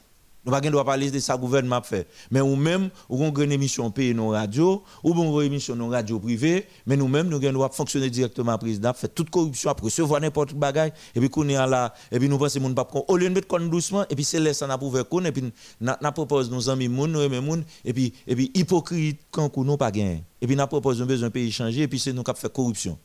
Nous 0.46 0.52
pas 0.52 0.62
droit 0.62 0.86
parler 0.86 1.10
de 1.10 1.20
ça 1.20 1.36
gouvernement 1.38 1.82
fait. 1.82 2.08
Mais 2.30 2.40
nous 2.40 2.56
même 2.56 2.90
ou 3.10 3.24
avons 3.24 3.36
une 3.42 3.52
émission 3.52 3.90
payée 3.90 4.14
nos 4.14 4.30
radio, 4.30 4.84
ou 5.04 5.14
une 5.14 5.42
émission 5.42 5.76
nos 5.76 5.90
radio 5.90 6.20
privée, 6.20 6.68
mais 6.86 6.96
nous 6.96 7.08
même 7.08 7.30
nous 7.30 7.38
avons 7.38 7.54
droit 7.54 7.70
fonctionner 7.70 8.12
directement 8.12 8.52
à 8.52 8.58
président, 8.60 8.94
faire 8.94 9.10
toute 9.10 9.32
corruption 9.32 9.72
après 9.72 9.86
recevoir 9.86 10.22
n'importe 10.22 10.54
bagage 10.54 10.92
et 11.16 11.20
puis 11.20 11.30
qu'on 11.30 11.48
est 11.50 11.54
là 11.56 11.94
et 12.12 12.20
puis 12.20 12.30
nous 12.30 12.38
pensons 12.38 12.60
mon 12.60 12.74
pas 12.74 12.88
au 13.08 13.18
lieu 13.18 13.28
de 13.28 13.34
mettre 13.34 13.60
doucement 13.60 14.06
et 14.08 14.16
puis 14.16 14.24
c'est 14.24 14.40
laisser 14.40 14.68
n'a 14.68 14.78
pouvoir 14.78 15.08
qu'on 15.10 15.26
et 15.26 15.32
puis 15.32 15.52
n'a 15.82 16.12
propose 16.12 16.52
nos 16.52 16.70
amis 16.70 16.88
nous 16.88 17.20
aimons 17.22 17.64
et 17.84 17.94
puis 17.94 18.14
et 18.28 18.36
puis 18.36 18.52
hypocrite 18.54 19.22
quand 19.32 19.56
nous 19.58 19.78
pas 19.78 19.92
gain. 19.92 20.20
Et 20.42 20.48
puis 20.48 20.56
nous 20.56 21.06
besoin 21.06 21.30
pays 21.32 21.52
changer 21.52 21.82
et 21.84 21.88
puis 21.88 22.00
c'est 22.00 22.14
nous 22.14 22.24
qui 22.24 22.32
fait 22.36 22.54
corruption. 22.54 23.00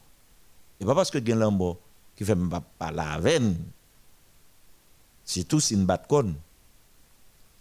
Et 0.78 0.84
pas 0.84 0.94
parce 0.94 1.10
que 1.10 1.18
gain 1.18 1.36
lambo 1.36 1.78
qui 2.16 2.24
fait 2.24 2.36
pas 2.78 2.90
la 2.90 3.18
veine. 3.18 3.56
C'est 5.24 5.44
tout 5.44 5.60
une 5.60 5.86
batte 5.86 6.06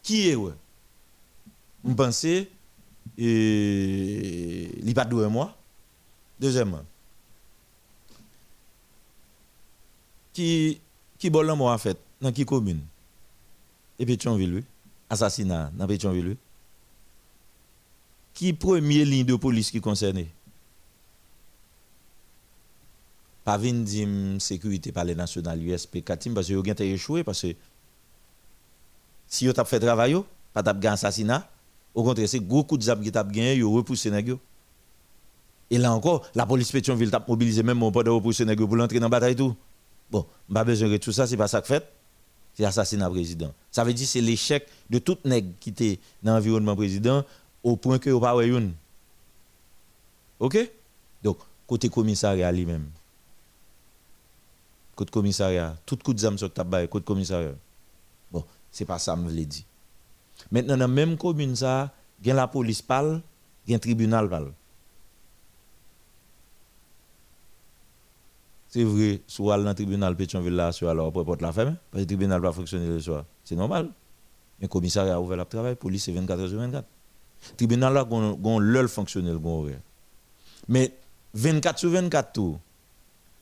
qui 0.09 0.27
est 0.27 0.35
ouais. 0.35 0.53
Je 1.87 1.93
pense 1.93 2.23
et 2.25 2.41
il 3.17 4.93
pas 4.95 5.05
de 5.05 5.15
moi. 5.27 5.55
Deuxièmement 6.39 6.81
qui 10.33 10.81
qui 11.19 11.29
moi 11.29 11.73
en 11.73 11.77
fait 11.77 11.99
dans 12.19 12.31
qui 12.31 12.43
commune? 12.43 12.81
Et 13.99 14.05
Pétionville 14.05 14.63
assassinat 15.11 15.71
dans 15.77 15.85
Pétionville 15.85 16.37
qui 18.33 18.53
première 18.53 19.05
ligne 19.05 19.25
de 19.27 19.35
police 19.35 19.69
qui 19.69 19.79
concerne 19.79 20.25
pas 23.43 23.57
vinn 23.59 24.39
sécurité 24.39 24.91
par 24.91 25.03
les 25.03 25.13
nationales 25.13 25.61
USP 25.61 26.03
Katim 26.03 26.33
parce 26.33 26.47
que 26.47 26.53
vous 26.53 26.67
avez 26.67 26.93
échoué 26.93 27.23
parce 27.23 27.43
que 27.43 27.55
si 29.29 29.47
vous 29.47 29.53
avez 29.55 29.69
fait 29.69 29.79
travail, 29.79 30.17
pas 30.53 30.63
de 30.63 30.87
assassinat, 30.87 31.47
au 31.93 32.03
contraire, 32.03 32.27
c'est 32.27 32.39
gros 32.39 32.63
coup 32.63 32.77
de 32.77 32.83
zap 32.83 33.01
qui 33.01 33.11
avez 33.15 33.31
gagné, 33.31 33.61
vous 33.61 33.73
repoussé 33.73 34.11
Et 35.69 35.77
là 35.77 35.93
encore, 35.93 36.25
la 36.33 36.45
police 36.45 36.71
Pétionville 36.71 37.11
t'a 37.11 37.23
mobilisé 37.25 37.61
même 37.61 37.77
mon 37.77 37.91
pote 37.91 38.07
de 38.07 38.11
repousser 38.11 38.45
pour 38.55 38.75
l'entrer 38.75 38.99
dans 38.99 39.05
la 39.05 39.09
bataille 39.09 39.35
tout. 39.35 39.55
Bon, 40.09 40.25
pas 40.51 40.63
besoin 40.63 40.89
de 40.89 40.97
tout 40.97 41.11
ça, 41.11 41.27
c'est 41.27 41.37
pas 41.37 41.47
ça 41.47 41.61
que 41.61 41.67
fait. 41.67 41.87
C'est 42.55 42.65
assassinat 42.65 43.09
président. 43.09 43.53
Ça 43.71 43.83
veut 43.83 43.93
dire 43.93 44.07
c'est 44.07 44.21
l'échec 44.21 44.67
de 44.89 44.97
toute 44.97 45.23
nègre 45.25 45.51
qui 45.59 45.69
était 45.69 45.99
dans 46.23 46.33
l'environnement 46.33 46.75
président 46.75 47.23
au 47.63 47.75
point 47.75 47.99
que 47.99 48.09
vous 48.09 48.19
pas 48.19 48.43
une. 48.43 48.73
OK? 50.39 50.57
Donc, 51.21 51.37
côté 51.67 51.89
commissariat 51.89 52.51
lui-même. 52.51 52.87
Côté 54.95 55.11
commissariat, 55.11 55.75
tout 55.85 55.97
coup 55.97 56.13
de 56.13 56.19
zam 56.19 56.37
sur 56.37 56.51
tabac, 56.51 56.87
côté 56.87 57.05
commissariat. 57.05 57.53
C'est 58.71 58.85
pas 58.85 58.99
ça 58.99 59.15
que 59.15 59.29
je 59.29 59.43
dit. 59.43 59.65
Maintenant, 60.51 60.73
dans 60.73 60.79
la 60.79 60.87
même 60.87 61.17
commune, 61.17 61.55
il 61.59 62.27
y 62.27 62.31
a 62.31 62.33
la 62.33 62.47
police 62.47 62.81
parle, 62.81 63.21
il 63.65 63.71
y 63.71 63.73
a 63.73 63.77
un 63.77 63.79
tribunal 63.79 64.29
parle. 64.29 64.53
C'est 68.69 68.83
vrai, 68.83 69.21
soit 69.25 69.57
dans 69.57 69.67
le 69.67 69.73
tribunal 69.73 70.15
Pétionville 70.15 70.55
là, 70.55 70.71
soit 70.71 70.91
alors 70.91 71.11
porte 71.11 71.41
la 71.41 71.51
ferme, 71.51 71.75
parce 71.89 71.93
que 71.93 71.99
le 71.99 72.05
tribunal 72.05 72.39
va 72.39 72.51
fonctionner 72.51 72.87
le 72.87 72.99
soir. 72.99 73.25
C'est 73.43 73.55
normal. 73.55 73.89
Mais 74.59 74.65
le 74.65 74.67
commissariat 74.67 75.15
a 75.15 75.19
ouvert 75.19 75.37
le 75.37 75.45
travail, 75.45 75.71
la 75.71 75.75
police 75.75 76.03
c'est 76.03 76.11
24 76.11 76.39
h 76.39 76.49
sur 76.49 76.59
24. 76.59 76.85
Le 77.51 77.55
tribunal 77.55 77.93
là, 77.93 78.07
on 78.11 78.59
l'heure 78.59 78.89
fonctionnel, 78.89 79.39
Mais 80.67 80.93
24 81.33 81.79
sur 81.79 81.89
24 81.89 82.31
tout. 82.31 82.59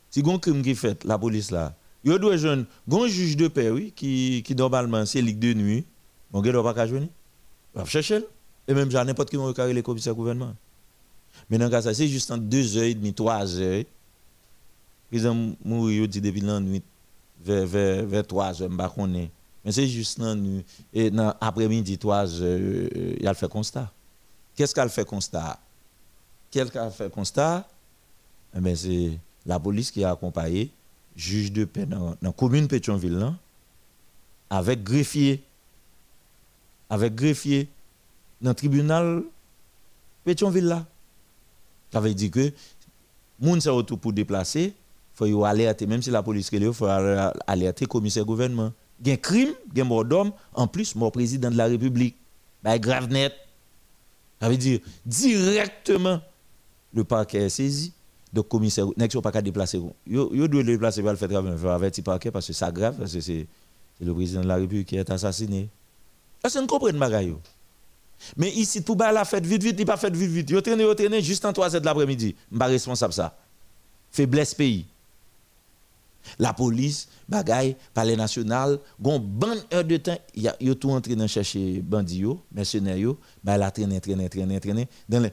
Si 0.10 0.24
un 0.26 0.40
crime 0.40 0.62
qui 0.62 0.76
fait, 0.76 1.04
la 1.04 1.18
police 1.18 1.52
là, 1.52 1.76
Yo 2.08 2.18
doit 2.18 2.38
jeune, 2.38 2.66
gon 2.88 3.06
juge 3.06 3.36
de 3.36 3.50
paix 3.50 3.70
oui 3.70 3.92
qui 3.92 4.42
qui 4.46 4.56
normalement 4.56 5.06
c'est 5.06 5.22
ligue 5.22 5.40
de 5.40 5.54
nuit. 5.54 5.84
Mon 6.32 6.40
gars 6.40 6.54
doit 6.54 6.74
pas 6.74 6.86
venir. 6.86 7.10
Va 7.76 7.84
chercher 7.84 8.26
et 8.66 8.74
même 8.74 8.90
j'ai 8.90 9.04
n'importe 9.04 9.30
qui 9.30 9.36
m'a 9.38 9.52
carré 9.52 9.74
les 9.74 9.84
commissaires 9.84 10.16
gouvernement. 10.16 10.56
Mais 11.50 11.58
dans 11.58 11.70
ça 11.70 11.94
c'est 11.94 12.08
juste 12.08 12.32
en 12.32 12.38
2h30, 12.38 13.14
3h. 13.14 13.86
Ils 15.12 15.28
ont 15.28 15.58
mouru 15.66 16.08
dit 16.08 16.22
depuis 16.22 16.40
la 16.40 16.62
nuit 16.62 16.82
vers 17.44 17.68
vers 17.68 18.06
vers 18.06 18.24
3h 18.24 18.70
m'pa 18.70 18.88
connait. 18.88 19.30
Mais 19.66 19.74
c'est 19.74 19.88
juste 19.88 20.18
la 20.20 20.34
nuit 20.34 20.64
et 20.94 21.10
dans 21.12 21.36
après-midi 21.42 21.98
3h 21.98 22.38
euh, 22.40 23.18
il 23.20 23.28
a 23.28 23.34
fait 23.34 23.50
constat. 23.50 23.92
Qu'est-ce 24.56 24.74
qu'elle 24.74 24.90
fait 24.90 25.06
constat? 25.06 25.60
Qu'est-ce 26.52 26.72
qu'elle 26.72 26.90
fait 26.90 27.12
constat? 27.12 27.68
Eh 28.56 28.62
ben 28.62 28.78
c'est 28.78 29.20
la 29.46 29.60
police 29.60 29.92
qui 29.92 30.06
a 30.06 30.12
accompagné 30.12 30.72
juge 31.18 31.52
de 31.52 31.66
paix 31.66 31.86
dans 31.86 32.16
la 32.22 32.32
commune 32.32 32.68
Pétionville, 32.68 33.34
avec 34.50 34.84
greffier, 34.84 35.44
avec 36.90 37.16
greffier 37.16 37.68
dans 38.40 38.52
le 38.52 38.56
tribunal 38.56 39.24
Pétionville 40.24 40.66
là. 40.66 40.86
Ça 41.92 42.00
veut 42.00 42.14
dire 42.14 42.32
que 42.32 42.54
moun 43.40 43.60
sa 43.60 43.74
autour 43.74 44.00
pour 44.00 44.14
déplacer, 44.14 44.74
il 44.76 45.16
faut 45.16 45.44
alerter 45.44 45.88
même 45.88 46.02
si 46.02 46.12
la 46.12 46.22
police 46.22 46.50
il 46.54 46.72
faut 46.72 46.86
alerter 46.86 47.86
le 47.86 47.90
commissaire 47.90 48.24
gouvernement. 48.24 48.72
Il 49.02 49.08
y 49.08 49.12
a 49.12 49.14
un 49.14 49.18
crime, 49.18 49.54
il 49.72 49.78
y 49.78 49.82
a 49.82 49.84
mort 49.84 50.06
d'homme, 50.06 50.32
en 50.54 50.68
plus 50.68 50.96
mort 50.96 51.12
président 51.12 51.50
de 51.50 51.58
la 51.58 51.66
République. 51.66 52.16
Bah 52.64 52.78
grave 52.78 53.10
net. 53.10 53.34
Ça 54.40 54.50
veut 54.50 54.58
dire 54.58 54.80
directement 55.06 56.22
le 56.94 57.04
parquet 57.04 57.40
est 57.40 57.50
saisi 57.50 57.94
donc, 58.34 58.48
commissaire, 58.50 58.88
n'est 58.98 59.08
pas 59.08 59.32
qu'à 59.32 59.42
déplacer. 59.42 59.82
Yo 60.06 60.48
doit 60.48 60.64
déplacer 60.64 61.02
pour 61.02 61.12
le 61.12 61.18
faire 61.18 61.30
travail 61.30 61.52
avec 61.52 61.98
le 61.98 62.04
parquet 62.04 62.32
parce 62.32 62.48
que 62.48 62.54
c'est 62.54 62.74
grave, 62.74 62.96
parce 62.98 63.14
que 63.14 63.22
c'est 63.22 63.48
le 64.02 64.14
président 64.14 64.42
de 64.42 64.48
la 64.48 64.56
République 64.56 64.88
qui 64.88 64.98
est 64.98 65.10
assassiné. 65.10 65.70
Est-ce 66.44 66.56
que 66.56 66.60
vous 66.60 66.68
comprenez 66.68 67.00
Mais 68.36 68.50
ici, 68.52 68.84
tout 68.84 68.96
bas 68.96 69.12
la 69.12 69.26
fête 69.26 69.46
vite, 69.46 69.64
vite, 69.64 69.78
il 69.80 69.86
pas 69.86 69.98
fait 69.98 70.14
vite, 70.14 70.30
vite. 70.30 70.50
Yo 70.50 70.62
traîne, 70.62 70.80
yo 70.80 70.94
traîne 70.94 71.20
juste 71.22 71.46
en 71.46 71.54
3 71.54 71.70
h 71.70 71.80
de 71.80 71.86
l'après-midi. 71.86 72.36
Je 72.52 72.58
pas 72.58 72.66
responsable 72.66 73.14
ça. 73.14 73.38
Faiblesse 74.12 74.54
pays. 74.54 74.86
La 76.38 76.52
police, 76.52 77.08
bagaille, 77.30 77.78
palais 77.94 78.18
national, 78.18 78.80
gon 79.00 79.18
ban 79.18 79.56
heure 79.74 79.86
de 79.86 79.96
temps, 79.96 80.18
yo 80.60 80.74
tout 80.76 80.90
entré 80.90 81.16
dans 81.16 81.28
chercher 81.28 81.82
bandi 81.82 82.20
yo, 82.20 82.42
mercenaires 82.52 82.98
yo, 82.98 83.18
bah 83.42 83.58
la 83.58 83.72
traîne, 83.72 83.98
traîne, 84.02 84.28
traîne, 84.28 84.60
traîne, 84.60 84.86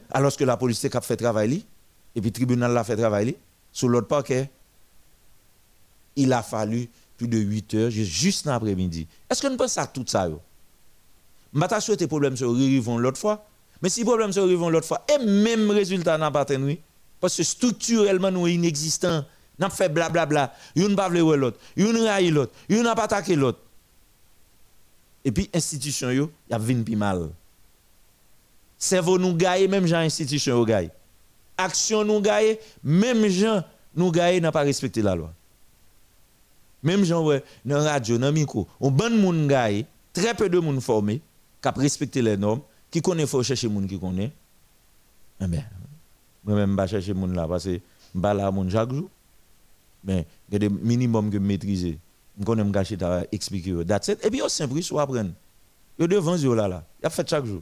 alors 0.09 0.35
que 0.37 0.45
la 0.45 0.55
police 0.55 0.85
a 0.85 1.01
fait 1.01 1.17
travail 1.17 1.65
et 2.15 2.21
puis 2.21 2.29
le 2.29 2.33
tribunal 2.33 2.71
l'a 2.71 2.83
fait 2.83 2.95
travailler 2.95 3.37
sur 3.71 3.89
l'autre 3.89 4.07
parquet. 4.07 4.49
Il 6.15 6.31
a 6.31 6.41
fallu 6.41 6.89
plus 7.17 7.27
de 7.27 7.37
8 7.37 7.73
heures, 7.75 7.89
juste 7.91 8.45
l'après-midi. 8.45 9.07
Est-ce 9.29 9.41
que 9.41 9.47
nous 9.47 9.57
pensons 9.57 9.81
à 9.81 9.87
tout 9.87 10.05
ça 10.07 10.29
Je 10.29 11.59
vais 11.59 11.81
souhaité 11.81 12.07
problème 12.07 12.37
sur 12.37 12.53
Rivon 12.53 12.97
l'autre 12.97 13.19
fois. 13.19 13.45
Mais 13.81 13.89
si 13.89 14.03
problème 14.05 14.31
sur 14.31 14.45
Rivon 14.45 14.69
l'autre 14.69 14.87
fois, 14.87 15.05
et 15.13 15.23
même 15.23 15.69
résultat 15.69 16.17
n'a 16.17 16.31
pas 16.31 16.45
tenu, 16.45 16.79
parce 17.19 17.35
que 17.35 17.43
structurellement 17.43 18.31
nous 18.31 18.41
sommes 18.41 18.49
inexistants, 18.49 19.25
nous 19.59 19.69
fait 19.69 19.89
blablabla, 19.89 20.53
nous 20.75 20.87
ne 20.87 20.95
pas 20.95 21.09
l'autre, 21.09 21.59
nous 21.75 21.91
ne 21.91 22.03
raille 22.03 22.29
l'autre, 22.29 22.53
nous 22.69 22.81
n'a 22.81 22.95
pas 22.95 23.03
attaqué 23.03 23.35
l'autre. 23.35 23.59
Et 25.23 25.31
puis 25.31 25.49
institution 25.53 26.11
yo, 26.11 26.31
y 26.49 26.53
a 26.53 26.59
vinn 26.59 26.83
pi 26.83 26.95
mal. 26.95 27.31
Cerveau 28.77 29.17
nous 29.17 29.33
gagne 29.33 29.67
même 29.67 29.87
gens 29.87 29.97
institution 29.97 30.63
gagne 30.63 30.89
action 31.57 32.03
nous 32.03 32.21
gagne, 32.21 32.57
même 32.83 33.27
gens 33.27 33.63
nous 33.95 34.11
gagne 34.11 34.41
n'a 34.41 34.51
pas 34.51 34.61
respecté 34.61 35.01
la 35.01 35.15
loi. 35.15 35.33
Même 36.83 37.03
gens 37.03 37.23
ouais, 37.25 37.43
dans 37.63 37.83
radio, 37.83 38.17
dans 38.17 38.31
micro, 38.31 38.67
on 38.79 38.91
bon 38.91 39.17
monde 39.17 39.47
gagne, 39.47 39.85
très 40.13 40.33
peu 40.33 40.49
de 40.49 40.59
monde 40.59 40.81
formé 40.81 41.21
qui 41.61 41.67
a 41.67 41.71
respecté 41.71 42.21
les 42.21 42.37
normes, 42.37 42.61
qui 42.91 43.01
connaît 43.01 43.25
faut 43.25 43.41
chercher 43.43 43.67
monde 43.67 43.87
qui 43.87 43.99
connaît. 43.99 44.31
Eh 45.41 45.47
bien, 45.47 45.65
moi 46.43 46.55
même 46.55 46.75
pas 46.75 46.87
chercher 46.87 47.13
monde 47.13 47.35
là 47.35 47.47
parce 47.47 47.65
que 47.65 47.79
pas 48.19 48.33
là 48.33 48.51
monde 48.51 48.69
chaque 48.69 48.91
jour. 48.91 49.09
Mais 50.03 50.25
il 50.49 50.53
y 50.53 50.55
a 50.57 50.59
des 50.59 50.69
minimums 50.69 51.31
que 51.31 51.37
maîtriser. 51.37 51.97
Je 52.39 52.45
connais 52.45 52.63
me 52.63 52.71
gâcher 52.71 52.97
expliquer 53.31 53.83
that's 53.85 54.07
it. 54.09 54.23
Et 54.23 54.29
puis 54.29 54.41
au 54.41 54.49
simple 54.49 54.81
soit 54.83 55.01
apprendre. 55.01 55.31
Yo 55.97 56.07
devant 56.07 56.35
yo 56.35 56.53
là 56.53 56.67
là, 56.67 56.83
y 57.01 57.05
a 57.05 57.09
fait 57.09 57.27
chaque 57.27 57.45
jour. 57.45 57.61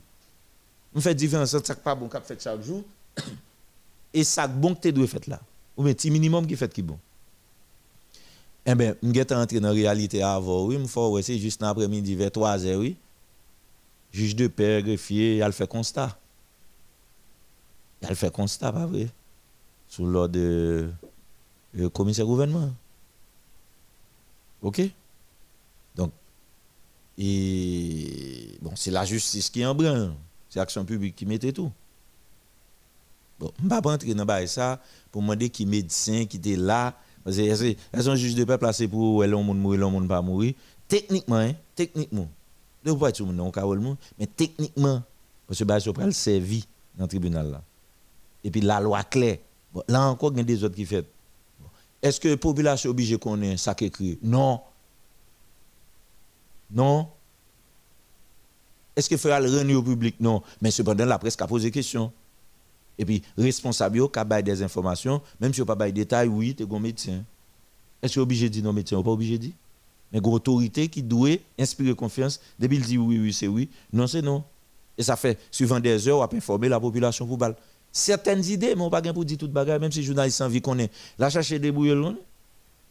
On 0.94 1.02
fait 1.02 1.16
différence 1.16 1.58
ça 1.58 1.76
pas 1.76 1.96
bon 1.96 2.08
qu'a 2.08 2.22
fait 2.22 2.42
chaque 2.42 2.62
jour. 2.62 2.84
Et 4.14 4.24
ça 4.24 4.48
bon 4.48 4.76
que 4.76 4.82
tu 4.82 4.94
dois 4.94 5.08
faire 5.08 5.22
là. 5.28 5.42
Ou 5.76 5.84
bien 5.84 5.94
petit 5.94 6.12
minimum 6.12 6.46
qui 6.46 6.56
fait 6.56 6.72
qui 6.72 6.82
bon. 6.82 7.00
Eh 8.66 8.76
bien, 8.76 8.96
je 9.02 9.12
suis 9.12 9.34
entré 9.34 9.60
dans 9.60 9.68
la 9.70 9.74
réalité 9.74 10.24
avant, 10.24 10.66
oui, 10.66 10.80
je 10.82 11.22
c'est 11.22 11.38
juste 11.38 11.62
l'après-midi 11.62 12.16
vers 12.16 12.32
3 12.32 12.58
h 12.60 12.76
oui. 12.76 12.96
Juge 14.12 14.36
de 14.36 14.48
paix, 14.48 14.82
greffier, 14.84 15.38
il 15.38 15.52
fait 15.52 15.68
constat. 15.68 16.18
Il 18.08 18.16
fait 18.16 18.32
constat, 18.32 18.72
pas 18.72 18.86
vrai? 18.86 19.08
Sous 19.88 20.06
l'ordre 20.06 20.34
de 20.34 20.90
le 21.74 21.90
commissaire 21.90 22.26
gouvernement. 22.26 22.72
OK? 24.62 24.82
Donc, 25.96 26.12
et 27.18 28.58
bon, 28.62 28.74
c'est 28.76 28.92
la 28.92 29.06
justice 29.06 29.50
qui 29.50 29.62
est 29.62 29.66
en 29.66 29.76
brin. 29.76 30.16
C'est 30.50 30.60
l'action 30.60 30.86
publique 30.86 31.16
qui 31.16 31.26
mettait 31.26 31.52
tout. 31.52 31.72
Bon, 33.44 33.52
je 33.60 33.64
ne 33.66 33.70
vais 33.70 33.82
pas 33.82 33.90
rentrer 33.90 34.14
dans 34.14 34.48
ça 34.48 34.80
pour 35.12 35.22
demander 35.22 35.50
qui 35.50 35.66
médecin 35.66 36.26
qui 36.26 36.38
était 36.38 36.56
là. 36.56 36.94
Parce 37.24 37.38
que 37.38 37.76
elles 37.92 38.04
sont 38.04 38.16
juge 38.16 38.36
de 38.36 38.44
paix 38.44 38.58
placé 38.58 38.88
pour 38.88 39.24
l'homme 39.24 39.58
mourir, 39.58 39.82
l'homme 39.82 40.08
pas 40.08 40.22
mourir? 40.22 40.54
Techniquement, 40.88 41.38
hein, 41.38 41.54
techniquement, 41.76 42.30
ne 42.86 42.92
pas 42.94 43.12
tout 43.12 43.26
le 43.26 43.80
monde, 43.80 43.98
mais 44.20 44.28
techniquement, 44.28 45.02
parce 45.48 45.60
que 45.60 45.66
vais 45.66 46.06
le 46.06 46.12
servir 46.12 46.64
dans 46.98 47.06
le 47.06 47.10
tribunal 47.10 47.52
là. 47.52 47.62
Et 48.44 48.52
puis 48.52 48.62
la 48.62 48.80
loi 48.80 49.04
claire. 49.04 49.38
là 49.88 50.08
encore, 50.08 50.32
il 50.34 50.38
y 50.38 50.42
a 50.42 50.44
des 50.44 50.64
autres 50.64 50.76
qui 50.76 50.86
font. 50.86 51.04
Est-ce 52.02 52.20
que 52.20 52.28
la 52.28 52.38
population 52.38 52.90
est 52.90 52.92
obligée 52.92 53.16
de 53.16 53.22
connaître 53.22 53.62
ça 53.62 53.74
qui 53.74 53.86
écrit? 53.86 54.20
Non. 54.22 54.60
Non. 56.72 57.08
Est-ce 58.96 59.08
qu'il 59.08 59.18
faut 59.18 59.30
le 59.30 59.36
rendre 59.36 59.74
au 59.74 59.84
public? 59.84 60.16
Non. 60.20 60.44
Mais 60.62 60.72
cependant, 60.72 61.06
la 61.06 61.18
presse 61.18 61.38
a 61.40 61.48
posé 61.48 61.68
des 61.68 61.72
questions. 61.72 62.12
Et 62.98 63.06
puis, 63.06 63.22
responsable, 63.38 64.10
qui 64.10 64.20
a 64.20 64.42
des 64.42 64.62
informations, 64.62 65.22
même 65.40 65.54
si 65.54 65.62
on 65.62 65.66
pas 65.66 65.76
de 65.76 65.92
détails, 65.92 66.28
oui, 66.28 66.56
tu 66.56 66.64
es 66.64 66.74
un 66.74 66.80
médecin. 66.80 67.24
Est-ce 68.02 68.16
que 68.16 68.20
est 68.20 68.24
obligé 68.24 68.50
de 68.50 68.54
dire 68.54 68.64
non 68.64 68.74
médecin? 68.74 68.98
Ou 68.98 69.04
pas 69.04 69.12
obligé 69.12 69.38
de 69.38 69.44
dire 69.44 69.54
Mais 70.12 70.20
une 70.20 70.28
autorité 70.28 70.88
qui 70.88 71.02
doit 71.02 71.38
inspirer 71.58 71.96
confiance, 71.96 72.40
depuis 72.60 72.78
il 72.78 72.84
dit 72.84 72.98
oui, 72.98 73.20
oui, 73.20 73.34
c'est 73.34 73.48
oui, 73.48 73.70
non, 73.92 74.08
c'est 74.08 74.22
non. 74.22 74.44
Et 74.98 75.04
ça 75.04 75.16
fait, 75.16 75.40
suivant 75.50 75.80
des 75.80 76.08
heures, 76.08 76.18
on 76.18 76.26
va 76.26 76.30
informer 76.32 76.70
la 76.70 76.80
population 76.80 77.26
pour 77.26 77.38
balle. 77.38 77.56
Certaines 77.92 78.44
idées, 78.46 78.76
mais 78.76 78.82
on 78.82 78.90
pas 78.90 79.02
pour 79.02 79.26
dire 79.26 79.38
tout 79.38 79.48
bagage, 79.48 79.80
même 79.80 79.92
si 79.92 80.00
les 80.00 80.06
journalistes 80.06 80.42
en 80.42 80.48
vie 80.48 80.62
connaissent. 80.62 80.90
La 81.18 81.30
chercher 81.30 81.60
des 81.60 81.72
bouillons, 81.72 82.16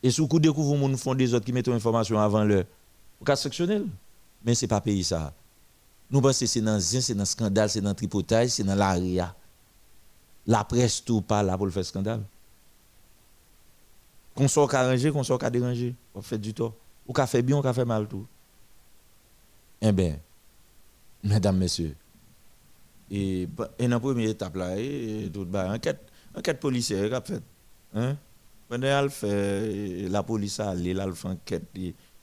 et 0.02 0.10
sous 0.10 0.26
coup 0.26 0.40
découvre 0.40 0.88
les 0.88 0.96
font 0.96 1.14
des 1.14 1.32
autres 1.32 1.44
qui 1.44 1.52
mettent 1.52 1.68
l'information 1.68 2.18
avant 2.18 2.42
l'heure. 2.42 2.64
Au 3.20 3.24
cas 3.24 3.36
sectionnel. 3.36 3.86
Mais 4.44 4.54
ce 4.54 4.64
n'est 4.64 4.68
pas 4.68 4.80
pays 4.80 5.04
ça. 5.04 5.32
Nous 6.10 6.20
pensons 6.20 6.40
que 6.40 6.46
c'est 6.46 6.60
dans 6.60 6.80
c'est 6.80 7.14
dans 7.14 7.20
le 7.20 7.24
scandale, 7.24 7.70
c'est 7.70 7.80
dans 7.80 7.90
le 7.90 7.94
tripotage, 7.94 8.48
c'est 8.48 8.64
dans 8.64 8.74
l'aria. 8.74 9.34
La 10.46 10.64
presse 10.64 11.04
tout 11.04 11.20
pas 11.22 11.42
là 11.42 11.56
pour 11.56 11.66
le 11.66 11.72
faire 11.72 11.84
scandale. 11.84 12.22
Qu'on 14.34 14.48
soit 14.48 14.72
arrangé, 14.74 15.10
qu'on 15.10 15.22
soit 15.22 15.50
dérangé, 15.50 15.94
on 16.14 16.22
fait 16.22 16.38
du 16.38 16.54
tort. 16.54 16.74
Ou 17.06 17.12
qu'on 17.12 17.26
fait 17.26 17.42
bien, 17.42 17.58
ou 17.58 17.62
qu'on 17.62 17.72
fait 17.72 17.84
mal 17.84 18.06
tout. 18.06 18.26
Eh 19.80 19.92
bien, 19.92 20.16
mesdames, 21.22 21.58
messieurs, 21.58 21.96
et, 23.10 23.46
dans 23.78 23.88
la 23.88 24.00
première 24.00 24.30
étape 24.30 24.56
là, 24.56 24.78
et, 24.78 25.28
tout 25.32 25.44
bah, 25.44 25.70
enquête, 25.72 26.00
enquête 26.36 26.60
policière 26.60 27.12
a 27.12 27.20
fait. 27.20 27.42
Hein? 27.94 28.16
Pendant 28.68 29.08
fait, 29.10 30.08
la 30.08 30.22
police 30.22 30.60
a 30.60 30.70
allé, 30.70 30.94
là, 30.94 31.04
elle 31.06 31.14
fait 31.14 31.28
enquête, 31.28 31.64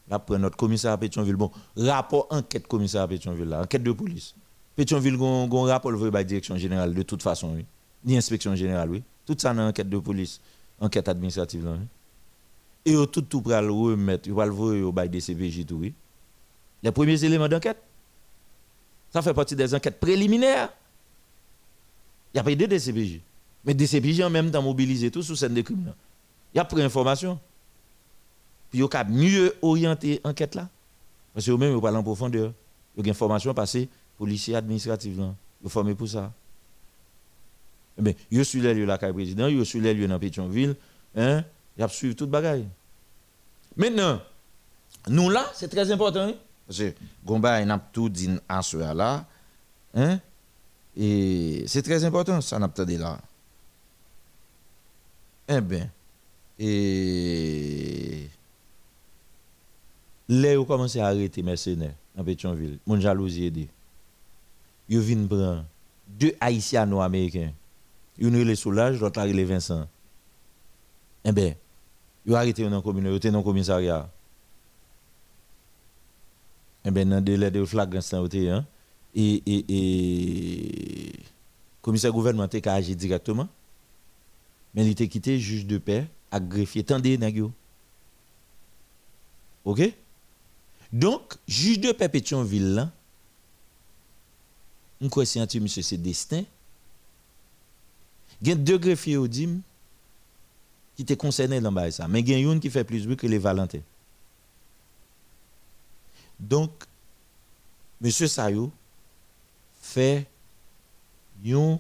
là, 0.10 0.18
prend 0.18 0.40
notre 0.40 0.58
commissaire 0.58 0.94
à 0.94 0.98
Pétionville. 0.98 1.36
Bon, 1.36 1.52
rapport 1.78 2.28
enquête 2.32 2.66
commissaire 2.66 3.04
à 3.04 3.08
Pétionville 3.08 3.54
enquête 3.54 3.84
de 3.84 3.92
police. 3.92 4.34
Pétionville 4.76 5.16
un 5.22 5.66
rapport 5.66 5.92
le 5.92 6.10
la 6.10 6.24
direction 6.24 6.56
générale 6.58 6.94
de 6.94 7.04
toute 7.04 7.22
façon, 7.22 7.54
oui 7.56 7.66
ni 8.04 8.18
inspection 8.18 8.56
générale, 8.56 8.90
oui. 8.90 9.04
Tout 9.26 9.36
ça 9.38 9.54
dans 9.54 9.66
l'enquête 9.66 9.90
de 9.90 9.98
police, 9.98 10.40
enquête 10.80 11.08
administrative, 11.08 11.66
là, 11.66 11.72
oui. 11.74 11.86
Et 12.86 12.96
au 12.96 13.06
tout, 13.06 13.22
tout 13.22 13.42
pour 13.42 13.52
le 13.52 13.72
remettre, 13.72 14.28
il 14.28 14.34
va 14.34 14.46
le 14.46 14.52
voir 14.52 14.74
au 14.88 14.92
bail 14.92 15.10
des 15.10 15.20
CPJ, 15.20 15.66
tout, 15.66 15.76
oui. 15.76 15.94
Les 16.82 16.92
premiers 16.92 17.24
éléments 17.24 17.48
d'enquête, 17.48 17.78
ça 19.12 19.22
fait 19.22 19.34
partie 19.34 19.56
des 19.56 19.74
enquêtes 19.74 20.00
préliminaires. 20.00 20.72
Il 22.34 22.38
n'y 22.38 22.40
a 22.40 22.44
pas 22.44 22.56
de 22.56 22.66
DCPJ. 22.66 23.20
Mais 23.66 23.74
DCPJ 23.74 24.22
en 24.22 24.30
même 24.30 24.52
temps 24.52 24.62
mobilisé 24.62 25.12
tout 25.12 25.24
sous 25.24 25.36
scène 25.36 25.54
de 25.54 25.62
crime. 25.62 25.94
Il 26.54 26.58
y 26.58 26.60
a 26.60 26.66
pris 26.66 26.82
information. 26.82 27.40
Puis 28.70 28.80
il 28.80 28.86
y 28.86 28.98
a 28.98 29.04
mieux 29.04 29.56
orienter 29.62 30.22
l'enquête 30.24 30.56
là. 30.56 30.70
Parce 31.34 31.46
que 31.46 31.52
même, 31.52 31.76
il 31.76 31.82
parle 31.82 31.98
en 31.98 32.04
profondeur. 32.04 32.54
Il 32.96 33.06
y 33.06 33.10
a 33.10 33.10
une 33.10 33.14
formation 33.16 33.54
passée, 33.54 33.90
policier 34.18 34.56
administratif. 34.56 35.14
Il 35.16 35.66
est 35.66 35.70
formé 35.70 35.96
pour 35.96 36.08
ça. 36.08 36.32
Eh 38.06 38.16
je 38.32 38.42
suis 38.42 38.62
là, 38.62 38.74
la 38.74 38.98
carte 38.98 39.14
président, 39.14 39.50
je 39.50 39.64
suis 39.64 39.82
là, 39.82 39.94
dans 40.08 40.20
Pétionville, 40.20 40.76
hein, 41.16 41.44
y 41.78 41.84
a 41.84 41.88
suivi 41.88 42.16
toute 42.16 42.30
bagaille. 42.30 42.66
Maintenant, 43.76 44.22
nous 45.08 45.30
là, 45.30 45.46
c'est 45.54 45.68
très 45.68 45.92
important, 45.92 46.28
hein? 46.28 46.34
parce 46.68 46.80
que 46.80 46.94
Gomba, 47.26 47.62
il 47.62 47.70
a 47.70 47.80
tout 47.92 48.10
dit 48.10 48.30
à 48.48 48.62
ce 48.62 48.78
là, 48.78 49.26
hein, 49.96 50.20
et 50.96 51.64
c'est 51.68 51.82
très 51.82 52.04
important, 52.04 52.42
ça 52.42 52.60
n'a 52.60 52.68
pas 52.68 52.86
dit 52.86 52.98
là. 52.98 53.20
Eh 55.48 55.62
bien, 55.62 55.90
et 56.60 58.30
là, 60.28 60.58
vous 60.58 60.66
commencé 60.66 61.00
à 61.00 61.08
arrêter 61.08 61.42
mercenaires 61.42 61.94
dans 62.16 62.24
Pétionville, 62.24 62.78
mon 62.86 63.00
jalousie 63.00 63.46
aidé. 63.46 63.68
Ils 64.90 65.00
viennent 65.00 65.28
prendre 65.28 65.64
deux 66.08 66.34
Haïtiens 66.40 66.92
américains 67.00 67.52
une 68.20 68.42
les 68.44 68.56
soulage, 68.56 69.00
l'autre 69.00 69.22
les 69.24 69.46
Vincent. 69.46 69.88
Eh 71.24 71.32
bien, 71.32 71.56
ils 72.26 72.34
ont 72.34 72.36
arrêté 72.36 72.64
dans 72.64 72.70
la 72.70 72.82
commune, 72.82 73.06
ils 73.06 73.32
dans 73.32 73.40
le 73.40 73.44
commissariat. 73.44 74.10
Eh 76.86 76.92
bien, 76.92 77.06
dans 77.06 77.16
le 77.18 77.22
délai 77.22 77.52
de 77.52 77.64
flagrance, 77.66 78.14
hein, 78.14 78.66
et, 79.16 79.44
et, 79.46 79.66
et, 79.70 81.12
commissaire 81.82 82.12
gouvernement 82.12 82.48
a 82.66 82.74
agi 82.74 82.96
directement, 82.96 83.48
mais 84.74 84.86
il 84.86 84.92
était 84.92 85.08
quitté 85.08 85.40
juge 85.40 85.66
de 85.66 85.78
paix, 85.78 86.08
à 86.32 86.40
greffier, 86.40 86.84
tendez, 86.84 87.18
nagio. 87.18 87.52
OK? 89.66 89.82
Donc, 90.92 91.36
juge 91.48 91.80
de 91.80 91.92
paix 91.92 92.10
Pétionville, 92.10 92.76
là, 92.76 92.92
on 95.02 95.10
croit 95.10 95.24
que 95.24 95.30
c'est 95.30 95.98
destin? 95.98 96.44
Il 98.42 98.48
y 98.48 98.52
a 98.52 98.56
deux 98.56 98.78
greffiers 98.78 99.18
au 99.18 99.28
DIM 99.28 99.62
qui 100.96 101.02
étaient 101.04 101.18
concernés 101.18 101.62
dans 101.62 101.92
ça. 101.92 102.08
Mais 102.08 102.22
il 102.22 102.30
y 102.30 102.34
a 102.34 102.38
une 102.38 102.60
qui 102.60 102.70
fait 102.70 102.84
plus 102.84 103.06
bruit 103.06 103.18
que 103.18 103.28
les 103.28 103.38
Valentin. 103.38 103.80
Donc, 106.40 106.72
M. 108.04 108.12
Sayo 108.12 108.72
fait 109.82 110.26
une 111.44 111.80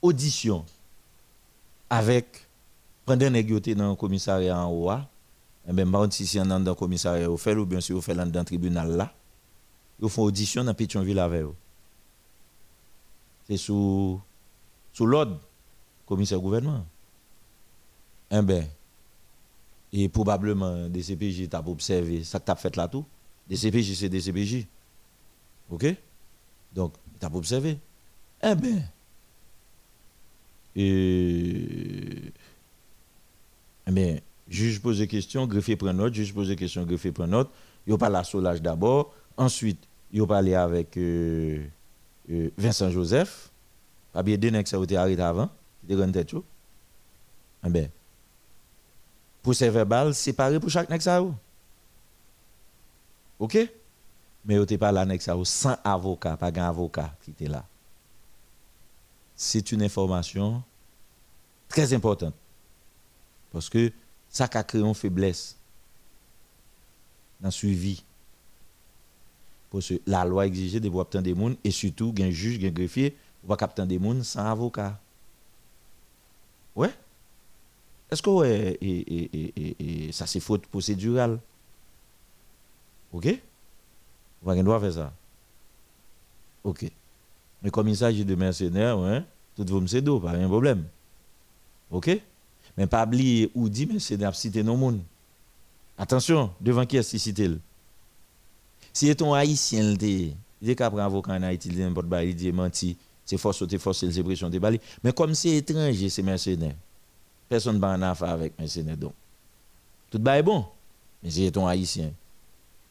audition 0.00 0.64
avec 1.90 2.46
pendant 3.04 3.30
que 3.30 3.74
dans 3.74 3.90
le 3.90 3.96
commissariat 3.96 4.58
en 4.58 4.70
haut. 4.70 4.90
Et 5.68 5.72
bien, 5.72 6.10
si 6.10 6.26
c'est 6.26 6.42
dans 6.42 6.58
le 6.58 6.74
commissariat, 6.74 7.28
fait 7.36 7.54
ou 7.54 7.66
bien 7.66 7.80
sûr, 7.80 7.96
vous 7.96 8.02
fait 8.02 8.14
dans 8.14 8.24
le 8.24 8.44
tribunal 8.44 8.96
là. 8.96 9.12
Ils 10.00 10.08
font 10.08 10.22
audition 10.22 10.64
dans 10.64 10.74
Pétionville 10.74 11.18
avec 11.18 11.42
eux. 11.42 11.54
C'est 13.46 13.56
sous, 13.56 14.20
sous 14.92 15.06
l'ordre 15.06 15.40
commissaire 16.08 16.40
gouvernement. 16.40 16.86
Eh 18.30 18.42
bien, 18.42 18.64
et 19.92 20.08
probablement 20.08 20.88
des 20.88 21.02
CPJ 21.02 21.48
t'a 21.48 21.62
observé 21.64 22.24
ça 22.24 22.40
que 22.40 22.46
tu 22.46 22.50
as 22.50 22.56
fait 22.56 22.74
là 22.76 22.88
tout. 22.88 23.04
Des 23.46 23.56
CPJ, 23.56 23.94
c'est 23.94 24.08
des 24.08 24.20
CPJ. 24.20 24.66
OK? 25.70 25.86
Donc, 26.74 26.94
tu 27.20 27.26
as 27.26 27.34
observé. 27.34 27.78
Eh 28.42 28.54
bien, 28.54 28.82
et, 30.76 32.32
eh 33.86 33.90
bien, 33.90 34.18
juge 34.48 34.80
pose 34.80 34.98
des 34.98 35.08
questions, 35.08 35.46
greffier 35.46 35.76
prend 35.76 35.92
note, 35.92 36.14
juge 36.14 36.32
pose 36.32 36.48
des 36.48 36.56
questions, 36.56 36.84
greffier 36.84 37.12
prend 37.12 37.26
note. 37.26 37.50
Il 37.86 37.96
pas 37.96 38.08
la 38.08 38.24
soulage 38.24 38.62
d'abord. 38.62 39.14
Ensuite, 39.36 39.80
il 40.12 40.26
parlé 40.26 40.54
avec 40.54 40.96
euh, 40.96 41.66
euh, 42.30 42.50
Vincent 42.56 42.90
Joseph. 42.90 43.50
Pas 44.12 44.22
bien, 44.22 44.36
deux 44.36 44.52
ça 44.64 44.76
a 44.76 44.82
été 44.82 44.96
arrêté 44.96 45.22
avant 45.22 45.50
de 45.88 45.96
grande 45.96 46.12
tête. 46.12 46.34
Eh 47.64 47.70
bien, 47.70 47.88
procès 49.42 49.70
verbal 49.70 50.14
séparé 50.14 50.60
pour 50.60 50.70
chaque 50.70 50.88
nexa. 50.90 51.22
OK? 53.38 53.58
Mais 54.44 54.58
vous 54.58 54.64
n'êtes 54.64 54.78
pas 54.78 54.92
là 54.92 55.06
sans 55.44 55.76
avocat, 55.84 56.36
pas 56.36 56.48
un 56.48 56.68
avocat 56.68 57.14
qui 57.22 57.30
était 57.30 57.48
là. 57.48 57.64
C'est 59.34 59.72
une 59.72 59.82
information 59.82 60.62
très 61.68 61.92
importante. 61.92 62.34
Parce 63.52 63.68
que 63.68 63.92
ça 64.28 64.48
a 64.52 64.62
créé 64.62 64.82
une 64.82 64.94
faiblesse 64.94 65.56
dans 67.40 67.48
le 67.48 67.52
suivi. 67.52 68.04
Parce 69.70 69.88
que 69.88 70.00
la 70.06 70.24
loi 70.24 70.46
exige 70.46 70.80
de 70.80 70.88
voir 70.88 71.06
des 71.06 71.34
gens 71.34 71.54
et 71.62 71.70
surtout, 71.70 72.14
un 72.20 72.30
juge, 72.30 72.64
un 72.64 72.70
greffier, 72.70 73.16
va 73.44 73.56
capter 73.56 73.86
des 73.86 73.98
gens 73.98 74.22
sans 74.22 74.46
avocat. 74.46 74.98
Est-ce 78.10 78.22
que 78.22 78.30
ouais, 78.30 78.78
et, 78.80 80.10
ça 80.12 80.26
c'est 80.26 80.40
faute 80.40 80.66
procédurale? 80.66 81.38
OK? 83.12 83.28
Vous 84.42 84.50
avez 84.50 84.62
droit 84.62 84.80
faire 84.80 84.92
ça. 84.92 85.12
OK. 86.64 86.90
Mais 87.62 87.70
comme 87.70 87.88
il 87.88 87.96
s'agit 87.96 88.24
de 88.24 88.34
mercenaires, 88.34 88.98
ouais, 88.98 89.22
tout 89.56 89.66
vous 89.68 89.80
me 89.80 90.00
dos, 90.00 90.20
pas 90.20 90.30
un 90.30 90.48
problème. 90.48 90.84
OK? 91.90 92.20
Mais 92.76 92.86
pas 92.86 93.04
oublier 93.04 93.50
ou 93.54 93.68
dit 93.68 93.86
mercenaires 93.86 94.34
citer 94.34 94.62
nos 94.62 94.76
monde. 94.76 95.00
Attention, 95.96 96.52
devant 96.60 96.86
qui 96.86 96.96
est-ce 96.96 97.18
cité 97.18 97.50
Si 98.92 99.14
ton 99.16 99.34
haïtien 99.34 99.96
il 100.00 100.36
dit 100.62 100.76
qu'après 100.76 101.02
avocat 101.02 101.32
en 101.32 101.42
Haïti, 101.42 101.68
il 101.68 101.78
n'importe 101.78 102.08
quoi, 102.08 102.22
il 102.22 102.34
dit 102.34 102.52
menti, 102.52 102.96
c'est 103.28 103.36
force 103.36 103.62
c'est 103.68 103.78
force 103.78 104.08
c'est 104.08 104.22
pression 104.22 104.48
de 104.48 104.58
bali. 104.58 104.80
Mais 105.04 105.12
comme 105.12 105.34
c'est 105.34 105.50
étranger, 105.50 106.08
c'est 106.08 106.22
mercenaire. 106.22 106.74
Personne 107.46 107.76
ne 107.76 107.80
va 107.80 108.10
affaire 108.10 108.30
avec 108.30 108.58
mercenaire 108.58 108.96
donc. 108.96 109.12
Tout 110.10 110.26
est 110.26 110.42
bon. 110.42 110.64
Mais 111.22 111.28
si 111.28 111.52
ton 111.52 111.66
haïtien, 111.66 112.10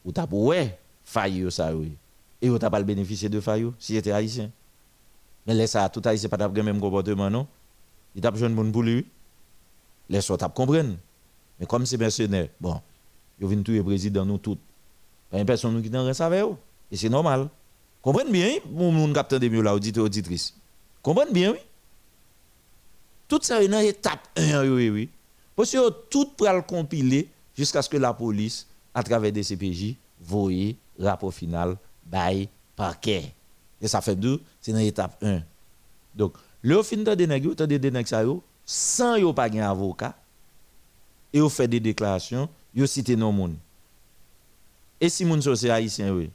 ou 0.04 0.12
t'as 0.12 0.28
pour 0.28 0.44
ouais, 0.44 0.78
faillir 1.04 1.50
ça 1.52 1.74
oui. 1.74 1.90
Et 2.40 2.48
ou 2.48 2.56
t'as 2.56 2.70
pas 2.70 2.78
le 2.78 2.84
bénéficier 2.84 3.28
de 3.28 3.40
faillir 3.40 3.72
si 3.80 3.96
était 3.96 4.12
haïtien. 4.12 4.48
Mais 5.44 5.54
laisse 5.54 5.72
ça 5.72 5.88
tout 5.88 6.02
haïtien 6.04 6.28
pas 6.28 6.46
le 6.46 6.62
même 6.62 6.78
comportement 6.78 7.28
non? 7.28 7.44
Il 8.14 8.22
t'a 8.22 8.30
besoin 8.30 8.48
de 8.48 8.54
monde 8.54 8.70
pour 8.70 8.84
lui. 8.84 9.04
Laisse 10.08 10.26
ça 10.26 10.36
comprendre. 10.36 10.94
Mais 11.58 11.66
comme 11.66 11.84
c'est 11.84 11.96
mercenaire, 11.96 12.48
bon, 12.60 12.80
ils 13.40 13.46
viennent 13.48 13.64
tous 13.64 13.72
les 13.72 13.82
présidents 13.82 14.24
nous 14.24 14.38
tous. 14.38 14.56
Pas 15.32 15.40
une 15.40 15.46
personne 15.46 15.82
qui 15.82 15.90
n'en 15.90 16.04
reste 16.04 16.20
avec 16.20 16.44
eux. 16.44 16.54
Et 16.92 16.96
c'est 16.96 17.08
normal. 17.08 17.48
Comprenez 18.08 18.30
bien, 18.30 18.58
mon 18.72 19.12
capteur 19.12 19.38
de 19.38 19.50
mieux 19.50 19.60
là, 19.60 19.74
auditeur, 19.74 20.02
auditrice. 20.02 20.54
Comprenez 21.02 21.30
bien, 21.30 21.52
oui. 21.52 21.58
Tout 23.28 23.38
ça 23.42 23.62
est 23.62 23.66
une 23.66 23.74
étape 23.74 24.26
1, 24.34 24.66
oui, 24.66 24.88
oui. 24.88 25.10
Parce 25.54 25.72
que 25.72 25.90
tout 26.08 26.24
pour 26.34 26.50
le 26.50 26.62
compiler 26.62 27.28
jusqu'à 27.54 27.82
ce 27.82 27.88
que 27.90 27.98
la 27.98 28.14
police, 28.14 28.66
à 28.94 29.02
travers 29.02 29.30
des 29.30 29.42
CPJ, 29.42 29.94
voie 30.22 30.50
rapport 30.98 31.34
final, 31.34 31.76
bail, 32.06 32.48
parquet. 32.74 33.30
Et 33.78 33.88
ça 33.88 34.00
fait 34.00 34.16
deux, 34.16 34.40
c'est 34.58 34.70
une 34.70 34.78
étape 34.78 35.22
1. 35.22 35.42
Donc, 36.14 36.32
le 36.62 36.82
fin 36.82 36.96
de 36.96 37.14
dénégler, 37.14 37.54
de 37.54 37.66
dénégler 37.66 38.26
sans 38.64 39.16
yo 39.16 39.34
pas 39.34 39.50
un 39.50 39.70
avocat, 39.70 40.16
et 41.30 41.40
vous 41.40 41.50
fait 41.50 41.68
des 41.68 41.78
déclarations, 41.78 42.48
vous 42.74 42.86
citez 42.86 43.16
nos 43.16 43.32
monde. 43.32 43.56
Et 44.98 45.10
si 45.10 45.26
moun 45.26 45.42
c'est 45.42 45.68
haïtien, 45.68 46.10
oui. 46.14 46.30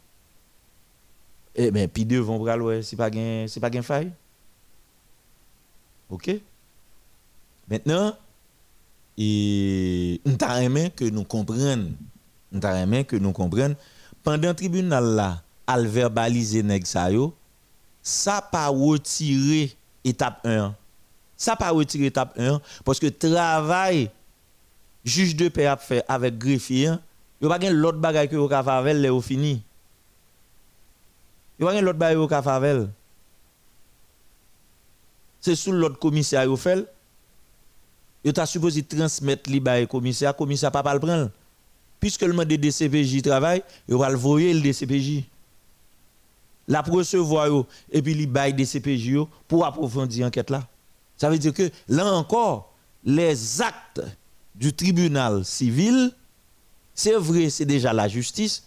Eh 1.56 1.72
bien, 1.72 1.88
puis 1.88 2.06
deux 2.06 2.20
vont 2.20 2.40
bral, 2.40 2.62
ouais, 2.62 2.82
c'est 2.82 2.96
pas 2.96 3.10
gain, 3.10 3.46
c'est 3.48 3.60
pas 3.60 3.70
gain 3.70 3.82
faille. 3.82 4.12
OK? 6.10 6.32
Maintenant, 7.70 8.16
et 9.18 10.22
nous 10.26 10.38
aimé 10.60 10.92
que 10.96 11.06
nous 11.06 11.24
comprenions, 11.24 11.92
nous 12.52 12.68
aimé 12.68 13.06
que 13.06 13.16
nous 13.16 13.32
comprenions, 13.32 13.76
pendant 14.24 14.50
le 14.50 14.54
tribunal 14.56 15.04
là, 15.16 15.42
al 15.68 15.86
verbaliser 15.88 16.64
ça 16.84 17.12
yo, 17.12 17.34
ça 18.02 18.42
pas 18.42 18.68
retiré 18.68 19.72
étape 20.04 20.46
1. 20.46 20.76
Ça 21.38 21.56
pas 21.56 21.72
retiré 21.72 22.08
étape 22.08 22.38
1 22.38 22.60
parce 22.84 23.00
que 23.00 23.08
travail 23.08 24.10
juge 25.04 25.36
de 25.36 25.50
paix 25.50 25.66
a 25.66 25.78
fait 25.78 26.04
avec 26.08 26.38
greffier, 26.38 26.94
il 27.42 27.48
pas 27.48 27.60
l'autre 27.70 27.98
bagaille 27.98 28.30
que 28.30 28.36
vous 28.36 28.52
avez 28.52 28.84
fait 28.84 28.94
là 28.94 29.22
fini. 29.22 29.62
Il 31.64 31.76
pas 31.76 31.82
l'autre 31.82 32.00
bagaille 32.00 32.28
que 32.28 32.42
vous 32.42 32.50
avez 32.50 32.82
fait. 32.82 32.90
C'est 35.42 35.56
sous 35.56 35.72
l'autre 35.72 36.00
commissaire 36.00 36.48
qui 36.48 36.58
fait 36.58 36.88
il 38.26 38.48
supposé 38.48 38.82
transmettre 38.84 39.50
li 39.50 39.60
bail 39.60 39.86
commissaire, 39.86 40.34
commissaire 40.34 40.72
pas 40.72 40.82
pas 40.82 40.94
le 40.94 41.00
prendre. 41.02 41.30
Puisque 42.00 42.22
le 42.22 42.32
mode 42.32 42.48
de 42.48 42.56
DCPJ 42.56 43.22
travaille, 43.22 43.62
il 43.88 43.96
va 43.96 44.10
le 44.10 44.16
voyer 44.16 44.54
le 44.54 44.62
DCPJ. 44.62 45.24
La 46.70 46.82
recevoir 46.82 47.66
et 47.92 48.02
puis 48.02 48.26
bail 48.26 48.54
DCPJ 48.54 49.18
pour 49.48 49.66
approfondir 49.66 50.26
l'enquête 50.26 50.50
là. 50.50 50.66
Ça 51.18 51.30
veut 51.30 51.38
dire 51.38 51.54
que 51.54 51.70
là 51.90 52.06
encore 52.14 52.74
les 53.04 53.62
actes 53.62 54.02
du 54.56 54.72
tribunal 54.72 55.44
civil 55.44 56.14
c'est 56.96 57.14
vrai, 57.14 57.50
c'est 57.50 57.66
déjà 57.66 57.92
la 57.92 58.08
justice, 58.08 58.64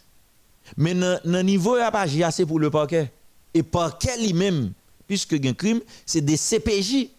mais 0.76 0.94
dans 0.94 1.20
le 1.24 1.42
niveau, 1.42 1.76
il 1.76 1.80
a 1.80 1.90
pas 1.90 2.02
assez 2.02 2.46
pour 2.46 2.58
le 2.58 2.70
parquet. 2.70 3.12
Et 3.54 3.62
parquet 3.62 4.20
lui-même, 4.20 4.72
puisque 5.06 5.34
un 5.34 5.54
crime, 5.54 5.80
c'est 6.04 6.20
des 6.20 6.36
CPJ 6.36 7.10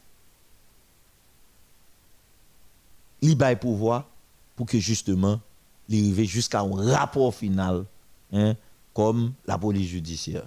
li 3.21 3.35
bail 3.35 3.55
pouvoir 3.55 4.05
pour 4.55 4.67
que 4.67 4.77
justement 4.77 5.39
il 5.89 6.13
arrive 6.13 6.29
jusqu'à 6.29 6.59
un 6.59 6.91
rapport 6.93 7.33
final 7.33 7.85
hein, 8.31 8.55
comme 8.93 9.33
la 9.45 9.57
police 9.57 9.89
judiciaire. 9.89 10.45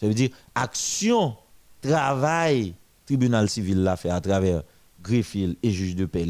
Ça 0.00 0.06
veut 0.06 0.14
dire 0.14 0.30
action, 0.54 1.36
travail, 1.80 2.74
tribunal 3.06 3.48
civil 3.48 3.82
l'a 3.82 3.96
fait 3.96 4.10
à 4.10 4.20
travers 4.20 4.62
greffier 5.02 5.56
et 5.62 5.70
juge 5.70 5.96
de 5.96 6.04
paix 6.04 6.26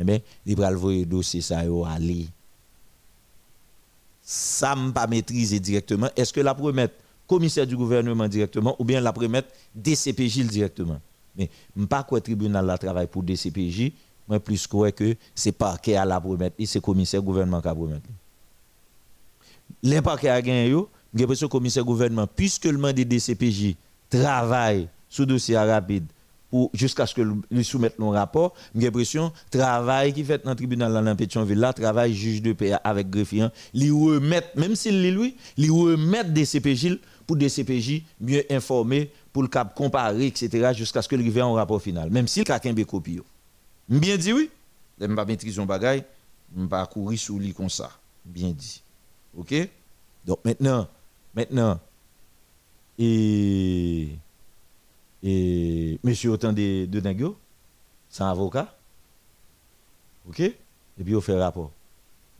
eh 0.00 0.04
bien, 0.04 0.18
il 0.46 0.56
va 0.56 0.70
le 0.70 1.04
dossier 1.04 1.40
ça 1.40 1.58
aller. 1.58 2.28
Ça 4.30 4.76
ne 4.76 4.90
pas 4.90 5.06
maîtriser 5.06 5.58
directement. 5.58 6.10
Est-ce 6.14 6.34
que 6.34 6.42
la 6.42 6.54
promettre 6.54 6.92
commissaire 7.26 7.66
du 7.66 7.78
gouvernement 7.78 8.28
directement 8.28 8.76
ou 8.78 8.84
bien 8.84 9.00
la 9.00 9.10
promettre 9.10 9.48
DCPJ 9.74 10.40
directement? 10.40 11.00
Mais 11.34 11.48
pas 11.88 12.02
quoi 12.02 12.20
tribunal 12.20 12.66
la 12.66 12.76
travaille 12.76 13.06
pour 13.06 13.22
DCPJ, 13.22 13.90
moi 14.28 14.38
plus 14.38 14.66
quoi 14.66 14.92
que 14.92 15.16
c'est 15.34 15.52
parquet 15.52 15.96
à 15.96 16.04
la 16.04 16.20
promettre, 16.20 16.56
c'est 16.66 16.82
commissaire 16.82 17.22
gouvernement 17.22 17.62
qui 17.62 17.68
a 17.68 17.74
promettre. 17.74 18.06
Les 19.82 20.02
parquets 20.02 20.28
a 20.28 20.42
gagné 20.42 20.74
j'ai 21.14 21.20
l'impression 21.20 21.48
commissaire 21.48 21.84
gouvernement 21.84 22.26
puisque 22.26 22.66
le 22.66 22.76
mandat 22.76 23.04
des 23.04 23.20
CPJ 23.20 23.76
travaille 24.10 24.88
sous 25.08 25.24
dossier 25.24 25.56
rapide 25.56 26.04
jusqu'à 26.72 27.06
ce 27.06 27.14
que 27.14 27.22
lui 27.50 27.64
soumette 27.64 27.96
le 27.98 28.06
rapport, 28.06 28.54
j'ai 28.74 28.86
l'impression 28.86 29.32
travail 29.50 30.12
qui 30.12 30.24
fait 30.24 30.42
dans 30.44 30.50
le 30.50 30.56
tribunal 30.56 30.92
dans 30.92 31.16
Pétionville 31.16 31.58
là, 31.58 31.72
travail 31.72 32.14
juge 32.14 32.42
de 32.42 32.52
paix 32.52 32.72
avec 32.84 33.10
greffier, 33.10 33.48
remettre 33.74 34.48
même 34.56 34.74
s'il 34.74 35.02
lui 35.02 35.36
lui 35.56 35.70
remettre 35.70 36.30
des 36.30 36.44
CPJ 36.44 36.98
pour 37.26 37.36
des 37.36 37.48
CPJ 37.48 38.02
mieux 38.20 38.44
informés 38.50 39.10
pour 39.32 39.42
le 39.42 39.48
cap 39.48 39.74
comparer 39.74 40.26
etc. 40.26 40.72
jusqu'à 40.74 41.02
ce 41.02 41.08
que 41.08 41.16
lui 41.16 41.38
un 41.38 41.52
rapport 41.52 41.82
final 41.82 42.10
même 42.10 42.26
s'il 42.26 42.50
a 42.50 42.58
qu'un 42.58 42.74
copie 42.84 43.20
Bien 43.88 44.16
dit 44.16 44.32
oui. 44.32 44.50
Je 45.00 45.06
ne 45.06 45.14
pas 45.14 45.24
maîtriser 45.24 45.60
un 45.60 45.66
bagage, 45.66 46.02
je 46.54 46.60
ne 46.60 46.66
pas 46.66 46.84
courir 46.86 47.18
sous 47.18 47.38
lui 47.38 47.54
comme 47.54 47.70
ça. 47.70 47.90
Bien 48.24 48.50
dit. 48.50 48.82
OK? 49.36 49.54
Donc 50.26 50.44
maintenant, 50.44 50.88
maintenant, 51.34 51.78
et, 52.98 54.08
et 55.22 55.98
monsieur 56.02 56.30
autant 56.30 56.52
de, 56.52 56.86
de 56.86 57.34
c'est 58.08 58.22
un 58.22 58.30
avocat. 58.30 58.74
OK? 60.28 60.40
Et 60.40 60.56
puis 61.04 61.14
on 61.14 61.20
fait 61.20 61.38
rapport. 61.38 61.72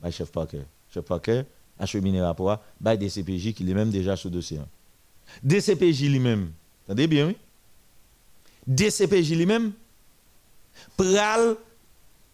By 0.01 0.11
chef 0.11 0.31
Parker. 0.31 0.63
Chef 0.89 1.05
Parker 1.05 1.43
achemine 1.77 2.19
rapport 2.21 2.59
by 2.79 2.97
DCPJ 2.97 3.53
qui 3.53 3.69
est 3.69 3.73
même 3.73 3.89
déjà 3.89 4.15
le 4.23 4.29
dossier. 4.29 4.59
DCPJ 5.43 6.09
lui-même, 6.09 6.51
attendez 6.85 7.07
bien, 7.07 7.27
oui? 7.27 7.37
DCPJ 8.67 9.35
lui-même, 9.35 9.71
pral 10.97 11.55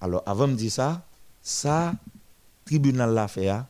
alors 0.02 0.24
avant 0.26 0.48
de 0.48 0.54
dire 0.54 0.72
ça 0.72 1.06
ça 1.42 1.94
tribunal 2.66 3.14
l'a 3.14 3.28
fait 3.28 3.50
hein, 3.50 3.68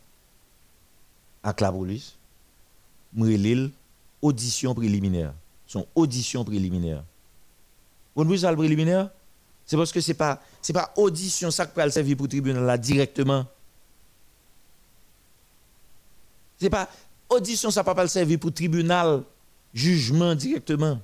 avec 1.43 1.61
la 1.61 1.71
police 1.71 2.15
m'relil 3.13 3.71
audition 4.21 4.73
préliminaire 4.73 5.33
son 5.67 5.87
audition 5.95 6.43
préliminaire 6.43 7.03
vous 8.15 8.23
voyez 8.23 8.41
ça 8.41 8.51
le 8.51 8.57
préliminaire? 8.57 9.09
C'est 9.65 9.75
parce 9.75 9.91
que 9.91 9.99
c'est 9.99 10.13
pas 10.13 10.41
c'est 10.61 10.73
pas 10.73 10.93
audition 10.95 11.51
ça 11.51 11.65
qui 11.65 11.73
peut 11.73 11.89
servir 11.89 12.15
pour 12.15 12.27
tribunal 12.27 12.63
là 12.63 12.77
directement 12.77 13.45
c'est 16.57 16.69
pas 16.69 16.87
audition 17.29 17.71
ça 17.71 17.83
peut 17.83 17.93
pas 17.93 18.07
servir 18.07 18.39
pour 18.39 18.53
tribunal 18.53 19.23
jugement 19.73 20.33
directement 20.35 20.99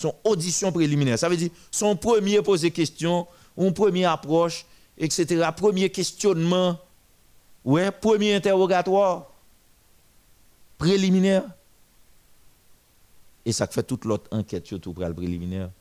son 0.00 0.14
audition 0.24 0.72
préliminaire. 0.72 1.18
Ça 1.18 1.28
veut 1.28 1.36
dire 1.36 1.50
son 1.70 1.94
premier 1.94 2.40
poser 2.40 2.70
question, 2.70 3.26
une 3.58 3.74
première 3.74 4.12
approche, 4.12 4.64
etc. 4.96 5.46
Premier 5.54 5.90
questionnement, 5.90 6.78
ouais, 7.66 7.90
premier 7.90 8.34
interrogatoire 8.34 9.30
préliminaire. 10.78 11.44
Et 13.50 13.52
ça 13.52 13.66
fait 13.66 13.82
toute 13.82 14.04
l'autre 14.04 14.28
enquête, 14.30 14.64
surtout 14.64 14.92
pour 14.92 15.04
le 15.04 15.12
préliminaire. 15.12 15.72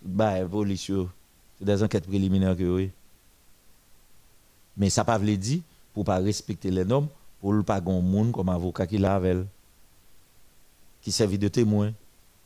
Bah, 0.00 0.34
c'est 0.78 1.64
des 1.64 1.82
enquêtes 1.82 2.06
préliminaires 2.06 2.56
que 2.56 2.62
oui. 2.62 2.92
Mais 4.76 4.90
ça 4.90 5.04
pas 5.04 5.18
veut 5.18 5.36
dire 5.36 5.60
pour 5.92 6.04
pas 6.04 6.18
respecter 6.18 6.70
les 6.70 6.84
normes, 6.84 7.08
pour 7.40 7.52
ne 7.52 7.62
pas 7.62 7.74
avoir 7.74 8.00
monde 8.00 8.30
comme 8.30 8.48
avocat 8.48 8.86
qui 8.86 8.98
l'a 8.98 9.20
qui 11.02 11.10
servent 11.10 11.36
de 11.36 11.48
témoin 11.48 11.92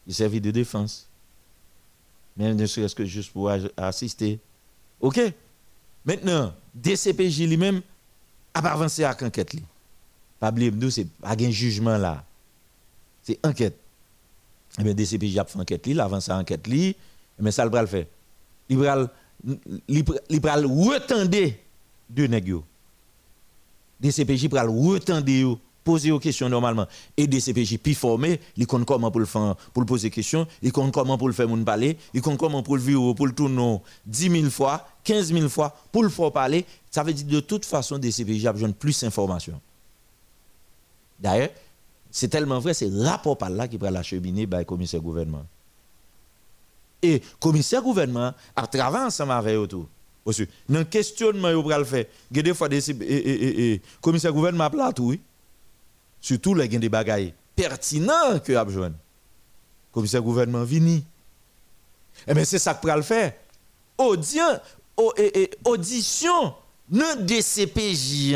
il 0.06 0.14
servit 0.14 0.40
de 0.40 0.50
défense. 0.50 1.06
Même 2.34 2.56
ne 2.56 2.64
serait-ce 2.64 2.94
que 2.94 3.04
juste 3.04 3.30
pour 3.30 3.50
assister. 3.76 4.40
OK 4.98 5.20
Maintenant, 6.06 6.54
DCPJ 6.74 7.40
lui-même 7.40 7.82
a 8.54 8.62
pas 8.62 8.70
avancé 8.70 9.04
avec 9.04 9.20
enquête. 9.24 9.56
Pas 10.40 10.48
oublier, 10.48 10.90
c'est 10.90 11.04
pas 11.04 11.36
un 11.38 11.50
jugement 11.50 11.98
là. 11.98 12.24
C'est 13.22 13.38
enquête. 13.44 13.78
Eh 14.78 14.82
bien, 14.82 14.94
DCPJ 14.94 15.38
a 15.38 15.44
fait 15.44 15.58
enquête, 15.58 15.86
il 15.86 16.00
avance 16.00 16.28
à 16.28 16.38
enquête, 16.38 16.66
mais 16.68 16.94
eh 17.42 17.50
ça 17.50 17.64
le 17.64 17.86
faire. 17.86 18.06
Il 18.68 18.78
va 18.78 18.96
le 18.96 20.66
retendre 20.66 21.30
deux 22.10 22.26
nègres. 22.26 22.62
DCPJ 24.00 24.48
va 24.48 24.64
le 24.64 24.70
retendre 24.70 25.58
poser 25.84 26.10
aux 26.10 26.18
questions 26.18 26.48
normalement. 26.50 26.86
Et 27.16 27.26
DCPJ 27.26 27.78
puis 27.78 27.94
formé, 27.94 28.38
il 28.58 28.66
compte 28.66 28.84
comment 28.84 29.10
pour 29.10 29.20
le 29.20 29.26
faire, 29.26 29.56
pour 29.72 29.80
le 29.82 29.86
poser 29.86 30.10
questions, 30.10 30.46
il 30.60 30.70
compte 30.70 30.92
comment 30.92 31.16
pour 31.16 31.28
le 31.28 31.32
faire 31.32 31.48
parler, 31.64 31.96
il 32.12 32.20
compte 32.20 32.36
comment 32.36 32.62
pour 32.62 32.76
le 32.76 32.82
vivre, 32.82 33.14
pour 33.14 33.26
le 33.26 33.32
tourner 33.32 33.80
10 34.04 34.30
000 34.30 34.50
fois, 34.50 34.86
15 35.04 35.32
000 35.32 35.48
fois, 35.48 35.74
pour 35.90 36.02
le 36.02 36.10
faire 36.10 36.30
parler. 36.30 36.66
Ça 36.90 37.02
veut 37.02 37.14
dire 37.14 37.26
de 37.26 37.40
toute 37.40 37.64
façon, 37.64 37.98
DCPJ 37.98 38.46
a 38.46 38.52
besoin 38.52 38.68
de 38.68 38.74
plus 38.74 39.00
d'informations. 39.00 39.58
D'ailleurs, 41.18 41.48
c'est 42.10 42.28
tellement 42.28 42.58
vrai, 42.58 42.74
c'est 42.74 42.90
rapport 42.90 43.36
par 43.36 43.50
là 43.50 43.68
qui 43.68 43.78
prend 43.78 43.90
la 43.90 44.02
cheminée 44.02 44.46
par 44.46 44.60
le 44.60 44.64
commissaire 44.64 45.00
gouvernement. 45.00 45.44
Et 47.02 47.14
le 47.14 47.20
commissaire 47.38 47.82
gouvernement 47.82 48.32
a 48.56 48.66
travaillé 48.66 49.06
ensemble 49.06 49.32
avec 49.32 49.54
eux. 49.56 49.68
Dans 50.68 50.78
le 50.78 50.84
questionnement, 50.84 51.48
il 51.48 51.56
va 51.56 51.78
le 51.78 51.84
faire. 51.84 52.04
A 52.36 52.42
des 52.42 52.54
fois, 52.54 52.68
le 52.68 53.78
commissaire 54.00 54.32
gouvernement 54.32 54.68
plat 54.68 54.92
tout, 54.92 55.08
oui. 55.08 55.20
Surtout 56.20 56.54
les 56.54 56.70
gens 56.70 56.78
des 56.78 56.88
bagailles 56.88 57.32
pertinents 57.54 58.38
que 58.44 58.52
a 58.52 58.64
besoin. 58.64 58.92
Commissaire 59.92 60.22
gouvernement 60.22 60.64
vini. 60.64 61.04
Eh 62.26 62.34
bien, 62.34 62.44
c'est 62.44 62.58
ça 62.58 62.74
que 62.74 62.88
le 62.88 63.02
faire. 63.02 63.32
Audition, 63.96 64.60
audition, 65.64 66.54
non 66.90 67.14
DCPJ. 67.20 68.34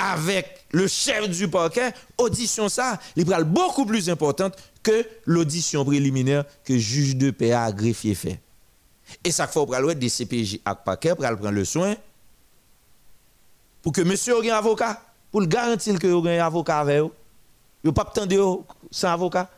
Avec 0.00 0.64
le 0.72 0.86
chef 0.86 1.28
du 1.28 1.48
parquet, 1.48 1.92
audition 2.16 2.68
ça, 2.68 2.98
il 3.16 3.30
est 3.30 3.44
beaucoup 3.44 3.84
plus 3.84 4.08
importante 4.08 4.56
que 4.82 5.06
l'audition 5.26 5.84
préliminaire 5.84 6.44
que 6.64 6.72
le 6.72 6.78
juge 6.78 7.16
de 7.16 7.30
paix 7.30 7.52
a 7.52 7.70
greffier 7.70 8.14
fait. 8.14 8.40
Et 9.24 9.30
ça 9.30 9.46
faut 9.46 9.66
prendre 9.66 9.92
DCPJ 9.92 10.60
avec 10.64 10.84
parquet 10.84 11.14
pour 11.14 11.24
prendre 11.24 11.50
le 11.50 11.64
soin 11.64 11.94
pour 13.82 13.92
que 13.92 14.00
monsieur 14.02 14.42
ait 14.44 14.50
un 14.50 14.56
avocat 14.56 15.00
pour 15.30 15.44
garantir 15.46 15.98
que 15.98 16.06
vous 16.06 16.26
un 16.26 16.38
avocat 16.38 16.80
avec 16.80 17.00
vous. 17.00 17.12
Vous 17.82 17.92
pas 17.92 18.02
attendre 18.02 18.64
sans 18.90 19.08
avocat. 19.08 19.48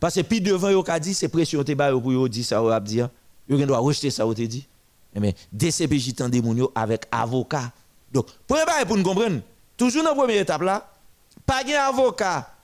Parce 0.00 0.14
que 0.14 0.20
puis 0.20 0.40
devant 0.40 0.72
vous 0.72 0.98
dit 1.00 1.14
c'est 1.14 1.28
pression 1.28 1.64
pour 1.64 2.00
vous 2.00 2.28
dire 2.28 2.44
ça 2.44 2.60
vous 2.60 2.80
dit. 2.80 3.00
Vous 3.48 3.64
doit 3.66 3.78
rejeter 3.78 4.10
ça 4.10 4.24
vous 4.24 4.34
dit. 4.34 4.66
Mais 5.14 5.34
DCPJ 5.52 6.14
tande 6.14 6.36
moun 6.36 6.68
avec 6.74 7.06
avocat. 7.10 7.72
Donc 8.12 8.26
premier 8.46 8.62
pour 8.86 8.96
nous 8.96 9.02
comprendre, 9.02 9.40
toujours 9.78 10.02
dans 10.02 10.10
la 10.10 10.14
première 10.14 10.42
étape 10.42 10.60
là, 10.60 10.92
pas 11.46 11.64
de 11.64 11.72
avocat, 11.72 12.54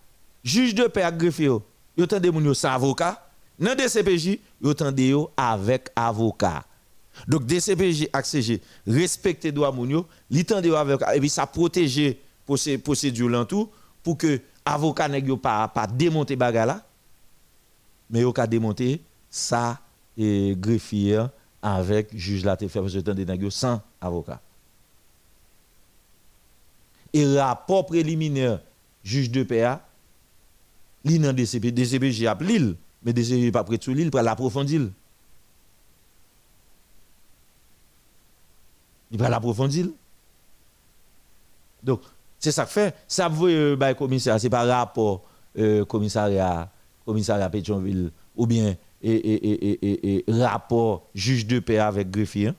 juge 0.43 0.75
de 0.75 0.87
paix 0.89 1.03
à 1.03 1.11
greffier. 1.11 1.59
Yo 1.97 2.07
tande 2.07 2.27
moun 2.27 2.53
sans 2.55 2.75
avocat. 2.75 3.21
Dans 3.59 3.75
DCPJ, 3.75 4.41
yo 4.61 4.75
tande 4.75 5.29
avec 5.37 5.91
avocat. 5.95 6.65
Donc 7.29 7.47
DCPJ 7.47 8.09
accg 8.13 8.61
respecter 8.87 9.53
droit 9.53 9.73
moun 9.73 9.91
yo, 9.91 10.07
li 10.29 10.45
tande 10.45 10.67
avec 10.67 11.01
et 11.15 11.21
puis 11.21 11.29
ça 11.29 11.47
protéger 11.47 12.21
là 12.49 13.45
tout 13.45 13.71
pour 14.03 14.19
que 14.19 14.41
avocat 14.65 15.09
n'ait 15.09 15.23
pas 15.37 15.69
pas 15.69 15.87
démonter 15.87 16.37
bagarre 16.37 16.67
là 16.67 16.83
mais 18.11 18.21
yo 18.21 18.33
ka 18.33 18.47
démonter 18.47 19.01
ça 19.31 19.79
et 20.19 20.55
greffier 20.59 21.25
avec 21.63 22.09
juge 22.15 22.45
là 22.45 22.57
te 22.57 22.69
fait 22.69 22.81
parce 22.81 22.93
que 22.93 23.51
sans 23.51 23.81
avocat 24.01 24.41
et 27.15 27.39
rapport 27.39 27.87
préliminaire 27.87 28.61
juge 29.03 29.31
de 29.31 29.43
PA 29.43 29.81
li 31.05 31.19
nan 31.21 31.37
DCP 31.37 31.73
DCPJ 31.73 32.27
a 32.27 32.37
l'île 32.41 32.75
mais 33.03 33.13
DCP 33.13 33.53
pas 33.53 33.65
prêt 33.65 33.79
sur 33.81 33.95
l'île 33.95 34.11
pour 34.11 34.21
l'approfondir 34.21 34.91
il 39.11 39.19
va 39.19 39.29
l'approfondir 39.31 39.87
donc 41.83 42.01
c'est 42.45 42.53
ça 42.53 42.67
que 42.67 42.73
fait. 42.73 42.95
Ça 43.09 43.29
veut 43.29 43.73
euh, 43.73 43.77
bah, 43.77 43.95
commissaire, 43.95 44.39
c'est 44.39 44.51
par 44.51 44.67
rapport 44.67 45.23
euh, 45.59 45.85
commissariat, 45.87 46.71
commissariat 47.07 47.49
Pétionville 47.49 48.11
ou 48.37 48.47
bien 48.47 48.77
et, 49.03 50.25
rapport 50.29 51.09
juge 51.15 51.47
de 51.47 51.59
paix 51.59 51.79
avec 51.79 52.11
greffier. 52.11 52.49
Hein. 52.49 52.55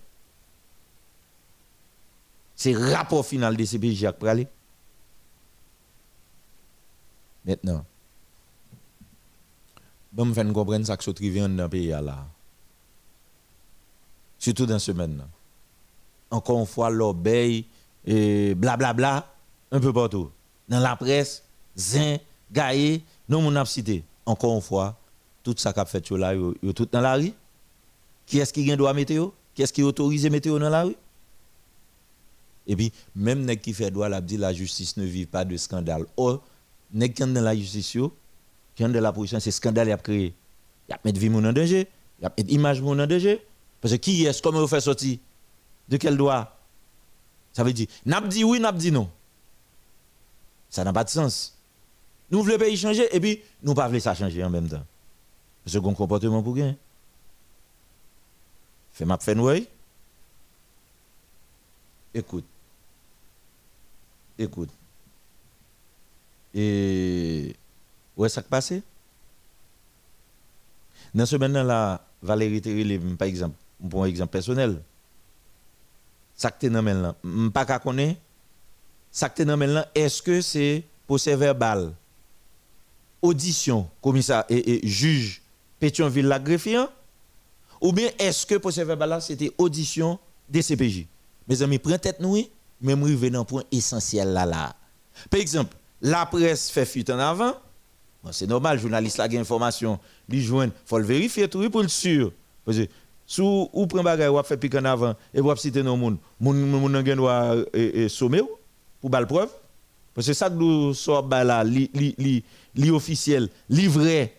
C'est 2.55 2.73
rapport 2.73 3.25
final 3.25 3.57
de 3.57 3.65
CPJ 3.65 3.95
Jacques 3.95 4.17
Pralé. 4.17 4.47
Maintenant, 7.45 7.85
bon, 10.11 10.25
me 10.25 10.53
comprendre 10.53 10.85
ça 10.85 10.97
que 10.97 11.03
ce 11.03 11.11
dans 11.11 11.63
le 11.63 11.69
pays 11.69 11.87
là. 11.87 12.25
Surtout 14.39 14.65
dans 14.65 14.79
ce 14.79 14.91
semaine. 14.91 15.23
Encore 16.31 16.59
une 16.59 16.65
fois, 16.65 16.89
l'obéi 16.89 17.67
blablabla. 18.05 18.93
Bla, 18.93 19.33
un 19.71 19.79
peu 19.79 19.93
partout. 19.93 20.31
Dans 20.67 20.79
la 20.79 20.95
presse, 20.95 21.43
Zin, 21.77 22.17
Gaïe, 22.51 23.03
nous, 23.29 23.41
mon 23.41 23.55
a 23.55 23.65
cité. 23.65 24.03
Encore 24.25 24.55
une 24.55 24.61
fois, 24.61 24.97
tout 25.43 25.55
ça 25.57 25.71
qu'a 25.71 25.85
fait 25.85 26.09
là, 26.11 26.33
tout 26.73 26.87
dans 26.91 27.01
la 27.01 27.15
rue. 27.15 27.33
Qui 28.25 28.39
est-ce 28.39 28.51
qui 28.51 28.71
a 28.71 28.75
droit 28.75 28.93
météo? 28.93 29.29
Qui 29.53 29.61
est-ce 29.61 29.73
qui 29.73 29.83
autorise 29.83 30.27
météo 30.29 30.57
dans 30.57 30.69
la 30.69 30.83
rue? 30.83 30.95
Et 32.67 32.75
puis, 32.75 32.91
même 33.15 33.45
nèg 33.45 33.61
qui 33.61 33.73
fait 33.73 33.91
droit, 33.91 34.09
la 34.09 34.21
dit 34.21 34.37
la 34.37 34.53
justice 34.53 34.97
ne 34.97 35.03
vit 35.05 35.25
pas 35.25 35.45
de 35.45 35.55
scandale. 35.57 36.05
Or, 36.17 36.43
nèg 36.93 37.13
qui 37.13 37.21
dans 37.21 37.41
la 37.41 37.55
justice, 37.55 37.97
qui 38.75 38.83
est 38.83 38.87
dans 38.87 39.01
la 39.01 39.13
position, 39.13 39.39
c'est 39.39 39.51
scandale 39.51 39.91
a 39.91 39.97
créé. 39.97 40.33
Il 40.89 40.93
a 40.93 40.99
mis 41.03 41.11
vie 41.11 41.29
en 41.29 41.53
danger, 41.53 41.87
il 42.19 42.25
a 42.25 42.33
mis 42.37 42.43
image 42.53 42.81
en 42.81 42.95
danger. 42.95 43.41
Parce 43.81 43.93
que 43.93 43.99
qui 43.99 44.25
est-ce, 44.25 44.41
comment 44.41 44.59
vous 44.59 44.67
fait 44.67 44.81
sortir? 44.81 45.17
De 45.87 45.97
quel 45.97 46.17
droit? 46.17 46.57
Ça 47.53 47.63
veut 47.63 47.73
dire, 47.73 47.87
n'a 48.05 48.19
dit 48.21 48.43
oui, 48.43 48.59
n'a 48.59 48.71
dit 48.71 48.91
non. 48.91 49.09
Ça 50.69 50.83
n'a 50.83 50.91
pas 50.91 51.03
de 51.03 51.09
sens. 51.09 51.55
Nous 52.31 52.41
voulons 52.41 52.53
le 52.53 52.57
pays 52.57 52.75
changer 52.75 53.07
et 53.15 53.19
puis 53.19 53.41
nous 53.61 53.71
ne 53.71 53.75
voulons 53.75 53.91
pas 53.91 53.99
ça 53.99 54.15
changer 54.15 54.43
en 54.43 54.49
même 54.49 54.67
temps. 54.67 54.83
Second 55.65 55.93
comportement 55.93 56.41
pour 56.43 56.55
gagner. 56.55 56.77
Fais 58.91 59.05
ma 59.05 59.17
fait 59.17 59.35
Écoute. 62.13 62.45
Écoute. 64.37 64.69
Et 66.53 67.55
où 68.15 68.25
est-ce 68.25 68.39
qui 68.39 68.47
passé? 68.47 68.81
Dans 71.13 71.25
ce 71.25 71.35
moment-là, 71.37 72.05
Valérie 72.21 72.61
Terry, 72.61 72.99
par 73.17 73.27
exemple, 73.27 73.55
pour 73.89 74.03
un 74.03 74.07
exemple 74.07 74.31
personnel, 74.31 74.81
ça 76.35 76.51
que 76.51 76.67
dans 76.67 76.81
là, 76.81 77.15
pas 77.53 77.65
qu'à 77.65 77.79
connaître. 77.79 78.19
Ça 79.11 79.33
est-ce 79.95 80.21
que 80.21 80.41
c'est 80.41 80.83
procès 81.07 81.35
verbal, 81.37 81.93
audition, 83.21 83.89
commissaire 84.01 84.43
et, 84.49 84.85
juge 84.85 85.41
Pétionville 85.79 86.25
la 86.27 86.39
greffier, 86.39 86.85
ou 87.79 87.93
bien 87.93 88.09
est-ce 88.19 88.45
que 88.45 88.55
procès 88.55 88.83
verbal 88.83 89.21
c'était 89.21 89.51
audition 89.57 90.19
des 90.49 90.61
CPJ 90.61 91.05
Mes 91.47 91.61
amis, 91.61 91.79
prenez 91.79 91.99
tête 91.99 92.19
nous, 92.19 92.37
mais 92.81 92.95
nous 92.95 93.17
venons 93.17 93.41
un 93.41 93.45
point 93.45 93.63
essentiel 93.71 94.29
là 94.29 94.45
là. 94.45 94.75
Par 95.29 95.39
exemple, 95.39 95.75
la 96.01 96.25
presse 96.25 96.69
fait 96.69 96.85
fuite 96.85 97.09
en 97.09 97.19
avant. 97.19 97.53
c'est 98.31 98.47
normal, 98.47 98.79
journaliste 98.79 99.19
a 99.19 99.25
information, 99.25 99.99
il 100.29 100.39
il 100.39 100.71
faut 100.85 100.97
le 100.97 101.05
vérifier 101.05 101.47
tout 101.47 101.69
pour 101.69 101.81
le 101.81 101.87
sûr. 101.87 102.31
Parce 102.65 102.77
que 102.77 102.87
si 103.27 103.41
vous 103.41 103.87
prenez 103.87 104.03
bagay 104.03 104.27
ou 104.27 104.41
fait 104.43 104.57
pique 104.57 104.75
en 104.75 104.85
avant 104.85 105.15
et 105.33 105.41
vous 105.41 105.55
citer 105.55 105.81
nos 105.81 105.95
monde, 105.95 106.17
moun 106.39 106.55
moun 106.57 107.05
gen 107.05 107.17
doit 107.17 107.55
sommer 108.07 108.41
pour 109.01 109.09
bal 109.09 109.25
preuve? 109.25 109.49
Parce 110.13 110.27
que 110.27 110.33
ça 110.33 110.49
nous 110.49 110.93
sort 110.93 111.27
là 111.27 111.63
li 111.63 111.89
li 111.93 112.43
li 112.75 112.89
officiel 112.91 113.49
livré 113.69 114.33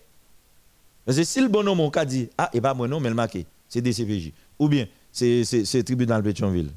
parce 1.05 1.19
que 1.19 1.25
si 1.25 1.41
le 1.41 1.49
bonhomme 1.49 1.89
a 1.95 2.05
dit 2.05 2.29
ah 2.37 2.51
et 2.53 2.61
pas 2.61 2.75
moi 2.75 2.89
non 2.89 2.99
mais 2.99 3.09
le 3.09 3.15
marqué 3.15 3.47
c'est 3.69 3.81
DCPJ 3.81 4.33
ou 4.59 4.69
bien 4.69 4.87
c'est 5.13 5.85
tribunal 5.85 6.23
Pétionville 6.23 6.71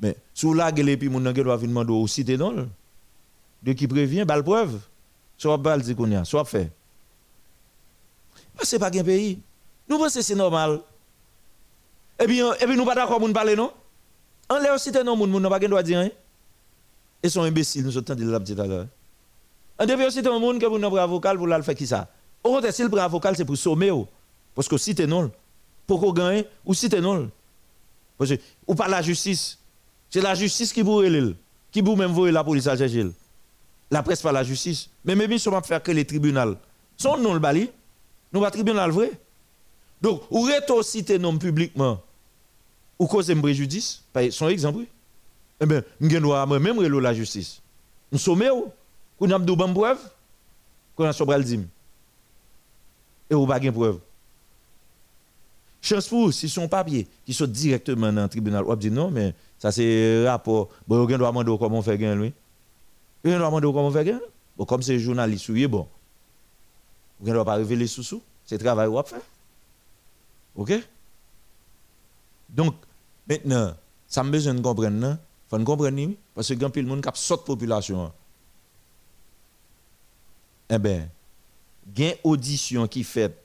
mais 0.00 0.16
sous 0.34 0.54
la 0.54 0.72
gueule 0.72 0.96
puis 0.96 1.08
mon 1.08 1.20
doit 1.20 1.32
demander 1.32 1.92
au 1.92 2.06
cité 2.06 2.36
non 2.36 2.68
de 3.62 3.72
qui 3.72 3.86
prévient 3.86 4.24
bal 4.24 4.42
preuve 4.42 4.78
soit 5.36 5.56
bal 5.56 5.82
dit 5.82 5.94
qu'on 5.94 6.10
a 6.12 6.24
soit 6.24 6.44
fait 6.44 6.72
c'est 8.62 8.78
pas 8.78 8.90
un 8.94 9.04
pays 9.04 9.40
nous 9.88 9.98
pensons 9.98 10.22
c'est 10.22 10.34
normal 10.34 10.80
et 12.18 12.26
puis 12.26 12.40
et 12.40 12.66
puis 12.66 12.76
nous 12.76 12.84
pas 12.84 12.94
d'accord 12.94 13.18
pour 13.18 13.32
parler 13.32 13.56
non? 13.56 13.72
En 14.48 14.58
l'air 14.58 14.78
cité 14.80 15.04
non 15.04 15.16
moun 15.16 15.30
moun 15.30 15.48
pas 15.48 15.58
droit 15.58 15.82
dire 15.82 16.00
hein? 16.00 16.08
Et 17.22 17.28
sont 17.28 17.42
imbéciles, 17.42 17.84
nous 17.84 17.92
sommes 17.92 18.02
de 18.02 18.30
la 18.30 18.40
tout 18.40 18.58
à 18.58 18.66
l'heure. 18.66 18.86
On 19.78 19.84
devait 19.84 20.06
aussi 20.06 20.26
un 20.26 20.38
monde 20.38 20.58
qui 20.58 20.64
pour 20.64 20.76
un 20.76 20.82
avocat 20.82 21.34
pour 21.34 21.46
le 21.46 21.60
faire 21.60 21.74
qui 21.74 21.86
ça? 21.86 22.08
Au 22.42 22.54
contraire, 22.54 22.72
si 22.72 22.82
le 22.82 22.98
avocat, 22.98 23.34
c'est 23.34 23.44
pour 23.44 23.58
sommer. 23.58 23.90
Parce 24.54 24.66
que 24.66 24.78
si 24.78 24.94
tu 24.94 25.06
non, 25.06 25.30
pour 25.86 26.00
qu'on 26.00 26.12
gagne, 26.12 26.44
ou 26.64 26.72
si 26.72 26.88
tu 26.88 26.98
non. 26.98 27.30
Parce 28.16 28.30
que, 28.30 28.36
ou 28.66 28.74
pas 28.74 28.88
la 28.88 29.02
justice. 29.02 29.58
C'est 30.10 30.20
la 30.20 30.34
justice 30.34 30.72
qui 30.72 30.82
vous 30.82 31.02
qui 31.70 31.80
vous 31.80 31.96
même 31.96 32.18
la 32.26 32.42
police 32.42 32.66
à 32.66 32.76
chercher. 32.76 33.10
La 33.90 34.02
presse 34.02 34.20
pas 34.22 34.32
la 34.32 34.42
justice. 34.42 34.88
Mais 35.04 35.14
même 35.14 35.38
si 35.38 35.48
on 35.48 35.52
va 35.52 35.62
faire 35.62 35.82
que 35.82 35.92
les 35.92 36.04
tribunaux. 36.04 36.56
Son 36.96 37.16
nom 37.16 37.32
le 37.32 37.40
bali, 37.40 37.70
nous 38.32 38.40
pas 38.40 38.50
tribunal 38.50 38.90
vrai. 38.90 39.12
Donc, 40.02 40.22
ou 40.30 40.48
citer 40.82 41.18
nom 41.18 41.36
publiquement, 41.36 42.00
ou 42.98 43.06
cause 43.06 43.30
un 43.30 43.40
préjudice, 43.40 44.02
son 44.30 44.48
exemple. 44.48 44.84
Eh 45.60 45.66
bien, 45.66 45.82
nous 46.00 46.20
doit 46.20 46.46
même 46.46 46.80
la 46.80 47.14
justice. 47.14 47.60
Nous 48.10 48.18
sommes 48.18 48.42
où? 48.52 48.72
Nous 49.20 49.32
avons 49.32 49.44
des 49.44 49.72
preuves, 49.74 49.98
nous 50.98 51.04
avons 51.04 51.38
des 51.38 51.54
Et 51.54 51.58
nous 53.30 53.40
n'avons 53.40 53.46
pas 53.46 53.60
de 53.60 53.70
preuve? 53.70 53.98
Chance 55.82 56.08
pour 56.08 56.32
si 56.32 56.48
son 56.48 56.68
papier 56.68 57.06
qui 57.24 57.32
sont 57.32 57.46
directement 57.46 58.12
dans 58.12 58.22
le 58.22 58.28
tribunal, 58.28 58.64
on 58.66 58.74
dit 58.76 58.90
non, 58.90 59.10
mais 59.10 59.34
ça 59.60 59.70
c'est 59.70 60.26
rapport. 60.26 60.70
Bon, 60.88 61.02
on 61.02 61.06
doit 61.06 61.18
demander 61.18 61.56
comment 61.58 61.78
on 61.78 61.82
fait 61.82 61.98
gain, 61.98 62.16
lui. 62.16 62.32
On 63.24 63.28
doit 63.28 63.38
demander 63.38 63.66
comment 63.66 63.88
on 63.88 63.92
fait 63.92 64.06
gain. 64.06 64.20
Bon, 64.56 64.64
comme 64.64 64.82
c'est 64.82 64.98
journaliste, 64.98 65.50
oui, 65.50 65.66
bon. 65.66 65.86
On 67.20 67.26
ne 67.26 67.32
doit 67.32 67.44
pas 67.44 67.56
révéler 67.56 67.86
sous-sous. 67.86 68.22
C'est 68.46 68.56
le 68.56 68.64
travail 68.64 68.88
qu'on 68.88 69.02
fait. 69.02 69.22
OK? 70.56 70.72
Donc, 72.48 72.74
maintenant, 73.28 73.74
ça 74.08 74.24
me 74.24 74.30
besoin 74.30 74.54
de 74.54 74.62
comprendre, 74.62 74.96
il 74.96 75.18
faut 75.48 75.64
comprendre, 75.64 76.14
parce 76.34 76.48
que 76.48 76.54
quand 76.54 76.74
des 76.74 76.86
gens 76.86 77.00
qui 77.00 77.20
sortent 77.20 77.46
population, 77.46 78.10
eh 80.70 80.78
bien, 80.78 81.06
il 81.94 82.02
y 82.02 82.08
une 82.08 82.14
audition 82.24 82.88
qui 82.88 83.04
fait 83.04 83.36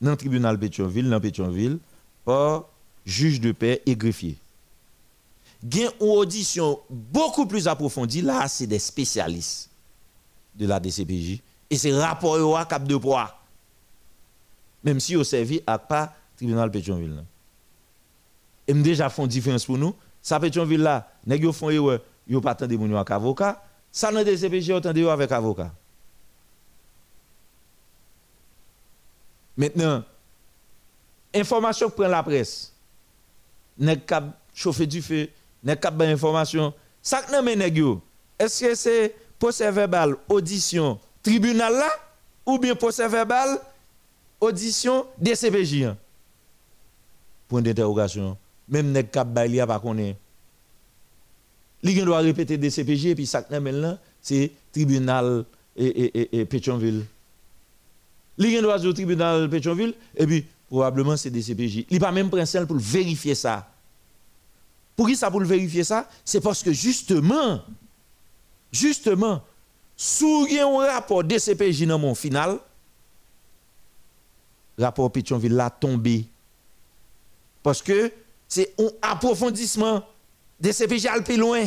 dans 0.00 0.10
le 0.10 0.16
tribunal 0.16 0.58
Pétionville, 0.58 1.08
dans 1.08 1.20
Pétionville, 1.20 1.78
par 2.24 2.66
juge 3.06 3.40
de 3.40 3.52
paix 3.52 3.82
et 3.86 3.96
greffier. 3.96 4.36
Une 5.62 5.90
audition 6.00 6.80
beaucoup 6.88 7.46
plus 7.46 7.68
approfondie, 7.68 8.22
là, 8.22 8.48
c'est 8.48 8.66
des 8.66 8.78
spécialistes 8.78 9.70
de 10.54 10.66
la 10.66 10.80
DCPJ, 10.80 11.40
et 11.68 11.76
c'est 11.76 11.92
rapport 11.98 12.58
à 12.58 12.64
cap 12.64 12.84
de 12.84 12.96
poids. 12.96 13.38
Même 14.82 14.98
si 15.00 15.16
au 15.16 15.24
servi 15.24 15.60
à 15.66 15.78
pas 15.78 16.14
tribunal 16.36 16.70
Pétionville. 16.70 17.22
Et 18.66 18.72
déjà 18.72 19.10
font 19.10 19.26
différence 19.26 19.64
pour 19.66 19.76
nous. 19.76 19.94
Ça 20.22 20.40
Pétionville 20.40 20.82
là, 20.82 21.10
nèg 21.26 21.42
yo 21.44 21.52
font 21.52 21.70
erreur, 21.70 22.00
yo 22.28 22.40
pas 22.40 22.52
attendre 22.52 22.96
avec 22.96 23.10
avocat. 23.10 23.62
Ça 23.92 24.10
dans 24.12 24.24
DCPJ 24.24 24.70
attendre 24.70 25.10
avec 25.10 25.32
avocat. 25.32 25.72
Maintenant, 29.56 30.02
information 31.34 31.90
que 31.90 31.94
prend 31.94 32.08
la 32.08 32.22
presse, 32.22 32.72
nèg 33.78 34.00
chauffer 34.54 34.86
du 34.86 35.02
feu, 35.02 35.28
nèg 35.64 35.80
kap 35.80 35.96
ben 35.96 36.12
information, 36.12 36.72
ça 37.02 37.22
nan 37.30 37.44
men 37.44 37.58
nèg 37.58 37.78
yo? 37.78 38.00
Est-ce 38.38 38.64
que 38.64 38.74
c'est 38.74 39.14
procès 39.38 39.70
verbal, 39.70 40.16
audition, 40.28 40.98
tribunal 41.22 41.72
là 41.72 41.90
ou 42.46 42.58
bien 42.58 42.74
procès 42.74 43.08
verbal, 43.08 43.58
audition 44.40 45.06
DCPJ? 45.18 45.94
Point 47.48 47.62
d'interrogation. 47.62 48.36
Même 48.68 48.92
nèg 48.92 49.10
kap 49.10 49.28
bay 49.28 49.48
li 49.48 49.60
a 49.60 49.66
pas. 49.66 49.80
Li 51.82 51.94
doit 52.04 52.18
répéter 52.18 52.58
DCPJ 52.58 53.06
et 53.06 53.14
puis 53.14 53.26
ça 53.26 53.44
nan 53.50 53.62
men 53.62 53.80
là, 53.80 53.98
c'est 54.20 54.50
tribunal 54.72 55.44
et, 55.76 55.86
et, 55.86 56.40
et, 56.40 56.44
Pétionville. 56.44 57.04
Li 58.38 58.52
gen 58.52 58.62
doit 58.62 58.84
au 58.84 58.92
tribunal 58.92 59.48
Pétionville 59.48 59.94
et 60.16 60.26
puis 60.26 60.44
probablement 60.68 61.16
c'est 61.16 61.30
DCPJ. 61.30 61.86
Il 61.90 62.00
pas 62.00 62.12
même 62.12 62.30
principe 62.30 62.64
pour 62.64 62.76
vérifier 62.76 63.34
ça. 63.34 63.68
Pour 64.96 65.06
qui 65.06 65.16
ça 65.16 65.30
pour 65.30 65.40
vérifier 65.42 65.84
ça? 65.84 66.08
C'est 66.24 66.40
parce 66.40 66.62
que 66.62 66.72
justement 66.72 67.60
justement 68.72 69.42
sous 69.96 70.46
un 70.50 70.86
rapport 70.86 71.24
DCPJ 71.24 71.86
dans 71.86 71.98
mon 71.98 72.14
final 72.14 72.58
rapport 74.78 75.10
Pétionville 75.12 75.54
l'a 75.54 75.68
tombé 75.68 76.24
parce 77.62 77.82
que 77.82 78.10
c'est 78.48 78.74
un 78.78 78.88
approfondissement 79.02 80.02
DCPJ 80.58 81.06
al 81.06 81.22
plus 81.22 81.36
loin 81.36 81.66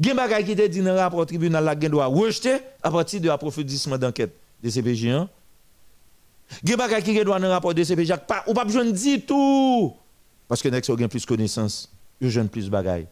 Gen 0.00 0.16
bagay 0.16 0.44
qui 0.44 0.56
te 0.56 0.66
dit 0.66 0.80
dans 0.80 0.94
le 0.94 0.98
rapport 0.98 1.26
tribunal 1.26 1.64
la 1.64 1.78
gen 1.78 1.90
doit 1.90 2.06
rejeter 2.06 2.58
à 2.82 2.90
partir 2.90 3.20
de 3.20 3.28
l'approfondissement 3.28 3.98
d'enquête 3.98 4.34
de 4.62 4.70
CPJ. 4.70 5.06
Hein? 5.08 5.28
Gen 6.64 6.76
bagay 6.76 7.02
qui 7.02 7.12
doit 7.22 7.38
dans 7.38 7.46
le 7.46 7.52
rapport 7.52 7.74
de 7.74 7.84
CPJ 7.84 8.12
ou 8.46 8.54
pas 8.54 8.64
besoin 8.64 8.84
dire 8.86 9.20
tout 9.26 9.94
parce 10.52 10.60
que 10.60 10.68
nek 10.68 10.84
so 10.84 10.92
gen 11.00 11.08
plus 11.08 11.24
connaissance, 11.24 11.88
yo 12.20 12.28
jeune 12.28 12.50
plus 12.52 12.66
bagay. 12.68 13.06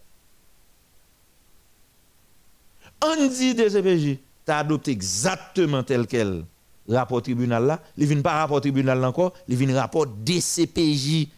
On 3.01 3.17
dit 3.17 3.55
de 3.55 3.67
CPJ, 3.67 4.19
tu 4.45 4.53
as 4.53 4.59
adopté 4.59 4.91
exactement 4.91 5.83
tel 5.83 6.07
quel 6.07 6.45
rapport 6.87 7.23
tribunal 7.23 7.65
là, 7.65 7.83
il 7.97 8.05
vient 8.05 8.21
pas 8.21 8.41
rapport 8.41 8.61
tribunal 8.61 9.03
encore, 9.07 9.33
il 9.49 9.57
vient 9.57 9.75
rapport 9.75 10.07
DCPJ. 10.07 11.29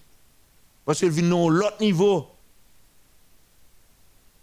Parce 0.84 0.98
qu'il 0.98 1.10
vient 1.10 1.28
dans 1.28 1.48
l'autre 1.48 1.80
niveau. 1.80 2.26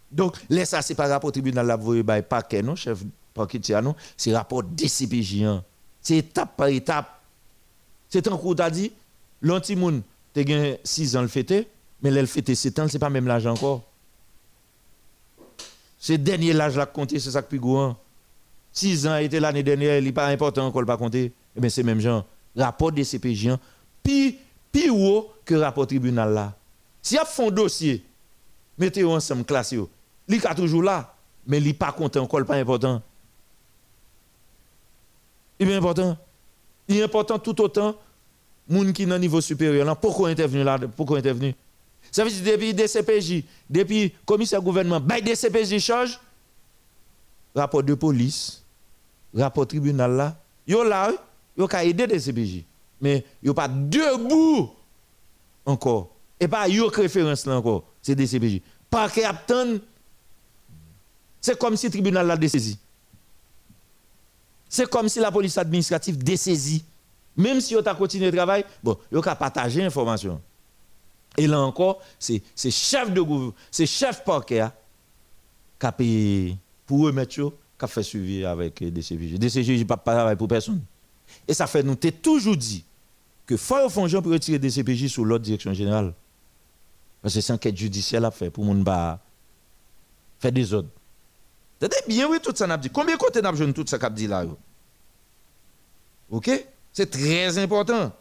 Donc, 0.10 0.38
là, 0.49 0.64
ça, 0.64 0.81
c'est 0.81 0.95
pas 0.95 1.07
rapport 1.07 1.34
tribunal 1.34 1.68
là, 1.68 1.76
vous 1.76 2.02
voyez, 2.03 2.03
pas 2.03 2.41
non, 2.64 2.77
chef 2.77 3.03
non, 3.36 3.95
c'est 4.15 4.34
rapport 4.34 4.64
DCPJ. 4.64 5.44
Hein. 5.44 5.61
C'est 6.02 6.15
étape 6.19 6.56
par 6.56 6.69
étape. 6.69 7.22
C'est 8.07 8.26
un 8.30 8.38
coup, 8.38 8.56
t'as 8.56 8.69
dit, 8.69 8.94
l'antimoun, 9.41 10.02
tu 10.34 10.53
as 10.53 10.77
6 10.84 11.15
ans 11.18 11.22
le 11.22 11.27
fêté, 11.27 11.68
mais 12.01 12.11
le 12.11 12.26
fêté 12.26 12.56
7 12.56 12.80
ans, 12.80 12.88
c'est 12.88 12.99
pas 12.99 13.10
même 13.10 13.27
l'âge 13.27 13.45
encore. 13.45 13.84
C'est 15.99 16.18
dernier 16.18 16.53
l'âge 16.53 16.77
là 16.77 16.85
compté, 16.85 17.19
c'est 17.19 17.31
ça 17.31 17.41
que 17.41 17.49
plus 17.49 17.60
grand. 17.60 17.97
6 18.72 19.07
ans 19.07 19.18
était 19.18 19.39
l'année 19.39 19.64
dernière, 19.64 19.97
il 19.97 20.06
n'est 20.06 20.11
pas 20.11 20.27
important 20.27 20.65
encore, 20.65 20.85
pas 20.85 20.97
compter. 20.97 21.34
Eh 21.56 21.60
bien, 21.60 21.69
c'est 21.69 21.84
même 21.84 21.99
genre, 21.99 22.26
rapport 22.56 22.91
DCPJ, 22.91 23.47
hein. 23.47 23.60
puis, 24.03 24.38
plus 24.72 24.89
haut 24.89 25.31
que 25.43 25.56
rapport 25.56 25.88
tribunal 25.88 26.34
là. 26.34 26.56
Si 27.01 27.15
y 27.15 27.18
a 27.18 27.26
fond 27.26 27.49
dossier, 27.49 28.06
mettez-vous 28.77 29.10
ensemble, 29.10 29.43
classe, 29.43 29.72
il 29.72 30.35
est 30.35 30.56
toujours 30.56 30.84
là, 30.84 31.15
mais 31.47 31.57
il 31.57 31.65
n'est 31.65 31.73
pas 31.73 31.91
content 31.91 32.22
encore, 32.22 32.45
pas 32.45 32.56
important. 32.56 33.01
Il 35.60 35.69
est 35.69 35.76
important. 35.76 36.18
Il 36.88 36.97
est 36.97 37.03
important 37.03 37.39
tout 37.39 37.60
autant, 37.61 37.95
gens 38.69 38.91
qui 38.91 39.03
sont 39.03 39.11
au 39.11 39.17
niveau 39.17 39.41
supérieur, 39.41 39.97
pourquoi 39.97 40.29
intervenir 40.29 40.65
là, 40.65 40.79
pourquoi 40.95 41.17
intervenir 41.17 41.53
Ça 42.11 42.23
veut 42.23 42.29
dire 42.29 42.53
depuis 42.53 42.73
DCPJ, 42.73 43.43
depuis 43.69 44.13
commissaire 44.25 44.61
gouvernement, 44.61 44.99
bah 44.99 45.21
DCPJ 45.21 45.79
charge, 45.79 46.19
rapport 47.55 47.83
de 47.83 47.93
police, 47.93 48.63
rapport 49.35 49.67
tribunal 49.67 50.11
là, 50.15 50.35
yo 50.67 50.83
là, 50.83 51.11
yo 51.57 51.67
ka 51.67 51.83
aider 51.83 52.07
DCPJ. 52.07 52.63
Mais 53.01 53.25
yo 53.41 53.53
pas 53.53 53.67
debout 53.67 54.69
encore. 55.65 56.15
Et 56.39 56.47
pas 56.47 56.67
yo 56.67 56.87
référence 56.87 57.45
là 57.45 57.57
encore, 57.57 57.83
c'est 58.01 58.15
DCPJ. 58.15 58.61
Parquet 58.89 59.23
attend 59.23 59.79
c'est 61.41 61.57
comme 61.57 61.77
si 61.77 61.85
le 61.87 61.91
tribunal 61.91 62.27
l'a 62.27 62.37
dessaisi. 62.37 62.77
C'est 64.67 64.89
comme 64.89 65.09
si 65.09 65.19
la 65.19 65.31
police 65.31 65.57
administrative 65.57 66.21
dessaisit. 66.21 66.83
Même 67.40 67.61
si 67.61 67.74
on 67.74 67.80
a 67.80 67.95
continué 67.95 68.30
le 68.30 68.36
travail, 68.36 68.66
bon, 68.84 68.98
on 69.14 69.22
a 69.22 69.36
partagé 69.36 69.82
l'information. 69.82 70.41
Et 71.38 71.48
là 71.48 71.61
encore, 71.61 72.02
c'est 72.20 72.41
chef 72.70 73.14
de 73.14 73.22
gouvernement, 73.22 73.56
c'est 73.72 73.86
chef 73.86 74.26
parquet 74.26 74.68
qui 75.80 75.86
a 75.86 75.91
payé 75.94 76.57
pour 76.86 76.99
remettre, 76.99 77.34
qui 77.34 77.41
a 77.80 77.88
fait 77.88 78.03
suivi 78.03 78.44
avec 78.44 78.84
DCPJ. 78.84 79.40
DCPJ 79.40 79.86
pas 79.86 79.95
travail 79.95 80.36
pour 80.36 80.49
personne. 80.49 80.82
Et 81.48 81.53
ça 81.53 81.66
fait 81.66 81.82
nous 81.82 81.95
toujours 81.95 82.57
dit 82.57 82.84
que 83.45 83.56
faut 83.56 83.88
fond 83.88 84.10
pour 84.22 84.34
retirer 84.34 84.60
DCPJ 84.60 85.07
sous 85.07 85.24
l'autre 85.24 85.45
direction 85.45 85.74
générale. 85.74 86.14
Parce 87.22 87.34
que 87.34 87.40
c'est 87.40 87.53
enquête 87.53 87.78
judiciaire 87.78 88.26
à 88.26 88.32
faire 88.32 88.52
pour 88.52 88.66
ne 88.66 88.84
pas 88.84 89.18
faire 90.40 90.52
des 90.52 90.74
ordres. 90.74 90.90
C'est 91.82 92.06
bien, 92.06 92.28
oui, 92.30 92.40
tout 92.44 92.53
ça 92.53 92.68
n'a 92.68 92.76
dit. 92.76 92.90
Combien 92.90 93.16
de 93.16 93.20
côtés 93.20 93.41
n'a 93.41 93.53
tout 93.53 93.86
ça 93.88 93.98
qu'a 93.98 94.10
dit 94.10 94.28
là? 94.28 94.45
OK? 96.30 96.66
C'est 96.99 97.11
très 97.11 97.57
important. 97.57 98.11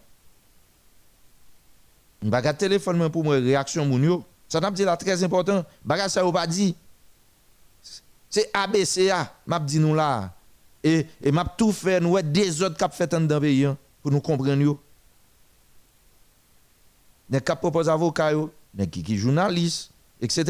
Je 2.22 2.30
vais 2.30 2.54
téléphone 2.54 3.10
pour 3.10 3.24
moi, 3.24 3.34
réaction 3.34 3.84
mon 3.84 4.24
Ça 4.48 4.60
n'a 4.60 4.70
dit 4.70 4.84
là 4.84 4.96
très 4.96 5.20
important. 5.24 5.64
Bagage 5.84 6.12
ça 6.12 6.22
pas 6.30 6.46
dit. 6.46 6.76
C'est 8.30 8.48
ABCA, 8.54 9.34
m'a 9.48 9.58
dit 9.58 9.80
nous 9.80 9.96
là. 9.96 10.32
Et, 10.84 11.08
et 11.20 11.32
m'a 11.32 11.44
tout 11.44 11.72
fait, 11.72 11.98
nous 11.98 12.22
des 12.22 12.62
autres 12.62 12.76
qui 12.76 12.96
fait 12.96 13.12
dans 13.12 13.40
pays 13.40 13.64
hein, 13.64 13.76
pour 14.00 14.12
nous 14.12 14.20
comprendre. 14.20 14.78
Des 17.28 17.40
qui 17.40 17.56
proposent 17.56 17.88
avocats, 17.88 18.30
des 18.72 18.86
qui 18.86 19.18
journalistes, 19.18 19.90
etc. 20.20 20.44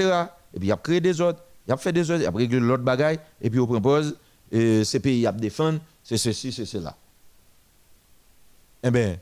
Et 0.52 0.58
puis 0.58 0.68
il 0.68 0.72
a 0.72 0.76
créé 0.76 1.00
des 1.00 1.18
autres 1.18 1.42
il 1.66 1.72
a 1.72 1.78
fait 1.78 1.94
des 1.94 2.10
autres, 2.10 2.20
il 2.20 2.26
a 2.26 2.30
réglé 2.30 2.60
l'autre 2.60 2.82
bagaille, 2.82 3.20
et 3.40 3.48
puis 3.48 3.58
on 3.58 3.66
propose, 3.66 4.18
et 4.52 4.84
ces 4.84 5.00
pays 5.00 5.26
a 5.26 5.32
défendre, 5.32 5.80
c'est 6.02 6.18
ceci, 6.18 6.52
c'est 6.52 6.66
cela. 6.66 6.94
Eh 8.82 8.90
bien, 8.90 9.16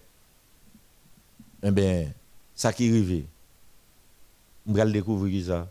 eh 1.63 1.71
bien, 1.71 2.07
ça 2.55 2.73
qui 2.73 2.89
arrive, 2.89 3.25
je 4.67 4.73
vais 4.73 4.93
découvrir 4.93 5.47
ça. 5.47 5.69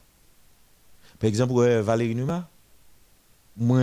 Par 1.19 1.27
exemple, 1.27 1.53
Valérie 1.81 2.15
Numa, 2.15 2.49
moi, 3.55 3.81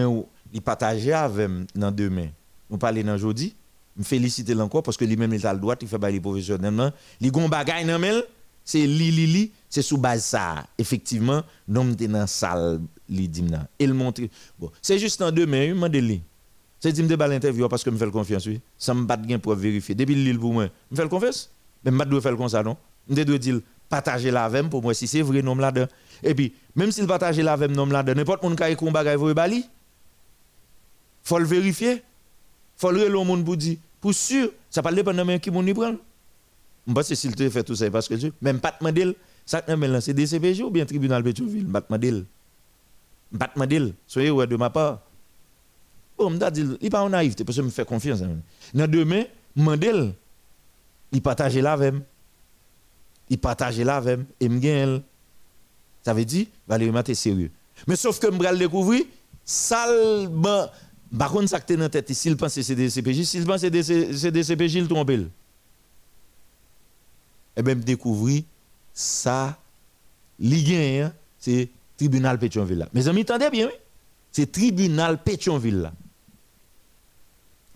il 0.53 0.61
partageait 0.61 1.13
avec 1.13 1.49
dans 1.75 1.91
demain. 1.91 2.29
On 2.71 2.79
parlait 2.79 3.03
dans 3.03 3.17
jeudi. 3.17 3.55
Je 3.99 4.03
félicite 4.05 4.51
encore 4.59 4.83
parce 4.83 4.97
que 4.97 5.05
lui-même, 5.05 5.33
il 5.35 5.47
a 5.47 5.53
le 5.53 5.61
droit, 5.61 5.75
il 5.81 5.87
fait 5.89 6.11
les 6.11 6.21
professionnels. 6.21 6.93
Il 7.21 7.31
a 7.35 7.39
un 7.41 7.49
bagage 7.49 7.87
dans 7.87 8.23
c'est 8.65 8.87
li 8.87 9.11
li 9.11 9.27
li, 9.27 9.53
c'est 9.69 9.83
sous 9.83 9.99
base 9.99 10.25
ça. 10.25 10.65
Effectivement, 10.79 11.43
nom 11.67 11.85
dans 11.85 12.13
la 12.13 12.27
salle, 12.27 12.81
dit 13.09 13.45
Il 13.79 13.93
montre. 13.95 14.23
Bon, 14.59 14.71
c'est 14.81 14.99
juste 14.99 15.21
en 15.21 15.33
demain, 15.33 15.65
il 15.65 15.75
m'a 15.75 15.89
dit. 15.89 16.23
C'est 16.83 16.91
dit 16.91 17.05
me 17.05 17.07
débat 17.07 17.29
l'interview 17.29 17.69
parce 17.69 17.85
que 17.85 17.91
me 17.91 17.97
fait 17.97 18.11
confiance 18.11 18.45
oui. 18.45 18.61
Ça 18.77 18.93
me 18.93 19.07
pas 19.07 19.17
de 19.17 19.37
pour 19.37 19.55
vérifier. 19.55 19.95
Depuis 19.95 20.17
l'île 20.17 20.37
pour 20.37 20.53
moi, 20.53 20.67
me 20.91 20.97
fait 20.97 21.09
confiance. 21.09 21.49
Mais 21.85 21.93
me 21.93 22.05
doit 22.05 22.21
faire 22.21 22.37
comme 22.37 22.49
ça 22.49 22.65
non? 22.65 22.77
Me 23.09 23.25
doit 23.25 23.39
dire 23.39 23.61
partager 23.89 24.33
la 24.33 24.49
vem 24.49 24.69
pour 24.69 24.83
moi 24.83 24.93
si 24.93 25.07
c'est 25.07 25.23
vrai 25.23 25.43
nom 25.43 25.55
là-dedans. 25.55 25.87
Et 26.25 26.35
puis 26.35 26.53
même 26.75 26.91
s'il 26.91 27.07
partage 27.07 27.39
la 27.39 27.55
vem 27.55 27.71
nom 27.71 27.87
là-dedans, 27.87 28.17
n'importe 28.17 28.43
monde 28.43 28.57
qui 28.57 28.65
a 28.65 28.67
un 28.67 28.91
bagage 28.91 29.17
vous 29.17 29.33
bali. 29.33 29.65
Faut 31.23 31.39
le 31.39 31.45
vérifier. 31.45 32.03
Faut 32.77 32.91
le 32.91 33.07
le 33.07 33.25
monde 33.25 33.45
pour 33.45 33.57
dire 33.57 33.77
pour 34.01 34.13
sûr, 34.13 34.51
ça 34.69 34.83
pas 34.83 34.91
dépendre 34.91 35.25
de 35.25 35.37
qui 35.37 35.53
mon 35.53 35.65
y 35.65 35.73
prend? 35.73 35.95
Je 36.89 36.93
pense 36.93 37.09
que 37.09 37.15
s'il 37.15 37.37
te 37.37 37.49
fait 37.49 37.63
tout 37.63 37.77
ça 37.77 37.89
parce 37.93 38.09
que 38.09 38.17
je 38.19 38.27
même 38.41 38.59
pas 38.59 38.77
de 38.91 39.17
ça 39.47 39.63
c'est 40.01 40.15
DCPJ 40.15 40.63
ou 40.63 40.71
bien 40.71 40.85
tribunal 40.85 41.23
Pétionville, 41.23 41.67
pas 41.67 41.81
de 41.97 42.25
Pas 43.39 43.67
de 43.67 43.93
soyez 44.09 44.33
ouais 44.33 44.49
de 44.49 44.57
ma 44.57 44.69
part. 44.69 44.99
Bon, 46.23 46.31
je 46.31 46.51
dit, 46.51 46.65
il 46.81 46.89
pas 46.89 47.03
en 47.03 47.09
naïveté 47.09 47.43
parce 47.43 47.57
que 47.57 47.63
me 47.63 47.71
fais 47.71 47.85
confiance. 47.85 48.21
Dans 48.73 48.89
demain, 48.89 49.25
Mandel, 49.57 50.15
il 51.11 51.21
partage 51.21 51.57
la 51.57 51.73
avec 51.73 51.95
Il 53.29 53.39
partage 53.39 53.81
la 53.81 53.97
avec 53.97 54.21
et 54.39 54.49
me 54.49 55.01
Ça 56.05 56.15
veut 56.15 56.25
dire, 56.25 56.47
Valérie 56.69 56.93
Maté 56.93 57.17
sérieux. 57.17 57.51
Mais 57.89 57.97
sauf 57.97 58.21
que 58.21 58.29
le 58.29 58.57
découvrir, 58.57 59.05
sale, 59.45 60.31
par 61.19 61.33
contre, 61.33 61.49
ça 61.49 61.59
que 61.59 61.75
dans 61.75 61.89
tête, 61.89 62.13
s'il 62.13 62.37
pense 62.37 62.55
que 62.55 62.63
c'est 62.63 62.77
des 62.77 62.89
CPJ, 62.89 63.25
s'il 63.25 63.45
pense 63.45 63.63
que 63.63 63.83
c'est 63.83 64.31
des 64.31 64.45
CPJ, 64.45 64.75
il 64.77 64.87
trompe. 64.87 65.11
Eh 67.57 67.63
bien, 67.63 67.75
découvrir 67.75 68.45
ça, 68.95 69.59
Ligue 70.39 71.03
hein, 71.03 71.13
c'est 71.37 71.69
tribunal 71.97 72.39
Pétionville. 72.39 72.87
Mes 72.95 73.09
amis, 73.09 73.23
entendez 73.23 73.51
bien, 73.51 73.67
oui? 73.67 73.73
C'est 74.31 74.53
tribunal 74.53 75.21
Pétionville. 75.21 75.91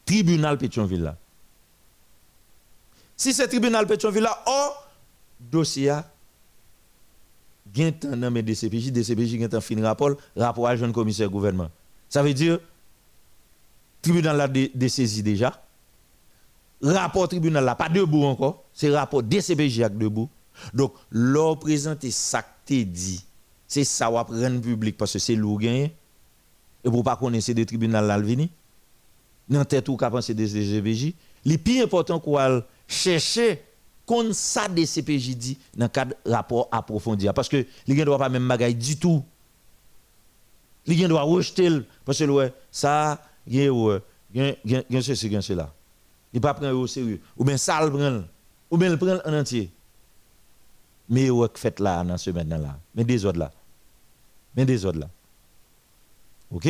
Tribunal 0.07 0.57
Pétionville. 0.57 1.15
Si 3.17 3.33
c'est 3.33 3.49
tribunal 3.49 3.87
Pétionville, 3.87 4.29
oh, 4.47 4.71
dossier, 5.41 5.93
gen 7.75 7.93
tan 7.99 8.17
nan 8.17 8.33
men 8.33 8.45
DCPJ, 8.47 8.93
DCPJ 8.95 9.41
gen 9.41 9.51
tan 9.53 9.65
fin 9.65 9.81
rapport, 9.83 10.17
rapport 10.37 10.69
à 10.69 10.77
jeune 10.77 10.93
commissaire 10.93 11.29
gouvernement. 11.29 11.71
Ça 12.09 12.23
veut 12.23 12.35
dire, 12.35 12.61
tribunal 14.01 14.41
a 14.41 14.49
dessaisi 14.49 15.23
déjà. 15.23 15.63
Rapport 16.83 17.29
tribunal 17.29 17.65
là, 17.65 17.75
pas 17.75 17.89
debout 17.89 18.25
encore, 18.25 18.65
c'est 18.73 18.95
rapport 18.95 19.23
DCPJ 19.23 19.83
avec 19.83 19.99
debout. 19.99 20.29
Donc, 20.73 20.95
l'or 21.11 21.59
présenté 21.59 22.11
ça 22.11 22.43
que 22.43 22.83
dit, 22.83 23.25
c'est 23.67 23.85
ça 23.85 24.11
va 24.11 24.25
prendre 24.25 24.61
public 24.61 24.97
parce 24.97 25.15
que 25.15 25.19
c'est 25.19 25.35
lourd 25.35 25.63
Et 25.63 25.91
pour 26.85 27.03
pas 27.03 27.17
connaître 27.17 27.53
des 27.53 27.67
tribunaux 27.67 28.01
là, 28.01 28.19
vini. 28.19 28.51
Dans 29.49 29.65
tête 29.65 29.89
ou 29.89 29.97
penser 29.97 30.35
des 30.35 30.47
DCPJ, 30.47 31.15
le 31.45 31.57
plus 31.57 31.81
important 31.83 32.19
qu'on 32.19 32.63
chercher 32.89 33.63
qu'on 34.05 34.33
ça 34.33 34.69
DCPJ 34.69 35.37
dit 35.37 35.59
dans 35.77 35.89
cadre 35.89 36.15
rapport 36.25 36.69
approfondi 36.71 37.27
parce 37.35 37.49
que 37.49 37.65
les 37.87 37.95
ne 37.95 38.05
doit 38.05 38.19
pas 38.19 38.29
même 38.29 38.47
bagaille 38.47 38.75
du 38.75 38.97
tout. 38.97 39.25
Les 40.87 40.97
ne 40.97 41.09
doit 41.09 41.23
rejeter 41.23 41.69
parce 42.05 42.19
que 42.19 42.53
ça 42.71 43.21
ouais 43.47 44.03
gen 44.35 44.57
gen 44.65 44.83
gen 44.91 45.03
ceci 45.03 45.31
cela 45.43 45.73
il 46.33 46.41
pas 46.41 46.55
prendre 46.55 46.77
au 46.77 46.87
sérieux 46.87 47.21
ou 47.37 47.45
bien 47.45 47.57
ça 47.57 47.85
le 47.85 47.91
prend 47.91 48.23
ou 48.71 48.77
bien 48.77 48.91
le 48.91 48.97
prend 48.97 49.19
en 49.25 49.33
entier 49.33 49.71
mais 51.09 51.31
ouais 51.31 51.49
fait 51.55 51.81
là 51.81 52.05
dans 52.05 52.19
ce 52.19 52.31
maintenant 52.31 52.59
là 52.59 52.79
mais 52.95 53.05
des 53.05 53.25
autres 53.25 53.39
là 53.39 53.51
mais 54.55 54.65
des 54.65 54.85
autres 54.85 54.99
là 54.99 55.09
OK? 56.51 56.69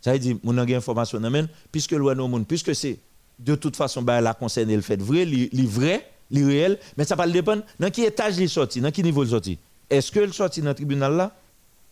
Ça 0.00 0.12
veut 0.12 0.18
dire 0.18 0.36
mon 0.42 0.56
a 0.58 0.62
information 0.62 1.20
dans 1.20 1.46
puisque 1.70 1.92
non 1.92 2.28
monde 2.28 2.46
puisque 2.46 2.74
c'est 2.74 2.98
de 3.38 3.54
toute 3.54 3.76
façon 3.76 4.02
bah 4.02 4.20
la 4.20 4.34
concerne 4.34 4.74
le 4.74 4.80
fait 4.80 5.00
vrai 5.00 5.24
li 5.24 5.66
vrai 5.66 6.10
li 6.30 6.44
réel 6.44 6.78
mais 6.96 7.04
ça 7.04 7.16
va 7.16 7.26
dépendre 7.26 7.62
dans 7.78 7.90
quel 7.90 8.06
étage 8.06 8.38
il 8.38 8.48
sorti 8.48 8.80
dans 8.80 8.90
quel 8.90 9.04
niveau 9.04 9.24
il 9.24 9.30
sorti 9.30 9.58
est-ce 9.90 10.12
que 10.12 10.20
le 10.20 10.32
sorti 10.32 10.62
dans 10.62 10.68
le 10.68 10.74
tribunal 10.74 11.16
là? 11.16 11.36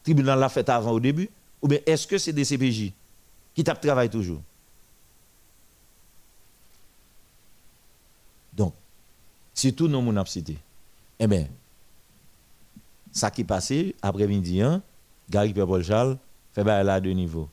Tribunal 0.04 0.38
là 0.38 0.48
fait 0.48 0.68
avant 0.68 0.92
au 0.92 1.00
début? 1.00 1.28
Ou 1.60 1.66
bien 1.66 1.80
est-ce 1.84 2.06
que 2.06 2.16
c'est 2.16 2.32
des 2.32 2.44
CPJ 2.44 2.92
qui 3.52 3.64
tape 3.64 3.80
travail 3.80 4.08
toujours? 4.08 4.40
Donc, 8.52 8.72
si 9.52 9.74
tout 9.74 9.88
nous 9.88 9.98
avons 9.98 10.24
cité, 10.24 10.56
eh 11.18 11.26
bien, 11.26 11.48
ça 13.10 13.32
qui 13.32 13.42
passé 13.42 13.96
après-midi, 14.00 14.62
hein, 14.62 14.80
Gary 15.28 15.52
Paul 15.52 15.82
Charles 15.82 16.16
fait 16.52 16.62
là 16.62 16.94
à 16.94 17.00
deux 17.00 17.10
niveaux. 17.10 17.48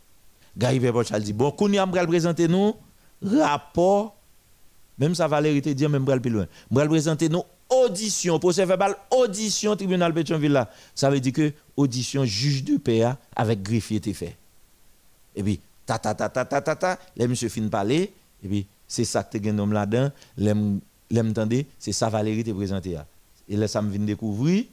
Gary 0.57 0.81
Charles 1.05 1.23
dit 1.23 1.33
bon, 1.33 1.51
qu'on 1.51 1.71
y 1.71 1.77
a 1.77 1.85
présenter 1.87 2.47
nous 2.47 2.75
rapport 3.21 4.15
même 4.97 5.15
ça 5.15 5.27
Valérie 5.27 5.61
te 5.61 5.69
dit 5.69 5.87
même 5.87 6.05
plus 6.05 6.29
loin. 6.29 6.47
Je 6.71 6.85
présenter 6.85 7.29
nous 7.29 7.43
audition 7.69 8.39
procès 8.39 8.65
verbal 8.65 8.95
audition 9.11 9.75
tribunal 9.75 10.13
Pétionville 10.13 10.51
là. 10.51 10.69
Ça 10.93 11.09
veut 11.09 11.19
dire 11.19 11.33
que 11.33 11.51
audition 11.75 12.23
juge 12.23 12.63
de 12.63 12.77
PA 12.77 13.17
avec 13.35 13.61
greffier 13.61 13.97
était 13.97 14.13
fait. 14.13 14.37
Et 15.35 15.43
puis 15.43 15.59
ta 15.85 15.99
ta 15.99 16.13
ta 16.13 16.29
ta 16.29 16.45
ta 16.45 16.61
ta 16.61 16.75
ta, 16.75 16.99
les 17.15 17.27
monsieur 17.27 17.49
fin 17.49 17.67
parler 17.67 18.13
et 18.43 18.47
puis 18.47 18.65
c'est 18.87 19.05
ça 19.05 19.23
que 19.23 19.37
tu 19.37 19.49
homme 19.49 19.73
là-dedans, 19.73 20.11
l'aime 20.37 20.79
c'est 21.79 21.91
ça 21.91 22.09
Valérie 22.09 22.43
te 22.43 22.51
présenté 22.51 22.97
Et 23.49 23.57
là 23.57 23.67
ça 23.67 23.81
me 23.81 23.89
vient 23.89 24.05
découvrir 24.05 24.65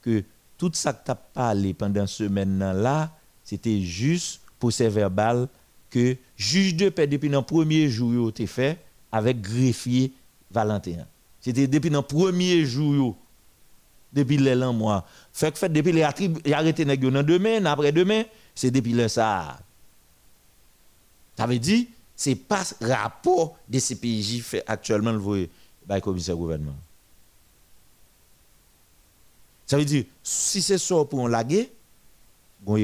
que 0.00 0.24
tout 0.56 0.70
ça 0.72 0.92
que 0.92 1.04
tu 1.04 1.10
as 1.10 1.14
parlé 1.14 1.74
pendant 1.74 2.06
ce 2.06 2.24
semaine 2.24 2.58
là, 2.58 3.10
c'était 3.44 3.80
juste 3.80 4.40
procès 4.58 4.88
verbal 4.88 5.48
que 5.90 6.16
juge 6.36 6.76
de 6.76 6.88
paix 6.88 7.06
depuis 7.06 7.28
le 7.28 7.40
premier 7.42 7.88
jour 7.88 8.32
tu 8.32 8.46
fait 8.46 8.78
avec 9.12 9.40
greffier 9.40 10.12
Valentin. 10.50 11.06
C'était 11.40 11.66
depuis 11.66 11.90
le 11.90 12.02
premier 12.02 12.64
jour 12.64 13.16
depuis 14.12 14.36
les 14.36 14.56
mois. 14.56 15.06
Fait 15.32 15.52
que 15.52 15.58
fait 15.58 15.68
depuis 15.68 15.92
les 15.92 16.02
arrêté 16.02 16.84
dans 16.84 17.22
demain, 17.22 17.64
après 17.64 17.92
demain, 17.92 18.24
c'est 18.54 18.70
depuis 18.70 18.92
le 18.92 19.08
ça. 19.08 19.58
Ça 21.36 21.46
veut 21.46 21.58
dire, 21.58 21.84
ce 22.16 22.30
n'est 22.30 22.36
pas 22.36 22.64
rapport 22.80 23.58
de 23.68 23.78
CPJ 23.78 24.40
fait 24.40 24.64
actuellement 24.66 25.12
le 25.12 25.48
par 25.86 25.98
le 25.98 26.00
commissaire 26.00 26.36
gouvernement. 26.36 26.74
Ça 29.66 29.76
veut 29.76 29.84
dire, 29.84 30.04
si 30.22 30.62
c'est 30.62 30.78
ça 30.78 31.04
pour 31.04 31.26
un 31.26 31.28
laguer, 31.28 31.70
bon, 32.60 32.76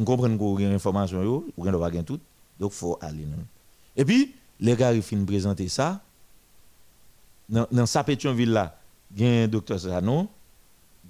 on 0.00 0.04
comprend 0.04 0.36
qu'on 0.36 0.56
a 0.56 0.68
information, 0.74 1.44
on 1.56 1.66
a 1.66 1.90
pas 1.90 2.02
tout, 2.02 2.18
donc 2.58 2.72
il 2.72 2.76
faut 2.76 2.98
aller. 3.00 3.26
Et 3.96 4.04
puis, 4.04 4.34
les 4.58 4.74
gars, 4.74 4.92
ils 4.92 5.02
finissent 5.02 5.26
présenter 5.26 5.68
ça. 5.68 6.00
Dans, 7.48 7.66
dans 7.70 7.86
sa 7.86 8.02
Pétionville 8.02 8.50
là, 8.50 8.78
un 9.20 9.48
docteur 9.48 9.78
Sano, 9.78 10.28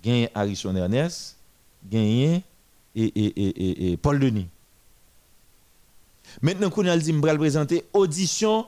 a 0.05 0.11
Harrison 0.35 0.75
Ernest, 0.75 1.37
a 1.93 1.97
et, 1.97 2.43
et, 2.95 3.03
et, 3.05 3.93
et 3.93 3.97
Paul 3.97 4.19
Denis. 4.19 4.49
Maintenant, 6.43 6.71
qu'on 6.71 6.87
a 6.87 6.97
dit, 6.97 7.13
je 7.13 7.37
présenter 7.37 7.85
audition 7.93 8.67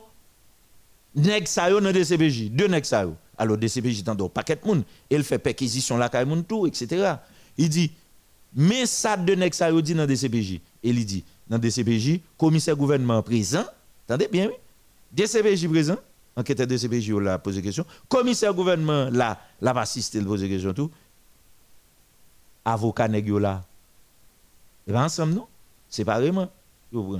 nèg 1.15 1.47
sa 1.47 1.69
yo 1.69 1.79
dans 1.79 1.93
DCPJ, 1.93 2.49
deux 2.51 2.67
nèg 2.67 2.85
sa 2.85 3.03
yo. 3.03 3.15
Alors 3.37 3.57
DCPJ 3.57 4.03
tant 4.03 4.15
paquet 4.29 4.55
de 4.55 4.67
monde, 4.67 4.83
il 5.09 5.23
fait 5.23 5.39
perquisition 5.39 5.97
la 5.97 6.09
kay 6.09 6.25
moun 6.25 6.43
tout 6.43 6.65
etc. 6.67 7.15
Il 7.57 7.69
dit 7.69 7.91
mais 8.55 8.85
ça 8.85 9.17
de 9.17 9.35
nèg 9.35 9.53
sa 9.53 9.69
yo 9.71 9.81
dit 9.81 9.95
dans 9.95 10.05
DCPJ. 10.05 10.61
Et 10.83 10.89
il 10.89 11.05
dit 11.05 11.23
dans 11.47 11.57
DCPJ, 11.57 12.19
commissaire 12.37 12.75
gouvernement 12.75 13.21
présent, 13.21 13.65
attendez 14.07 14.27
bien 14.27 14.47
oui. 14.47 14.53
DCPJ 15.11 15.67
présent, 15.67 15.97
enquêteur 16.35 16.67
DCPJ 16.67 17.11
la 17.13 17.39
posé 17.39 17.61
question, 17.61 17.85
commissaire 18.07 18.53
gouvernement 18.53 19.09
là, 19.11 19.39
l'a 19.61 19.71
assisté 19.71 20.19
le 20.19 20.25
poser 20.25 20.49
question 20.49 20.73
tout. 20.73 20.91
Avocat 22.65 23.07
nèg 23.07 23.27
là. 23.29 23.63
Et 24.87 24.91
bien 24.91 25.05
ensemble 25.05 25.33
non, 25.33 25.47
séparément 25.89 26.49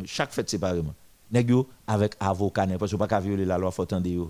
chaque 0.05 0.31
fête 0.31 0.49
séparément. 0.49 0.93
Nèg 1.31 1.51
avec 1.87 2.15
avocat 2.19 2.67
parce 2.77 2.91
que 2.91 2.95
pas 2.95 3.19
violer 3.19 3.45
la 3.45 3.57
loi 3.57 3.71
faut 3.71 3.85
tendre 3.85 4.07
yo. 4.07 4.29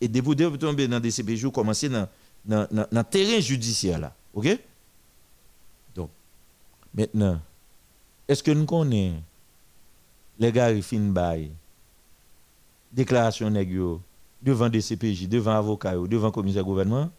Et 0.00 0.08
de 0.08 0.20
vous 0.20 0.56
tomber 0.58 0.86
dans 0.86 1.00
des 1.00 1.10
CPJ 1.10 1.50
commencer 1.50 1.88
dans 1.88 2.06
dans 2.44 2.86
dans 2.92 3.04
terrain 3.04 3.40
judiciaire 3.40 3.98
là. 3.98 4.12
OK? 4.34 4.46
Maintenant 6.96 7.40
est-ce 8.28 8.42
que 8.42 8.50
nous 8.50 8.66
connaissons 8.66 9.22
les 10.38 10.52
gars 10.52 10.74
qui 10.74 10.82
fin 10.82 11.12
déclaration 12.92 13.52
devant 14.42 14.68
des 14.68 14.80
CPJ, 14.80 15.28
devant 15.28 15.52
avocat 15.52 15.96
devant 15.96 16.30
commissaire 16.30 16.64
gouvernement? 16.64 17.10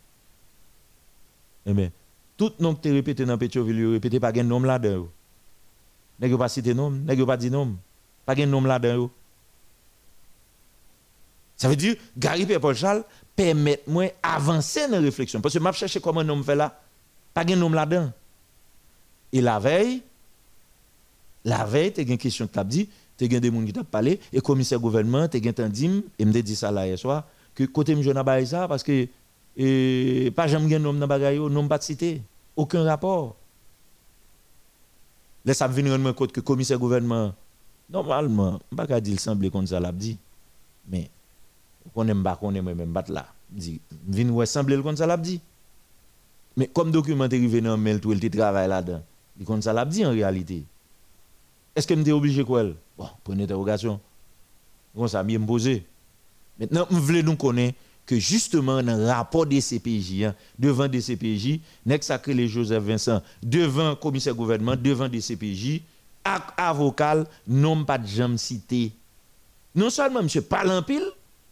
Eh 1.65 1.73
bien, 1.73 1.91
tout 2.35 2.53
nom 2.59 2.75
que 2.75 2.81
tu 2.81 2.91
répété 2.91 3.25
dans 3.25 3.37
Pétionville, 3.37 3.93
répété 3.93 4.19
pas 4.19 4.31
un 4.35 4.43
nom 4.43 4.59
là-dedans. 4.59 5.07
N'est-ce 6.19 6.35
pas 6.35 6.49
cité 6.49 6.73
nom, 6.73 6.91
n'est-ce 6.91 7.23
pas 7.23 7.37
dit 7.37 7.51
nom. 7.51 7.75
Pas 8.25 8.35
un 8.37 8.45
nom 8.45 8.61
là-dedans. 8.61 9.09
Ça 11.55 11.67
veut 11.67 11.75
dire, 11.75 11.95
Gary 12.17 12.45
Paul 12.59 12.75
Charles 12.75 13.03
permettent 13.35 13.87
moi 13.87 14.05
d'avancer 14.23 14.87
dans 14.87 14.93
la 14.93 14.99
réflexion. 14.99 15.41
Parce 15.41 15.57
que 15.57 15.63
je 15.63 15.71
cherché 15.71 15.99
comment 15.99 16.23
nom 16.23 16.41
fait 16.43 16.55
là. 16.55 16.79
Pas 17.33 17.41
un 17.41 17.55
nom 17.55 17.69
là-dedans. 17.69 18.11
Et 19.33 19.41
la 19.41 19.59
veille, 19.59 20.01
la 21.43 21.65
veille, 21.65 21.93
tu 21.93 22.01
as 22.01 22.03
une 22.03 22.17
question 22.17 22.47
que 22.47 22.53
tu 22.53 22.59
as 22.59 22.63
dit, 22.63 22.89
tu 23.17 23.25
as 23.25 23.39
des 23.39 23.51
gens 23.51 23.65
qui 23.65 23.73
t'ont 23.73 23.83
parlé, 23.83 24.19
et 24.31 24.37
le 24.37 24.41
commissaire 24.41 24.79
gouvernement, 24.79 25.27
tu 25.27 25.37
as 25.37 25.69
dit, 25.69 26.03
et 26.17 26.25
me 26.25 26.41
dit 26.41 26.55
ça 26.55 26.71
là 26.71 26.87
hier 26.87 26.97
soir, 26.97 27.25
que 27.55 27.63
côté 27.65 28.01
je 28.01 28.11
n'ai 28.11 28.45
ça 28.45 28.67
parce 28.67 28.83
que 28.83 29.07
pas 30.29 30.47
jamais 30.47 30.75
un 30.75 30.79
nom 30.79 30.93
dans 30.93 31.07
bagaille, 31.07 31.39
nom 31.39 31.67
pas 31.67 31.81
cité, 31.81 32.21
aucun 32.55 32.83
rapport. 32.83 33.35
Là 35.43 35.53
ça 35.53 35.67
venir 35.67 35.93
rendre 35.93 36.11
compte 36.11 36.31
que 36.31 36.41
commissaire 36.41 36.77
gouvernement 36.77 37.33
normalement, 37.89 38.59
pas 38.75 38.85
qu'à 38.85 38.99
dire 38.99 39.19
semble 39.19 39.49
comme 39.49 39.65
ça 39.65 39.79
l'a 39.79 39.91
dit. 39.91 40.17
Mais 40.89 41.09
on 41.95 42.07
aime 42.07 42.21
pas 42.21 42.35
qu'on 42.35 42.53
aime 42.53 42.73
même 42.73 42.91
battre 42.91 43.11
là. 43.11 43.25
Dit 43.49 43.79
vinn 44.07 44.29
ouais 44.29 44.45
semble 44.45 44.83
comme 44.83 44.97
ça 44.97 45.07
l'a 45.07 45.17
dit. 45.17 45.41
Mais 46.55 46.67
comme 46.67 46.91
document 46.91 47.23
est 47.23 47.33
arrivé 47.33 47.61
dans 47.61 47.77
mail 47.77 47.99
tout 47.99 48.11
il 48.11 48.29
travaille 48.29 48.67
là-dedans. 48.67 49.01
Il 49.39 49.45
comme 49.45 49.61
ça 49.61 49.73
l'a 49.73 49.85
dit 49.85 50.05
en 50.05 50.11
réalité. 50.11 50.63
Est-ce 51.75 51.85
que 51.87 51.93
suis 52.01 52.11
obligé 52.11 52.43
quoi 52.43 52.63
Bon, 52.97 53.07
pour 53.23 53.33
une 53.33 53.41
interrogation. 53.41 53.99
Bon 54.95 55.07
ça 55.07 55.23
me 55.23 55.45
poser. 55.45 55.85
Maintenant, 56.59 56.87
je 56.89 56.95
voulais 56.95 57.21
nous 57.21 57.35
connaître 57.35 57.77
que 58.07 58.17
justement 58.17 58.81
dans 58.81 58.97
le 58.97 59.05
rapport 59.05 59.45
des 59.45 59.61
CPJ, 59.61 60.23
hein, 60.23 60.35
devant 60.57 60.87
des 60.87 61.01
CPJ, 61.01 61.59
n'est 61.85 62.01
sacré 62.01 62.33
les 62.33 62.47
Joseph 62.47 62.83
Vincent, 62.83 63.21
devant 63.43 63.89
le 63.89 63.95
commissaire 63.95 64.33
gouvernement, 64.33 64.75
devant 64.75 65.09
des 65.09 65.21
CPJ, 65.21 65.81
avocat, 66.57 67.25
non 67.47 67.83
pas 67.85 67.97
de 67.97 68.07
jamais 68.07 68.37
cité. 68.37 68.91
Non 69.75 69.89
seulement 69.89 70.23
monsieur 70.23 70.41
parle 70.41 70.71
en 70.71 70.81
pile, 70.81 71.05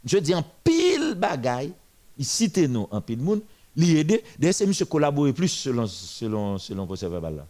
je 0.04 0.18
dis 0.18 0.34
en 0.34 0.44
pile 0.64 1.14
bagaille, 1.16 1.74
il 2.18 2.26
cite 2.26 2.58
nous 2.58 2.88
en 2.90 3.02
pile 3.02 3.20
monde, 3.20 3.42
il 3.76 3.98
aide, 3.98 4.22
d'ailleurs 4.40 4.56
c'est 4.56 4.66
monsieur 4.66 4.86
collaborer 4.86 5.34
plus 5.34 5.50
selon 5.50 5.86
selon 5.86 6.58
selon 6.58 6.86
procès 6.86 7.08
verbal 7.10 7.36
là. 7.36 7.48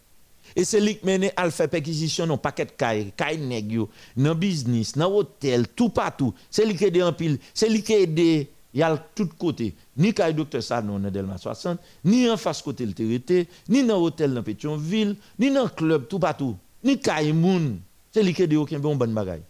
Et 0.55 0.63
c'est 0.63 0.79
lui 0.79 0.97
qui 0.97 1.05
mène 1.05 1.29
à 1.35 1.49
faire 1.49 1.69
perquisition 1.69 2.27
dans 2.27 2.37
paquet 2.37 2.65
de 2.65 2.71
cailles, 2.71 3.11
cailles 3.15 3.39
nègres, 3.39 3.87
dans 4.15 4.35
business, 4.35 4.93
dans 4.93 5.11
hôtel, 5.11 5.67
tout 5.69 5.89
partout. 5.89 6.33
C'est 6.49 6.65
lui 6.65 6.75
qui 6.75 6.85
aide 6.85 7.01
en 7.01 7.13
pile, 7.13 7.37
c'est 7.53 7.69
lui 7.69 7.83
qui 7.83 7.93
aide 7.93 8.47
il 8.75 8.79
y 8.79 8.83
a 8.83 8.97
tout 8.97 9.29
côté. 9.39 9.73
Ni 9.95 10.13
caille 10.13 10.33
docteur 10.33 10.61
Sanon 10.61 10.99
dans 10.99 11.09
Delma 11.09 11.37
60, 11.37 11.79
ni 12.03 12.29
en 12.29 12.35
face 12.35 12.61
côté 12.61 12.85
le 12.85 12.91
territoire, 12.91 13.45
ni 13.69 13.85
dans 13.85 14.01
hôtel 14.01 14.33
dans 14.33 14.43
Pétionville, 14.43 15.15
ni 15.39 15.49
dans 15.49 15.69
club 15.69 16.09
tout 16.09 16.19
partout, 16.19 16.57
ni 16.83 16.99
caille 16.99 17.31
moun. 17.31 17.79
C'est 18.11 18.21
lui 18.21 18.33
qui 18.33 18.43
aide 18.43 18.53
aucun 18.55 18.79
bon 18.79 18.97
bon 18.97 19.13
bagaille. 19.13 19.43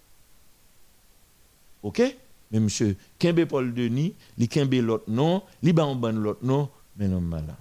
OK? 1.81 2.01
Mais 2.51 2.59
monsieur 2.59 2.95
Kembe 3.17 3.45
Paul 3.45 3.73
Denis, 3.73 4.13
li 4.37 4.47
Kembe 4.47 4.75
l'autre 4.75 5.09
nom, 5.09 5.41
li 5.63 5.73
bon 5.73 5.95
l'autre 5.95 6.45
nom, 6.45 6.69
mais 6.95 7.07
non 7.07 7.19
malade. 7.19 7.55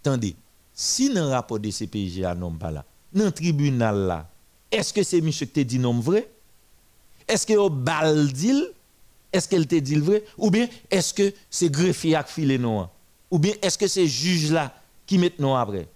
Attendez, 0.00 0.34
si 0.82 1.14
dans 1.14 1.26
le 1.26 1.30
rapport 1.30 1.60
de 1.60 1.70
CPJ 1.70 2.24
à 2.24 2.34
là, 2.34 2.84
dans 3.12 3.24
le 3.24 3.30
tribunal 3.30 3.96
là, 3.98 4.28
est-ce 4.68 4.92
que 4.92 5.04
c'est 5.04 5.20
monsieur 5.20 5.46
qui 5.46 5.52
te 5.52 5.60
dit 5.60 5.78
non 5.78 6.00
vrai? 6.00 6.28
Est-ce 7.28 7.46
que 7.46 7.52
au 7.52 7.70
bal 7.70 8.28
Est-ce 9.32 9.48
qu'elle 9.48 9.68
te 9.68 9.76
dit 9.76 9.94
vrai? 9.94 10.24
Ou 10.36 10.50
bien 10.50 10.66
est-ce 10.90 11.14
que 11.14 11.32
c'est 11.48 11.70
greffier 11.70 12.18
qui 12.26 12.32
file 12.32 12.60
non? 12.60 12.88
Ou 13.30 13.38
bien 13.38 13.52
est-ce 13.62 13.78
que 13.78 13.86
c'est 13.86 14.08
juge 14.08 14.50
là 14.50 14.74
qui 15.06 15.18
met 15.18 15.32
non 15.38 15.54
après? 15.54 15.86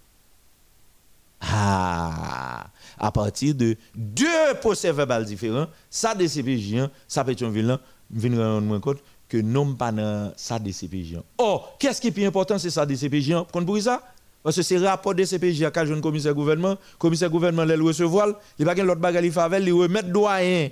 Ah, 1.41 2.67
à 2.97 3.11
partir 3.11 3.55
de 3.55 3.75
deux 3.93 4.53
procès 4.61 4.93
verbal 4.93 5.25
différents, 5.25 5.67
ça 5.89 6.15
de 6.15 6.25
CPJ, 6.25 6.89
ça 7.09 7.25
un 7.27 7.49
vilain, 7.49 7.79
venir 8.09 8.39
rendre 8.39 8.79
compte 8.79 8.99
que 9.27 9.37
non 9.37 9.75
pas 9.75 9.91
dans 9.91 10.31
ça 10.37 10.57
de 10.57 10.71
CPJ. 10.71 11.17
Oh, 11.37 11.61
qu'est-ce 11.77 11.99
qui 11.99 12.07
est 12.07 12.11
plus 12.11 12.25
important, 12.25 12.57
c'est 12.57 12.69
ça 12.69 12.85
de? 12.85 12.95
Vous 12.95 13.65
pour 13.65 13.81
ça? 13.81 14.01
Parce 14.47 14.55
que 14.55 14.61
c'est 14.61 14.77
rapport 14.77 15.13
de 15.13 15.25
CPJ 15.25 15.63
à 15.63 15.85
jeune 15.85 15.99
commissaire 15.99 16.33
gouvernement, 16.33 16.77
commissaire 16.97 17.29
gouvernement 17.29 17.65
le 17.65 17.83
recevoir, 17.83 18.29
il 18.57 18.63
va 18.63 18.73
l'autre 18.75 19.01
bagarre 19.01 19.25
il 19.25 19.29
favel, 19.29 19.67
il 19.67 19.73
remettre 19.73 20.07
doyen 20.07 20.69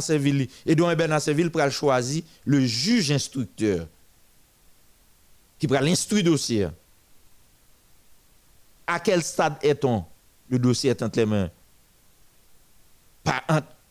Seville 0.00 0.48
et 0.66 0.74
doyen 0.74 0.96
Ben 0.96 1.16
Seville 1.20 1.48
pour 1.48 1.62
choisir 1.70 2.24
le 2.44 2.58
juge 2.66 3.12
instructeur 3.12 3.86
qui 5.60 5.68
prend 5.68 5.78
l'instruire 5.78 6.24
dossier. 6.24 6.66
À 8.84 8.98
quel 8.98 9.22
stade 9.22 9.58
est-on? 9.62 10.04
Le 10.50 10.58
dossier 10.58 10.90
est 10.90 11.00
entre 11.00 11.20
les 11.20 11.26
mains. 11.26 11.50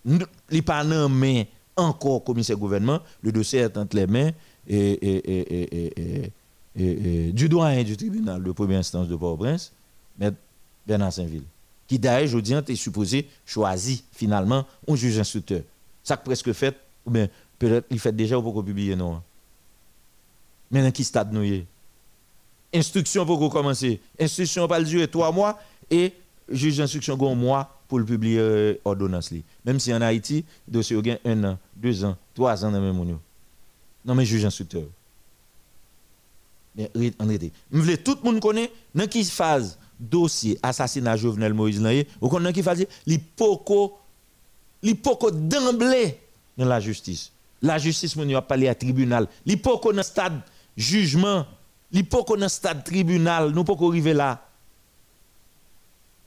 il 0.04 0.20
n'est 0.52 0.62
pas 0.62 0.84
en 0.84 1.08
main 1.08 1.44
encore 1.78 2.26
commissaire 2.26 2.58
gouvernement, 2.58 3.00
le 3.22 3.32
dossier 3.32 3.60
est 3.60 3.78
entre 3.78 3.96
les 3.96 4.06
mains 4.06 4.32
et, 4.68 4.92
et, 4.92 6.26
et 6.26 6.32
du 6.78 7.50
doyen 7.50 7.84
du 7.84 7.98
tribunal 7.98 8.44
de 8.44 8.52
première 8.52 8.80
instance 8.80 9.08
de 9.08 9.16
Port-au-Prince, 9.16 9.72
M. 10.22 10.36
Bernard 10.86 11.12
Saint-Ville, 11.12 11.44
qui 11.88 11.98
d'ailleurs, 11.98 12.28
je 12.30 12.38
dis, 12.40 12.54
est 12.54 12.76
supposé 12.76 13.28
choisir 13.46 14.00
finalement 14.12 14.66
un 14.88 14.96
juge 14.96 15.18
instructeur. 15.20 15.62
Ça 16.04 16.18
presque 16.18 16.54
fait, 16.54 16.76
ou 17.06 17.12
bien 17.12 17.28
peut-être 17.58 17.88
il 17.90 18.00
fait 18.00 18.16
déjà 18.16 18.40
pour 18.40 18.64
publier, 18.64 18.96
non. 18.96 19.22
Mais 20.70 20.84
dans 20.84 20.92
qui 20.92 21.04
stade 21.04 21.32
nous 21.34 21.64
Instruction 22.74 23.26
pour 23.26 23.50
commencer. 23.50 24.02
Instruction 24.20 24.68
va 24.68 24.82
durer 24.84 25.08
trois 25.08 25.32
mois 25.32 25.60
et 25.90 26.14
juge 26.50 26.78
d'instruction 26.78 27.18
un 27.20 27.36
mois 27.36 27.82
pour 27.88 28.00
le 28.00 28.06
publier 28.06 28.40
euh, 28.40 28.74
ordonnance. 28.84 29.34
Même 29.66 29.80
si 29.80 29.94
en 29.94 30.02
Haïti, 30.02 30.44
le 30.68 30.74
dossier 30.74 30.98
a 30.98 31.30
un 31.30 31.44
an, 31.44 31.58
deux 31.76 32.04
ans, 32.04 32.18
trois 32.36 32.66
ans 32.66 32.72
dans 32.72 32.82
même 32.82 33.18
Non, 34.06 34.16
mais 34.16 34.26
juge 34.26 34.46
instructeur. 34.46 34.84
Mais 36.78 36.92
en 37.20 37.26
réalité, 37.26 37.52
je 37.72 37.80
veux 37.80 37.98
tout 37.98 38.18
le 38.24 38.32
monde 38.32 38.40
connaît 38.40 38.72
dans 38.94 39.08
qui 39.08 39.24
phase 39.26 39.80
dossier 40.00 40.60
assassinat 40.62 41.18
Jovenel 41.18 41.54
Moïse 41.54 41.82
là, 41.82 41.92
ou 42.22 42.30
dans 42.30 42.54
qui 42.54 42.62
phase? 42.62 42.86
L'hypoco 43.06 43.98
l'hypoco 44.84 45.32
d'emblée 45.32 46.20
dans 46.58 46.66
la 46.66 46.80
justice. 46.80 47.32
La 47.62 47.78
justice 47.78 48.16
mon 48.16 48.36
a 48.36 48.42
parlé 48.42 48.68
à 48.68 48.76
tribunal. 48.76 49.28
L'hypoco 49.46 49.92
dans 49.92 50.04
stade 50.04 50.40
jugement, 50.76 51.46
l'hypoco 51.92 52.38
dans 52.38 52.50
stade 52.50 52.84
tribunal, 52.84 53.52
nous 53.52 53.64
pas 53.64 53.74
arriver 53.74 54.14
là. 54.14 54.44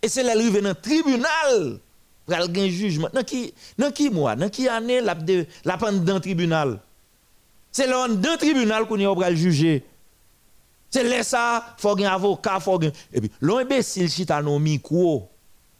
Et 0.02 0.08
c'est 0.08 0.22
là 0.22 0.32
arriver 0.32 0.60
dans 0.60 0.74
tribunal 0.74 1.78
pour 2.26 2.34
un 2.34 2.68
jugement. 2.68 3.08
Dans 3.12 3.22
qui 3.22 3.52
dans 3.78 3.90
qui 3.90 4.10
mois, 4.10 4.34
dans 4.36 4.48
qui 4.48 4.68
année 4.68 5.00
la 5.00 5.16
la 5.64 5.76
dans 5.76 6.20
tribunal? 6.20 6.80
C'est 7.70 7.86
là 7.86 8.08
dans 8.08 8.36
tribunal 8.36 8.86
qu'on 8.86 9.14
va 9.14 9.34
juger. 9.34 9.84
C'est 10.90 11.04
là 11.04 11.22
ça, 11.22 11.74
faut 11.78 11.96
un 11.98 12.04
avocat, 12.04 12.58
faut 12.58 12.82
un... 12.82 12.90
Et 13.12 13.20
puis, 13.20 13.30
l'imbécile 13.40 14.10
chita 14.10 14.42
dans 14.42 14.58
micro. 14.58 15.30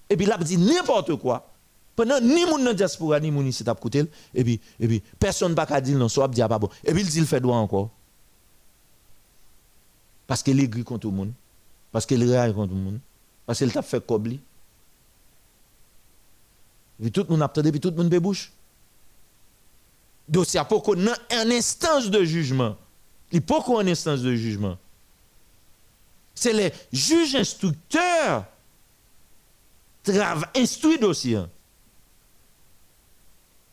Et 0.09 0.17
puis, 0.17 0.27
il 0.27 0.45
dit 0.45 0.57
n'importe 0.57 1.17
quoi. 1.17 1.49
Pendant 1.97 2.21
ni 2.21 2.47
moun 2.47 2.65
dans 2.65 2.73
diaspora, 2.73 3.19
ni 3.19 3.31
moun 3.31 3.47
ici 3.47 3.65
t'a 3.65 3.75
côté. 3.75 4.05
Et 4.33 4.45
puis, 4.45 4.61
et 4.79 4.87
puis, 4.87 5.03
personne 5.19 5.55
pas 5.55 5.81
dire 5.81 5.99
non, 5.99 6.09
soit 6.09 6.29
dit 6.29 6.41
pas 6.41 6.59
bon. 6.59 6.69
Et 6.85 6.93
puis, 6.93 7.03
il 7.03 7.09
dit 7.09 7.19
il 7.19 7.27
fait 7.27 7.41
droit 7.41 7.57
encore. 7.57 7.91
Parce 10.29 10.45
qu'il 10.45 10.61
est 10.61 10.69
gris 10.69 10.85
contre 10.85 11.01
tout 11.01 11.11
le 11.11 11.17
monde. 11.17 11.33
Parce 11.91 12.07
qu'il 12.07 12.23
est 12.23 12.55
contre 12.55 12.69
tout 12.69 12.77
le 12.77 12.81
monde. 12.81 13.01
Parce 13.45 13.59
qu'il 13.59 13.73
t'a 13.73 13.83
fait 13.83 14.05
cobli. 14.07 14.41
Et 17.01 17.03
puis, 17.03 17.11
tout 17.11 17.27
le 17.29 17.37
monde 17.37 17.43
a 17.43 17.53
et 17.67 17.71
puis 17.73 17.81
tout 17.81 17.91
le 17.91 17.97
monde 17.97 18.09
bébouche. 18.09 18.53
Dossier 20.29 20.61
qu'on 20.69 21.07
ait 21.07 21.43
une 21.43 21.51
instance 21.51 22.09
de 22.09 22.23
jugement. 22.23 22.77
Il 23.33 23.43
faut 23.43 23.61
qu'on 23.61 23.81
ait 23.81 23.83
une 23.83 23.89
instance 23.89 24.21
de 24.21 24.37
jugement 24.37 24.79
c'est 26.41 26.55
les 26.55 26.73
juges 26.91 27.35
instructeurs 27.35 28.47
qui 30.03 30.13
instruit 30.57 30.99
dossier. 30.99 31.39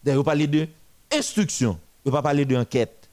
D'ailleurs, 0.03 0.19
vous 0.19 0.25
parlez 0.25 0.47
de 0.47 0.67
instruction, 1.13 1.79
vous 2.03 2.11
ne 2.11 2.15
pas 2.15 2.21
parler 2.21 2.43
d'enquête. 2.43 3.09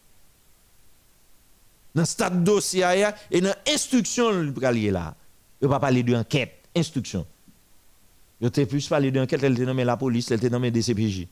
Dans 1.95 2.03
le 2.03 2.07
stade 2.07 2.43
dossier 2.43 2.85
et 3.31 3.41
dans 3.41 3.55
l'instruction, 3.65 4.33
vous 4.51 4.61
là. 4.61 5.15
Vous 5.61 5.69
pas 5.69 5.79
parler 5.79 6.03
d'enquête, 6.03 6.55
instruction. 6.75 7.25
Vous 8.41 8.49
avez 8.49 8.67
plus 8.67 8.89
parler 8.89 9.13
d'enquête, 9.13 9.41
elle 9.45 9.53
était 9.53 9.65
nommée 9.67 9.85
la 9.85 9.97
police, 9.97 10.33
elle 10.33 10.39
était 10.39 10.51
nommée 10.51 10.73
DCPJ. 10.73 11.29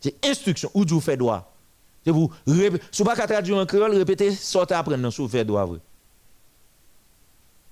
C'est 0.00 0.24
instruction, 0.24 0.70
où 0.72 0.86
vous 0.86 1.00
faites 1.00 1.18
droit. 1.18 1.54
C'est 2.02 2.12
vous, 2.12 2.32
si 2.46 3.02
vous 3.02 3.04
pas 3.04 3.14
traduire 3.14 3.58
en 3.58 3.66
créole, 3.66 3.94
répétez, 3.94 4.30
sortez 4.30 4.72
après, 4.72 4.96
non, 4.96 5.10
vous 5.10 5.28
faites 5.28 5.46
droit. 5.46 5.68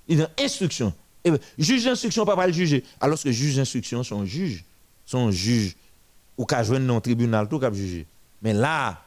Il 0.07 0.21
a 0.21 0.29
instruction. 0.39 0.93
Et 1.23 1.29
eh 1.29 1.37
juge 1.57 1.83
d'instruction, 1.83 2.25
pas 2.25 2.47
le 2.47 2.53
juger. 2.53 2.83
Alors 2.99 3.21
que 3.21 3.31
juge 3.31 3.57
d'instruction 3.57 4.03
sont 4.03 4.25
juges. 4.25 4.63
Sont 5.05 5.31
juges. 5.31 5.75
Ou 6.37 6.45
qu'à 6.45 6.63
jouer 6.63 6.79
dans 6.79 6.95
le 6.95 7.01
tribunal, 7.01 7.47
tout 7.49 7.59
qu'à 7.59 7.71
juger. 7.71 8.05
Mais 8.41 8.53
là, 8.53 9.01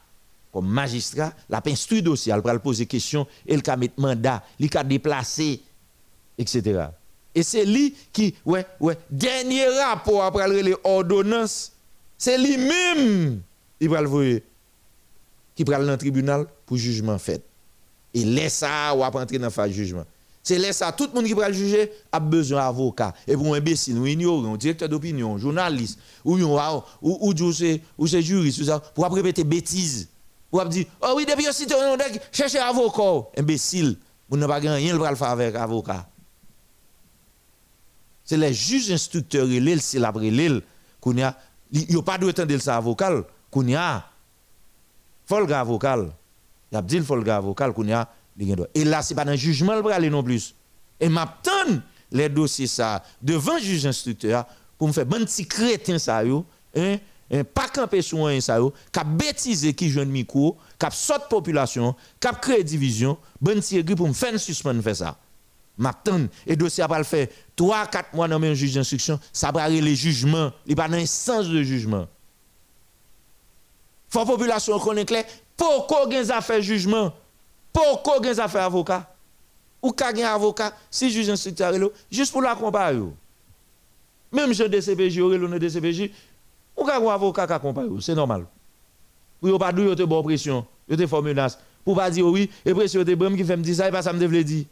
comme 0.53 0.67
magistrat, 0.67 1.33
la 1.49 1.63
instruit 1.67 2.03
dossier, 2.03 2.33
elle 2.33 2.41
va 2.41 2.59
poser 2.59 2.87
question, 2.87 3.27
elle 3.49 3.63
va 3.65 3.77
mettre 3.77 4.01
mandat, 4.01 4.43
elle 4.59 4.69
va 4.69 4.83
déplacer, 4.83 5.61
etc. 6.37 6.87
Et 7.35 7.43
c'est 7.43 7.65
lui 7.65 7.95
qui, 8.13 8.35
ouais, 8.45 8.67
ouais, 8.81 8.99
dernier 9.11 9.67
rapport 9.67 10.25
après 10.25 10.49
les 10.63 10.75
ordonnances, 10.83 11.73
c'est 12.19 12.37
lui-même, 12.37 13.41
il 13.79 13.89
va 13.89 14.03
le 14.03 14.09
voir, 14.09 14.41
qui 15.55 15.65
prend 15.65 15.79
dans 15.79 15.93
le 15.93 15.97
tribunal 15.97 16.47
pour 16.67 16.77
jugement 16.77 17.19
fait. 17.19 17.43
Et 18.13 18.25
laisse 18.25 18.55
ça, 18.55 18.93
ou 18.95 18.99
va 18.99 19.07
entrer 19.07 19.39
dans 19.39 19.53
le 19.57 19.73
jugement. 19.73 20.05
C'est 20.43 20.59
là 20.59 20.73
ça, 20.73 20.91
tout 20.93 21.07
le 21.07 21.13
monde 21.13 21.27
qui 21.27 21.35
va 21.35 21.49
le 21.49 21.55
juger 21.55 21.93
a 22.11 22.19
besoin 22.19 22.61
d'avocat. 22.61 23.13
Et 23.27 23.37
pour 23.37 23.55
un 23.55 23.59
imbécile, 23.59 23.99
ou 23.99 24.07
ignorant, 24.07 24.57
directeur 24.57 24.89
d'opinion, 24.89 25.37
journaliste, 25.37 25.99
ou 26.25 26.39
ou 26.39 26.59
ou 27.03 27.31
ou 27.31 27.35
ou 27.99 28.07
juriste, 28.07 28.73
pour 28.95 29.13
répéter 29.13 29.45
bêtises. 29.45 30.09
Pour 30.51 30.65
dire, 30.65 30.87
oh 31.03 31.13
oui, 31.17 31.27
depuis 31.27 31.45
que 31.45 31.95
on 31.95 31.99
cherchez 32.33 32.59
un 32.59 32.69
avocat. 32.69 33.29
Imbécile, 33.39 33.97
vous 34.29 34.37
n'avez 34.37 34.69
pas 34.69 34.75
rien 34.75 34.97
le 34.97 35.15
faire 35.15 35.29
avec 35.29 35.55
avocat. 35.55 36.09
C'est 38.25 38.37
les 38.37 38.55
juges 38.55 38.91
instructeurs, 38.91 39.47
la 39.47 40.13
l'île, 40.13 40.63
qu'on 41.01 41.19
a, 41.19 41.37
il 41.71 41.87
n'y 41.89 41.97
a 41.97 42.03
pas 42.03 42.19
de 42.19 42.31
temps 42.31 42.47
de 42.47 42.59
ça 42.59 42.77
avocat, 42.77 43.13
qu'on 43.51 43.75
a, 43.75 44.05
faut 45.27 45.39
le 45.41 45.53
avocat. 45.53 45.99
Il 46.73 46.79
a 46.79 46.83
dit 46.83 47.01
faut 47.01 47.15
avocat, 47.15 47.73
et 48.75 48.85
là, 48.85 49.03
ce 49.03 49.13
n'est 49.13 49.23
pas 49.23 49.31
un 49.31 49.37
jugement 49.37 49.75
le 49.75 49.87
aller 49.93 50.11
non 50.11 50.23
plus. 50.23 50.55
Et 50.99 51.09
m'attend 51.09 51.81
les 52.11 52.29
dossiers 52.29 52.67
ça 52.67 53.03
devant 53.21 53.55
le 53.55 53.63
juge 53.63 53.87
instructeur 53.87 54.45
pour 54.79 54.89
me 54.89 54.93
faire 54.93 55.07
bon 55.07 55.25
petit 55.25 55.47
crétin 55.47 55.99
ça 55.99 56.25
yo, 56.25 56.45
hein, 56.75 56.97
hein, 57.31 57.45
pas 57.45 57.69
camper 57.69 58.03
sur 58.03 58.27
un 58.27 58.41
ça 58.41 58.59
yo, 58.59 58.73
qui 58.93 59.01
bêtiser 59.05 59.75
qui 59.75 59.91
jeune 59.91 60.11
micro, 60.11 60.59
qui 60.79 60.87
saute 60.91 61.29
population, 61.29 61.95
qui 62.19 62.29
créé 62.41 62.65
division, 62.65 63.17
bon 63.41 63.61
petit 63.61 63.83
pour 63.83 64.09
me 64.09 64.13
faire 64.13 64.39
suspendre 64.39 64.83
faire 64.83 64.97
ça. 64.97 65.19
M'attend 65.79 66.27
et 66.47 66.57
dossier 66.57 66.85
va 66.87 66.99
le 66.99 67.05
faire 67.05 67.29
3 67.57 67.87
4 67.87 68.15
mois 68.15 68.29
dans 68.29 68.43
un 68.43 68.55
juge 68.55 68.75
d'instruction, 68.75 69.19
ça 69.33 69.51
va 69.51 69.69
les 69.69 69.97
jugements, 69.97 70.53
il 70.67 70.77
pas 70.77 70.89
un 70.91 71.07
sens 71.07 71.47
de 71.47 71.63
jugement. 71.63 72.07
Faut 74.11 74.27
population 74.27 74.79
connaît 74.79 75.05
clair, 75.05 75.25
pourquoi 75.57 76.11
gen 76.11 76.31
affaire 76.33 76.61
jugement? 76.61 77.13
Pourquoi 77.73 78.19
vous 78.19 78.41
avez 78.41 78.59
avocat? 78.59 79.15
Ou 79.83 79.95
avez 80.03 80.25
un 80.25 80.35
avocat, 80.35 80.75
si 80.91 81.11
juge 81.11 81.31
instructeur 81.31 81.73
juste 82.11 82.33
pour 82.33 82.43
l'accompagner. 82.43 83.09
Même 84.33 84.53
je 84.53 84.65
DCPJ, 84.65 85.19
ou 85.21 85.59
DCPJ, 85.59 86.11
ou 86.77 86.89
avez 86.89 87.07
un 87.07 87.11
avocat 87.11 87.47
qui 87.47 87.53
accompagne, 87.53 88.01
c'est 88.01 88.15
normal. 88.15 88.47
Pour 89.41 89.59
pas 89.59 89.73
dire 89.73 89.97
que 89.97 90.03
bonne 90.03 90.23
pression, 90.23 90.67
vous 90.87 90.95
avez 90.95 91.07
fait 91.07 91.23
menace. 91.23 91.59
Pour 91.85 91.97
pas 91.97 92.11
dire 92.11 92.27
oui, 92.27 92.51
et 92.65 92.75
pression 92.75 93.03
de 93.03 93.15
bram 93.15 93.35
qui 93.37 93.45
fait 93.45 93.57
me 93.57 93.63
dire 93.63 93.75
ça, 93.75 93.89
et 93.89 93.91
pas 93.91 94.03
ça 94.03 94.13
me 94.13 94.19
devait 94.19 94.45
dire. 94.45 94.67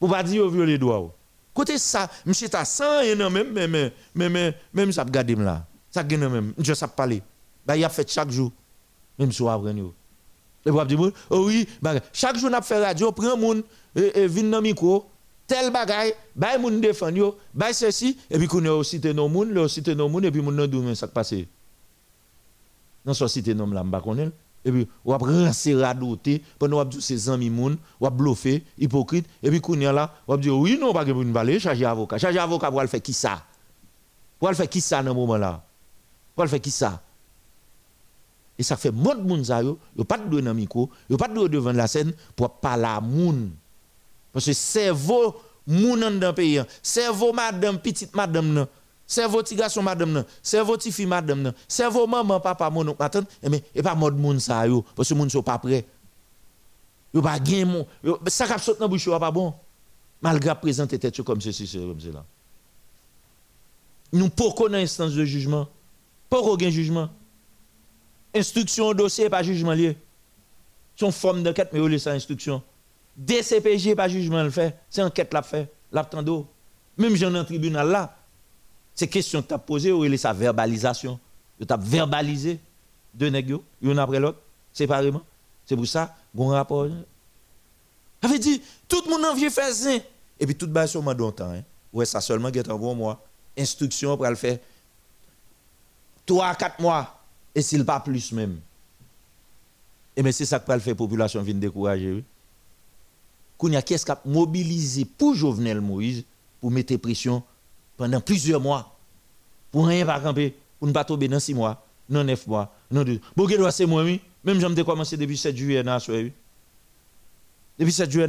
Pour 0.00 0.10
pas 0.10 0.22
dire 0.22 0.42
que 0.50 0.56
les 0.62 0.78
droits. 0.78 1.14
Côté 1.54 1.78
ça, 1.78 2.10
monsieur 2.24 2.48
ta 2.48 2.64
100 2.64 3.00
et 3.00 3.14
non 3.14 3.30
même 3.30 3.52
même 3.52 3.90
même 4.14 4.54
même 4.72 4.92
ça 4.92 5.04
regarder 5.04 5.34
là. 5.34 5.64
Ça 5.90 6.02
gagne 6.04 6.28
même, 6.28 6.54
je 6.58 6.74
sais 6.74 6.86
parler. 6.88 7.22
Bah 7.66 7.76
il 7.76 7.84
a 7.84 7.88
fait 7.88 8.08
chaque 8.08 8.30
jour 8.30 8.52
même 9.18 9.30
après 9.30 9.74
nous. 9.74 9.92
Et 10.68 10.70
vous 10.70 11.10
oh 11.30 11.46
oui, 11.46 11.66
chaque 12.12 12.36
jour, 12.36 12.50
on 12.54 12.60
fait 12.60 12.84
radio, 12.84 13.10
prend 13.10 13.38
moun, 13.38 13.62
et, 13.96 14.20
et 14.20 14.26
vient 14.28 14.44
dans 14.44 14.60
micro, 14.60 15.06
tel 15.46 15.72
bagay, 15.72 16.14
bay 16.36 16.58
moun 16.58 16.78
défend 16.78 17.08
yo, 17.08 17.38
bay 17.54 17.72
ceci, 17.72 18.18
et 18.30 18.36
puis 18.36 18.46
qu'on 18.46 18.62
a 18.66 18.70
aussi 18.72 19.00
nos 19.14 19.28
moun, 19.28 19.48
le 19.48 19.66
cité 19.66 19.94
nos 19.94 20.10
moun, 20.10 20.22
et 20.26 20.30
puis 20.30 20.42
moun 20.42 20.54
nan 20.54 20.66
dou 20.66 20.94
ça 20.94 21.08
passe. 21.08 21.34
Dans 23.02 23.14
ce 23.14 23.26
cité 23.28 23.54
nom 23.54 23.66
là, 23.68 23.82
m'ba. 23.82 24.02
Et 24.64 24.72
puis, 24.72 24.86
on 25.06 25.16
va 25.16 25.18
rancer 25.18 25.74
radoter, 25.74 26.42
pendant 26.58 26.80
on 26.80 26.84
va 26.84 26.90
ses 27.00 27.30
amis 27.30 27.48
moun, 27.48 27.78
on 27.98 28.04
va 28.04 28.10
bluffer, 28.10 28.62
hypocrite, 28.76 29.26
et 29.42 29.48
puis 29.48 29.62
qu'on 29.62 29.76
là, 29.76 30.12
on 30.26 30.34
va 30.34 30.38
dire, 30.38 30.54
oui, 30.54 30.76
non, 30.78 30.92
pas 30.92 31.06
que 31.06 31.12
vous 31.12 31.24
ne 31.24 31.32
parler, 31.32 31.58
charger 31.58 31.86
avocat. 31.86 32.18
Charger 32.18 32.40
avocat 32.40 32.70
pour 32.70 32.82
le 32.82 32.88
faire 32.88 33.00
qui 33.00 33.14
ça? 33.14 33.42
Pour 34.38 34.50
le 34.50 34.54
faire 34.54 34.68
qui 34.68 34.82
ça 34.82 35.02
dans 35.02 35.12
ce 35.12 35.16
moment 35.16 35.38
là? 35.38 35.64
Pour 36.34 36.44
le 36.44 36.50
faire 36.50 36.60
qui 36.60 36.70
ça? 36.70 37.00
Et 38.58 38.62
ça 38.64 38.76
fait 38.76 38.90
monde 38.90 39.24
moun 39.24 39.44
sa 39.44 39.62
yo, 39.62 39.78
yo 39.96 40.04
pas 40.04 40.18
de 40.18 40.40
dans 40.40 40.54
micro, 40.54 40.90
yo 41.08 41.16
pas 41.16 41.28
de 41.28 41.46
devant 41.46 41.72
la 41.72 41.86
scène 41.86 42.12
pour 42.34 42.50
parler 42.50 42.84
à 42.84 43.00
moun. 43.00 43.50
Parce 44.32 44.46
que 44.46 44.52
cerveau 44.52 45.36
moun 45.66 46.18
dans 46.18 46.34
pays, 46.34 46.60
cerveau 46.82 47.32
madame 47.32 47.78
petite 47.78 48.14
madame 48.16 48.52
nan, 48.52 48.66
cerveau 49.06 49.42
petit 49.42 49.54
garçon 49.54 49.82
madame 49.82 50.10
nan, 50.10 50.24
cerveau 50.42 50.76
petit 50.76 50.90
fille 50.90 51.06
madame 51.06 51.42
nan, 51.42 51.54
cerveau 51.68 52.06
maman 52.06 52.40
papa 52.40 52.68
mon 52.68 52.94
attend, 52.98 53.22
mais 53.48 53.62
et 53.74 53.82
pas 53.82 53.94
mode 53.94 54.18
moun 54.18 54.40
sa 54.40 54.66
yo 54.66 54.84
parce 54.96 55.08
que 55.08 55.14
moun 55.14 55.30
sont 55.30 55.42
pas 55.42 55.58
prêt. 55.58 55.86
Yo 57.14 57.22
pas 57.22 57.38
gain 57.38 57.64
mon, 57.64 57.86
ça 58.26 58.46
cap 58.48 58.60
saute 58.60 58.80
dans 58.80 58.88
bouche 58.88 59.08
pas 59.08 59.30
bon. 59.30 59.54
Malgré 60.20 60.52
présenter 60.56 60.98
tête 60.98 61.22
comme 61.22 61.40
ceci, 61.40 61.78
comme 61.78 62.00
cela. 62.00 62.24
Nous 64.12 64.28
pas 64.30 64.50
connaître 64.50 64.82
instance 64.82 65.12
de 65.12 65.24
jugement. 65.24 65.68
Pas 66.28 66.40
aucun 66.40 66.70
jugement. 66.70 67.08
Instruction 68.34 68.86
au 68.86 68.94
dossier, 68.94 69.28
pas 69.28 69.42
jugement 69.42 69.72
lié. 69.72 69.96
Son 70.96 71.10
forme 71.10 71.42
d'enquête, 71.42 71.70
mais 71.72 71.80
vous 71.80 71.98
ça 71.98 72.12
instruction? 72.12 72.62
DCPG, 73.16 73.94
pas 73.94 74.08
jugement 74.08 74.42
le 74.42 74.50
fait. 74.50 74.76
C'est 74.90 75.02
enquête 75.02 75.32
la 75.32 75.42
fait. 75.42 75.72
Même 76.96 77.14
j'en 77.16 77.34
ai 77.34 77.38
un 77.38 77.44
tribunal 77.44 77.88
là. 77.88 78.16
C'est 78.94 79.06
question 79.06 79.42
que 79.42 79.48
tu 79.48 79.54
as 79.54 79.58
posé, 79.58 79.92
ou 79.92 80.16
sa 80.16 80.32
verbalisation? 80.32 81.18
Tu 81.58 81.66
as 81.72 81.76
verbalisé 81.76 82.58
deux 83.14 83.28
nègres, 83.28 83.60
l'un 83.80 83.98
après 83.98 84.20
l'autre, 84.20 84.38
séparément. 84.72 85.22
C'est 85.64 85.76
pour 85.76 85.86
ça, 85.86 86.14
bon 86.34 86.48
rapport. 86.48 86.88
Ça 88.22 88.28
veut 88.28 88.38
dire, 88.38 88.58
tout 88.88 89.02
le 89.04 89.10
monde 89.10 89.24
en 89.24 89.34
vieux 89.34 89.50
fait 89.50 89.72
ça. 89.72 89.90
Et 90.40 90.46
puis 90.46 90.54
tout 90.54 90.66
le 90.66 90.72
monde 90.72 90.86
sur 90.86 91.02
moi 91.02 91.14
temps. 91.14 91.50
Hein. 91.50 91.62
Ouais, 91.92 92.04
ça 92.04 92.20
seulement 92.20 92.48
est 92.48 92.68
un 92.68 92.76
bon 92.76 92.94
mois. 92.94 93.24
Instruction 93.56 94.16
pour 94.16 94.26
le 94.26 94.36
faire. 94.36 94.58
3 96.26 96.46
à 96.46 96.54
4 96.54 96.80
mois 96.80 97.17
et 97.54 97.62
s'il 97.62 97.84
pas 97.84 98.00
plus 98.00 98.32
même. 98.32 98.58
Et 100.16 100.22
mais 100.22 100.32
c'est 100.32 100.46
ça 100.46 100.58
que 100.58 100.70
la 100.70 100.94
population 100.94 101.42
vient 101.42 101.54
décourager. 101.54 102.24
Oui. 103.60 103.76
a 103.76 103.82
qu'est-ce 103.82 104.10
a 104.10 104.20
mobilisé 104.24 105.04
pour 105.04 105.34
Jovenel 105.34 105.80
Moïse 105.80 106.24
pour 106.60 106.70
mettre 106.70 106.96
pression 106.96 107.42
pendant 107.96 108.20
plusieurs 108.20 108.60
mois 108.60 108.98
pour 109.70 109.86
rien 109.86 110.06
pas 110.06 110.20
camper, 110.20 110.54
pour 110.78 110.88
ne 110.88 110.92
pas 110.92 111.04
tomber 111.04 111.28
dans 111.28 111.40
six 111.40 111.54
mois, 111.54 111.84
non 112.08 112.24
neuf 112.24 112.46
mois, 112.46 112.74
non 112.90 113.04
deux. 113.04 113.20
Bon, 113.36 113.46
c'est 113.70 113.86
moi, 113.86 114.02
oui. 114.02 114.20
Même 114.44 114.60
j'ai 114.60 114.84
commencé 114.84 115.16
depuis 115.16 115.36
7 115.36 115.56
juillet, 115.56 115.84
oui. 116.08 116.32
Depuis 117.78 117.92
7 117.92 118.10
juillet, 118.10 118.28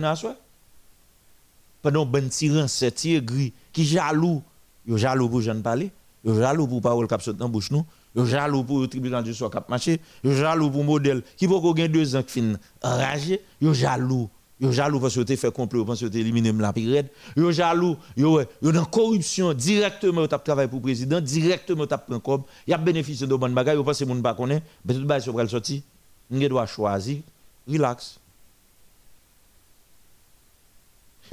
pendant 1.82 2.06
ben 2.06 2.28
tyran, 2.28 2.68
c'est 2.68 2.92
tir 2.92 3.22
gris, 3.22 3.54
qui 3.72 3.86
jaloux, 3.86 4.44
yo 4.86 4.98
jaloux 4.98 5.30
pour 5.30 5.42
j'en 5.42 5.62
parler, 5.62 5.92
yo 6.26 6.38
jaloux 6.38 6.68
pour 6.68 6.82
parole 6.82 7.08
cap 7.08 7.28
dans 7.30 7.48
bouche 7.48 7.72
nous, 7.72 7.86
Yo 8.16 8.26
jaloux 8.26 8.64
pour 8.64 8.80
le 8.80 8.88
tribunal 8.88 9.24
du 9.24 9.34
soir 9.34 9.52
cap 9.52 9.70
marché, 9.70 10.00
yo 10.24 10.34
jaloux 10.34 10.72
pour 10.72 10.84
modèle 10.84 11.22
qui 11.38 11.48
peut 11.48 11.88
deux 11.88 12.16
ans 12.16 12.24
qui 12.24 12.42
fin 12.42 12.54
enragé, 12.82 13.42
yo 13.62 13.74
jaloux. 13.74 14.30
Yo 14.60 14.72
jaloux 14.74 15.00
parce 15.00 15.16
que 15.16 15.22
tu 15.22 15.38
fait 15.38 15.54
complot, 15.54 15.86
parce 15.86 16.02
que 16.02 16.18
éliminé 16.18 16.52
la 16.52 16.74
période. 16.74 17.08
Yo 17.38 17.52
jaloux, 17.52 17.96
yo 18.18 18.42
yo 18.62 18.72
dans 18.72 18.84
corruption 18.86 19.54
directement 19.54 20.28
tu 20.28 20.36
travaillé 20.44 20.68
pour 20.68 20.82
président, 20.82 21.22
directement 21.22 21.86
prend 21.86 22.20
comme, 22.20 22.44
y 22.68 22.74
a 22.74 22.78
bénéficié 22.78 23.26
de 23.26 23.36
bonne 23.36 23.54
bagaille, 23.54 23.78
yo 23.78 23.84
pense 23.84 24.02
moun 24.02 24.22
pas 24.22 24.34
connaît, 24.34 24.64
bail 24.84 25.22
sur 25.22 25.50
sorti. 25.50 25.84
On 26.32 26.38
doit 26.38 26.66
choisir, 26.66 27.22
relax. 27.68 28.20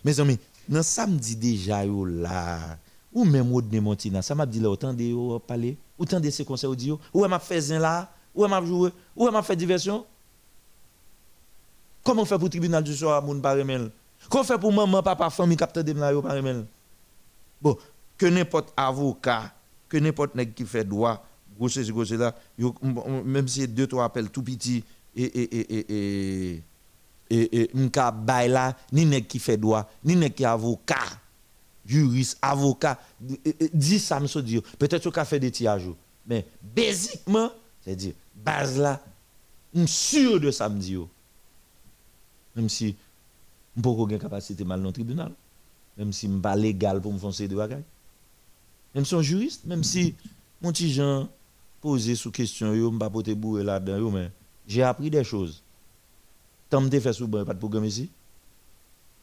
Mes 0.04 0.20
amis, 0.20 0.38
samedi 0.82 1.36
déjà 1.36 1.84
yo 1.84 2.04
là, 2.04 2.78
ou 3.12 3.24
même 3.24 3.50
Rodney 3.50 3.80
Montina, 3.80 4.22
ça 4.22 4.34
m'a 4.34 4.46
dit 4.46 4.64
autant 4.64 4.92
de 4.92 5.02
yo 5.02 5.42
Autant 5.98 6.20
de 6.20 6.28
ces 6.30 6.44
conseils 6.44 6.68
audio, 6.68 7.00
où 7.12 7.26
m'a 7.26 7.38
fait 7.38 7.60
là, 7.78 8.10
où 8.34 8.46
m'a 8.46 8.64
joué, 8.64 8.90
où 9.14 9.30
m'a 9.30 9.42
fait 9.42 9.56
diversion. 9.56 10.04
Comment 12.04 12.24
fait 12.24 12.34
pour 12.36 12.44
le 12.44 12.50
tribunal 12.50 12.84
du 12.84 12.94
soir, 12.94 13.22
moun 13.22 13.40
par 13.40 13.56
Comment 14.28 14.44
fait 14.44 14.58
pour 14.58 14.72
maman, 14.72 15.02
papa, 15.02 15.30
famille, 15.30 15.56
capteur 15.56 15.82
de 15.82 15.92
là, 15.92 16.12
par 16.20 16.36
Bon, 17.60 17.76
que 18.18 18.26
n'importe 18.26 18.72
avocat, 18.76 19.52
que 19.88 19.96
n'importe 19.96 20.34
nèg 20.34 20.54
qui 20.54 20.64
fait 20.64 20.84
droit, 20.84 21.24
gros 21.58 21.68
c'est 21.68 21.88
gros 21.90 22.04
là, 22.04 22.34
même 23.24 23.48
si 23.48 23.66
deux 23.66 23.86
trois 23.86 24.04
appels 24.04 24.30
tout 24.30 24.42
petit 24.42 24.84
et 25.14 25.24
et 25.24 25.60
et 25.60 25.92
et 25.92 26.62
et 27.30 27.60
et 27.62 27.70
m'ka 27.74 28.10
bail 28.10 28.50
là, 28.50 28.76
ni 28.92 29.04
nèg 29.06 29.26
qui 29.26 29.38
fait 29.38 29.56
droit, 29.56 29.88
ni 30.04 30.16
nèg 30.16 30.34
qui 30.34 30.44
avocat 30.44 30.96
juriste, 31.86 32.38
avocat, 32.42 32.98
dit 33.20 33.98
ça, 33.98 34.20
me. 34.20 34.60
Peut-être 34.76 35.10
qu'on 35.10 35.20
a 35.20 35.24
fait 35.24 35.40
des 35.40 35.50
tirages. 35.50 35.88
Mais, 36.26 36.44
basiquement, 36.62 37.50
c'est-à-dire, 37.82 38.14
base 38.34 38.78
là, 38.78 39.02
je 39.74 39.84
suis 39.84 40.18
sûr 40.18 40.40
de 40.40 40.50
ça, 40.50 40.68
me. 40.68 40.80
Même 42.56 42.68
si, 42.68 42.96
je 43.76 43.82
n'ai 43.88 44.06
pas 44.08 44.18
capacité 44.18 44.64
mal 44.64 44.80
dans 44.80 44.88
le 44.88 44.92
tribunal. 44.92 45.32
Même 45.96 46.12
si 46.12 46.26
je 46.26 46.32
ne 46.32 46.40
pas 46.40 46.56
légal 46.56 47.00
pour 47.00 47.12
me 47.12 47.18
foncer 47.18 47.48
de 47.48 47.54
bagaille. 47.54 47.84
Même 48.94 49.04
si 49.04 49.10
je 49.10 49.16
suis 49.16 49.26
juriste, 49.26 49.64
même 49.66 49.84
si, 49.84 50.14
mon 50.60 50.72
petit 50.72 50.92
Jean, 50.92 51.28
poser 51.80 52.14
sous 52.14 52.30
question, 52.30 52.74
je 52.74 52.80
ne 52.80 52.98
pas 52.98 53.10
poser 53.10 53.34
bourre 53.34 53.58
là-dedans, 53.58 54.10
mais 54.10 54.30
j'ai 54.66 54.82
appris 54.82 55.10
des 55.10 55.24
choses. 55.24 55.62
Tant 56.68 56.88
que 56.88 57.00
fait 57.00 57.12
sous 57.12 57.28
pas 57.28 57.44
de 57.44 57.58
programme 57.58 57.84
ici. 57.84 58.10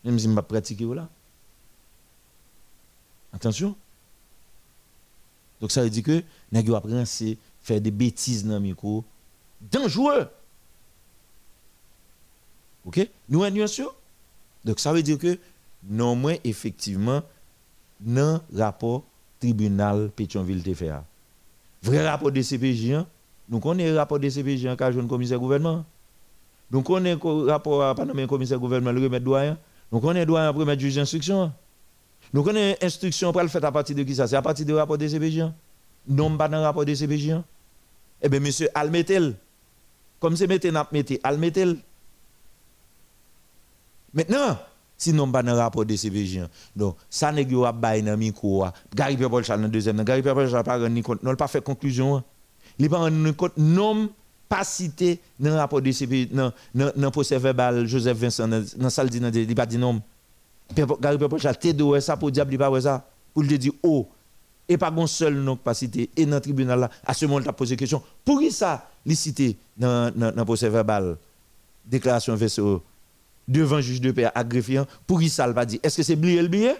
Même 0.04 0.18
si 0.18 0.26
je 0.26 0.30
ne 0.30 0.36
pas 0.36 0.44
pratiquer 0.44 0.86
là. 0.86 1.10
Attention. 3.34 3.76
Donc 5.60 5.72
ça 5.72 5.84
veut 5.84 5.90
dire 5.90 6.04
que 6.04 6.24
nous 6.52 6.76
apprend 6.76 7.06
c'est 7.06 7.38
faire 7.62 7.82
des 7.82 7.92
bêtises 7.92 8.46
dans 8.46 8.56
le 8.56 8.60
micro 8.60 9.04
dangereux. 9.72 10.28
OK? 12.86 13.10
Nous 13.30 13.44
en 13.44 13.68
sûr? 13.68 13.96
Donc 14.66 14.80
ça 14.80 14.94
veut 14.94 15.04
dire 15.04 15.18
que 15.18 15.38
non 15.90 16.16
moins 16.16 16.36
effectivement 16.44 17.22
dans 18.00 18.42
rapport 18.54 19.04
tribunal 19.40 20.10
Pétionville 20.16 20.64
te 20.64 20.74
fait. 20.74 20.92
Vrai 21.82 22.08
rapport 22.08 22.32
de 22.32 22.42
CPJ, 22.42 22.92
hein? 22.92 23.08
nous 23.50 23.60
connaissons 23.60 23.92
le 23.92 23.98
rapport 23.98 24.20
de 24.20 24.30
CPJ 24.30 24.68
en 24.68 24.76
cas 24.76 24.92
de 24.92 25.02
commissaire 25.02 25.40
gouvernement. 25.40 25.86
Nous 26.72 26.82
connaissons 26.82 27.44
le 27.44 27.52
rapport 27.52 27.84
à 27.84 27.94
le 27.94 28.28
commissaire 28.28 28.60
gouvernement, 28.60 28.92
le 28.92 29.04
remettre 29.04 29.26
doyen. 29.26 29.58
Nous 29.92 30.00
connaissons 30.00 30.28
doyen 30.28 30.54
pour 30.54 30.66
mettre 30.66 30.82
juge 30.82 30.96
d'instruction. 30.96 31.52
Nous 32.34 32.42
connaissons 32.42 32.78
l'instruction 32.82 33.32
pour 33.32 33.42
le 33.42 33.48
faire 33.48 33.64
à 33.64 33.72
partir 33.72 33.96
de 33.96 34.04
qui 34.04 34.16
ça? 34.16 34.28
C'est 34.28 34.36
à 34.36 34.42
partir 34.42 34.66
du 34.66 34.74
rapport 34.74 34.98
de 34.98 35.08
CPJ. 35.08 35.40
Hein? 35.40 35.54
Non, 36.08 36.36
pas 36.36 36.50
dans 36.50 36.58
le 36.58 36.64
rapport 36.64 36.84
de 36.84 36.94
CPJ. 36.94 37.30
Hein? 37.30 37.44
Eh 38.22 38.28
bien, 38.28 38.40
monsieur, 38.40 38.70
Almetel, 38.74 39.36
comme 40.20 40.36
c'est 40.36 40.48
mettez, 40.48 40.72
n'a 40.72 40.88
mettez, 40.92 41.20
Almetel. 41.24 41.78
Maintenant, 44.14 44.58
sinon 44.98 45.32
pas 45.32 45.44
dans 45.44 45.56
rapport 45.56 45.86
de 45.86 45.96
CPJ. 45.96 46.40
Donc, 46.76 46.96
ça 47.10 47.32
n'est 47.32 47.46
pas 47.46 47.72
bail 47.72 48.02
dans 48.02 48.18
micro. 48.18 48.66
Gary 48.96 49.16
Pierre 49.16 49.44
Charles 49.44 49.62
dans 49.62 49.68
deuxième. 49.68 50.04
Gary 50.04 50.22
Pierre 50.24 50.50
Charles 50.50 50.64
pas 50.64 50.80
rendre 50.80 51.02
compte, 51.02 51.22
non 51.22 51.36
pas 51.36 51.48
fait 51.48 51.64
conclusion. 51.64 52.24
Il 52.80 52.90
pas 52.90 52.98
rendre 52.98 53.32
compte 53.32 53.58
non 53.58 54.10
pas 54.50 54.64
cité 54.64 55.20
dans 55.40 55.50
le 55.52 55.56
rapport 55.58 55.82
de 55.82 55.92
CPJ 55.92 56.30
dans 56.32 56.52
dans 56.74 57.12
procès 57.12 57.38
verbal 57.38 57.86
Joseph 57.86 58.18
Vincent 58.18 58.48
dans 58.48 58.90
salle 58.90 59.10
dit 59.10 59.20
il 59.20 59.56
pas 59.56 59.66
dit 59.66 59.78
non. 59.78 60.02
Gary 60.76 61.18
Pierre 61.18 61.40
Charles 61.40 61.58
t'es 61.58 61.74
de 61.74 62.00
ça 62.00 62.18
pour 62.18 62.32
diable 62.32 62.58
pas 62.58 62.82
ça 62.82 63.06
pour 63.34 63.44
lui 63.44 63.58
dire 63.60 63.74
oh 63.84 64.08
et 64.68 64.78
pas 64.78 64.92
un 64.96 65.08
seul 65.08 65.36
nom 65.36 65.56
pas 65.56 65.74
cité 65.74 66.10
et 66.16 66.26
dans 66.26 66.36
le 66.36 66.42
tribunal 66.42 66.80
là 66.80 66.90
à 67.06 67.14
ce 67.14 67.26
moment 67.26 67.40
là 67.40 67.54
posé 67.54 67.76
question 67.76 68.02
pour 68.24 68.40
qui 68.40 68.52
ça 68.52 68.90
li 69.06 69.16
cité 69.16 69.58
dans 69.78 70.12
dans 70.16 70.46
procès 70.46 70.70
verbal 70.70 71.18
déclaration 71.86 72.36
VCO 72.36 72.82
devant 73.48 73.82
juge 73.82 74.02
de 74.02 74.12
paix 74.12 74.30
greffier 74.48 74.84
pour 75.06 75.20
qui 75.20 75.30
ça 75.30 75.52
pas 75.54 75.66
dit 75.66 75.80
est-ce 75.84 75.98
que 75.98 76.04
c'est 76.04 76.16
blié 76.16 76.42
le 76.42 76.48
billet 76.48 76.76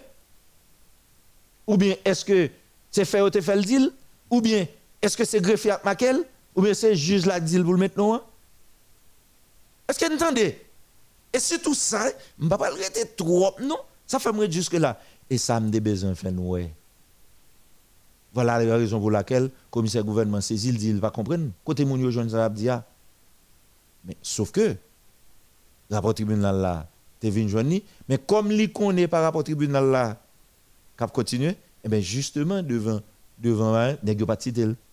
ou 1.66 1.76
bien 1.76 1.94
est-ce 2.04 2.24
que 2.24 2.50
c'est 2.90 3.04
fait 3.04 3.40
fait 3.42 3.56
le 3.56 3.62
deal 3.62 3.90
ou 4.30 4.40
bien 4.40 4.66
est-ce 5.02 5.16
que 5.16 5.24
c'est 5.24 5.40
greffier 5.40 5.72
à 5.72 5.80
Maquel 5.84 6.24
ou 6.54 6.62
bien 6.62 6.72
c'est 6.74 6.94
juge 6.94 7.26
la 7.26 7.38
deal 7.40 7.62
pour 7.62 7.74
le 7.74 7.78
mettre 7.78 8.00
est-ce 9.88 9.98
que 9.98 10.06
vous 10.06 10.14
entendez 10.22 10.58
et 11.34 11.38
c'est 11.38 11.58
tout 11.58 11.74
ça 11.74 12.08
je 12.38 12.44
ne 12.44 12.48
vais 12.48 12.56
pas 12.56 12.70
le 12.70 12.76
rester 12.76 13.06
trop 13.16 13.54
non? 13.60 13.78
Ça 14.06 14.18
fait 14.18 14.50
jusque 14.50 14.74
là 14.74 14.98
et 15.28 15.36
ça 15.36 15.60
me 15.60 15.78
besoin 15.80 16.14
faire 16.14 16.32
nous 16.32 16.56
voilà 18.34 18.62
la 18.62 18.76
raison 18.76 18.98
pour 19.00 19.12
laquelle 19.12 19.44
le 19.44 19.50
commissaire 19.70 20.02
gouvernement 20.02 20.40
saisit, 20.40 20.70
il 20.70 20.76
dit 20.76 20.90
il 20.90 20.98
va 20.98 21.10
comprendre. 21.10 21.50
Côté 21.64 21.84
mon 21.84 22.10
jeune 22.10 22.28
ça 22.28 22.48
dit. 22.48 22.68
Mais 24.04 24.16
sauf 24.20 24.50
que 24.50 24.74
rapport 25.90 26.14
tribunal 26.14 26.56
là, 26.60 26.88
tu 27.20 27.30
venu 27.30 27.48
joindre 27.48 27.78
mais 28.08 28.18
comme 28.18 28.50
il 28.50 28.72
connaît 28.72 29.06
par 29.06 29.22
rapport 29.22 29.44
tribunal 29.44 29.88
là, 29.88 30.20
cap 30.98 31.12
continuer, 31.12 31.50
et 31.50 31.56
eh 31.84 31.88
bien 31.88 32.00
justement 32.00 32.60
devant 32.62 33.00
devant 33.38 33.94
nèg 34.02 34.24
pas 34.24 34.36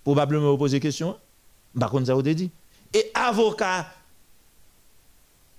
probablement 0.03 0.55
poser 0.55 0.79
question. 0.79 1.17
Par 1.77 1.89
contre 1.89 2.07
ça 2.07 2.13
vous 2.13 2.21
dit. 2.21 2.51
Et 2.93 3.09
avocat 3.15 3.87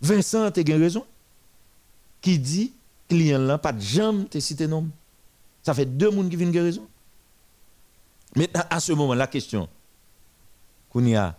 Vincent 0.03 0.51
tu 0.51 0.73
as 0.73 0.77
raison 0.77 1.07
qui 2.21 2.39
dit 2.39 2.73
client 3.09 3.39
là 3.39 3.57
pas 3.59 3.73
de 3.73 3.81
jambe 3.81 4.29
te 4.29 4.39
citer 4.41 4.67
nom. 4.67 4.89
Ça 5.63 5.73
fait 5.75 5.87
deux 5.87 6.11
monde 6.11 6.29
qui 6.29 6.37
viennent 6.37 6.57
raison. 6.57 6.87
Maintenant, 8.35 8.63
à 8.69 8.81
ce 8.81 8.93
moment, 8.93 9.15
la 9.15 9.27
question, 9.27 9.69
qu'on 10.91 11.05
y 11.05 11.15
a, 11.15 11.37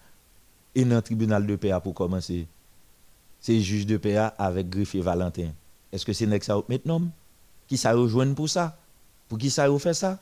et 0.76 0.85
dans 0.85 0.95
le 0.95 1.02
tribunal 1.02 1.45
de 1.45 1.56
PA 1.56 1.80
pour 1.80 1.94
commencer, 1.94 2.48
c'est 3.41 3.60
juge 3.60 3.85
de 3.85 3.98
PA 3.98 4.27
avec 4.27 4.69
greffier 4.69 5.02
Valentin. 5.02 5.49
Est-ce 5.91 6.06
que 6.06 6.14
c'est 6.14 6.44
ça 6.44 6.61
maintenant 6.69 7.02
Qui 7.68 7.77
ça 7.77 7.94
rejoint 7.94 8.34
pour 8.34 8.48
ça? 8.48 8.77
Pour 9.27 9.38
qui 9.38 9.49
ça 9.49 9.68
fait 9.77 9.94
ça? 9.94 10.19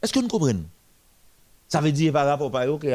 Est-ce 0.00 0.12
que 0.12 0.20
nous 0.20 0.28
comprenons? 0.28 0.64
Ça 1.68 1.80
veut 1.80 1.92
dire 1.92 2.12
par 2.12 2.26
rapport 2.26 2.54
à 2.56 2.66
eux 2.66 2.78
qui 2.78 2.88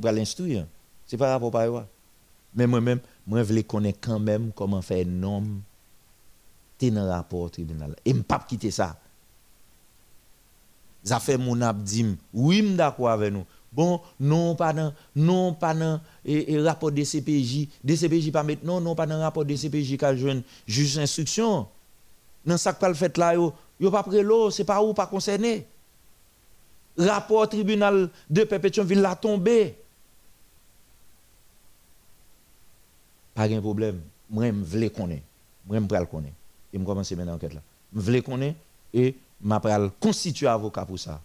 va 0.00 0.12
l'instruire. 0.12 0.66
C'est 1.06 1.16
par 1.16 1.30
rapport 1.30 1.54
à 1.56 1.68
eux. 1.68 1.82
Mais 2.58 2.66
moi-même, 2.66 2.98
moi, 3.24 3.44
je 3.44 3.52
veux 3.54 3.62
connaître 3.62 4.00
quand 4.02 4.18
même 4.18 4.50
comment 4.52 4.82
faire 4.82 5.06
un 5.06 5.22
homme 5.22 5.60
dans 6.80 7.04
le 7.04 7.10
rapport 7.10 7.40
au 7.42 7.48
tribunal. 7.48 7.94
Et 8.04 8.10
je 8.10 8.16
ne 8.16 8.22
pas 8.22 8.44
quitter 8.48 8.72
ça. 8.72 8.96
Ça 11.04 11.20
fait 11.20 11.38
mon 11.38 11.60
abdim 11.62 12.16
oui 12.34 12.74
d'accord 12.74 13.10
avec 13.10 13.32
nous. 13.32 13.44
Bon 13.72 14.00
non 14.18 14.56
pas 14.56 14.72
dans 14.72 14.92
non 15.14 15.54
pas 15.54 15.72
dans 15.72 16.00
et, 16.24 16.60
rapport 16.60 16.90
de 16.90 17.04
CPJ 17.04 17.68
de 17.84 17.94
CPJ 17.94 18.32
pas 18.32 18.42
maintenant 18.42 18.80
non 18.80 18.94
pas 18.94 19.06
dans 19.06 19.20
rapport 19.20 19.44
de 19.44 19.54
CPJ 19.54 19.96
qu'a 19.96 20.16
jeune 20.16 20.42
juge 20.66 20.96
d'instruction. 20.96 21.66
Dans 22.44 22.58
ça 22.58 22.72
pas 22.72 22.88
le 22.88 22.94
fait 22.94 23.16
là 23.16 23.34
yo 23.34 23.52
yo 23.80 23.90
pas 23.90 24.02
près 24.02 24.22
l'eau 24.22 24.50
c'est 24.50 24.64
pas 24.64 24.82
où 24.82 24.92
pas 24.92 25.06
concerné. 25.06 25.66
Rapport 26.98 27.48
tribunal 27.48 28.10
de 28.28 28.44
Pépétionville 28.44 29.00
l'a 29.00 29.14
tombé 29.14 29.76
pas 33.38 33.48
de 33.48 33.60
problème. 33.60 34.00
Moi 34.30 34.46
je 34.46 34.52
veux 34.52 34.88
connaître. 34.90 35.22
Moi 35.66 35.78
je 35.78 35.80
veux 35.80 36.06
connaître. 36.06 36.34
Et 36.72 36.78
je 36.78 36.84
commence 36.84 37.12
maintenant 37.12 37.34
enquête 37.34 37.54
là. 37.54 37.62
Je 37.94 38.00
veux 38.00 38.20
connaître 38.20 38.58
et 38.92 39.14
m'a 39.40 39.60
constituer 40.00 40.46
avocat 40.48 40.84
pour 40.84 40.98
ça. 40.98 41.20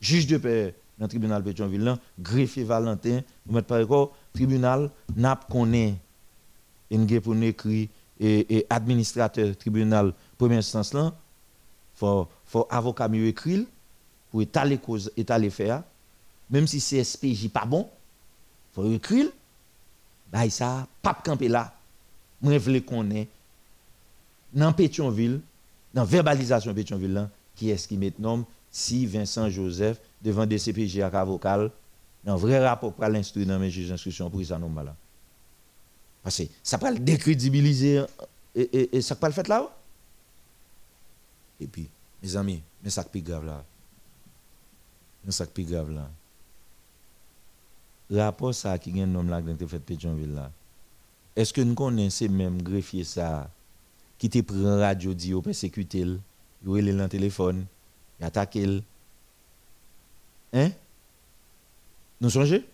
Juge 0.00 0.26
de 0.26 0.36
paix 0.36 0.74
dans 0.98 1.04
le 1.04 1.08
tribunal 1.08 1.42
Pétionville, 1.42 1.96
greffier 2.20 2.64
Valentin, 2.64 3.20
nous 3.46 3.54
mettons 3.54 3.68
par 3.68 3.78
exemple, 3.78 4.14
tribunal 4.32 4.90
n'a 5.16 5.36
pas 5.36 5.46
connaît, 5.50 5.94
et 6.90 7.20
pour 7.20 7.34
écrit, 7.36 7.88
et, 8.20 8.56
et 8.58 8.66
administrateur 8.68 9.56
tribunal 9.56 10.12
première 10.36 10.58
instance 10.58 10.92
là, 10.92 11.14
faut 11.94 12.28
faut 12.44 12.66
avocat 12.70 13.08
mieux 13.08 13.26
écrit 13.26 13.66
pour 14.30 14.42
étaler 14.42 14.78
cause 14.78 15.10
étaler 15.16 15.50
faire 15.50 15.82
même 16.50 16.66
si 16.66 16.80
c'est 16.80 17.02
SPJ 17.02 17.48
pas 17.48 17.64
bon 17.64 17.88
faut 18.74 18.90
écrire 18.92 19.26
bah 20.32 20.48
ça 20.48 20.86
pas 21.02 21.14
camper 21.14 21.48
là 21.48 21.74
moi 22.40 22.58
je 22.58 22.78
connaître 22.78 23.30
dans 24.52 24.72
Pétionville 24.72 25.40
dans 25.94 26.04
verbalisation 26.04 26.74
Pétionville, 26.74 27.28
qui 27.54 27.70
est-ce 27.70 27.86
qui 27.86 27.96
met 27.96 28.12
nom? 28.18 28.44
Si 28.70 29.04
Vincent 29.04 29.50
Joseph, 29.50 30.00
devant 30.22 30.46
des 30.46 30.58
CPJ 30.58 31.00
à 31.00 31.08
avocat, 31.08 31.68
dans 32.24 32.36
vrai 32.36 32.66
rapport 32.66 32.92
pour 32.92 33.04
l'instruire 33.04 33.46
dans 33.46 33.58
mes 33.58 33.70
juges 33.70 33.88
d'instruction 33.88 34.30
pour 34.30 34.42
ça 34.44 34.58
nom 34.58 34.72
là. 34.74 34.94
Parce 36.22 36.38
que 36.38 36.44
ça 36.62 36.78
peut 36.78 36.90
le 36.90 36.98
décrédibiliser 36.98 38.04
et, 38.54 38.62
et, 38.62 38.96
et 38.96 39.02
ça 39.02 39.16
peut 39.16 39.26
le 39.26 39.32
faire 39.32 39.48
là. 39.48 39.68
Et 41.60 41.66
puis, 41.66 41.88
mes 42.22 42.36
amis, 42.36 42.62
mais 42.82 42.90
ça 42.90 43.04
plus 43.04 43.20
grave 43.20 43.44
là. 43.44 43.64
Mais 45.24 45.32
ça 45.32 45.46
plus 45.46 45.64
grave 45.64 45.90
là. 45.90 46.08
Rapport 48.12 48.54
ça 48.54 48.78
qui 48.78 49.00
un 49.00 49.06
nom 49.06 49.22
là 49.22 49.40
qui 49.40 49.66
fait 49.66 49.78
Pétionville 49.78 50.34
là. 50.34 50.50
Est-ce 51.34 51.52
que 51.52 51.62
nous 51.62 51.74
connaissons 51.74 52.28
même 52.28 52.60
greffier 52.60 53.04
ça 53.04 53.48
qui 54.18 54.28
te 54.28 54.40
prend 54.42 54.78
radio 54.78 55.14
dit 55.14 55.32
au 55.32 55.40
persécuter 55.40 56.06
il 56.64 56.88
est 56.88 56.92
dans 56.92 57.08
téléphone 57.08 57.64
il 58.20 58.26
attaque 58.26 58.58
hein 60.52 60.70
nous 62.20 62.30
songez 62.30 62.64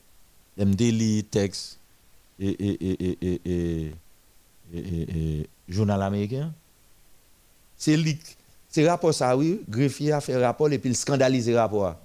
dem 0.57 0.75
délit 0.75 1.25
texte 1.25 1.79
et 2.41 2.49
et 2.49 3.93
et 3.93 3.93
et 4.75 5.49
journal 5.69 6.03
américain 6.03 6.53
c'est 7.77 7.97
c'est 8.69 8.89
rapport 8.89 9.15
ça 9.15 9.37
oui 9.37 9.61
greffier 9.69 10.13
a 10.13 10.21
fait 10.21 10.37
rapport 10.37 10.71
et 10.71 10.79
puis 10.79 10.91
il 10.91 10.97
scandalise 10.97 11.49
rapport 11.51 11.97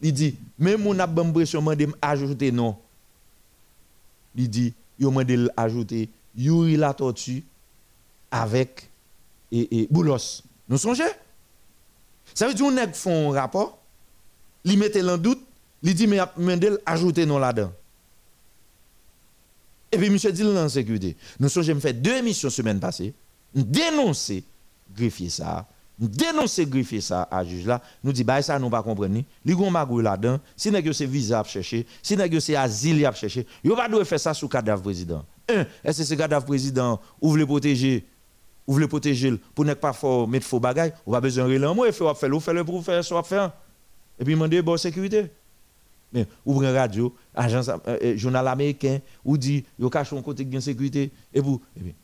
il 0.00 0.12
dit 0.12 0.36
même 0.58 0.82
mon 0.82 0.98
a 0.98 1.06
bon 1.06 1.32
pression 1.32 1.64
ajouter 2.02 2.52
non. 2.52 2.76
Il 4.34 4.48
dit 4.48 4.74
il 4.98 5.08
m'a 5.08 5.22
ajouter 5.56 6.08
Yuri 6.36 6.76
la 6.76 6.92
tortue 6.94 7.44
avec 8.30 8.90
et, 9.52 9.82
et 9.82 9.88
Boulos. 9.90 10.42
Nous 10.68 10.78
songez? 10.78 11.04
Ça 12.34 12.48
veut 12.48 12.54
dire 12.54 12.66
qu'on 12.66 12.92
font 12.92 13.32
un 13.32 13.40
rapport, 13.40 13.78
il 14.64 14.78
mettait 14.78 15.02
en 15.02 15.16
doute, 15.16 15.40
il 15.82 15.94
dit 15.94 16.06
mais 16.06 16.18
Mendel 16.36 16.78
ajoutez 16.84 17.24
non 17.24 17.38
là-dedans. 17.38 17.72
Et 19.92 19.98
puis 19.98 20.10
monsieur 20.10 20.32
dit 20.32 20.44
en 20.44 20.68
sécurité. 20.68 21.16
Nous 21.38 21.48
sommes 21.48 21.80
fait 21.80 21.94
deux 21.94 22.16
émissions 22.16 22.50
semaine 22.50 22.80
passée, 22.80 23.14
dénoncer 23.54 24.44
greffier 24.94 25.30
ça, 25.30 25.66
Nous 25.98 26.08
dénoncer 26.08 26.66
greffier 26.66 27.00
ça 27.00 27.26
à 27.30 27.42
juge 27.42 27.64
là, 27.64 27.80
nous 28.04 28.12
dit 28.12 28.22
bah 28.22 28.42
ça 28.42 28.58
nous 28.58 28.68
pas 28.68 28.82
comprendre. 28.82 29.22
Li 29.44 29.54
gon 29.54 29.70
magou 29.70 30.00
là-dedans, 30.00 30.40
si 30.54 30.70
nèg 30.70 30.92
c'est 30.92 31.06
visa 31.06 31.40
à 31.40 31.44
chercher, 31.44 31.86
si 32.02 32.16
nèg 32.16 32.38
c'est 32.38 32.54
asile 32.54 33.04
à 33.06 33.12
chercher, 33.12 33.46
yo 33.64 33.74
pas 33.74 33.88
doit 33.88 34.04
faire 34.04 34.20
ça 34.20 34.34
sous 34.34 34.48
cadavre 34.48 34.82
président. 34.82 35.24
Un, 35.48 35.64
est-ce 35.84 35.98
que 35.98 36.04
ce 36.04 36.14
cadavre 36.14 36.44
président 36.44 37.00
ou 37.20 37.34
le 37.34 37.46
protéger 37.46 38.04
ou 38.66 38.72
voulez 38.72 38.88
protéger 38.88 39.32
pour 39.54 39.64
ne 39.64 39.74
pas 39.74 39.92
fort 39.92 40.26
mettre 40.26 40.46
faux 40.46 40.60
bagaille, 40.60 40.92
on 41.06 41.12
va 41.12 41.20
besoin 41.20 41.48
de 41.48 41.58
moi, 41.72 41.90
faut 41.92 42.12
faire 42.14 42.28
le 42.28 42.40
faire 42.40 42.64
pour 42.64 42.84
faire 42.84 43.04
soit 43.04 43.22
faire. 43.22 43.52
Et 44.18 44.24
puis 44.24 44.34
demander 44.34 44.62
bonne 44.62 44.78
sécurité. 44.78 45.26
Mais 46.12 46.26
ouvrez 46.44 46.76
radio, 46.76 47.14
agence 47.34 47.68
euh, 47.68 47.78
euh, 47.88 48.16
journal 48.16 48.46
américain 48.48 49.00
ou 49.24 49.36
dit 49.36 49.64
yo 49.78 49.90
cache 49.90 50.12
un 50.12 50.22
côté 50.22 50.44
de 50.44 50.60
sécurité 50.60 51.10
et 51.34 51.40
vous 51.40 51.60
et 51.76 51.80
puis, 51.80 51.94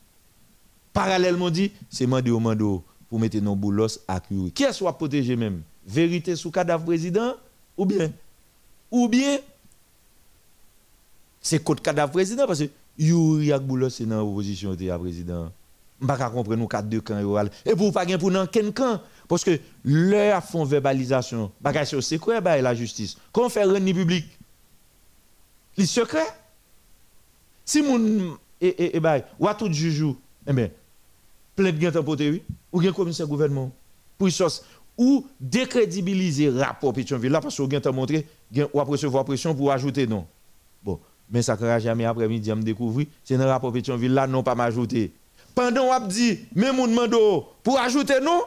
parallèlement 0.91 1.49
dit 1.49 1.71
c'est 1.89 2.05
mandé 2.05 2.29
au 2.29 2.39
mando 2.39 2.83
pour 3.13 3.19
mettre 3.19 3.37
nos 3.37 3.55
boulos 3.55 3.99
à 4.07 4.19
cuire. 4.19 4.51
Qui 4.55 4.63
est 4.63 4.73
soit 4.73 4.97
protégé 4.97 5.35
même? 5.35 5.61
Vérité 5.85 6.35
sous 6.35 6.49
cadavre 6.49 6.83
président 6.83 7.35
ou 7.77 7.85
bien? 7.85 8.11
Ou 8.89 9.07
bien 9.07 9.37
c'est 11.39 11.63
contre 11.63 11.83
cadavre 11.83 12.11
président 12.11 12.47
parce 12.47 12.61
que 12.61 12.69
Yuri 12.97 13.53
ak 13.53 13.61
boulos 13.61 13.91
c'est 13.91 14.07
dans 14.07 14.17
l'opposition 14.17 14.71
à 14.71 14.97
président. 14.97 15.51
Je 16.01 16.07
ne 16.07 16.11
comprendre 16.11 16.55
nous 16.55 16.67
quatre 16.67 16.89
deux 16.89 17.01
camps 17.01 17.19
et 17.63 17.75
pour 17.75 17.93
pas 17.93 18.03
pour 18.17 18.31
nan 18.31 18.47
ken 18.47 18.73
camp? 18.73 18.99
Parce 19.27 19.43
que 19.43 19.59
leur 19.85 20.43
font 20.43 20.63
verbalisation. 20.63 21.51
C'est 21.85 22.01
secret 22.01 22.41
bah 22.41 22.59
la 22.59 22.73
justice. 22.73 23.15
Qu'on 23.31 23.47
fait 23.47 23.63
rendre 23.63 23.77
public? 23.93 24.25
Les 25.77 25.85
secret 25.85 26.25
si 27.63 27.83
moun 27.83 28.37
et 28.59 28.97
et 28.97 28.99
bah 28.99 29.19
ou 29.37 29.47
tout 29.55 29.71
juge 29.71 30.15
eh 30.47 30.51
ben 30.53 30.71
plainte 31.55 31.79
gen 31.79 31.91
tempoté 31.91 32.29
oui. 32.29 32.43
Ou 32.71 32.81
gen 32.81 32.93
commissaire 32.93 33.27
gouvernement. 33.27 33.71
Pour 34.17 34.29
chose 34.29 34.63
ou 34.97 35.25
décrédibiliser 35.39 36.49
rapport 36.49 36.93
Pétionville 36.93 37.31
là 37.31 37.41
parce 37.41 37.57
que 37.57 37.69
gen 37.69 37.81
montré 37.93 38.27
gen 38.51 38.67
ou 38.73 38.79
recevoir 38.79 39.25
pression 39.25 39.55
pour 39.55 39.71
ajouter 39.71 40.07
non. 40.07 40.25
Bon 40.83 40.99
mais 41.29 41.41
ça 41.41 41.57
ne 41.59 41.79
jamais 41.79 42.05
après-midi 42.05 42.51
me 42.51 42.61
découvrir 42.61 43.07
c'est 43.23 43.37
dans 43.37 43.47
rapport 43.47 43.71
Pétionville 43.71 44.13
là 44.13 44.27
non 44.27 44.43
pas 44.43 44.55
m'ajouter. 44.55 45.11
Pendant 45.55 45.85
on 45.85 46.07
dit 46.07 46.39
même 46.55 46.75
moun 46.75 46.93
mando 46.93 47.47
pour 47.63 47.79
ajouter 47.79 48.19
non. 48.21 48.41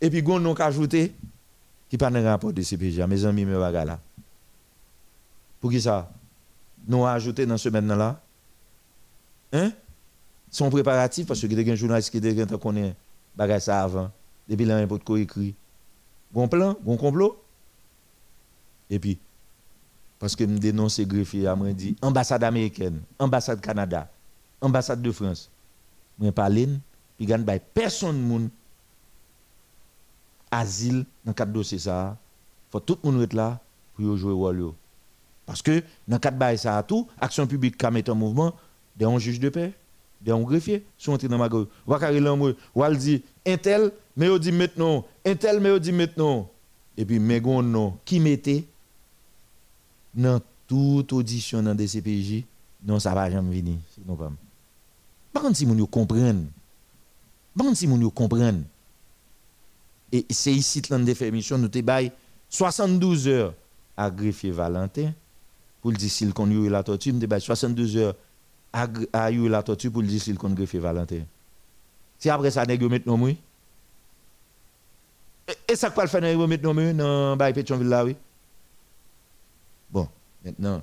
Et 0.00 0.10
puis 0.10 0.22
gon 0.22 0.40
non 0.40 0.54
ajouter 0.54 1.12
qui 1.88 1.98
pas 1.98 2.10
dans 2.10 2.24
rapport 2.24 2.52
de 2.52 2.62
CPJ 2.62 3.00
mes 3.08 3.24
amis 3.24 3.44
me 3.44 3.58
baga 3.58 3.84
là. 3.84 4.00
Pour 5.60 5.70
qui 5.70 5.80
ça? 5.80 6.10
Nous 6.88 7.06
ajouter 7.06 7.44
dans 7.46 7.58
ce 7.58 7.64
semaine 7.64 7.86
là 7.86 8.20
hein? 9.52 9.70
Son 10.50 10.70
préparatif 10.70 11.26
parce 11.26 11.40
que 11.40 11.46
il 11.46 11.66
y 11.66 11.70
a 11.70 11.72
un 11.72 11.76
journaliste 11.76 12.10
qui 12.10 12.20
déjà 12.20 12.44
connaît 12.46 12.94
ça 13.60 13.82
avant. 13.82 14.10
Depuis 14.48 14.64
là 14.64 14.80
n'importe 14.80 15.04
quoi 15.04 15.20
écrit. 15.20 15.54
Bon 16.32 16.48
plan 16.48 16.76
bon 16.82 16.96
complot. 16.96 17.42
Et 18.90 18.98
puis 18.98 19.18
parce 20.18 20.36
que 20.36 20.44
me 20.44 20.58
dénonce 20.58 21.00
greffier 21.00 21.46
a 21.46 21.56
dit 21.56 21.96
ambassade 22.02 22.44
américaine 22.44 23.00
ambassade 23.18 23.60
Canada 23.60 24.10
ambassade 24.60 25.00
de 25.00 25.12
France. 25.12 25.50
Je 26.20 26.30
parle, 26.30 26.78
puis 27.16 27.26
gagne 27.26 27.44
by 27.44 27.58
personne 27.72 28.20
moun 28.20 28.50
asile 30.50 31.06
dans 31.24 31.32
cadre 31.32 31.52
dossier 31.52 31.78
ça. 31.78 32.16
Faut 32.70 32.80
tout 32.80 32.98
le 33.02 33.10
monde 33.10 33.22
être 33.22 33.32
là 33.32 33.58
pour 33.94 34.16
jouer 34.16 34.32
rôle 34.32 34.72
Parce 35.46 35.62
que 35.62 35.82
dans 36.06 36.18
cadre 36.18 36.36
bail 36.36 36.58
ça 36.58 36.82
tout, 36.82 37.08
action 37.20 37.46
publique 37.46 37.76
qui 37.76 37.86
met 37.86 38.08
en 38.10 38.14
mouvement, 38.14 38.54
des 38.96 39.04
un 39.04 39.18
juge 39.18 39.40
de 39.40 39.48
paix, 39.48 39.72
des 40.20 40.32
un 40.32 40.40
greffier 40.40 40.84
sont 40.98 41.12
entrés 41.12 41.28
dans 41.28 41.38
ma 41.38 41.48
gueule. 41.48 41.66
Ou 41.86 42.84
dit 42.96 43.22
un 43.46 43.56
tel 43.56 43.92
mais 44.16 44.28
on 44.28 44.38
dit 44.38 44.52
maintenant, 44.52 45.06
un 45.24 45.34
tel 45.34 45.60
mais 45.60 45.70
on 45.70 45.78
dit 45.78 45.92
maintenant. 45.92 46.50
Et 46.96 47.04
puis 47.04 47.18
mais 47.18 47.40
non 47.40 47.98
qui 48.04 48.20
mettait 48.20 48.64
dans 50.14 50.40
toute 50.66 51.12
audition 51.12 51.62
dans 51.62 51.74
DCPJ, 51.74 52.44
non 52.84 53.00
ça 53.00 53.14
va 53.14 53.30
jamais 53.30 53.60
venir, 53.60 53.76
non 54.06 54.14
pas. 54.14 54.30
Par 55.32 55.42
contre, 55.42 55.56
si 55.56 55.64
vous 55.64 55.86
comprennent, 55.86 56.48
par 57.56 57.66
contre, 57.66 57.78
si 57.78 57.86
vous 57.86 58.10
comprennent, 58.10 58.64
et 60.12 60.26
c'est 60.30 60.52
ici 60.52 60.82
que 60.82 60.94
nous 60.94 61.22
émission, 61.22 61.56
nous 61.56 61.70
avons 61.74 62.10
72 62.48 63.28
heures 63.28 63.54
à 63.96 64.10
greffier 64.10 64.50
Valentin 64.50 65.12
pour 65.80 65.92
le 65.92 65.96
dire 65.96 66.10
s'il 66.10 66.32
eu 66.36 66.68
la 66.68 66.82
torture, 66.82 67.14
nous 67.14 67.22
avons 67.22 67.40
72 67.40 67.96
heures 67.96 68.14
à 68.72 69.32
eu 69.32 69.48
la 69.48 69.62
torture 69.62 69.90
pour 69.92 70.02
le 70.02 70.08
dire 70.08 70.22
s'il 70.22 70.38
qu'on 70.38 70.50
greffier 70.50 70.80
Valentin. 70.80 71.22
Si 72.18 72.30
après 72.30 72.50
ça, 72.50 72.64
nous 72.64 72.88
mettons 72.88 73.16
nous, 73.16 73.34
et 75.66 75.76
ça 75.76 75.90
quoi 75.90 76.04
le 76.04 76.08
faire 76.08 76.20
nous 76.20 76.46
mettre 76.46 76.72
nous 76.72 76.92
dans 76.92 77.36
Baye 77.36 77.52
Pétionville 77.52 77.88
là, 77.88 78.04
oui? 78.04 78.16
Bon, 79.90 80.08
maintenant, 80.44 80.82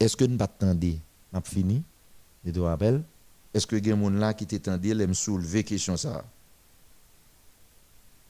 est-ce 0.00 0.16
que 0.16 0.24
nous 0.24 0.36
pas 0.36 0.44
attendre, 0.44 0.86
n'a 1.32 1.40
fini? 1.42 1.82
Je 2.44 2.50
te 2.50 2.60
rappelle, 2.60 3.02
est-ce 3.52 3.66
que 3.66 3.76
y 3.76 3.92
a 3.92 3.96
des 3.96 4.10
là 4.10 4.32
qui 4.32 4.46
t'étendent, 4.46 4.84
me 4.84 5.12
soulever 5.12 5.64
question 5.64 5.96
ça? 5.96 6.24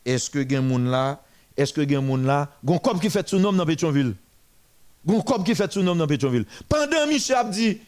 Est-ce 0.05 0.31
que 0.31 0.39
y 0.39 0.57
a 0.57 0.60
des 0.60 0.78
là, 0.78 1.23
est-ce 1.57 1.73
que 1.73 1.82
y 1.82 1.94
a 1.94 2.00
des 2.00 2.16
là, 2.24 2.50
gon 2.65 2.78
comme 2.78 2.98
qui 2.98 3.10
fait 3.10 3.28
son 3.28 3.39
nom 3.39 3.52
dans 3.52 3.66
Pétionville? 3.66 4.16
Gon 5.08 5.22
comme 5.22 5.42
qui 5.42 5.54
fait 5.54 5.72
son 5.72 5.82
nom 5.82 5.96
dans 5.96 6.06
Pétionville. 6.06 6.44
Pendant 6.68 7.06
Michel 7.06 7.36
a 7.36 7.44
dit, 7.44 7.80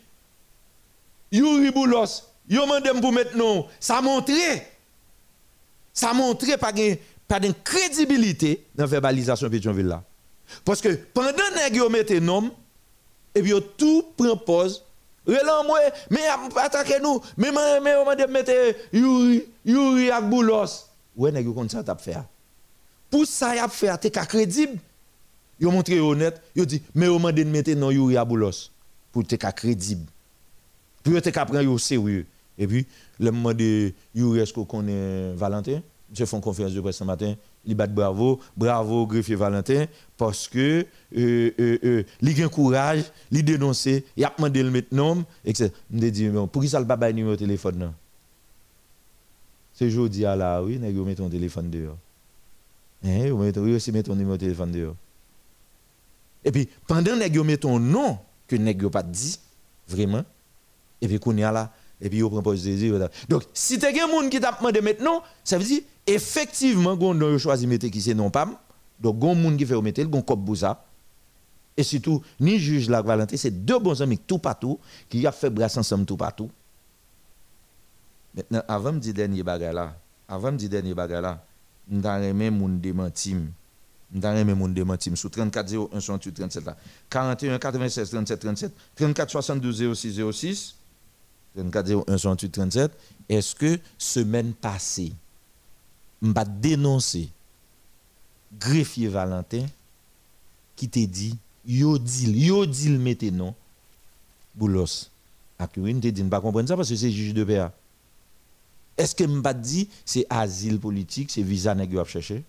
Yuri 1.31 1.71
Boulos, 1.71 2.23
yo 2.49 2.65
mandem 2.65 2.99
pour 3.01 3.13
maintenant, 3.13 3.69
ça 3.79 4.01
montre, 4.01 4.33
ça 5.93 6.15
montre 6.15 6.47
pas 6.57 6.73
de 6.73 6.97
pas 7.29 7.39
crédibilité 7.63 8.65
dans 8.75 8.85
la 8.85 8.89
verbalisation 8.89 9.51
Pétionville 9.51 9.87
là. 9.87 10.03
Parce 10.65 10.81
que 10.81 10.89
pendant 10.89 11.33
que 11.33 11.77
yo 11.77 11.91
mette 11.91 12.11
nom, 12.13 12.51
et 13.35 13.43
puis 13.43 13.53
tout 13.77 14.07
prend 14.17 14.37
pause 14.39 14.83
Relan 15.27 15.65
moi, 15.67 15.79
mais 16.09 16.27
attaquez 16.57 16.99
nous, 17.01 17.21
mais 17.37 17.53
mais 17.53 17.95
on 17.97 18.07
m'a 18.07 18.27
mettre 18.27 18.53
Yuri, 18.95 19.45
Yuri 19.67 20.11
ak 20.11 20.25
Boulos. 20.25 20.87
Ouais, 21.15 21.31
nèg 21.31 21.53
kon 21.53 21.69
ça 21.69 21.85
t'a 21.85 21.95
faire. 21.97 22.25
Pour 23.11 23.27
ça 23.27 23.55
y 23.55 23.59
a 23.59 23.69
fait, 23.69 23.95
t'es 23.99 24.11
crédible. 24.11 24.79
Yo 25.61 25.71
montré 25.71 26.01
honnête, 26.01 26.41
yo 26.57 26.65
dit 26.65 26.83
mais 26.95 27.09
on 27.09 27.19
m'a 27.19 27.33
mettre 27.33 27.73
non 27.73 27.91
Yuri 27.91 28.17
ak 28.17 28.27
Boulos 28.27 28.71
pour 29.13 29.27
t'es 29.27 29.37
crédible. 29.37 30.07
Pour 31.03 31.21
t'es 31.21 31.33
prendre 31.33 31.63
yo 31.63 31.77
sérieux. 31.79 32.27
Et 32.59 32.67
puis 32.67 32.87
le 33.19 33.31
moment 33.31 33.55
de 33.55 33.93
Yuri 34.15 34.41
est-ce 34.41 34.53
qu'on 34.53 34.65
connaît 34.65 35.33
Valentin? 35.35 35.81
Je 36.13 36.25
fais 36.25 36.37
une 36.37 36.43
conférence 36.43 36.73
de 36.73 36.81
presse 36.81 36.97
ce 36.97 37.05
matin 37.05 37.35
il 37.65 37.75
bat 37.75 37.87
bravo, 37.87 38.41
bravo 38.57 39.07
greffier 39.07 39.37
Valentin, 39.37 39.87
parce 40.17 40.49
que 40.49 40.87
euh, 41.17 41.51
euh, 41.59 41.79
euh, 41.85 42.03
il 42.23 42.43
a 42.43 42.49
courage, 42.49 43.05
il 43.31 43.45
dénoncer, 43.45 44.05
il 44.17 44.25
a 44.25 44.33
demandé 44.37 44.63
le 44.63 44.71
mettre 44.71 44.95
nom, 44.95 45.25
etc. 45.45 45.71
Je 45.93 46.09
dit, 46.09 46.31
pour 46.51 46.63
qui 46.63 46.69
ça 46.69 46.81
le 46.81 46.87
pas 46.87 47.13
numéro 47.13 47.33
de 47.33 47.37
téléphone 47.37 47.79
non? 47.79 47.95
C'est 49.75 49.91
jeudi 49.91 50.25
à 50.27 50.37
la 50.37 50.63
oui, 50.63 50.79
vous 50.93 51.05
met 51.05 51.15
ton 51.15 51.29
téléphone 51.29 51.71
dehors. 51.71 51.97
Eh, 53.03 53.31
vous 53.31 53.43
mettez 53.43 53.61
aussi 53.61 53.93
mettre 53.93 54.11
ton 54.11 54.17
numéro 54.17 54.37
de 54.37 54.41
téléphone 54.41 54.73
dehors. 54.73 54.97
Et 56.45 56.53
puis, 56.53 56.69
pendant 56.87 57.19
que 57.19 57.39
vous 57.39 57.45
mettez 57.45 57.61
ton 57.61 57.79
nom, 57.79 58.19
que 58.47 58.57
vous 58.83 58.91
pas 58.91 59.03
dit, 59.03 59.39
vraiment, 59.89 60.25
et 61.01 61.09
puis 61.09 61.19
qu'on 61.19 61.37
est 61.37 61.43
là, 61.43 61.73
et 62.01 62.09
puis 62.09 62.23
vous 62.23 62.31
prenez 62.41 63.01
Donc, 63.29 63.45
si 63.53 63.79
tu 63.79 63.87
as 63.87 63.93
quelqu'un 63.93 64.29
qui 64.29 64.41
t'a 64.41 64.53
demandé 64.53 64.81
maintenant, 64.81 65.23
ça 65.45 65.59
veut 65.59 65.65
dire 65.65 65.83
effectivement, 66.07 66.97
on 67.01 67.21
a 67.21 67.39
choisi 67.39 67.67
de 67.67 67.71
mettre 67.71 67.87
qui 67.89 68.01
c'est 68.01 68.15
non 68.15 68.31
pas. 68.31 68.49
Donc, 68.99 69.17
il 69.21 69.27
y 69.27 69.31
a 69.31 69.35
des 69.35 69.43
gens 69.43 69.57
qui 69.57 69.67
fait 69.67 69.81
mettre, 69.81 70.01
il 70.01 70.15
y 70.15 70.17
a 70.17 70.37
Bouza. 70.37 70.85
Et 71.77 71.83
surtout, 71.83 72.23
ni 72.41 72.59
juge 72.59 72.91
la 72.91 73.01
Valentin, 73.01 73.37
c'est 73.37 73.65
deux 73.65 73.79
bons 73.79 74.03
amis 74.03 74.19
tout 74.19 74.39
partout 74.39 74.79
qui 75.09 75.27
ont 75.27 75.33
fait 75.33 75.51
bras 75.51 75.69
ensemble 75.77 76.05
tout 76.05 76.17
partout. 76.17 76.51
Maintenant, 78.35 78.63
avant 78.69 78.93
de 78.93 78.99
dire 78.99 79.15
dernier 79.15 79.43
bagage 79.43 79.75
là, 79.75 79.97
avant 80.29 80.53
de 80.53 80.57
dire 80.57 80.69
dernier 80.69 80.95
bagage 80.95 81.23
là, 81.23 81.45
nous 81.89 82.07
avons 82.07 82.35
même 82.35 82.59
mon 82.59 83.11
avons 84.15 84.45
même 84.45 84.55
mon 84.59 84.69
démentim 84.69 85.17
sur 85.17 85.31
34 85.31 85.73
01 85.93 86.01
68 86.01 86.33
37 86.33 86.65
là. 86.65 86.77
41 87.11 87.59
96 87.59 88.11
37 88.11 88.41
37 88.41 88.73
34 88.97 89.31
72 89.31 89.95
06 89.95 90.21
06 90.33 90.75
34 91.57 92.05
01 92.09 92.19
68 92.19 92.51
37. 92.51 92.93
Est-ce 93.29 93.55
que 93.55 93.79
semaine 93.99 94.53
passée 94.53 95.13
m'a 96.21 96.45
dénoncé 96.45 97.29
greffier 98.59 99.09
Valentin 99.09 99.67
qui 100.77 100.89
te 100.89 101.05
dit 101.05 101.37
yo 101.67 101.99
dit 101.99 102.31
yo 102.47 102.67
dit 102.67 102.91
mettez 102.91 103.31
non 103.31 103.55
boulos 104.55 105.11
Akurine 105.59 106.01
te 106.01 106.09
dit 106.09 106.23
pas 106.25 106.41
comprendre 106.41 106.69
ça 106.69 106.77
parce 106.77 106.89
que 106.89 106.97
c'est 106.97 107.11
juge 107.11 107.35
de 107.35 107.45
paix 107.45 107.65
est-ce 108.97 109.15
que 109.15 109.25
m'a 109.25 109.55
dit 109.55 109.89
c'est 110.05 110.27
asile 110.29 110.79
politique 110.79 111.31
c'est 111.31 111.43
visa 111.43 111.75
nèg 111.75 111.97
a 111.97 112.05
chercher? 112.05 112.43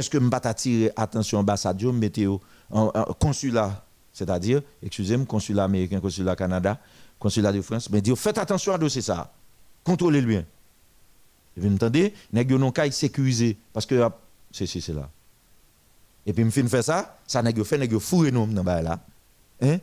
Est-ce 0.00 0.10
que 0.10 0.18
m'a 0.18 0.36
attiré 0.42 0.90
attention 0.96 1.38
ambassade 1.38 1.82
mettez 1.84 2.26
en, 2.70 2.90
consulat 3.18 3.84
c'est-à-dire 4.12 4.62
excusez-moi 4.82 5.26
consulat 5.26 5.64
américain 5.64 6.00
consulat 6.00 6.34
Canada 6.34 6.78
consulat 7.18 7.52
de 7.52 7.60
France 7.60 7.88
mais 7.90 8.00
dit 8.00 8.14
faites 8.16 8.38
attention 8.38 8.72
à 8.74 8.78
dossier 8.78 9.02
ça 9.02 9.32
contrôlez 9.84 10.20
le 10.20 10.26
bien 10.26 10.44
Et 11.56 11.60
puis, 11.60 11.70
m'entendez, 11.70 12.14
nèg 12.32 12.52
non 12.52 12.72
sécurisé 12.90 13.56
parce 13.72 13.86
que 13.86 14.08
c'est 14.50 14.66
c'est 14.66 14.92
là. 14.92 15.08
Et 16.26 16.32
puis 16.32 16.44
me 16.44 16.50
fin 16.50 16.66
faire 16.66 16.84
ça, 16.84 17.18
ça 17.26 17.42
nèg 17.42 17.56
yo 17.56 17.64
fait 17.64 17.78
nèg 17.78 17.92
yo 17.92 18.00
fourrer 18.00 18.30
nous 18.30 18.46
dans 18.46 18.62
là. 18.62 18.98
Hein? 19.60 19.78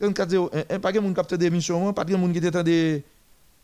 On 0.00 0.12
ka 0.12 0.26
dire 0.26 0.48
hein, 0.52 0.78
pas 0.78 0.92
de 0.92 1.00
monde 1.00 1.14
capte 1.14 1.34
des 1.34 1.46
émissions, 1.46 1.92
pas 1.92 2.04
de 2.04 2.14
monde 2.16 2.32
qui 2.32 2.40
t'attend 2.40 2.62
des 2.62 3.02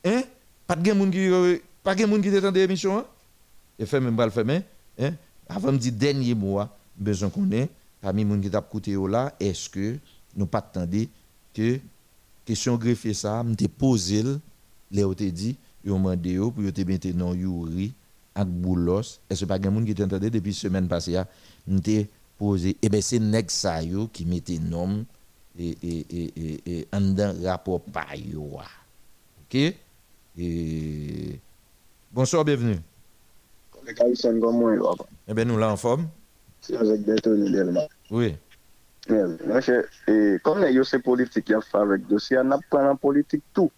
hein? 0.04 0.22
Pas 0.66 0.76
de 0.76 0.92
monde 0.92 1.10
qui 1.10 1.60
pas 1.82 1.94
de 1.94 2.04
monde 2.06 2.22
qui 2.22 2.30
t'attend 2.30 2.52
des 2.52 2.62
émissions. 2.62 3.04
Et 3.78 3.86
fait 3.86 4.00
même 4.00 4.16
pas 4.16 4.26
le 4.26 4.32
faire 4.32 4.44
mais 4.44 4.64
hein? 4.98 5.12
Avant 5.54 5.72
me 5.72 5.78
dire 5.78 5.92
dernier 5.92 6.34
mois, 6.34 6.68
besoin 6.96 7.28
qu'on 7.28 7.50
ait 7.52 7.68
parmi 8.00 8.24
monde 8.24 8.40
qui 8.40 8.50
t'a 8.50 8.64
là, 9.08 9.34
est-ce 9.38 9.68
que 9.68 9.98
nous 10.36 10.46
pas 10.46 10.58
attendre 10.58 11.06
que 11.54 11.78
question 12.44 12.76
greffier 12.76 13.14
ça, 13.14 13.42
me 13.42 13.54
posé 13.68 14.22
Léo 14.90 15.14
te 15.14 15.24
dit, 15.24 15.56
yo 15.84 15.98
mandé 15.98 16.32
yo 16.32 16.50
pour 16.50 16.72
te 16.72 16.82
mettre 16.82 17.08
non 17.08 17.34
Yuri 17.34 17.92
Boulos. 18.36 19.20
Est-ce 19.28 19.44
pas 19.44 19.58
quelqu'un 19.58 19.84
qui 19.84 19.94
t'entendait 19.94 20.30
depuis 20.30 20.52
semaine 20.54 20.88
passée 20.88 21.20
m'te 21.66 22.06
posé 22.38 22.76
eh 22.82 22.88
ben 22.88 23.00
c'est 23.00 23.18
nèg 23.18 23.50
ça 23.50 23.82
yo 23.82 24.08
qui 24.12 24.24
mettait 24.26 24.58
nom 24.58 25.04
et 25.58 25.76
et 25.82 26.06
et 26.10 26.60
et 26.66 26.88
en 26.92 27.14
rapport 27.42 27.82
yo. 28.16 28.58
OK? 29.40 29.74
Et 30.38 31.38
bonsoir 32.12 32.44
bienvenue. 32.44 32.78
Eh 35.28 35.34
bien, 35.34 35.44
nous 35.44 35.58
là 35.58 35.70
en 35.70 35.76
forme. 35.76 36.08
C'est 36.60 36.76
avec 36.76 37.04
Delma. 37.04 37.80
Oui. 38.10 38.34
Et 39.08 40.36
comme 40.42 40.64
il 40.68 40.74
y 40.74 40.78
a 40.78 40.84
ces 40.84 41.00
politiques 41.00 41.46
qui 41.46 41.54
ont 41.54 41.60
fait 41.60 41.78
avec 41.78 42.06
dossier, 42.06 42.38
on 42.38 42.50
a 42.52 42.58
pris 42.70 42.84
en 42.84 42.96
politique 42.96 43.42
tout. 43.52 43.70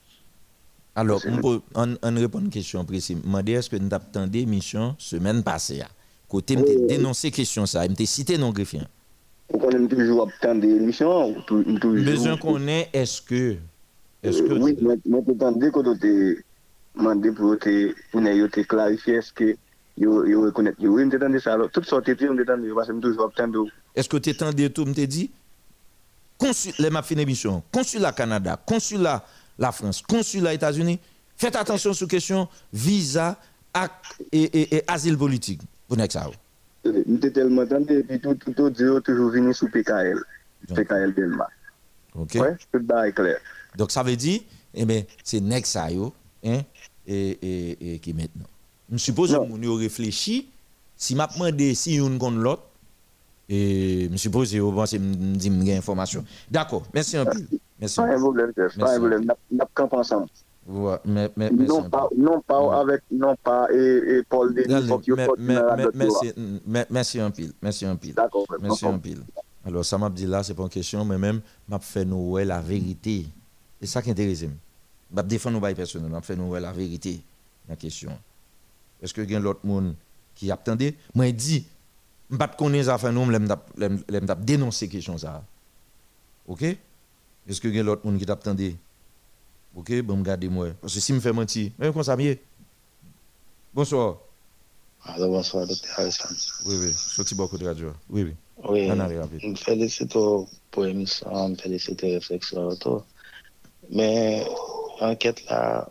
Alors, 0.96 1.20
on, 1.26 1.60
on, 1.74 1.96
on 2.02 2.14
répond 2.14 2.38
à 2.38 2.42
une 2.42 2.50
question 2.50 2.84
précise. 2.84 3.18
Je 3.24 3.50
est-ce 3.50 3.70
que 3.70 3.76
nous 3.76 3.88
avons 3.92 4.26
des 4.26 4.46
missions 4.46 4.94
semaine 4.98 5.42
passée 5.42 5.82
Côté, 6.28 6.56
je 6.56 6.86
dénoncé 6.86 7.30
question 7.30 7.66
ça, 7.66 7.84
je 7.86 8.04
cité 8.04 8.38
non 8.38 8.50
greffier. 8.50 8.82
On 9.52 9.58
a 9.68 9.88
toujours 9.88 10.22
obtenu 10.22 10.60
des 10.60 10.80
missions. 10.80 11.34
Besoin 11.48 12.36
qu'on 12.36 12.66
ait, 12.68 12.88
est-ce 12.92 13.20
que. 13.22 13.56
Est-ce 14.22 14.42
que. 14.42 14.52
Oui, 14.54 14.76
mais 14.80 14.96
je 15.04 15.32
demandé 15.32 15.70
quand 15.72 15.94
tu 15.96 16.44
demandé 16.96 17.32
pour 17.32 17.58
te 17.58 18.60
clarifier, 18.62 19.14
est-ce 19.16 19.32
que. 19.32 19.56
Yo, 19.96 20.26
yo 20.26 20.42
reconnaître. 20.42 20.78
Oui, 20.80 21.04
je 21.04 21.16
demandé 21.16 21.38
ça. 21.38 21.54
Alors, 21.54 21.70
de 21.70 21.82
choses, 21.84 22.02
je 22.06 22.12
demandé 22.14 22.70
parce 22.74 22.88
que 22.88 23.00
toujours 23.00 23.24
obtenu. 23.24 23.70
Est-ce 23.94 24.08
que 24.08 24.16
tu 24.16 24.30
es 24.30 24.70
tout, 24.70 24.84
je 24.86 25.04
dit? 25.04 25.30
Consul, 26.38 26.72
les 26.78 26.90
m'a 26.90 27.02
fait 27.02 27.14
émission. 27.14 27.62
Consulat 27.72 28.12
Canada, 28.12 28.60
consulat 28.66 29.24
la 29.58 29.72
France, 29.72 30.02
consulat 30.02 30.54
États-Unis, 30.54 30.98
faites 31.36 31.56
attention 31.56 31.92
sur 31.92 32.08
question 32.08 32.48
visa 32.72 33.38
et, 34.32 34.82
asile 34.88 35.16
politique. 35.16 35.60
Vous 35.88 35.96
n'êtes 35.96 36.12
ça. 36.12 36.28
Je 36.84 37.28
tellement 37.28 37.62
entendu, 37.62 37.94
et 37.94 38.02
puis 38.02 38.20
tout, 38.20 38.34
tout, 38.34 38.52
tout, 38.52 38.70
toujours 38.70 39.30
venu 39.30 39.54
sous 39.54 39.68
PKL. 39.68 40.18
PKL 40.74 41.12
Belma. 41.12 41.48
Ok. 42.14 42.34
Ouais, 42.34 42.56
tout 42.72 42.78
est 42.78 43.12
clair. 43.12 43.38
Donc 43.76 43.90
ça 43.90 44.02
veut 44.02 44.16
dire, 44.16 44.40
eh 44.74 44.84
bien, 44.84 45.02
c'est 45.22 45.40
Nexa 45.40 45.86
hein, 45.86 46.60
et, 47.06 47.38
et, 47.42 47.94
et, 47.94 47.98
qui 48.00 48.12
maintenant. 48.12 48.46
Je 48.92 48.96
suppose 48.98 49.32
que 49.32 49.38
vous 49.38 49.74
réfléchi, 49.74 50.48
si 50.96 51.14
m'a 51.14 51.26
demandé 51.26 51.74
si 51.74 51.96
une 51.96 52.18
contre 52.18 52.38
l'autre, 52.38 52.62
et 53.48 54.08
je 54.10 54.16
suppose 54.16 54.52
que 54.52 54.58
vous 54.58 54.72
pensez 54.72 54.98
me 54.98 55.36
dire 55.36 55.52
une 55.52 55.70
information. 55.70 56.24
D'accord, 56.50 56.84
merci 56.92 57.16
un 57.16 57.24
peu. 57.24 57.40
Merci. 57.78 57.96
Pas 57.96 58.14
un 58.14 58.18
problème, 58.18 58.52
pas 58.52 58.94
un 58.94 58.98
problème. 58.98 59.24
N'a 59.50 59.66
pas 59.66 59.88
ensemble. 59.92 60.28
Ouais, 60.66 60.96
mais, 61.04 61.30
mais, 61.36 61.50
non, 61.50 61.90
pas, 61.90 62.08
non 62.16 62.40
pas 62.40 62.80
avec 62.80 63.02
non 63.10 63.36
pas 63.36 63.68
et, 63.70 63.76
et 63.76 64.22
Paul 64.22 64.54
merci 65.94 66.32
merci 66.88 67.20
un 67.20 67.30
pile 67.30 67.52
merci 67.60 67.84
un 67.84 67.96
pile. 67.96 68.14
D'accord 68.14 68.46
merci 68.62 68.86
un 68.86 68.96
pile. 68.96 69.20
Alors 69.66 69.84
ça 69.84 69.98
m'a 69.98 70.08
dit 70.08 70.24
là 70.24 70.42
c'est 70.42 70.54
pas 70.54 70.62
une 70.62 70.70
question 70.70 71.04
mais 71.04 71.18
même 71.18 71.42
m'a 71.68 71.78
fait 71.80 72.06
nous 72.06 72.38
la 72.38 72.62
vérité. 72.62 73.26
C'est 73.78 73.88
ça 73.88 74.00
qui 74.00 74.10
intéresse 74.10 74.40
m'a. 74.40 75.22
Défendre 75.22 75.60
nous 75.60 75.74
personnel 75.74 76.10
m'a 76.10 76.22
fait 76.22 76.34
nous 76.34 76.54
la 76.54 76.72
vérité 76.72 77.20
la 77.68 77.76
question 77.76 78.12
est-ce 79.04 79.14
que 79.14 79.20
y 79.20 79.36
a 79.36 79.38
l'autre 79.38 79.60
monde 79.64 79.94
qui 80.34 80.50
attendait 80.50 80.96
moi 81.14 81.30
dit 81.30 81.66
pas 82.36 82.48
connaître 82.48 82.86
ça 82.86 82.98
fait 82.98 83.12
nous 83.12 83.30
l'aime 83.30 83.46
dénoncer 84.40 84.88
question 84.88 85.16
ça 85.16 85.44
OK? 86.46 86.62
Est-ce 86.62 87.60
que 87.60 87.68
y 87.68 87.78
a 87.78 87.82
l'autre 87.82 88.06
monde 88.06 88.18
qui 88.18 88.26
t'attendait 88.26 88.76
Ok, 89.74 89.92
bon, 90.02 90.18
regardez-moi. 90.18 90.68
Parce 90.80 90.94
que 90.94 91.00
si 91.00 91.12
je 91.12 91.16
me 91.16 91.20
fais 91.20 91.32
mentir, 91.32 91.70
même 91.78 91.92
comme 91.92 92.02
ça, 92.02 92.16
mieux. 92.16 92.38
Bonsoir. 93.72 94.18
Alors, 95.04 95.30
bonsoir, 95.30 95.66
docteur 95.66 95.98
Harrison. 95.98 96.28
Oui, 96.66 96.76
oui, 96.80 96.92
sorti 96.92 97.34
beaucoup 97.34 97.58
de 97.58 97.66
radio. 97.66 97.92
Oui, 98.08 98.22
oui. 98.22 98.34
Oui, 98.68 98.88
je 98.88 99.62
félicite 99.62 100.12
pour 100.12 100.48
l'émission, 100.78 101.54
je 101.54 101.62
félicite 101.62 102.02
la 102.02 102.08
réflexion. 102.10 102.70
Mais, 103.90 104.46
enquête 105.00 105.44
là, 105.46 105.90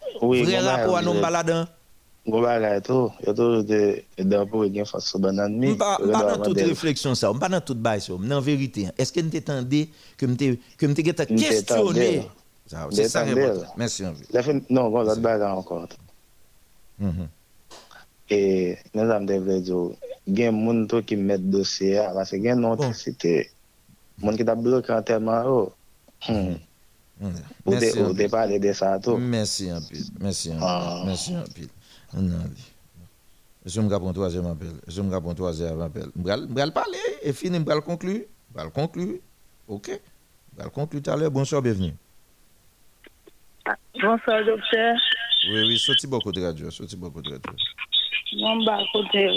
Oui, 0.19 0.43
Vre 0.43 0.59
rapor 0.65 0.97
anon 0.99 1.21
baladan. 1.23 1.69
Gwo 2.21 2.37
bagay 2.43 2.77
tou, 2.85 3.09
yo 3.25 3.31
tou 3.33 3.63
de 3.65 4.05
apou 4.37 4.67
gen 4.69 4.85
fasyon 4.85 5.23
banan 5.23 5.55
mi. 5.57 5.71
Mpa 5.73 5.95
nan 6.05 6.43
tout 6.43 6.59
refleksyon 6.59 7.17
sa, 7.17 7.31
mpa 7.33 7.49
nan 7.49 7.63
tout 7.65 7.79
bay 7.81 7.97
sa, 8.03 8.13
mnen 8.13 8.43
verite. 8.45 8.91
Eske 9.01 9.23
nte 9.25 9.41
tende 9.41 9.87
ke 10.19 10.29
mte 10.29 11.05
geta 11.07 11.25
kestyone? 11.25 12.27
Se 12.93 13.07
sa 13.09 13.25
remote. 13.25 13.65
Mersi 13.79 14.05
anvi. 14.05 14.27
Non, 14.69 14.91
gwo 14.93 15.01
zat 15.09 15.23
bagay 15.23 15.49
ankot. 15.49 15.97
E, 18.29 18.39
nan 18.93 19.09
zan 19.09 19.25
mte 19.25 19.39
vle 19.41 19.57
diyo, 19.65 19.81
gen 20.29 20.53
moun 20.61 20.85
tou 20.91 21.01
ki 21.01 21.17
met 21.17 21.41
dosye 21.41 21.97
a, 22.05 22.11
vase 22.13 22.37
gen 22.43 22.61
non 22.61 22.77
te 22.77 22.91
site. 23.01 23.49
Moun 24.21 24.37
ki 24.37 24.45
ta 24.45 24.53
blok 24.53 24.93
an 24.93 25.01
teman 25.09 25.49
yo. 25.49 25.57
Hmm. 26.29 26.61
Ou 27.21 28.13
de 28.13 28.27
pale 28.27 28.59
de 28.59 28.73
sa 28.73 28.99
tou. 28.99 29.17
Mersi 29.17 29.71
anvi, 29.71 30.09
mersi 30.19 30.49
anvi, 30.51 31.05
mersi 31.05 31.35
anvi. 31.35 31.67
Non, 32.13 32.49
je 33.63 33.79
me 33.79 33.93
un 33.93 34.13
troisième 34.13 34.47
appel. 34.47 34.73
Je 34.87 35.01
me 35.01 35.13
un 35.13 35.33
troisième 35.35 35.81
appel. 35.81 36.07
Je 36.15 36.53
vais 36.53 36.71
parler 36.71 36.97
et 37.21 37.31
fini, 37.31 37.63
conclure. 37.85 38.23
Je 38.55 38.63
vais 38.63 38.71
conclure. 38.71 39.19
OK? 39.67 39.91
À 40.59 41.15
l'heure. 41.15 41.31
Bonsoir, 41.31 41.61
bienvenue. 41.61 41.93
Bonsoir, 44.01 44.43
docteur. 44.43 44.95
Oui, 45.51 45.61
oui, 45.67 45.77
sorti 45.77 46.07
beaucoup 46.07 46.31
de 46.31 46.41
radio. 46.41 46.71
Sorti 46.71 46.95
beaucoup 46.95 47.21
de 47.21 47.29
radio. 47.29 47.53
Non, 48.33 48.65
côté 48.91 49.29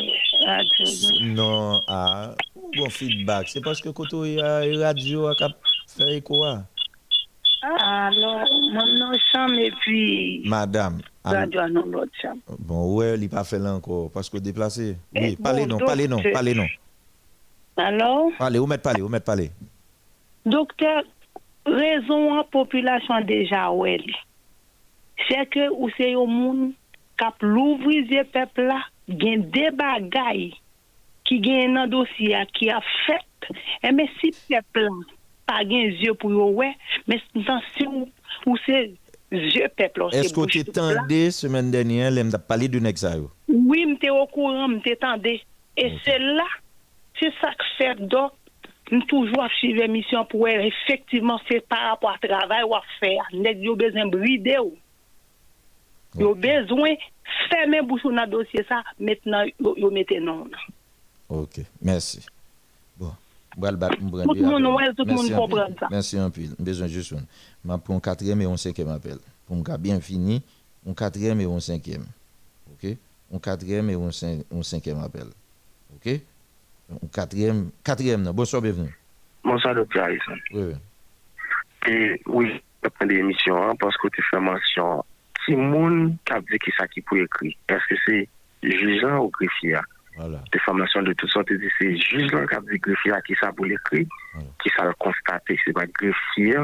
radio. 0.43 0.85
Non, 1.21 1.81
ah, 1.87 2.35
bon 2.77 2.89
feedback. 2.89 3.49
C'est 3.49 3.61
parce 3.61 3.81
que 3.81 3.91
côté 3.91 4.41
radio 4.41 5.27
a 5.27 5.35
fait 5.87 6.23
non, 8.21 8.45
mon 8.73 9.19
chambre 9.33 9.59
et 9.59 9.73
puis. 9.81 10.43
Madame. 10.47 11.01
Radio 11.25 11.61
à 11.61 11.69
l'autre 11.69 12.13
chambre. 12.21 12.41
Bon, 12.59 12.95
ouais, 12.97 13.15
il 13.15 13.23
n'a 13.23 13.29
pas 13.29 13.45
fait 13.45 13.59
là 13.59 13.75
encore, 13.75 14.11
parce 14.11 14.29
que 14.29 14.39
déplacé. 14.39 14.97
Oui, 15.15 15.37
parlez 15.37 15.65
non, 15.67 15.79
parlez 15.79 16.07
non, 16.07 16.21
parlez 16.33 16.55
non. 16.55 16.67
Alors? 17.77 18.31
Parlez, 18.39 18.59
où 18.59 18.67
mettez 18.67 18.83
parler, 18.83 19.03
où 19.03 19.09
mettez 19.09 19.25
parler. 19.25 19.51
Docteur, 20.45 21.03
raison 21.65 22.35
la 22.37 22.45
population 22.45 23.21
déjà, 23.23 23.71
ouais. 23.71 23.99
C'est 25.29 25.47
que, 25.47 25.71
où 25.71 25.89
c'est 25.97 26.15
au 26.15 26.27
monde, 26.27 26.73
cap 27.17 27.35
l'ouvrir 27.41 28.05
le 28.11 28.25
peuple 28.25 28.63
là, 28.63 28.81
a 29.09 29.15
des 29.15 29.71
bagailles 29.71 30.55
qui 31.25 31.41
gagnent 31.41 31.79
un 31.79 31.87
dossier 31.87 32.37
qui 32.53 32.69
a 32.69 32.81
fait. 33.07 33.55
Et 33.83 33.93
mais 33.93 34.11
si 34.21 34.35
pas 35.47 35.65
gain 35.65 35.85
yeux 35.85 36.15
pour 36.15 36.31
ouais. 36.55 36.75
Mais 37.07 37.21
si 37.33 37.87
ou 38.47 38.57
c'est 38.67 38.93
yeux 39.33 39.69
peuple 39.77 40.07
est-ce 40.13 40.33
que 40.33 40.47
tu 40.47 40.65
t'entendais 40.65 41.31
semaine 41.31 41.71
dernière 41.71 42.11
l'aime 42.11 42.31
de 42.31 42.37
parler 42.37 42.69
de 42.69 42.79
Nexayo 42.79 43.31
oui 43.49 43.85
m'étais 43.87 44.11
au 44.11 44.27
courant 44.27 44.69
m'étais 44.69 44.99
et 45.77 45.93
c'est 46.05 46.19
là 46.19 46.45
c'est 47.19 47.33
ça 47.41 47.51
que 47.53 47.65
fait 47.79 47.95
donc 48.07 48.33
nous 48.93 49.03
toujours 49.07 49.49
suivre 49.59 49.81
l'émission 49.81 50.25
pour 50.27 50.47
effectivement 50.47 51.41
c'est 51.49 51.67
par 51.67 51.91
rapport 51.91 52.11
à 52.11 52.19
travail 52.29 52.63
ou 52.65 52.75
à 52.75 52.83
faire. 53.01 53.25
Nèg 53.33 53.63
yo 53.63 53.75
besoin 53.75 54.07
brider 54.07 54.59
ont 56.23 56.35
besoin 56.35 56.91
de 56.91 56.99
fermer 57.51 57.83
bouche 57.83 58.03
dans 58.05 58.27
dossier 58.27 58.65
ça, 58.69 58.83
maintenant, 58.99 59.45
ils 59.59 59.91
mettent 59.91 60.21
non. 60.21 60.47
Ok, 61.29 61.61
merci. 61.83 62.25
Tout 63.55 63.63
le 63.63 63.71
monde, 63.71 64.97
tout 64.97 65.05
le 65.05 65.15
monde 65.15 65.31
comprend 65.33 65.69
ça. 65.79 65.89
Merci 65.91 66.19
un 66.19 66.31
peu. 66.31 66.43
Besoin 66.59 66.89
juste 66.89 67.15
prends 67.65 67.97
un 67.97 68.01
quatrième 68.01 68.41
et 68.43 68.47
un 68.47 68.57
cinquième 68.57 68.89
appel. 68.89 69.19
Pour 69.47 69.57
me 69.57 69.77
bien 69.79 70.01
fini, 70.01 70.43
un 70.89 70.95
quatrième 70.95 71.41
et 71.41 71.45
un 71.45 71.61
cinquième. 71.61 72.05
Ok? 72.73 72.97
Un 73.33 73.39
quatrième 73.39 73.91
et 73.91 73.95
un 73.95 74.63
cinquième 74.63 74.99
appel. 74.99 75.27
Ok? 75.95 76.21
Un 76.91 77.07
quatrième, 77.13 77.71
quatrième, 77.83 78.23
non. 78.23 78.33
Bonsoir, 78.33 78.61
bienvenue. 78.61 78.97
Bonsoir, 79.43 79.75
docteur 79.75 80.05
Harrison. 80.05 80.33
Oui, 80.53 80.63
oui. 80.63 80.75
Et 81.87 82.21
oui, 82.27 82.63
des 83.07 83.15
émissions 83.17 83.63
hein, 83.63 83.75
parce 83.79 83.97
que 83.99 84.09
tu 84.09 84.23
fais 84.31 84.41
mention. 84.41 85.05
Si 85.45 85.55
moun 85.55 86.17
qui 86.25 86.33
a 86.33 86.41
dit 86.41 86.59
qui 86.59 86.71
ça 86.77 86.89
qui 86.89 87.03
peut 87.03 87.23
écrire, 87.23 87.55
est-ce 87.69 87.87
que 87.89 87.95
c'est 88.07 88.29
jugeant 88.63 89.19
ou 89.19 89.31
greffier? 89.31 89.79
Voilà. 90.17 90.43
Des 90.53 90.59
formations 90.61 91.03
de 91.03 91.13
toutes 91.13 91.31
sortes, 91.31 91.49
c'est 91.79 91.97
jugeant 91.97 92.47
qui 92.47 92.55
a 92.55 92.61
dit 92.61 92.79
greffier 92.79 93.13
qui 93.27 93.35
ça 93.41 93.53
pour 93.53 93.65
l'écrire, 93.65 94.07
qui 94.63 94.71
ça 94.77 94.85
le 94.85 94.93
constater. 94.99 95.59
C'est 95.65 95.73
pas 95.73 95.87
greffier 95.87 96.59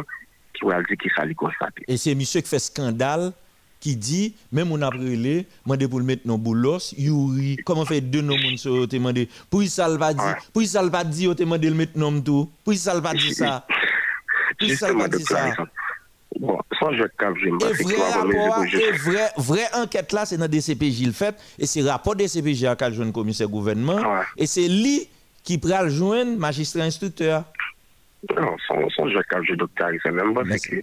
qui 0.54 0.64
va 0.64 0.82
dire 0.82 0.96
qui 0.96 1.10
ça 1.14 1.24
le 1.24 1.34
constater. 1.34 1.84
Et 1.88 1.96
c'est 1.96 2.14
monsieur 2.14 2.40
qui 2.40 2.48
fait 2.48 2.58
scandale 2.58 3.32
qui 3.80 3.96
dit, 3.96 4.36
même 4.52 4.70
on 4.70 4.82
a 4.82 4.90
brûlé, 4.90 5.46
demandé 5.64 5.88
pour 5.88 5.98
le 5.98 6.04
mettre 6.04 6.26
dans 6.26 6.36
boulos, 6.36 6.94
Yuri, 6.98 7.56
comment 7.64 7.86
fait 7.86 8.02
deux 8.02 8.20
noms 8.20 8.36
sur 8.56 8.86
te 8.86 8.94
demandé, 8.94 9.28
pour 9.48 9.62
ça 9.64 9.88
va 9.88 10.12
dire, 10.12 10.36
pour 10.52 10.62
ça 10.62 10.86
va 10.86 11.02
dire, 11.02 11.34
te 11.34 11.42
demandé 11.42 11.70
le 11.70 11.74
mettre 11.74 11.98
nom 11.98 12.20
tout, 12.20 12.50
pour 12.62 12.74
ça 12.74 13.00
va 13.00 13.14
dire 13.14 13.32
ça. 13.32 13.66
Pour 14.58 14.68
ça 14.70 14.92
va 14.92 15.08
dire 15.08 15.26
ça. 15.26 15.56
Bon, 16.38 16.58
sans 16.78 16.92
je 16.92 17.02
me 17.02 18.80
Et 18.80 18.92
vrai, 18.92 19.30
vraie 19.36 19.74
enquête 19.74 20.12
là, 20.12 20.24
c'est 20.24 20.36
dans 20.36 20.48
DCPJ 20.48 21.06
le 21.06 21.12
fait, 21.12 21.34
et 21.58 21.66
c'est 21.66 21.82
rapport 21.82 22.14
DCPJ 22.14 22.64
à 22.64 22.76
quel 22.76 22.94
jeune 22.94 23.12
commissaire 23.12 23.48
gouvernement, 23.48 23.98
et 24.36 24.46
c'est 24.46 24.68
lui 24.68 25.08
qui 25.42 25.58
prend 25.58 25.82
le 25.82 25.88
joindre 25.90 26.38
magistrat 26.38 26.82
instructeur. 26.84 27.44
Non, 28.36 28.56
sans, 28.68 29.06
cap, 29.28 29.42
je 29.42 29.54
docteur, 29.54 29.90
c'est 30.02 30.12
même 30.12 30.34
pas 30.34 30.44
Merci. 30.44 30.82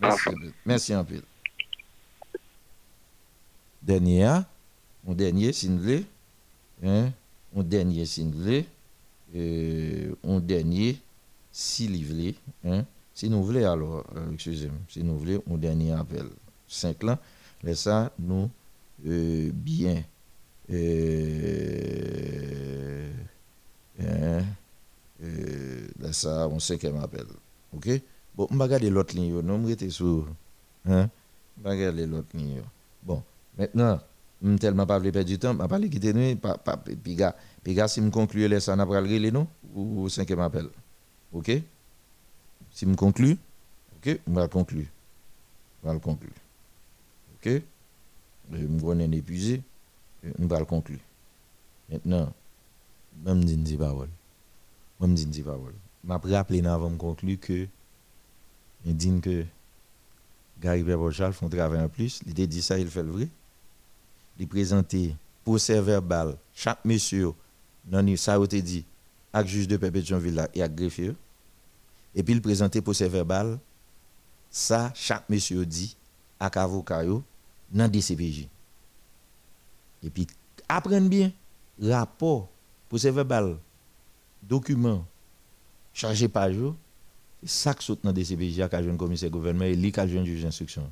Merci, 0.00 0.30
Merci 0.64 0.92
un 0.94 1.04
peu 1.04 1.20
dernier, 3.86 4.40
mon 5.04 5.14
dernier, 5.14 5.52
si 5.52 5.68
vous 5.68 5.78
voulez, 5.78 6.04
hein, 6.84 7.10
mon 7.54 7.62
dernier, 7.62 8.04
si 8.04 8.24
vous 8.24 8.32
voulez, 8.32 8.66
euh, 9.34 10.12
mon 10.24 10.40
dernier, 10.40 10.96
si 11.52 11.86
vous 11.86 12.08
voulez, 12.08 12.34
hein, 12.64 12.84
si 13.16 13.28
nous 13.30 13.42
voulons, 13.42 13.72
alors, 13.72 14.04
euh, 14.14 14.30
excusez-moi, 14.34 14.76
si 14.90 15.02
nous 15.02 15.18
voulons, 15.18 15.42
mon 15.46 15.56
dernier 15.56 15.92
appel. 15.92 16.26
5 16.68 17.02
ans, 17.04 17.18
ça, 17.74 18.12
nous, 18.18 18.50
euh, 19.06 19.50
bien, 19.54 20.04
euh, 20.70 20.76
hein, 24.00 24.44
euh, 25.22 25.88
là, 25.98 26.12
ça, 26.12 26.46
on 26.48 26.58
cinquième 26.58 26.98
appel. 26.98 27.24
OK? 27.74 27.88
Bon, 28.36 28.48
on 28.50 28.56
va 28.56 28.64
regarder 28.66 28.90
l'autre 28.90 29.16
ligne, 29.16 29.40
non, 29.40 29.54
on 29.54 29.60
va 29.60 29.74
sur, 29.88 30.28
hein, 30.86 31.08
on 31.58 31.62
va 31.62 31.70
regarder 31.70 32.04
l'autre 32.06 32.36
ligne. 32.36 32.60
Bon. 33.02 33.22
Maintenant, 33.56 33.98
je 34.42 34.48
ne 34.48 34.58
tellement 34.58 34.84
pas 34.84 35.00
perdre 35.00 35.22
du 35.22 35.38
temps, 35.38 35.54
je 35.54 35.66
pas 35.66 35.78
quitter 35.88 36.12
nous. 36.12 36.36
Puis, 37.02 37.16
si 37.88 38.02
je 38.02 38.10
conclue 38.10 38.46
les 38.46 38.60
ça, 38.60 38.76
on 38.78 39.46
Ou 39.74 40.06
cinquième 40.10 40.40
appel. 40.40 40.68
OK? 41.32 41.62
Si 42.76 42.84
je 42.84 42.94
conclue, 42.94 43.38
OK 43.96 44.20
On 44.28 44.32
va 44.34 44.42
conclure. 44.48 44.84
On 45.82 45.86
va 45.86 45.94
le 45.94 45.98
conclure. 45.98 46.30
OK? 47.34 47.62
Je 48.52 48.58
me 48.58 49.14
épuisé. 49.14 49.62
On 50.38 50.46
va 50.46 50.58
le 50.58 50.66
conclure. 50.66 50.98
Maintenant, 51.90 52.30
je 53.24 53.32
me 53.32 53.42
dis 53.42 53.54
une 53.54 53.78
parole. 53.78 54.10
Je 55.00 55.06
me 55.06 55.14
dis 55.14 55.22
une 55.22 55.42
parole. 55.42 55.72
Je 56.04 56.28
vais 56.28 56.36
rappeler 56.36 56.66
avant 56.66 56.90
de 56.90 56.98
conclure 56.98 57.40
que 57.40 57.66
je 58.84 58.92
dis 58.92 59.20
que 59.22 59.46
Gary 60.60 60.84
Charles 61.12 61.32
font 61.32 61.48
travail 61.48 61.80
en 61.80 61.88
plus. 61.88 62.22
L'idée 62.26 62.46
dit 62.46 62.60
ça, 62.60 62.78
il 62.78 62.88
fait 62.88 63.02
le 63.02 63.10
vrai 63.10 63.28
il 64.38 64.46
présenter 64.46 65.16
procès 65.44 65.80
verbal 65.80 66.36
chaque 66.54 66.84
monsieur 66.84 67.32
dans 67.86 68.16
ça 68.18 68.34
a 68.34 68.46
dit 68.46 68.84
avec 69.32 69.48
juge 69.48 69.66
de 69.66 69.78
paix 69.78 69.90
Pétionville 69.90 70.46
et 70.52 70.62
à 70.62 70.68
greffier 70.68 71.14
et 72.16 72.22
puis 72.22 72.34
il 72.34 72.42
présenter 72.42 72.80
procès 72.80 73.08
verbal. 73.08 73.58
Ça 74.50 74.90
chaque 74.94 75.28
monsieur 75.28 75.64
dit 75.66 75.96
à 76.40 76.46
avocat 76.46 77.04
dans 77.70 77.88
DCPJ 77.88 78.48
et 80.02 80.10
puis 80.10 80.26
apprendre 80.68 81.08
bien 81.08 81.30
rapport 81.80 82.48
procès 82.88 83.10
verbal 83.10 83.58
document 84.42 85.04
chargé 85.92 86.28
par 86.28 86.52
jour 86.52 86.74
ça 87.44 87.74
qui 87.74 87.84
saute 87.84 88.00
dans 88.02 88.12
DCPJ 88.12 88.60
à 88.60 88.82
jeune 88.82 88.96
commissaire 88.96 89.30
gouvernement 89.30 89.66
et 89.66 89.76
lui 89.76 89.92
qui 89.92 90.08
jeune 90.08 90.24
juge 90.24 90.42
d'instruction. 90.42 90.90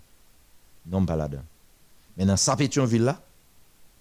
Non 0.87 1.05
pas 1.05 1.17
là-dedans. 1.17 1.43
Maintenant 2.17 2.37
ça 2.37 2.57
Pétionville 2.57 3.05
là 3.05 3.21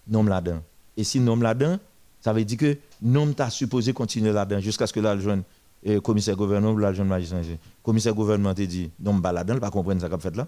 nom 0.08 0.24
là-dedans. 0.24 0.61
Et 0.98 1.03
si 1.03 1.19
nom 1.19 1.38
là-dedans, 1.38 1.80
ça 2.22 2.34
veut 2.34 2.43
dire 2.43 2.58
que 2.58 2.77
nom 3.02 3.32
t'a 3.34 3.50
supposé 3.50 3.93
continuer 3.93 4.32
là-dedans 4.32 4.60
jusqu'à 4.60 4.88
ce 4.88 4.93
que 4.93 5.00
là, 5.00 5.16
le 5.16 5.43
eh, 5.84 6.00
commissaire 6.00 6.36
gouvernement 6.36 6.74
ou 6.74 6.78
le 6.78 6.94
jeune 6.94 7.08
magistrat. 7.08 7.42
Commissaire 7.84 8.14
gouvernement 8.14 8.53
te 8.53 8.62
dit, 8.62 8.92
non, 9.00 9.20
pas 9.20 9.32
là-dedans, 9.32 9.60
pas 9.60 9.72
comprendre 9.72 10.02
ça 10.02 10.18
fait 10.18 10.36
là. 10.36 10.48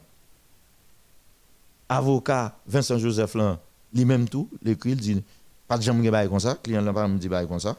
Avocat 1.90 2.58
Vincent 2.66 2.98
Joseph 2.98 3.36
là, 3.36 3.60
lui-même 3.94 4.28
tout, 4.28 4.50
l'écrit, 4.64 4.92
il 4.92 4.98
dit, 4.98 5.24
pas 5.68 5.78
de 5.78 5.84
jamais 5.84 6.10
bail 6.10 6.30
comme 6.30 6.40
ça, 6.40 6.56
client 6.56 6.82
n'a 6.82 6.94
pas 6.94 7.08
me 7.08 7.18
dit 7.18 7.30
comme 7.30 7.60
ça. 7.60 7.76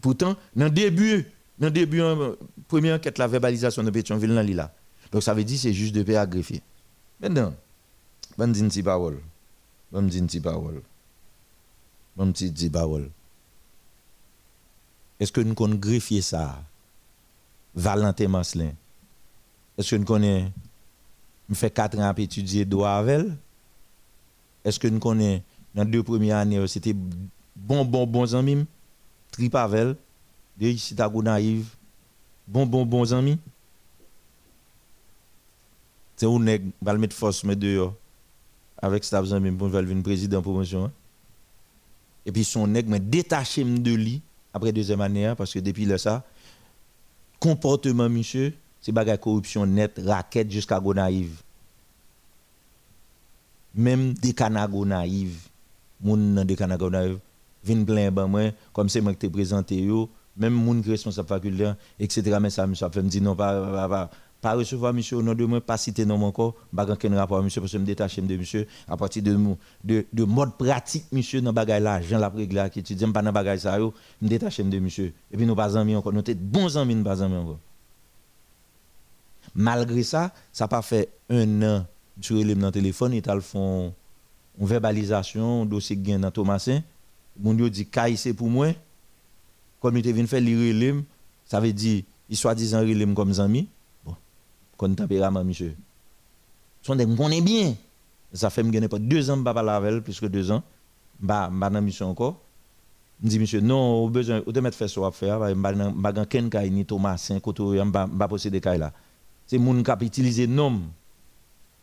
Pourtant, 0.00 0.36
dans 0.56 0.64
le 0.64 0.70
début, 0.70 1.26
dans 1.58 1.66
le 1.66 1.72
début, 1.72 2.00
euh, 2.00 2.34
première 2.68 2.96
enquête, 2.96 3.18
la 3.18 3.26
verbalisation 3.26 3.82
de 3.82 3.90
Pétionville, 3.90 4.34
là. 4.34 4.72
Donc 5.12 5.22
ça 5.22 5.34
veut 5.34 5.44
dire 5.44 5.56
que 5.56 5.62
c'est 5.62 5.72
juste 5.72 5.94
de 5.94 6.02
paix 6.02 6.16
à 6.16 6.26
greffier. 6.26 6.62
Maintenant, 7.20 7.52
je 8.38 8.44
vais 8.44 8.52
dire 8.52 8.64
une 8.64 8.84
parole. 8.84 9.18
Je 9.92 9.98
vais 9.98 10.06
dire 10.06 10.20
une 10.20 10.26
petite 10.26 10.42
parole. 10.42 10.82
Je 12.16 12.22
vais 12.22 12.32
dire 12.32 12.66
une 12.66 12.70
parole. 12.70 13.10
Est-ce 15.20 15.30
que 15.30 15.42
nous 15.42 15.54
connaissons 15.54 15.78
greffier 15.78 16.22
ça? 16.22 16.64
Valentin 17.74 18.28
Maslin. 18.28 18.72
Est-ce 19.76 19.90
que 19.90 19.96
nous 19.96 20.04
connaissons? 20.04 20.50
Je 21.48 21.54
fais 21.54 21.70
4 21.70 21.98
ans 21.98 22.10
à 22.10 22.20
étudier 22.20 22.64
droit 22.64 22.90
avec 22.90 23.26
Est-ce 24.64 24.80
que 24.80 24.88
nous 24.88 24.98
connaissons? 24.98 25.42
Dans 25.74 25.84
deux 25.84 26.02
premières 26.02 26.38
années, 26.38 26.66
c'était 26.66 26.94
bon, 27.54 27.84
bon, 27.84 28.06
bon 28.06 28.34
amis 28.34 28.66
Trip 29.30 29.54
avec 29.54 29.96
de 30.58 30.66
ici, 30.66 30.96
naïve. 31.22 31.68
Bon, 32.48 32.66
bon, 32.66 32.84
bon 32.84 33.12
amis. 33.12 33.38
C'est 36.16 36.26
où 36.26 36.38
nèg 36.38 36.70
va 36.82 36.94
mettre 36.94 37.16
force 37.16 37.44
mais 37.44 37.56
dehors 37.56 37.94
avec 38.76 39.04
staff 39.04 39.24
Zambim 39.26 39.56
pour 39.56 39.68
venir 39.68 40.02
président 40.02 40.42
promotion. 40.42 40.86
Hein. 40.86 40.92
Et 42.26 42.32
puis 42.32 42.44
son 42.44 42.66
nègre 42.66 42.90
m'a 42.90 42.98
détaché 42.98 43.64
de 43.64 43.94
lui 43.94 44.20
après 44.52 44.72
deuxième 44.72 45.00
année 45.00 45.26
hein, 45.26 45.34
parce 45.34 45.52
que 45.52 45.58
depuis 45.58 45.84
là 45.84 45.98
ça 45.98 46.24
comportement 47.38 48.08
monsieur 48.08 48.54
c'est 48.80 48.92
bagarre 48.92 49.20
corruption 49.20 49.66
net 49.66 50.00
raquette 50.04 50.50
jusqu'à 50.50 50.80
go 50.80 50.94
naïve. 50.94 51.42
Même 53.74 54.14
des 54.14 54.32
canago 54.32 54.84
naïve 54.84 55.48
moun 56.00 56.42
des 56.44 56.56
canago 56.56 56.90
naïve 56.90 57.18
vinn 57.62 57.84
plein 57.84 58.10
ban 58.10 58.26
moi 58.26 58.52
comme 58.72 58.88
c'est 58.88 59.00
moi 59.00 59.12
qui 59.12 59.18
t'ai 59.18 59.30
présenté 59.30 59.82
yo 59.82 60.08
même 60.36 60.54
moun 60.54 60.82
qui 60.82 60.90
responsable 60.90 61.28
faculté 61.28 61.72
etc. 61.98 62.38
mais 62.40 62.50
ça 62.50 62.66
monsieur 62.66 62.88
fait 62.90 63.02
me 63.02 63.08
dire 63.08 63.22
non 63.22 63.36
pas, 63.36 63.60
pas, 63.60 63.88
pas 63.88 64.10
pas 64.40 64.54
recevoir 64.54 64.92
monsieur 64.92 65.16
au 65.16 65.22
nom 65.22 65.34
de 65.34 65.44
moi, 65.44 65.60
pas 65.60 65.76
citer 65.76 66.04
non 66.04 66.22
encore, 66.22 66.54
pas 66.74 66.90
aucun 66.90 67.14
rapport 67.16 67.42
monsieur 67.42 67.60
parce 67.60 67.72
que 67.72 67.78
me 67.78 67.84
détacher 67.84 68.22
de 68.22 68.36
monsieur 68.36 68.66
à 68.88 68.96
partir 68.96 69.22
de 69.22 69.36
de, 69.84 70.06
de 70.12 70.24
mode 70.24 70.56
pratique 70.56 71.04
monsieur 71.12 71.40
dans 71.40 71.52
bagay 71.52 71.80
là, 71.80 72.00
Jean 72.00 72.18
la 72.18 72.28
réglé 72.28 72.68
qui 72.72 72.80
étudie 72.80 73.06
pas 73.06 73.22
dans 73.22 73.32
bagay 73.32 73.58
ça 73.58 73.78
yo, 73.78 73.92
me 74.20 74.28
détacher 74.28 74.62
de 74.62 74.78
monsieur 74.78 75.12
et 75.30 75.36
puis 75.36 75.46
nous 75.46 75.54
pas 75.54 75.76
amis 75.76 75.94
encore, 75.94 76.12
nous 76.12 76.24
sommes 76.24 76.34
bons 76.36 76.76
amis 76.76 76.94
nous 76.94 77.04
pas 77.04 77.22
amis 77.22 77.36
encore. 77.36 77.58
Malgré 79.54 80.02
ça, 80.04 80.32
ça 80.52 80.68
pas 80.68 80.82
fait 80.82 81.08
un 81.28 81.62
an 81.62 81.86
sur 82.20 82.36
le 82.36 82.70
téléphone, 82.70 83.14
il 83.14 83.22
t'a 83.22 83.38
font 83.40 83.92
une 84.60 84.66
verbalisation 84.66 85.64
dossier 85.64 85.96
gain 85.96 86.18
dans 86.18 86.30
Thomasin, 86.30 86.82
mon 87.38 87.56
yo 87.56 87.68
dit 87.68 87.88
c'est 88.16 88.34
pour 88.34 88.48
moi. 88.48 88.68
Comme 89.80 89.96
il 89.96 90.02
te 90.02 90.10
vient 90.10 90.26
faire 90.26 90.40
lire 90.42 91.02
ça 91.46 91.58
veut 91.58 91.72
dire 91.72 92.04
il 92.28 92.36
soit 92.36 92.54
disant 92.54 92.80
relève 92.80 93.12
comme 93.14 93.32
ami 93.40 93.68
comme 94.80 94.96
tempérament, 94.96 95.44
monsieur. 95.44 95.76
Son 96.80 96.96
des 96.96 97.04
connaît 97.04 97.42
bien. 97.42 97.74
Ça 98.32 98.48
fait 98.48 98.62
me 98.62 98.88
pas 98.88 98.98
deux 98.98 99.28
ans, 99.28 99.42
pas 99.42 99.52
parler 99.52 100.00
plus 100.00 100.18
que 100.18 100.24
deux 100.24 100.50
ans. 100.50 100.62
Bah, 101.20 101.50
bah 101.52 101.68
dans 101.68 101.82
mission 101.82 102.08
encore. 102.08 102.40
Je 103.22 103.28
dis, 103.28 103.38
monsieur, 103.38 103.60
non, 103.60 104.04
au 104.04 104.08
besoin, 104.08 104.40
de 104.40 104.60
mettre 104.60 104.78
faire 104.78 104.88
ça 104.88 105.06
à 105.06 105.10
faire, 105.10 105.46
je 105.50 105.52
ne 105.52 106.00
pas 106.00 106.24
ken 106.24 106.48
kay 106.48 106.70
ni 106.70 106.86
Thomas, 106.86 107.30
koto, 107.42 107.74
je 107.74 107.80
ne 107.80 108.26
posséder 108.26 108.62
kay 108.62 108.78
là. 108.78 108.90
C'est 109.46 109.58
moun 109.58 109.84
qui 109.84 110.06
utilisé 110.06 110.46
nom. 110.46 110.80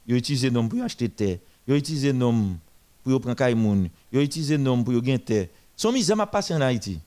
Ils 0.08 0.16
utilisé 0.16 0.50
nom 0.50 0.67
pour 0.67 0.82
acheter 0.82 1.08
terre. 1.08 1.38
Ils 1.67 1.76
utilisent 1.76 2.16
nom 2.16 2.58
pour 3.03 3.22
prendre 3.22 3.35
kay 3.35 3.53
moun. 3.53 3.90
Ils 4.11 4.22
utilisent 4.22 4.53
nom 4.53 4.84
pour 4.84 4.95
gagner 4.95 5.19
terre. 5.19 5.48
Son 5.76 5.92
misère 5.92 6.17
m'a 6.17 6.26
passé 6.26 6.56
en 6.56 6.61
Haïti. 6.61 7.00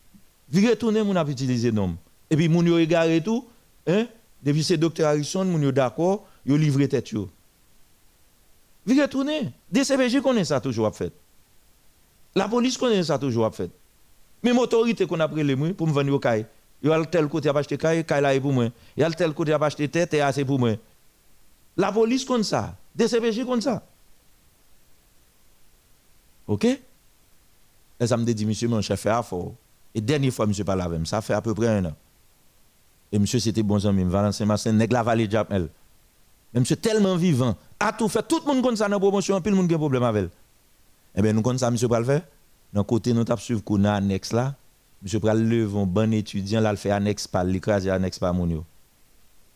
Vi 0.49 0.69
retourner 0.69 1.03
moun 1.03 1.17
a 1.17 1.25
utiliser 1.29 1.73
nom. 1.73 1.97
Et 2.31 2.37
puis 2.37 2.49
moun 2.49 2.65
yo 2.65 2.79
égaré 2.79 3.21
tout, 3.21 3.45
hein? 3.89 4.07
Depuis 4.43 4.65
c'est 4.65 4.77
docteur 4.77 5.09
Harrison, 5.09 5.45
moun 5.45 5.63
yo 5.63 5.73
d'accord, 5.73 6.27
yo 6.47 6.57
livré 6.57 6.89
tête 6.89 7.11
yo. 7.11 7.29
Vi 8.87 9.01
retourner. 9.01 9.53
DCPJ 9.71 10.21
connaît 10.23 10.45
ça 10.45 10.61
toujours 10.61 10.87
à 10.87 10.93
fait. 10.93 11.13
La 12.35 12.49
police 12.49 12.79
connaît 12.79 13.03
ça 13.03 13.19
toujours 13.19 13.45
à 13.45 13.51
fait. 13.51 13.71
Même 14.43 14.59
autorité 14.59 15.07
qu'on 15.07 15.21
a 15.21 15.29
pris 15.29 15.45
les 15.45 15.57
pour 15.75 15.87
me 15.87 15.93
venir 15.93 16.15
au 16.15 16.19
caille. 16.19 16.47
Il 16.83 16.89
y 16.89 16.93
a 16.93 17.05
tel 17.05 17.29
côté 17.29 17.51
à 17.51 17.53
acheter 17.53 17.77
caille, 17.77 18.05
caille 18.05 18.23
là 18.23 18.41
pour 18.41 18.53
moi. 18.53 18.69
Il 18.97 19.01
y 19.01 19.05
a 19.05 19.11
tel 19.11 19.35
côté 19.35 19.53
à 19.53 19.57
acheter 19.57 19.89
tête 19.89 20.15
et 20.15 20.23
c'est 20.33 20.45
pour 20.45 20.59
moi. 20.59 20.71
La 21.77 21.93
police 21.93 22.25
comme 22.25 22.43
ça, 22.43 22.75
DCPJ 22.95 23.45
comme 23.45 23.61
ça. 23.61 23.83
OK? 26.47 26.67
Ça 28.01 28.17
me 28.17 28.25
dit 28.25 28.47
monsieur 28.47 28.69
mon 28.69 28.81
chef 28.81 29.01
fait 29.01 29.23
fort. 29.23 29.53
Et 29.95 30.01
dernière 30.01 30.33
fois 30.33 30.47
monsieur 30.47 30.65
parle 30.65 30.81
avec 30.81 31.07
ça 31.07 31.21
fait 31.21 31.35
à 31.35 31.43
peu 31.43 31.55
près 31.55 31.69
un 31.69 31.85
an. 31.85 31.97
Et 33.13 33.19
monsieur 33.19 33.39
c'était 33.41 33.63
bon 33.63 33.85
ami, 33.87 34.05
Valentin 34.05 34.47
Massin 34.47 34.73
nèg 34.73 34.93
la 34.93 35.03
vallée 35.03 35.29
Japel. 35.29 35.69
Mais 36.53 36.61
monsieur 36.61 36.77
tellement 36.77 37.17
vivant, 37.17 37.57
a 37.79 37.93
tout 37.93 38.09
fait 38.09 38.23
tout 38.27 38.41
le 38.45 38.53
monde 38.53 38.63
comme 38.63 38.77
ça 38.77 38.89
dans 38.89 38.99
promotion, 38.99 39.41
puis 39.41 39.51
le 39.51 39.57
monde 39.57 39.71
a 39.71 39.75
un 39.75 39.79
problème 39.79 40.03
avec 40.03 40.25
elle. 40.25 40.31
Eh 41.17 41.23
bien 41.23 41.33
nous 41.33 41.43
comme 41.43 41.59
ça 41.59 41.71
monsieur 41.71 41.89
pas 41.89 41.99
le 41.99 42.05
faire. 42.05 42.23
Dans 42.73 42.85
côté 42.85 43.13
nous 43.13 43.25
t'a 43.25 43.37
suivre 43.37 43.65
qu'on 43.65 43.85
annexe 43.85 44.33
là, 44.33 44.55
monsieur 45.03 45.19
pral 45.19 45.43
lever 45.43 45.79
un 45.79 45.87
bon 45.87 46.13
étudiant 46.13 46.61
là 46.61 46.71
le 46.71 46.77
fait 46.77 46.91
annexe 46.91 47.27
par 47.27 47.45
l'écraser 47.45 47.91
annexe 47.91 48.19
par 48.19 48.33
mon. 48.33 48.65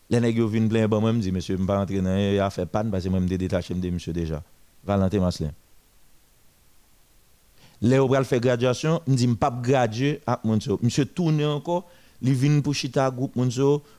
Les 0.09 0.19
nèg 0.19 0.37
yo 0.37 0.47
viennent 0.47 0.69
plein 0.69 0.87
bon 0.87 1.01
moi 1.01 1.13
me 1.13 1.21
dit 1.21 1.31
monsieur 1.31 1.57
me 1.57 1.65
pas 1.65 1.77
rentrer 1.77 2.01
dans 2.01 2.45
a 2.45 2.49
fait 2.49 2.65
panne 2.65 2.91
parce 2.91 3.05
que 3.05 3.09
moi 3.09 3.19
me 3.19 3.27
détaché 3.27 3.73
de 3.73 3.89
monsieur 3.89 4.11
déjà. 4.13 4.43
Valentin 4.83 5.19
Maslin. 5.19 5.51
Là 7.81 8.03
on 8.03 8.07
pral 8.07 8.25
faire 8.25 8.39
graduation, 8.39 9.01
me 9.07 9.15
dit 9.15 9.27
me 9.27 9.35
pas 9.35 9.49
graduer 9.49 10.21
mon 10.43 10.59
Monsieur 10.81 11.05
tourne 11.05 11.43
encore, 11.43 11.87
il 12.25 12.33
vient 12.33 12.61
pour 12.61 12.73
chita 12.73 13.09
groupe 13.11 13.35
mon 13.35 13.47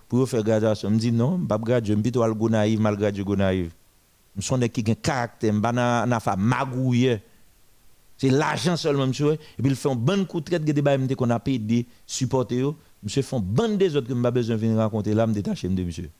pour 0.08 0.28
faire 0.28 0.42
graduation. 0.42 0.90
Me 0.90 0.98
dit 0.98 1.12
non, 1.12 1.38
pas 1.38 1.58
graduer, 1.58 1.96
me 1.96 2.02
plutôt 2.02 2.22
al 2.22 2.34
go 2.34 2.48
naïf 2.48 2.78
mal 2.80 2.96
graduer 2.96 3.24
go 3.24 3.36
naïf. 3.36 3.72
Me 4.34 4.42
son 4.42 4.58
qui 4.60 4.84
a 4.86 4.90
un 4.90 4.94
caractère, 4.94 5.52
me 5.52 5.60
na 5.72 6.06
na 6.06 6.20
fa 6.20 6.36
magouiller. 6.36 7.20
C'est 8.18 8.30
l'argent 8.30 8.76
seulement, 8.76 9.06
monsieur. 9.06 9.32
Et 9.32 9.62
puis, 9.62 9.70
il 9.70 9.76
fait 9.76 9.90
un 9.90 9.94
bon 9.94 10.24
coup 10.24 10.40
de 10.40 10.46
traite 10.46 10.64
que 10.64 11.14
qu'on 11.14 11.30
a 11.30 11.38
payé 11.38 11.58
des 11.58 11.86
supporters. 12.06 12.72
Monsieur 13.02 13.22
un 13.32 13.40
bon 13.40 13.76
des 13.76 13.94
autres 13.94 14.08
que 14.08 14.14
je 14.14 14.30
besoin 14.30 14.56
venir 14.56 14.78
raconter 14.78 15.12
là, 15.12 15.26
me 15.26 15.34
détacher 15.34 15.68
de 15.68 15.84
monsieur. 15.84 16.10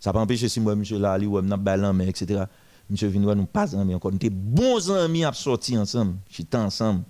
Ça 0.00 0.12
pas 0.12 0.20
empêcher 0.20 0.48
si 0.48 0.60
monsieur, 0.60 0.98
là, 0.98 1.12
ali, 1.12 1.26
ou 1.26 1.40
m'na 1.40 1.56
balan, 1.56 1.92
mais 1.92 2.08
etc. 2.08 2.44
Monsieur 2.88 3.08
vient 3.08 3.34
nous 3.34 3.46
pas 3.46 3.74
amis 3.76 3.94
encore. 3.94 4.12
Nous 4.12 4.30
bons 4.30 4.90
amis 4.90 5.24
à 5.24 5.32
sortir 5.32 5.80
ensemble. 5.80 6.16
J'étais 6.28 6.56
ensemble. 6.56 7.02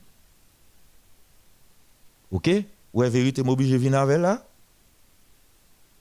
OK? 2.30 2.50
Ouais, 2.94 3.10
vérité, 3.10 3.42
m'oblige 3.42 3.74
venir 3.74 3.98
avec 3.98 4.20
là? 4.20 4.46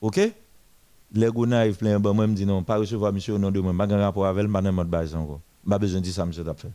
OK? 0.00 0.20
Les 1.12 1.26
gars 1.26 1.72
plein, 1.78 2.00
ben, 2.00 2.12
moi, 2.12 2.26
me 2.26 2.34
dit 2.34 2.46
non, 2.46 2.62
pas 2.62 2.78
recevoir 2.78 3.12
monsieur 3.12 3.34
au 3.34 3.38
nom 3.38 3.50
de 3.50 3.60
moi. 3.60 3.74
Pas 3.76 3.96
rapport 3.96 4.26
avec 4.26 4.50
pas 4.50 4.60
besoin 4.62 5.20
encore. 5.20 5.40
Je 5.64 5.68
n'ai 5.68 5.70
pas 5.70 5.78
besoin 5.78 6.00
de 6.00 6.04
dire 6.04 6.14
ça, 6.14 6.24
monsieur, 6.24 6.44
d'abord. 6.44 6.70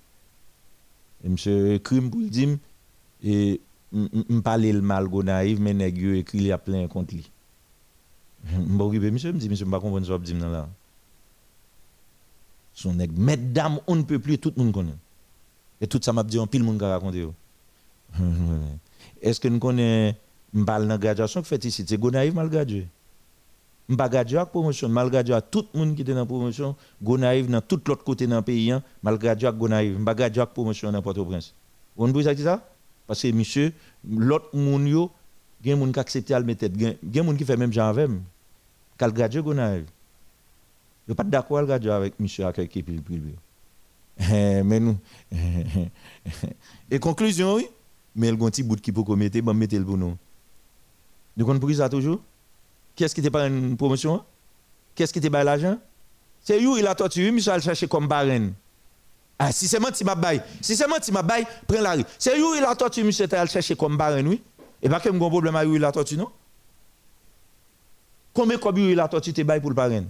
Et 1.24 1.30
monsieur 1.30 1.80
crime 1.80 2.10
pour 2.10 2.22
dire 2.22 2.58
et 3.24 3.60
parler 4.44 4.72
le 4.72 4.82
mal 4.82 5.08
go 5.08 5.24
naïf 5.24 5.60
mais 5.60 5.74
nèg 5.74 5.98
yo 5.98 6.14
écrit 6.14 6.38
il 6.38 6.52
a 6.52 6.58
plein 6.58 6.88
contre 6.88 7.16
lui. 7.16 7.30
M'occuper 8.68 9.12
monsieur 9.12 9.34
me 9.34 9.40
dit 9.40 9.50
monsieur 9.50 9.66
pas 9.66 9.80
comprendre 9.80 10.06
ce 10.06 10.14
que 10.14 10.24
dit 10.24 10.34
là. 10.34 10.70
Son 12.74 12.94
nèg 12.94 13.12
mesdames 13.18 13.80
on 13.88 13.96
ne 13.96 14.04
peut 14.04 14.20
plus 14.20 14.38
tout 14.38 14.54
le 14.56 14.64
monde 14.64 14.74
connaît. 14.74 14.96
Et 15.82 15.88
tout 15.88 16.00
ça 16.02 16.14
m'a 16.14 16.24
dit 16.24 16.40
en 16.40 16.48
pile 16.48 16.64
monde 16.64 16.82
raconter. 16.82 17.28
Est-ce 19.22 19.40
que 19.40 19.48
nous 19.48 19.60
connaissons 19.60 20.16
m'parle 20.54 20.88
dans 20.88 20.98
graduation 20.98 21.42
que 21.42 21.48
fait 21.48 21.64
ici? 21.66 21.86
C'est 21.88 21.98
go 21.98 22.12
naïf 22.12 22.34
mal 22.34 22.50
gradué. 22.50 22.88
M'pa 23.88 24.08
gradué 24.08 24.38
avec 24.38 24.50
promotion. 24.50 24.90
Mal 24.90 25.10
gradué 25.10 25.34
à 25.34 25.42
tout 25.42 25.66
le 25.74 25.80
monde 25.80 25.96
qui 25.96 26.04
était 26.04 26.14
dans 26.14 26.26
promotion, 26.26 26.76
go 27.02 27.18
naïf 27.18 27.48
dans 27.48 27.62
tout 27.62 27.82
l'autre 27.88 28.04
côté 28.04 28.28
dans 28.28 28.38
le 28.38 28.42
pays 28.42 28.72
hein, 28.72 28.84
mal 29.04 29.18
gradué 29.18 29.48
avec 29.48 29.60
go 29.60 29.68
naïf, 29.68 29.98
m'pa 29.98 30.14
gradué 30.14 30.42
avec 30.42 30.54
promotion 30.54 30.92
dans 30.92 31.02
Port-au-Prince. 31.02 31.54
Vous 31.96 32.06
comprenez 32.06 32.24
ça 32.24 32.44
ça? 32.44 32.70
Parce 33.08 33.22
que 33.22 33.32
monsieur 33.32 33.74
l'autre 34.08 34.56
monde 34.56 34.88
yo 34.88 35.12
gen 35.64 35.78
moun 35.78 35.92
qui 35.92 36.00
accepté 36.00 36.34
à 36.34 36.40
le 36.40 36.46
mettre 36.46 36.68
gen 36.78 36.96
gen 37.12 37.26
moun 37.26 37.36
qui 37.36 37.44
fait 37.44 37.58
même 37.58 37.74
genre 37.74 37.88
avec 37.90 38.10
kal 38.98 39.12
gradué 39.12 39.42
go 39.42 39.54
naïf. 39.54 39.86
Je 41.08 41.14
pas 41.14 41.24
d'accord 41.24 41.58
à 41.58 41.66
graduer 41.66 41.92
avec 41.92 42.20
monsieur 42.20 42.46
avec 42.46 42.70
qui 42.70 42.84
puis 42.84 43.02
mais 44.30 44.80
nous 44.80 44.98
et 46.92 47.00
conclusion 47.00 47.56
oui? 47.56 47.68
Mais 48.20 48.30
le 48.30 48.36
gonti 48.36 48.62
bout 48.64 48.80
qui 48.82 48.92
peut 48.92 49.02
commettre 49.02 49.40
bon 49.40 49.54
mettez 49.54 49.80
le 49.80 49.86
pour 49.86 49.98
nous. 49.98 50.18
Nous 51.38 51.46
comprenez 51.46 51.76
ça 51.76 51.88
toujours? 51.88 52.20
Qu'est-ce 52.96 53.16
qui 53.16 53.22
était 53.22 53.30
pas 53.30 53.48
une 53.48 53.78
promotion? 53.78 54.22
Qu'est-ce 54.94 55.14
qui 55.14 55.20
était 55.20 55.30
pas 55.30 55.44
l'argent? 55.44 55.78
C'est 56.44 56.64
où 56.66 56.76
il 56.78 56.86
a 56.86 56.94
torturé, 56.94 57.32
monsieur 57.32 57.54
a 57.54 57.60
cherché 57.60 57.88
comme 57.88 58.08
barène. 58.08 58.54
Ah, 59.38 59.54
si 59.54 59.70
c'est 59.70 59.80
menti 59.80 60.04
ma 60.04 60.16
bail, 60.16 60.42
si 60.60 60.76
c'est 60.76 60.88
menti 60.88 61.14
ma 61.14 61.22
bail, 61.22 61.46
prends 61.66 61.82
la 61.82 61.94
rue. 61.94 62.04
C'est 62.18 62.38
où 62.42 62.56
il 62.56 62.64
a 62.64 62.76
torturé, 62.76 63.08
monsieur 63.08 63.26
a 63.34 63.46
cherché 63.46 63.76
comme 63.78 63.96
barène, 63.96 64.28
oui? 64.28 64.42
Et 64.82 64.90
pas 64.90 65.00
que 65.00 65.08
un 65.08 65.18
problème 65.18 65.56
avec 65.56 65.70
où 65.70 65.76
il 65.78 65.86
a 65.86 65.92
torturé, 65.92 66.22
non? 66.22 66.30
Combien 68.34 68.58
de 68.58 68.80
il 68.82 69.00
a 69.00 69.08
torturé 69.08 69.34
tes 69.34 69.46
bail 69.46 69.62
pour 69.62 69.70
le 69.70 69.76
barène 69.76 70.10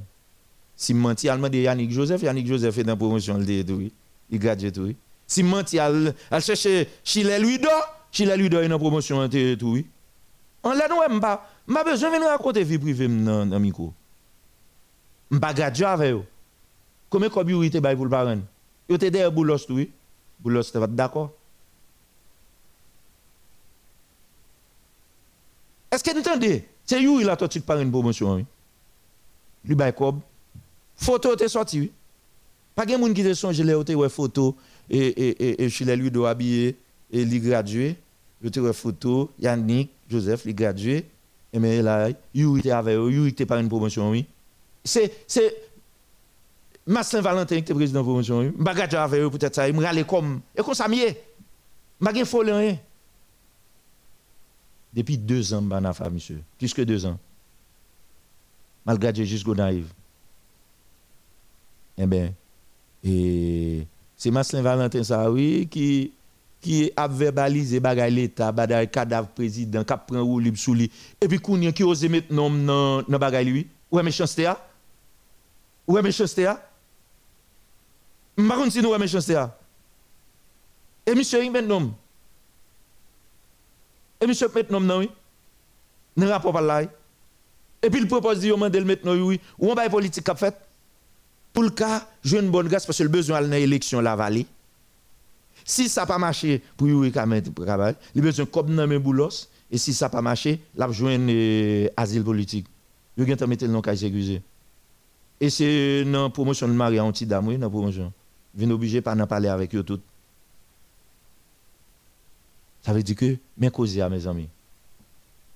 Si 0.75 0.95
menti, 0.95 1.27
il 1.27 1.29
a 1.29 1.37
de 1.37 1.57
Yannick 1.57 1.91
Joseph, 1.91 2.23
Yannick 2.23 2.47
Joseph 2.47 2.75
est 2.75 2.83
dans 2.83 2.93
la 2.93 2.97
promotion, 2.97 3.39
il 3.39 3.91
il 4.31 4.39
gradué 4.39 4.71
tout, 4.71 4.81
oui. 4.81 4.95
Si 5.27 5.43
menti, 5.43 5.75
il 5.75 6.13
a 6.31 6.39
cherché 6.39 6.89
Chile 7.03 7.37
Luido, 7.39 7.69
Chile 8.11 8.33
Luido 8.35 8.59
est 8.59 8.67
dans 8.67 8.75
la 8.75 8.79
promotion, 8.79 9.27
tout, 9.29 9.71
oui. 9.71 9.85
On 10.63 10.73
l'a 10.73 10.87
nous, 10.87 11.19
pas. 11.19 11.47
M'a 11.67 11.83
besoin 11.83 12.19
de 12.19 12.25
raconter 12.25 12.63
vie 12.63 12.77
privée 12.77 13.07
dans 13.07 13.45
le 13.45 13.59
micro. 13.59 13.93
M'a 15.29 15.53
gradué 15.53 15.85
avec 15.85 16.13
eux. 16.13 16.23
Combien 17.09 17.29
de 17.29 17.77
avez 17.77 17.95
pour 17.95 18.05
le 18.05 18.09
parent 18.09 18.37
Vous 18.87 18.95
êtes 18.95 19.01
derrière 19.05 19.31
Boulos, 19.31 19.57
oui. 19.69 19.91
Boulos, 20.39 20.61
êtes 20.61 20.95
d'accord 20.95 21.31
Est-ce 25.91 26.03
que 26.03 26.11
vous 26.11 26.19
entendez 26.19 26.67
C'est 26.85 27.03
vous 27.03 27.19
qui 27.19 27.29
a 27.29 27.35
torturé 27.35 27.65
par 27.65 27.79
une 27.79 27.91
promotion. 27.91 28.35
Oui. 28.35 28.45
Lui, 29.65 29.75
bail 29.75 29.93
cob. 29.93 30.19
Photo 30.95 31.35
est 31.35 31.47
sorti, 31.47 31.79
oui. 31.79 31.91
Pas 32.75 32.85
de 32.85 32.95
monde 32.95 33.13
qui 33.13 33.23
te 33.23 33.33
songe 33.33 33.59
les 33.59 33.75
ouais 33.75 34.09
photo 34.09 34.55
et 34.89 34.97
et 34.97 35.43
et 35.43 35.63
et 35.65 35.69
chez 35.69 35.95
lui 35.97 36.09
doit 36.09 36.29
habiller 36.29 36.77
et 37.11 37.25
lui 37.25 37.39
gradué. 37.39 37.95
Je 38.41 38.49
te 38.49 38.71
photo 38.71 39.31
Yannick 39.39 39.89
Joseph, 40.09 40.43
il 40.45 40.55
gradué 40.55 41.05
et 41.51 41.59
mais 41.59 41.81
là, 41.81 42.09
il 42.33 42.59
était 42.59 42.71
avec 42.71 42.95
eux, 42.95 43.11
il 43.11 43.27
était 43.27 43.45
par 43.45 43.57
une 43.59 43.69
promotion, 43.69 44.11
oui. 44.11 44.25
C'est, 44.83 45.11
c'est, 45.27 45.55
Marcel 46.85 47.21
Valentin 47.21 47.55
qui 47.55 47.61
était 47.61 47.73
président 47.73 48.01
de 48.01 48.05
la 48.05 48.09
promotion, 48.09 48.39
oui. 48.39 48.51
Je 48.57 48.95
avec 48.95 49.21
eux, 49.21 49.29
peut-être 49.29 49.55
ça, 49.55 49.67
il 49.67 49.75
me 49.75 49.83
râlait 49.83 50.03
comme, 50.03 50.41
et 50.55 50.61
comme 50.61 50.73
ça, 50.73 50.87
mieux. 50.87 51.07
Je 52.01 52.09
n'ai 52.11 52.23
pas 52.23 52.57
rien. 52.57 52.77
Depuis 54.93 55.17
deux 55.17 55.53
ans, 55.53 55.61
je 55.61 55.93
suis 55.93 56.11
monsieur. 56.11 56.41
Plus 56.57 56.73
que 56.73 56.81
deux 56.81 57.05
ans. 57.05 57.17
Malgré 58.85 59.25
jusqu'au 59.25 59.53
naïf. 59.53 59.85
Eh 61.97 62.05
bien, 62.05 62.33
c'est 64.15 64.31
Marcel 64.31 64.63
Valentin, 64.63 65.03
ça, 65.03 65.29
oui, 65.29 65.67
qui 65.69 66.13
qui 66.61 66.91
a 66.95 67.07
verbalisé 67.07 67.79
bagay 67.79 68.11
l'état 68.11 68.51
bagay 68.51 68.87
cadavre 68.87 69.29
président 69.29 69.83
qui 69.83 69.93
prend 70.07 70.21
ou 70.21 70.39
libre 70.39 70.57
sous 70.57 70.73
lui. 70.73 70.91
Et 71.21 71.27
puis 71.27 71.39
kounien 71.39 71.71
qui 71.71 71.83
ose 71.83 72.03
mettre 72.05 72.33
nom 72.33 72.49
dans 72.49 73.19
bagay 73.19 73.45
lui? 73.45 73.67
Ouais 73.91 74.03
méchanceté 74.03 74.45
a 74.45 74.59
ouais 75.87 76.01
méchanceté 76.01 76.45
a 76.45 76.61
m'pa 78.37 78.69
si 78.69 78.81
nous 78.81 78.89
ouais 78.89 78.99
méchanceté 78.99 79.35
a 79.35 79.57
et 81.05 81.15
monsieur 81.15 81.43
il 81.43 81.51
met 81.51 81.61
nom. 81.61 81.93
Et 84.21 84.27
monsieur 84.27 84.47
met 84.53 84.65
nom 84.69 84.79
non 84.81 84.99
oui? 84.99 85.09
Dans 86.17 86.27
rapport 86.27 86.53
par 86.53 86.61
là 86.61 86.83
et 86.83 87.89
puis 87.89 88.01
il 88.01 88.07
propose 88.07 88.41
de 88.41 88.49
demander 88.49 88.79
le 88.79 88.85
mettre 88.85 89.05
non 89.05 89.13
oui. 89.13 89.39
Ou 89.57 89.71
on 89.71 89.75
bail 89.75 89.89
politique 89.89 90.25
qu'a 90.25 90.35
fait? 90.35 90.55
Pour 91.53 91.63
le 91.63 91.69
cas 91.69 92.05
jouer 92.23 92.41
une 92.41 92.51
bonne 92.51 92.67
grâce 92.67 92.85
parce 92.85 92.97
que 92.97 93.03
le 93.03 93.09
besoin 93.09 93.37
à 93.37 93.41
l'élection 93.41 94.01
la 94.01 94.15
vallée 94.15 94.45
si 95.69 95.87
ça 95.87 96.05
pas 96.07 96.17
marché 96.17 96.63
pour 96.75 96.87
travail, 97.65 97.95
il 98.15 98.21
a 98.21 98.23
besoin 98.23 98.45
de 98.45 98.49
comme 98.49 98.75
dans 98.75 98.99
boulos 98.99 99.47
et 99.69 99.77
si 99.77 99.93
ça 99.93 100.09
pas 100.09 100.21
marché, 100.21 100.59
il 100.75 100.81
a 100.81 100.87
besoin 100.87 101.17
asile 101.95 102.23
politique. 102.23 102.65
Il 103.15 103.31
a 103.31 103.47
mettre 103.47 103.65
le 103.65 103.71
nom 103.71 103.79
accusé. 103.81 104.41
Et 105.39 105.49
c'est 105.51 106.03
dans 106.05 106.23
la 106.23 106.29
promotion 106.29 106.67
de 106.67 106.73
Marie 106.73 106.99
anti 106.99 107.25
dans 107.25 107.41
la 107.41 107.69
promotion. 107.69 108.11
Vient 108.55 108.71
obligé 108.71 109.01
pas 109.01 109.13
d'en 109.13 109.27
parler 109.27 109.47
avec 109.47 109.75
eux 109.75 109.83
tout. 109.83 109.99
Ça 112.81 112.91
veut 112.91 113.03
dire 113.03 113.15
que 113.15 113.37
mais 113.57 113.69
causer 113.69 114.01
à 114.01 114.09
mes 114.09 114.25
amis. 114.25 114.47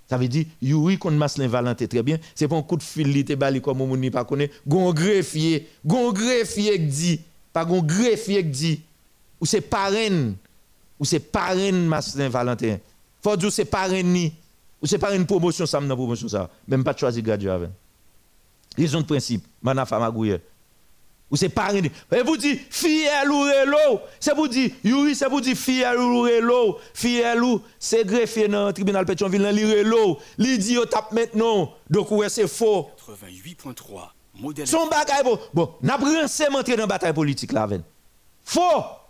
Ça 0.08 0.18
veut 0.18 0.28
dire 0.28 0.46
oui 0.62 1.00
qu'on 1.00 1.12
Maslin 1.12 1.48
Valentin 1.48 1.88
très 1.88 2.04
bien, 2.04 2.20
c'est 2.36 2.48
pas 2.48 2.56
un 2.56 2.62
coup 2.62 2.78
de 2.78 2.84
fil 2.84 3.08
li 3.12 3.26
te 3.26 3.34
bali 3.34 3.62
comme 3.62 3.82
on 3.82 4.12
pas 4.12 4.26
connaît, 4.26 4.52
gon 4.68 4.94
greffier, 4.94 5.68
gon 5.84 6.12
greffier 6.12 6.78
qui 6.78 6.86
dit 6.86 7.22
pas 7.52 7.66
un 7.66 7.80
greffier 7.82 8.44
qui 8.44 8.50
dit, 8.50 8.82
ou 9.44 9.46
c'est 9.46 9.60
parrain, 9.60 10.36
ou 10.98 11.04
c'est 11.04 11.20
parrain 11.20 11.74
Marcelin 11.74 12.30
Valentin. 12.30 12.78
Faut 13.22 13.36
dire 13.36 13.52
c'est 13.52 13.66
parrain 13.66 14.02
ni, 14.02 14.34
ou 14.82 14.88
c'est 14.88 14.98
parrain 14.98 15.22
promotion 15.26 15.66
ça, 15.66 15.82
dans 15.82 15.98
promotion 15.98 16.30
ça. 16.30 16.50
Même 16.66 16.82
pas 16.82 16.96
choisir 16.96 17.22
graduer 17.22 17.50
avec. 17.50 17.70
Ont 18.80 19.02
de 19.02 19.06
principe, 19.06 19.46
mana 19.62 19.86
femme 19.86 20.16
ou 20.16 21.36
c'est 21.36 21.50
parrain. 21.50 21.82
Et 21.82 22.22
vous 22.24 22.38
dites, 22.38 22.62
fiel 22.70 23.30
ou 23.30 23.42
relo. 23.42 24.00
C'est 24.18 24.34
vous 24.34 24.48
dire, 24.48 24.70
Yuri, 24.82 25.14
c'est 25.14 25.28
vous 25.28 25.42
dire, 25.42 25.58
fiel 25.58 25.98
ou 25.98 26.22
relo. 26.22 26.78
Fiel 26.94 27.44
ou, 27.44 27.62
c'est 27.78 28.06
greffier 28.06 28.48
dans 28.48 28.68
le 28.68 28.74
tribunal 28.74 29.06
Pétionville, 29.06 29.42
dans 29.42 29.54
le 29.54 29.78
relo. 29.78 30.20
Il 30.38 30.58
dit, 30.58 30.78
tape 30.90 31.12
maintenant. 31.12 31.74
Donc, 31.90 32.12
ouais, 32.12 32.30
c'est 32.30 32.48
faux. 32.48 32.92
88.3, 33.10 34.10
modèle. 34.40 34.68
Son 34.68 34.88
bagay, 34.88 35.22
bon, 35.22 35.38
bon, 35.54 35.74
n'a 35.82 35.98
pas 35.98 36.06
entrer 36.06 36.76
dans 36.76 36.84
la 36.84 36.88
bataille 36.88 37.14
politique 37.14 37.52
là, 37.52 37.68
Faux. 38.46 39.03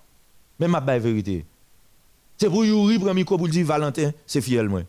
Mais 0.60 0.68
ma 0.68 0.80
baille 0.80 1.00
vérité. 1.00 1.46
C'est 2.38 2.50
pour 2.50 2.66
Yuri, 2.66 3.00
pour 3.00 3.14
micro 3.14 3.38
pour 3.38 3.48
dire, 3.48 3.66
Valentin, 3.66 4.12
c'est 4.26 4.42
fiel, 4.42 4.68
moi. 4.70 4.82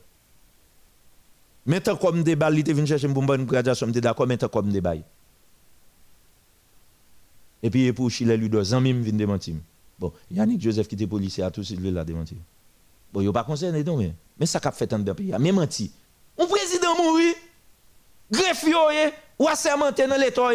Maintenant, 1.66 1.96
comme 1.96 2.22
débat, 2.22 2.50
il 2.50 2.64
venu 2.64 2.86
chercher 2.86 3.06
une 3.06 3.14
bonne 3.14 3.44
graduation, 3.46 3.86
je 3.92 4.00
d'accord, 4.00 4.26
maintenant, 4.26 4.48
comme 4.48 4.70
débat. 4.70 4.94
Et 7.62 7.70
puis 7.70 7.92
pour 7.92 8.10
Chile, 8.10 8.32
lui, 8.34 8.50
deux 8.50 8.74
ans, 8.74 8.80
même 8.80 9.00
vient 9.00 9.12
démentir. 9.14 9.54
Bon, 9.98 10.12
Yannick 10.30 10.60
Joseph 10.60 10.88
qui 10.88 10.96
était 10.96 11.06
policier 11.06 11.44
a 11.44 11.50
tout 11.50 11.62
suite 11.62 11.80
la 11.80 12.04
démentir. 12.04 12.36
Bon, 13.12 13.20
il 13.20 13.28
a 13.28 13.32
pas 13.32 13.44
concerné, 13.44 13.82
non, 13.84 13.96
mais, 13.96 14.12
mais 14.38 14.44
ça 14.44 14.60
a 14.62 14.72
fait 14.72 14.86
tant 14.86 14.98
de 14.98 15.12
pays. 15.12 15.28
Il 15.28 15.38
même 15.38 15.54
menti. 15.54 15.90
Un 16.38 16.46
président 16.46 16.94
mourir, 16.96 17.34
greffier, 18.30 19.12
ou 19.38 19.48
assermenté 19.48 20.06
dans 20.06 20.16
l'État. 20.16 20.50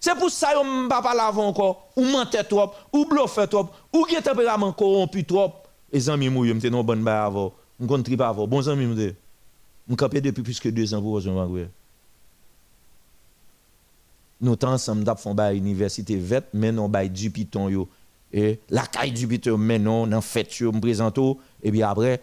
C'est 0.00 0.14
pour 0.14 0.30
ça 0.30 0.54
que 0.54 0.58
je 0.58 0.84
ne 0.84 0.88
pas 0.88 1.32
encore. 1.36 1.90
Ou 1.94 2.04
mentir 2.04 2.48
trop, 2.48 2.72
ou 2.92 3.04
bluffer 3.04 3.46
trop, 3.46 3.68
ou 3.92 4.04
qui 4.04 4.16
tempérament 4.22 4.72
corrompu 4.72 5.24
trop. 5.24 5.52
Les 5.92 6.08
amis 6.08 6.26
je 6.26 6.58
suis 6.58 6.70
bonne 6.70 7.04
balle 7.04 7.26
avant. 7.26 7.52
Je 7.78 7.84
ne 7.86 8.16
pas 8.16 8.28
avant. 8.28 8.46
Bon 8.46 8.66
amis, 8.66 8.96
je 8.96 9.14
suis 9.94 10.20
depuis 10.22 10.42
plus 10.42 10.58
que 10.58 10.68
deux 10.70 10.94
ans 10.94 11.02
pour 11.02 11.14
rejoindre 11.14 11.68
nous 14.40 14.56
sommes 14.58 14.72
ensemble 14.72 15.04
d'ap 15.04 15.20
à 15.38 15.52
l'université 15.52 16.16
vet 16.16 16.44
mais 16.54 16.72
non 16.72 16.88
bay 16.88 17.08
du 17.08 17.30
piton 17.30 17.68
yo 17.68 17.88
et 18.32 18.58
la 18.70 18.86
caille 18.86 19.12
du 19.12 19.28
piton 19.28 19.58
mais 19.58 19.78
non 19.78 20.06
dans 20.06 20.20
fête 20.20 20.58
yo 20.58 20.72
me 20.72 20.80
présente 20.80 21.18
et 21.62 21.70
bien 21.70 21.90
après 21.90 22.22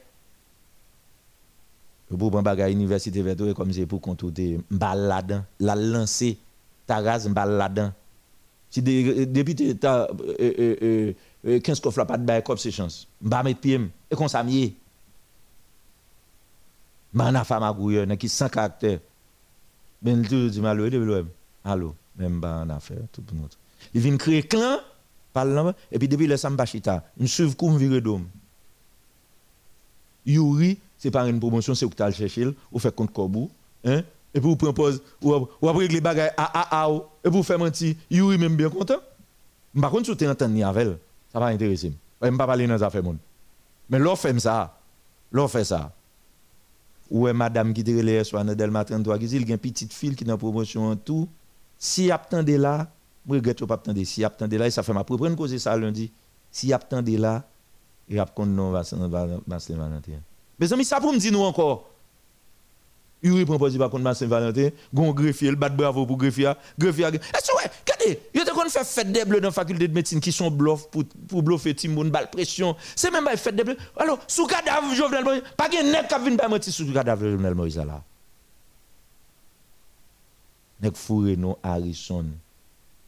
pour 2.10 2.32
prendre 2.32 2.44
bagay 2.44 2.72
université 2.72 3.22
vet 3.22 3.36
comme 3.54 3.72
c'est 3.72 3.86
pour 3.86 4.02
compter 4.02 4.60
balade 4.72 5.44
la 5.60 5.76
lancer 5.76 6.38
taraz 6.88 7.28
balade 7.28 7.94
si 8.70 8.82
depuis 8.82 9.56
tu 9.56 9.78
as 9.84 10.08
15 11.62 11.80
coffres 11.80 12.04
pas 12.04 12.18
de 12.18 12.26
bail 12.26 12.44
c'est 12.58 12.72
chance. 12.72 13.08
M'a 13.22 13.44
mettre 13.44 13.62
pied 13.62 13.80
et 14.10 14.28
ça 14.28 14.44
mana 17.14 17.44
femme 17.44 17.72
gouyer 17.76 18.18
qui 18.18 18.30
sans 18.30 18.50
caractère. 18.50 19.00
Ben 20.02 20.22
tu 20.22 20.60
malheureux 20.60 21.26
allô 21.64 21.96
même 22.18 22.42
tout. 23.12 23.24
Il 23.94 24.02
vient 24.02 24.18
créer 24.18 24.44
clan, 24.44 24.80
et 25.92 26.00
puis 26.00 26.08
depuis 26.08 26.28
le 26.28 26.36
Sambachita, 26.36 27.04
nous 27.18 27.28
suivons 27.28 27.54
comme 27.54 27.78
viré 27.78 28.02
d'homme. 28.02 28.28
Yuri, 30.26 30.80
c'est 30.98 31.12
pas 31.12 31.28
une 31.28 31.40
promotion, 31.40 31.76
c'est 31.76 31.86
où 31.86 31.92
tu 31.96 32.02
as 32.02 32.10
ou 32.72 32.80
fait 32.80 32.96
compte 32.96 33.14
Kobou, 33.14 33.50
hein, 33.86 34.02
et 34.38 34.40
puis 34.40 34.50
vous 34.50 34.56
propose, 34.56 35.02
ou, 35.22 35.34
ou 35.62 35.70
après 35.70 35.88
les 35.88 36.00
bagages 36.00 36.32
à 36.38 36.84
à 36.84 36.90
et 37.24 37.30
vous 37.30 37.42
faites 37.42 37.58
mentir, 37.58 37.96
Yuri 38.10 38.38
même 38.38 38.56
bien 38.56 38.70
content. 38.70 39.00
Par 39.80 39.90
contre, 39.90 40.06
si 40.06 40.16
tu 40.16 40.28
entends 40.28 40.48
ni 40.48 40.64
avec 40.64 40.88
ça 41.34 41.40
va 41.40 41.48
intéresser. 41.48 41.92
Je 42.22 42.28
ne 42.28 42.38
pas 42.38 42.46
parler 42.46 42.68
dans 42.68 42.84
les. 42.84 43.18
Mais 43.90 44.00
l'on 44.00 44.16
fait 44.16 44.40
ça, 44.40 44.78
fait 45.48 45.64
ça. 45.64 45.92
Ou 47.10 47.28
est 47.28 47.34
madame 47.34 47.74
qui 47.74 47.84
Delma 47.84 48.86
33 48.86 49.18
qui 49.18 49.26
dit 49.26 49.38
il 49.38 49.48
y 49.48 49.52
a 49.52 49.54
une 49.54 49.58
petite 49.58 49.94
fille 49.94 50.16
qui 50.16 50.24
est 50.24 50.32
en 50.32 50.38
promotion 50.38 50.90
en 50.90 50.96
tout. 50.96 51.28
Si 51.80 52.12
attendez 52.12 52.58
là, 52.58 52.88
je 53.28 53.34
regrette 53.34 53.66
pas 53.66 53.76
attendre. 53.76 54.04
Si 54.04 54.24
attendez 54.24 54.58
là, 54.58 54.70
ça 54.70 54.84
fait 54.84 54.94
ma 54.94 55.04
propre 55.04 55.28
cause 55.30 55.58
ça 55.58 55.76
lundi. 55.76 56.12
Si 56.52 56.72
attendez 56.74 57.18
là, 57.18 57.44
il 58.08 58.18
y 58.18 58.20
a 58.20 58.26
qu'on 58.26 58.46
non 58.46 58.72
va 58.72 58.84
Valentin. 58.84 60.20
Amis, 60.72 60.86
ça 60.86 61.00
pour 61.00 61.14
me 61.14 61.18
dire 61.18 61.32
nous 61.32 61.42
encore. 61.42 61.90
Il 63.24 63.46
propose 63.46 63.78
pas 63.78 63.90
contre 63.90 64.16
Saint 64.16 64.28
Valentin, 64.28 64.70
gon 64.94 65.12
greffier, 65.12 65.50
le 65.50 65.56
bat 65.56 65.70
bravo 65.70 66.06
pour 66.06 66.18
greffier, 66.18 66.54
greffier. 66.78 67.06
Est-ce 67.06 67.52
que 67.52 67.58
regardez, 67.58 68.20
il 68.34 68.44
te 68.44 68.52
qu'on 68.52 68.70
fait 68.70 68.86
fête 68.86 69.12
des 69.12 69.26
bleus 69.26 69.42
dans 69.42 69.48
la 69.48 69.52
faculté 69.52 69.88
de 69.88 69.94
médecine 69.94 70.20
qui 70.20 70.32
sont 70.32 70.52
bluff 70.52 70.88
pour 70.92 71.04
pour 71.28 71.42
bluffer 71.42 71.74
Timoun 71.74 72.12
bal 72.12 72.30
pression. 72.30 72.76
C'est 72.96 73.10
même 73.12 73.26
pas 73.26 73.36
fête 73.36 73.56
des 73.56 73.64
bleus. 73.64 73.78
Alors, 73.98 74.20
sous 74.28 74.46
cadavre 74.46 74.94
Jovenel 74.94 75.24
Moïse, 75.24 75.42
pas 75.58 75.70
gen 75.70 75.92
nek 75.92 76.08
qui 76.08 76.16
vinn 76.24 76.38
pas 76.38 76.48
mentir 76.48 76.72
sous 76.72 76.94
cadavre 76.94 77.28
Jovenel 77.28 77.56
Moïse 77.56 77.78
là 77.78 78.04
nek 80.82 80.96
fourré 80.96 81.36
non 81.36 81.58
Harrison 81.64 82.26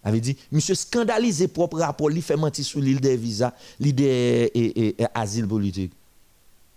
avait 0.04 0.22
dit 0.22 0.36
monsieur 0.52 0.74
scandalisé 0.74 1.48
propre 1.48 1.78
rapport 1.78 2.10
il 2.10 2.22
fait 2.24 2.36
mentir 2.36 2.66
sur 2.66 2.80
l'île 2.80 3.00
des 3.00 3.16
visas 3.16 3.54
l'île 3.80 3.94
des 3.94 4.52
et, 4.56 4.96
asile 5.14 5.48
politique 5.48 5.94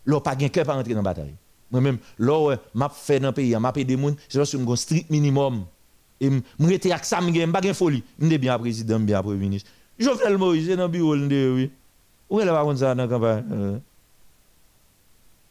là 0.04 0.20
pas 0.20 0.36
gain 0.36 0.48
cœur 0.48 0.66
pas 0.66 0.74
rentrer 0.74 0.92
dans 0.92 1.02
bataille 1.02 1.34
moi 1.72 1.80
même 1.80 1.98
là 2.18 2.56
m'a 2.74 2.88
fait 2.88 3.18
dans 3.18 3.32
pays 3.32 3.56
m'a 3.56 3.72
payé 3.72 3.84
des 3.84 3.96
monde 3.96 4.16
c'est 4.28 4.38
parce 4.38 4.52
que 4.52 4.56
un 4.56 4.76
strict 4.76 5.10
minimum 5.10 5.64
et 6.20 6.30
m'rete 6.58 6.92
ak 6.92 7.04
ça 7.04 7.20
m'gain 7.20 7.50
pas 7.50 7.60
gain 7.60 7.74
folie 7.74 8.04
m'de 8.18 8.36
bien 8.36 8.58
président 8.58 9.00
bien 9.00 9.22
premier 9.22 9.38
ministre 9.38 9.70
Jovenel 9.98 10.38
Moïse 10.38 10.68
dans 10.76 10.88
bureau 10.88 11.16
de 11.16 11.52
oui 11.56 11.70
où 12.30 12.40
est 12.40 12.44
là 12.44 12.64
ça 12.76 12.94
dans 12.94 13.08
campagne? 13.08 13.44
Euh. 13.50 13.78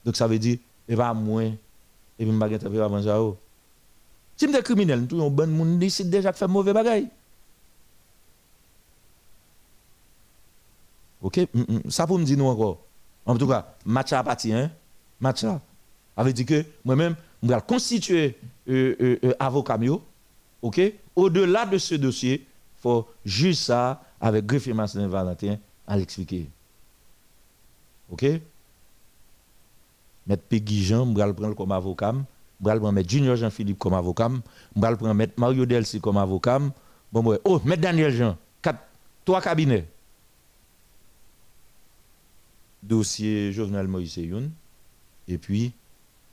donc 0.06 0.16
ça 0.16 0.28
veut 0.28 0.40
dire 0.40 0.58
et 0.88 0.96
pas 0.96 1.14
moins 1.14 1.44
et 1.44 2.26
puis 2.26 2.32
m'pa 2.32 2.48
gain 2.48 2.60
avant 2.82 3.04
ça 3.04 3.22
oh. 3.22 3.38
Si 4.42 4.48
je 4.48 4.52
suis 4.52 4.64
criminel, 4.64 5.06
tout 5.06 5.22
un 5.22 5.30
bon 5.30 5.52
monde 5.52 5.78
décide 5.78 6.10
déjà 6.10 6.32
de 6.32 6.36
faire 6.36 6.50
mauvais 6.50 6.74
bagaille. 6.74 7.08
OK? 11.22 11.42
Ça 11.90 12.08
pour 12.08 12.18
me 12.18 12.24
dire 12.26 12.40
nous 12.40 12.48
encore. 12.48 12.80
En 13.24 13.38
tout 13.38 13.48
cas, 13.48 13.76
match 13.86 14.12
à 14.14 14.24
partir 14.24 14.58
hein? 14.58 14.72
Match 15.20 15.44
là. 15.44 15.62
Avait 16.22 16.34
dit 16.34 16.46
que 16.46 16.64
moi-même 16.86 17.16
je 17.42 17.48
vais 17.48 17.62
constituer 17.68 18.38
euh, 18.70 18.96
euh, 19.02 19.20
euh, 19.24 19.34
avocat 19.40 19.80
OK? 20.62 20.80
Au-delà 21.16 21.66
de 21.66 21.80
ce 21.80 21.96
dossier, 21.96 22.46
il 22.46 22.82
faut 22.82 23.08
juste 23.26 23.64
ça 23.64 24.04
avec 24.20 24.46
greffier 24.46 24.72
Marcelin 24.74 25.08
Valentin 25.08 25.58
à 25.88 25.98
l'expliquer. 25.98 26.48
OK? 28.12 28.24
Mettre 30.28 30.44
Peggy 30.44 30.84
Jean, 30.84 31.12
je 31.12 31.20
vais 31.20 31.26
le 31.26 31.34
prendre 31.34 31.56
comme 31.56 31.72
avocat 31.72 32.14
je 32.64 32.70
vais 32.70 32.80
prendre 32.80 33.02
Junior 33.10 33.36
Jean-Philippe 33.36 33.80
comme 33.80 33.96
avocat, 33.96 34.30
je 34.76 34.80
vais 34.80 34.96
prendre 34.96 35.26
Mario 35.38 35.66
Delcy 35.66 36.00
comme 36.00 36.18
avocat. 36.18 36.60
Bon, 37.12 37.36
oh, 37.44 37.60
M. 37.66 37.76
Daniel 37.78 38.14
Jean, 38.14 38.38
trois 39.26 39.42
cabinets. 39.42 39.88
Dossier 42.84 43.52
Jovenel 43.52 43.88
Moïse 43.88 44.18
Youn. 44.18 44.52
Et 45.28 45.40
puis, 45.40 45.74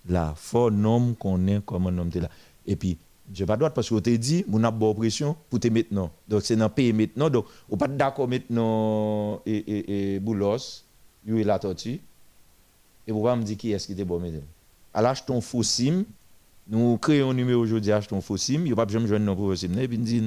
la 0.09 0.35
fort 0.37 0.71
nom 0.71 1.15
qu'on 1.15 1.47
est 1.47 1.65
comme 1.65 1.87
un 1.87 1.99
homme 1.99 2.11
là. 2.15 2.29
Et 2.67 2.77
puis, 2.77 2.97
je 3.35 3.45
pas 3.45 3.57
droit 3.57 3.71
parce 3.71 3.89
que 3.89 3.99
tu 4.01 4.19
dit, 4.19 4.45
on 4.53 4.63
a 4.65 4.71
bonne 4.71 4.95
pression 4.95 5.37
pour 5.51 5.61
te 5.61 5.69
maintenant. 5.69 6.11
Donc, 6.27 6.43
c'est 6.43 6.57
dans 6.57 6.65
le 6.65 6.71
pays 6.71 6.93
maintenant. 6.93 7.29
Donc, 7.29 7.47
on 7.71 7.77
pas 7.77 7.89
d'accord 7.89 8.29
maintenant 8.29 9.41
et, 9.45 9.57
et, 9.57 10.15
et 10.15 10.21
Boulos, 10.21 10.85
lui 11.27 11.45
la 11.45 11.59
tortue. 11.59 12.01
Et 13.07 13.13
vous 13.13 13.23
me 13.23 13.43
dire 13.43 13.57
qui 13.57 13.73
est-ce 13.73 13.87
qui 13.87 13.93
était 13.93 14.05
bon, 14.05 14.19
mesdames? 14.19 14.43
Alors, 14.93 15.25
ton 15.25 15.41
faux 15.41 15.63
sim, 15.63 16.05
nous 16.69 16.99
créons 16.99 17.31
un 17.31 17.35
numéro 17.35 17.63
aujourd'hui, 17.63 17.93
achetons 17.93 18.19
un 18.19 18.21
faux 18.21 18.37
SIM, 18.37 18.61
il 18.61 18.65
n'y 18.65 18.73
a 18.73 18.77
pas 18.77 18.85
besoin 18.85 19.01
de 19.01 19.07
joindre 19.07 19.35
pour 19.35 19.57
SIM. 19.57 19.79
Et 19.79 19.89
puis, 19.89 19.99
dit, 19.99 20.23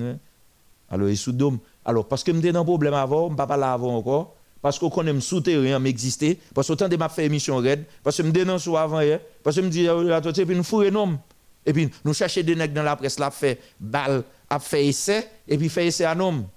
alors, 0.89 1.07
il 1.07 1.13
est 1.13 1.15
sous 1.15 1.31
dôme. 1.31 1.59
Alors, 1.85 2.07
parce 2.07 2.23
que 2.23 2.33
je 2.33 2.39
suis 2.39 2.49
un 2.49 2.63
problème 2.63 2.93
avant, 2.93 3.27
je 3.27 3.31
ne 3.33 3.37
pas 3.37 3.47
parler 3.47 3.63
avant 3.63 3.97
encore. 3.97 4.35
Parce 4.61 4.77
que 4.77 4.85
je 4.85 5.11
suis 5.11 5.21
souterrain, 5.21 5.79
m'exister. 5.79 6.39
Parce 6.53 6.67
que 6.67 6.73
autant 6.73 6.87
de 6.87 6.95
ma 6.95 7.09
fait 7.09 7.25
émission 7.25 7.57
red. 7.57 7.85
Parce 8.03 8.17
que 8.17 8.23
me 8.23 8.31
dénonce 8.31 8.67
avant 8.67 9.01
hier. 9.01 9.19
Parce 9.43 9.55
que 9.55 9.61
me 9.61 9.69
dis, 9.69 9.85
et 9.85 10.45
puis 10.45 10.55
nous 10.55 10.63
fourrons 10.63 10.83
énorme. 10.83 11.19
Et 11.65 11.73
puis, 11.73 11.89
nous 12.03 12.13
cherchons 12.13 12.41
des 12.41 12.55
nègres 12.55 12.73
dans 12.73 12.83
la 12.83 12.95
presse, 12.95 13.19
là, 13.19 13.29
fait 13.29 13.59
balle, 13.79 14.23
a 14.49 14.59
fait 14.59 14.87
essai, 14.87 15.29
et 15.47 15.57
puis 15.57 15.69
fait 15.69 15.87
essai 15.87 16.05
à 16.05 16.17
homme. 16.17 16.47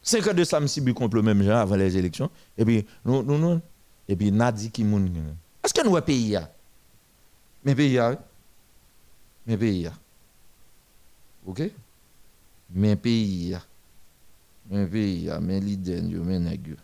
5 0.00 0.28
ans 0.28 0.34
de 0.34 0.44
ça, 0.44 0.60
je 0.60 0.90
contre 0.92 1.16
le 1.16 1.22
même 1.22 1.42
genre 1.42 1.58
avant 1.58 1.74
les 1.74 1.96
élections. 1.96 2.30
Et 2.56 2.64
puis, 2.64 2.86
nous, 3.04 3.22
nous, 3.22 3.36
nous. 3.36 3.60
Et 4.06 4.16
puis, 4.16 4.30
Nadi 4.30 4.70
qui 4.70 4.84
moun. 4.84 5.10
Est-ce 5.62 5.74
que 5.74 5.84
nous 5.84 5.96
avons 5.96 6.06
pays 6.06 6.38
Mais 7.64 7.74
pays, 7.74 7.98
mes 9.46 9.56
pays. 9.56 9.90
OK? 11.46 11.62
Mes 12.70 12.96
pays. 12.96 13.56
Mes 14.70 14.86
pays, 14.86 15.30
mes 15.40 15.60
leaders, 15.60 16.02
mes 16.02 16.38
nègres. 16.38 16.76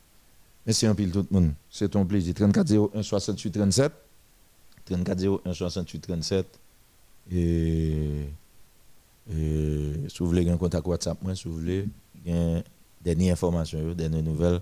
Merci 0.66 0.86
un 0.86 0.94
pile 0.94 1.10
tout 1.10 1.26
le 1.30 1.40
monde. 1.40 1.52
C'est 1.70 1.90
ton 1.90 2.06
plaisir. 2.06 2.34
34 2.34 2.90
01 2.94 3.02
68 3.02 3.50
37. 3.50 3.92
34 4.86 5.40
01 5.46 5.52
68 5.52 6.00
37. 6.00 6.46
Et, 7.32 8.26
et 9.30 9.92
si 10.08 10.18
vous 10.18 10.26
voulez 10.26 10.48
un 10.48 10.56
contact 10.56 10.86
WhatsApp, 10.86 11.22
moi, 11.22 11.34
si 11.34 11.48
vous 11.48 11.54
voulez, 11.54 11.86
Dernière 13.04 13.34
information, 13.34 13.92
dernière 13.92 14.22
nouvelle 14.22 14.60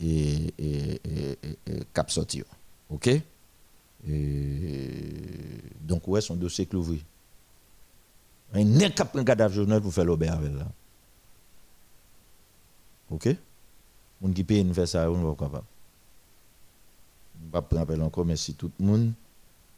et, 0.00 0.54
et, 0.58 1.00
cap 1.92 2.08
sorti. 2.10 2.42
OK? 2.88 3.10
Donc, 5.80 6.06
ouais, 6.06 6.20
son 6.20 6.36
dossier 6.36 6.66
clouvé. 6.66 7.00
Un 8.52 8.64
n'est 8.64 8.90
qu'à 8.90 9.04
prendre 9.04 9.24
cadavre 9.24 9.52
journal 9.52 9.80
pour 9.80 9.92
faire 9.92 10.04
l'obé 10.04 10.28
avec 10.28 10.52
là. 10.52 10.68
OK? 13.10 13.36
Moun 14.20 14.32
qui 14.32 14.44
paye 14.44 14.64
nous 14.64 14.74
faire 14.74 14.88
ça, 14.88 15.10
on 15.10 15.22
va 15.22 15.34
capable. 15.34 15.64
Prendre 17.68 18.02
encore, 18.02 18.24
merci 18.24 18.54
tout 18.54 18.70
le 18.78 18.86
monde. 18.86 19.12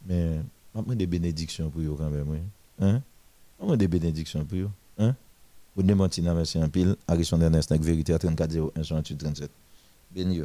Mais, 0.06 0.40
va 0.74 0.94
des 0.94 1.06
bénédictions 1.06 1.68
pour 1.68 1.82
vous 1.82 1.96
quand 1.96 2.10
même. 2.10 2.40
Hein? 2.80 3.02
Va 3.58 3.76
des 3.76 3.88
bénédictions 3.88 4.44
pour 4.44 4.58
vous. 4.58 4.70
Hein? 4.98 5.14
Vous 5.74 5.82
demandez 5.82 6.22
merci 6.22 6.58
un 6.58 6.68
pile. 6.68 6.96
Vérité 7.08 8.14
à 8.14 8.18
34 8.18 8.56
01 8.76 8.82
38 8.82 9.16
37. 9.16 9.50
Béni. 10.14 10.42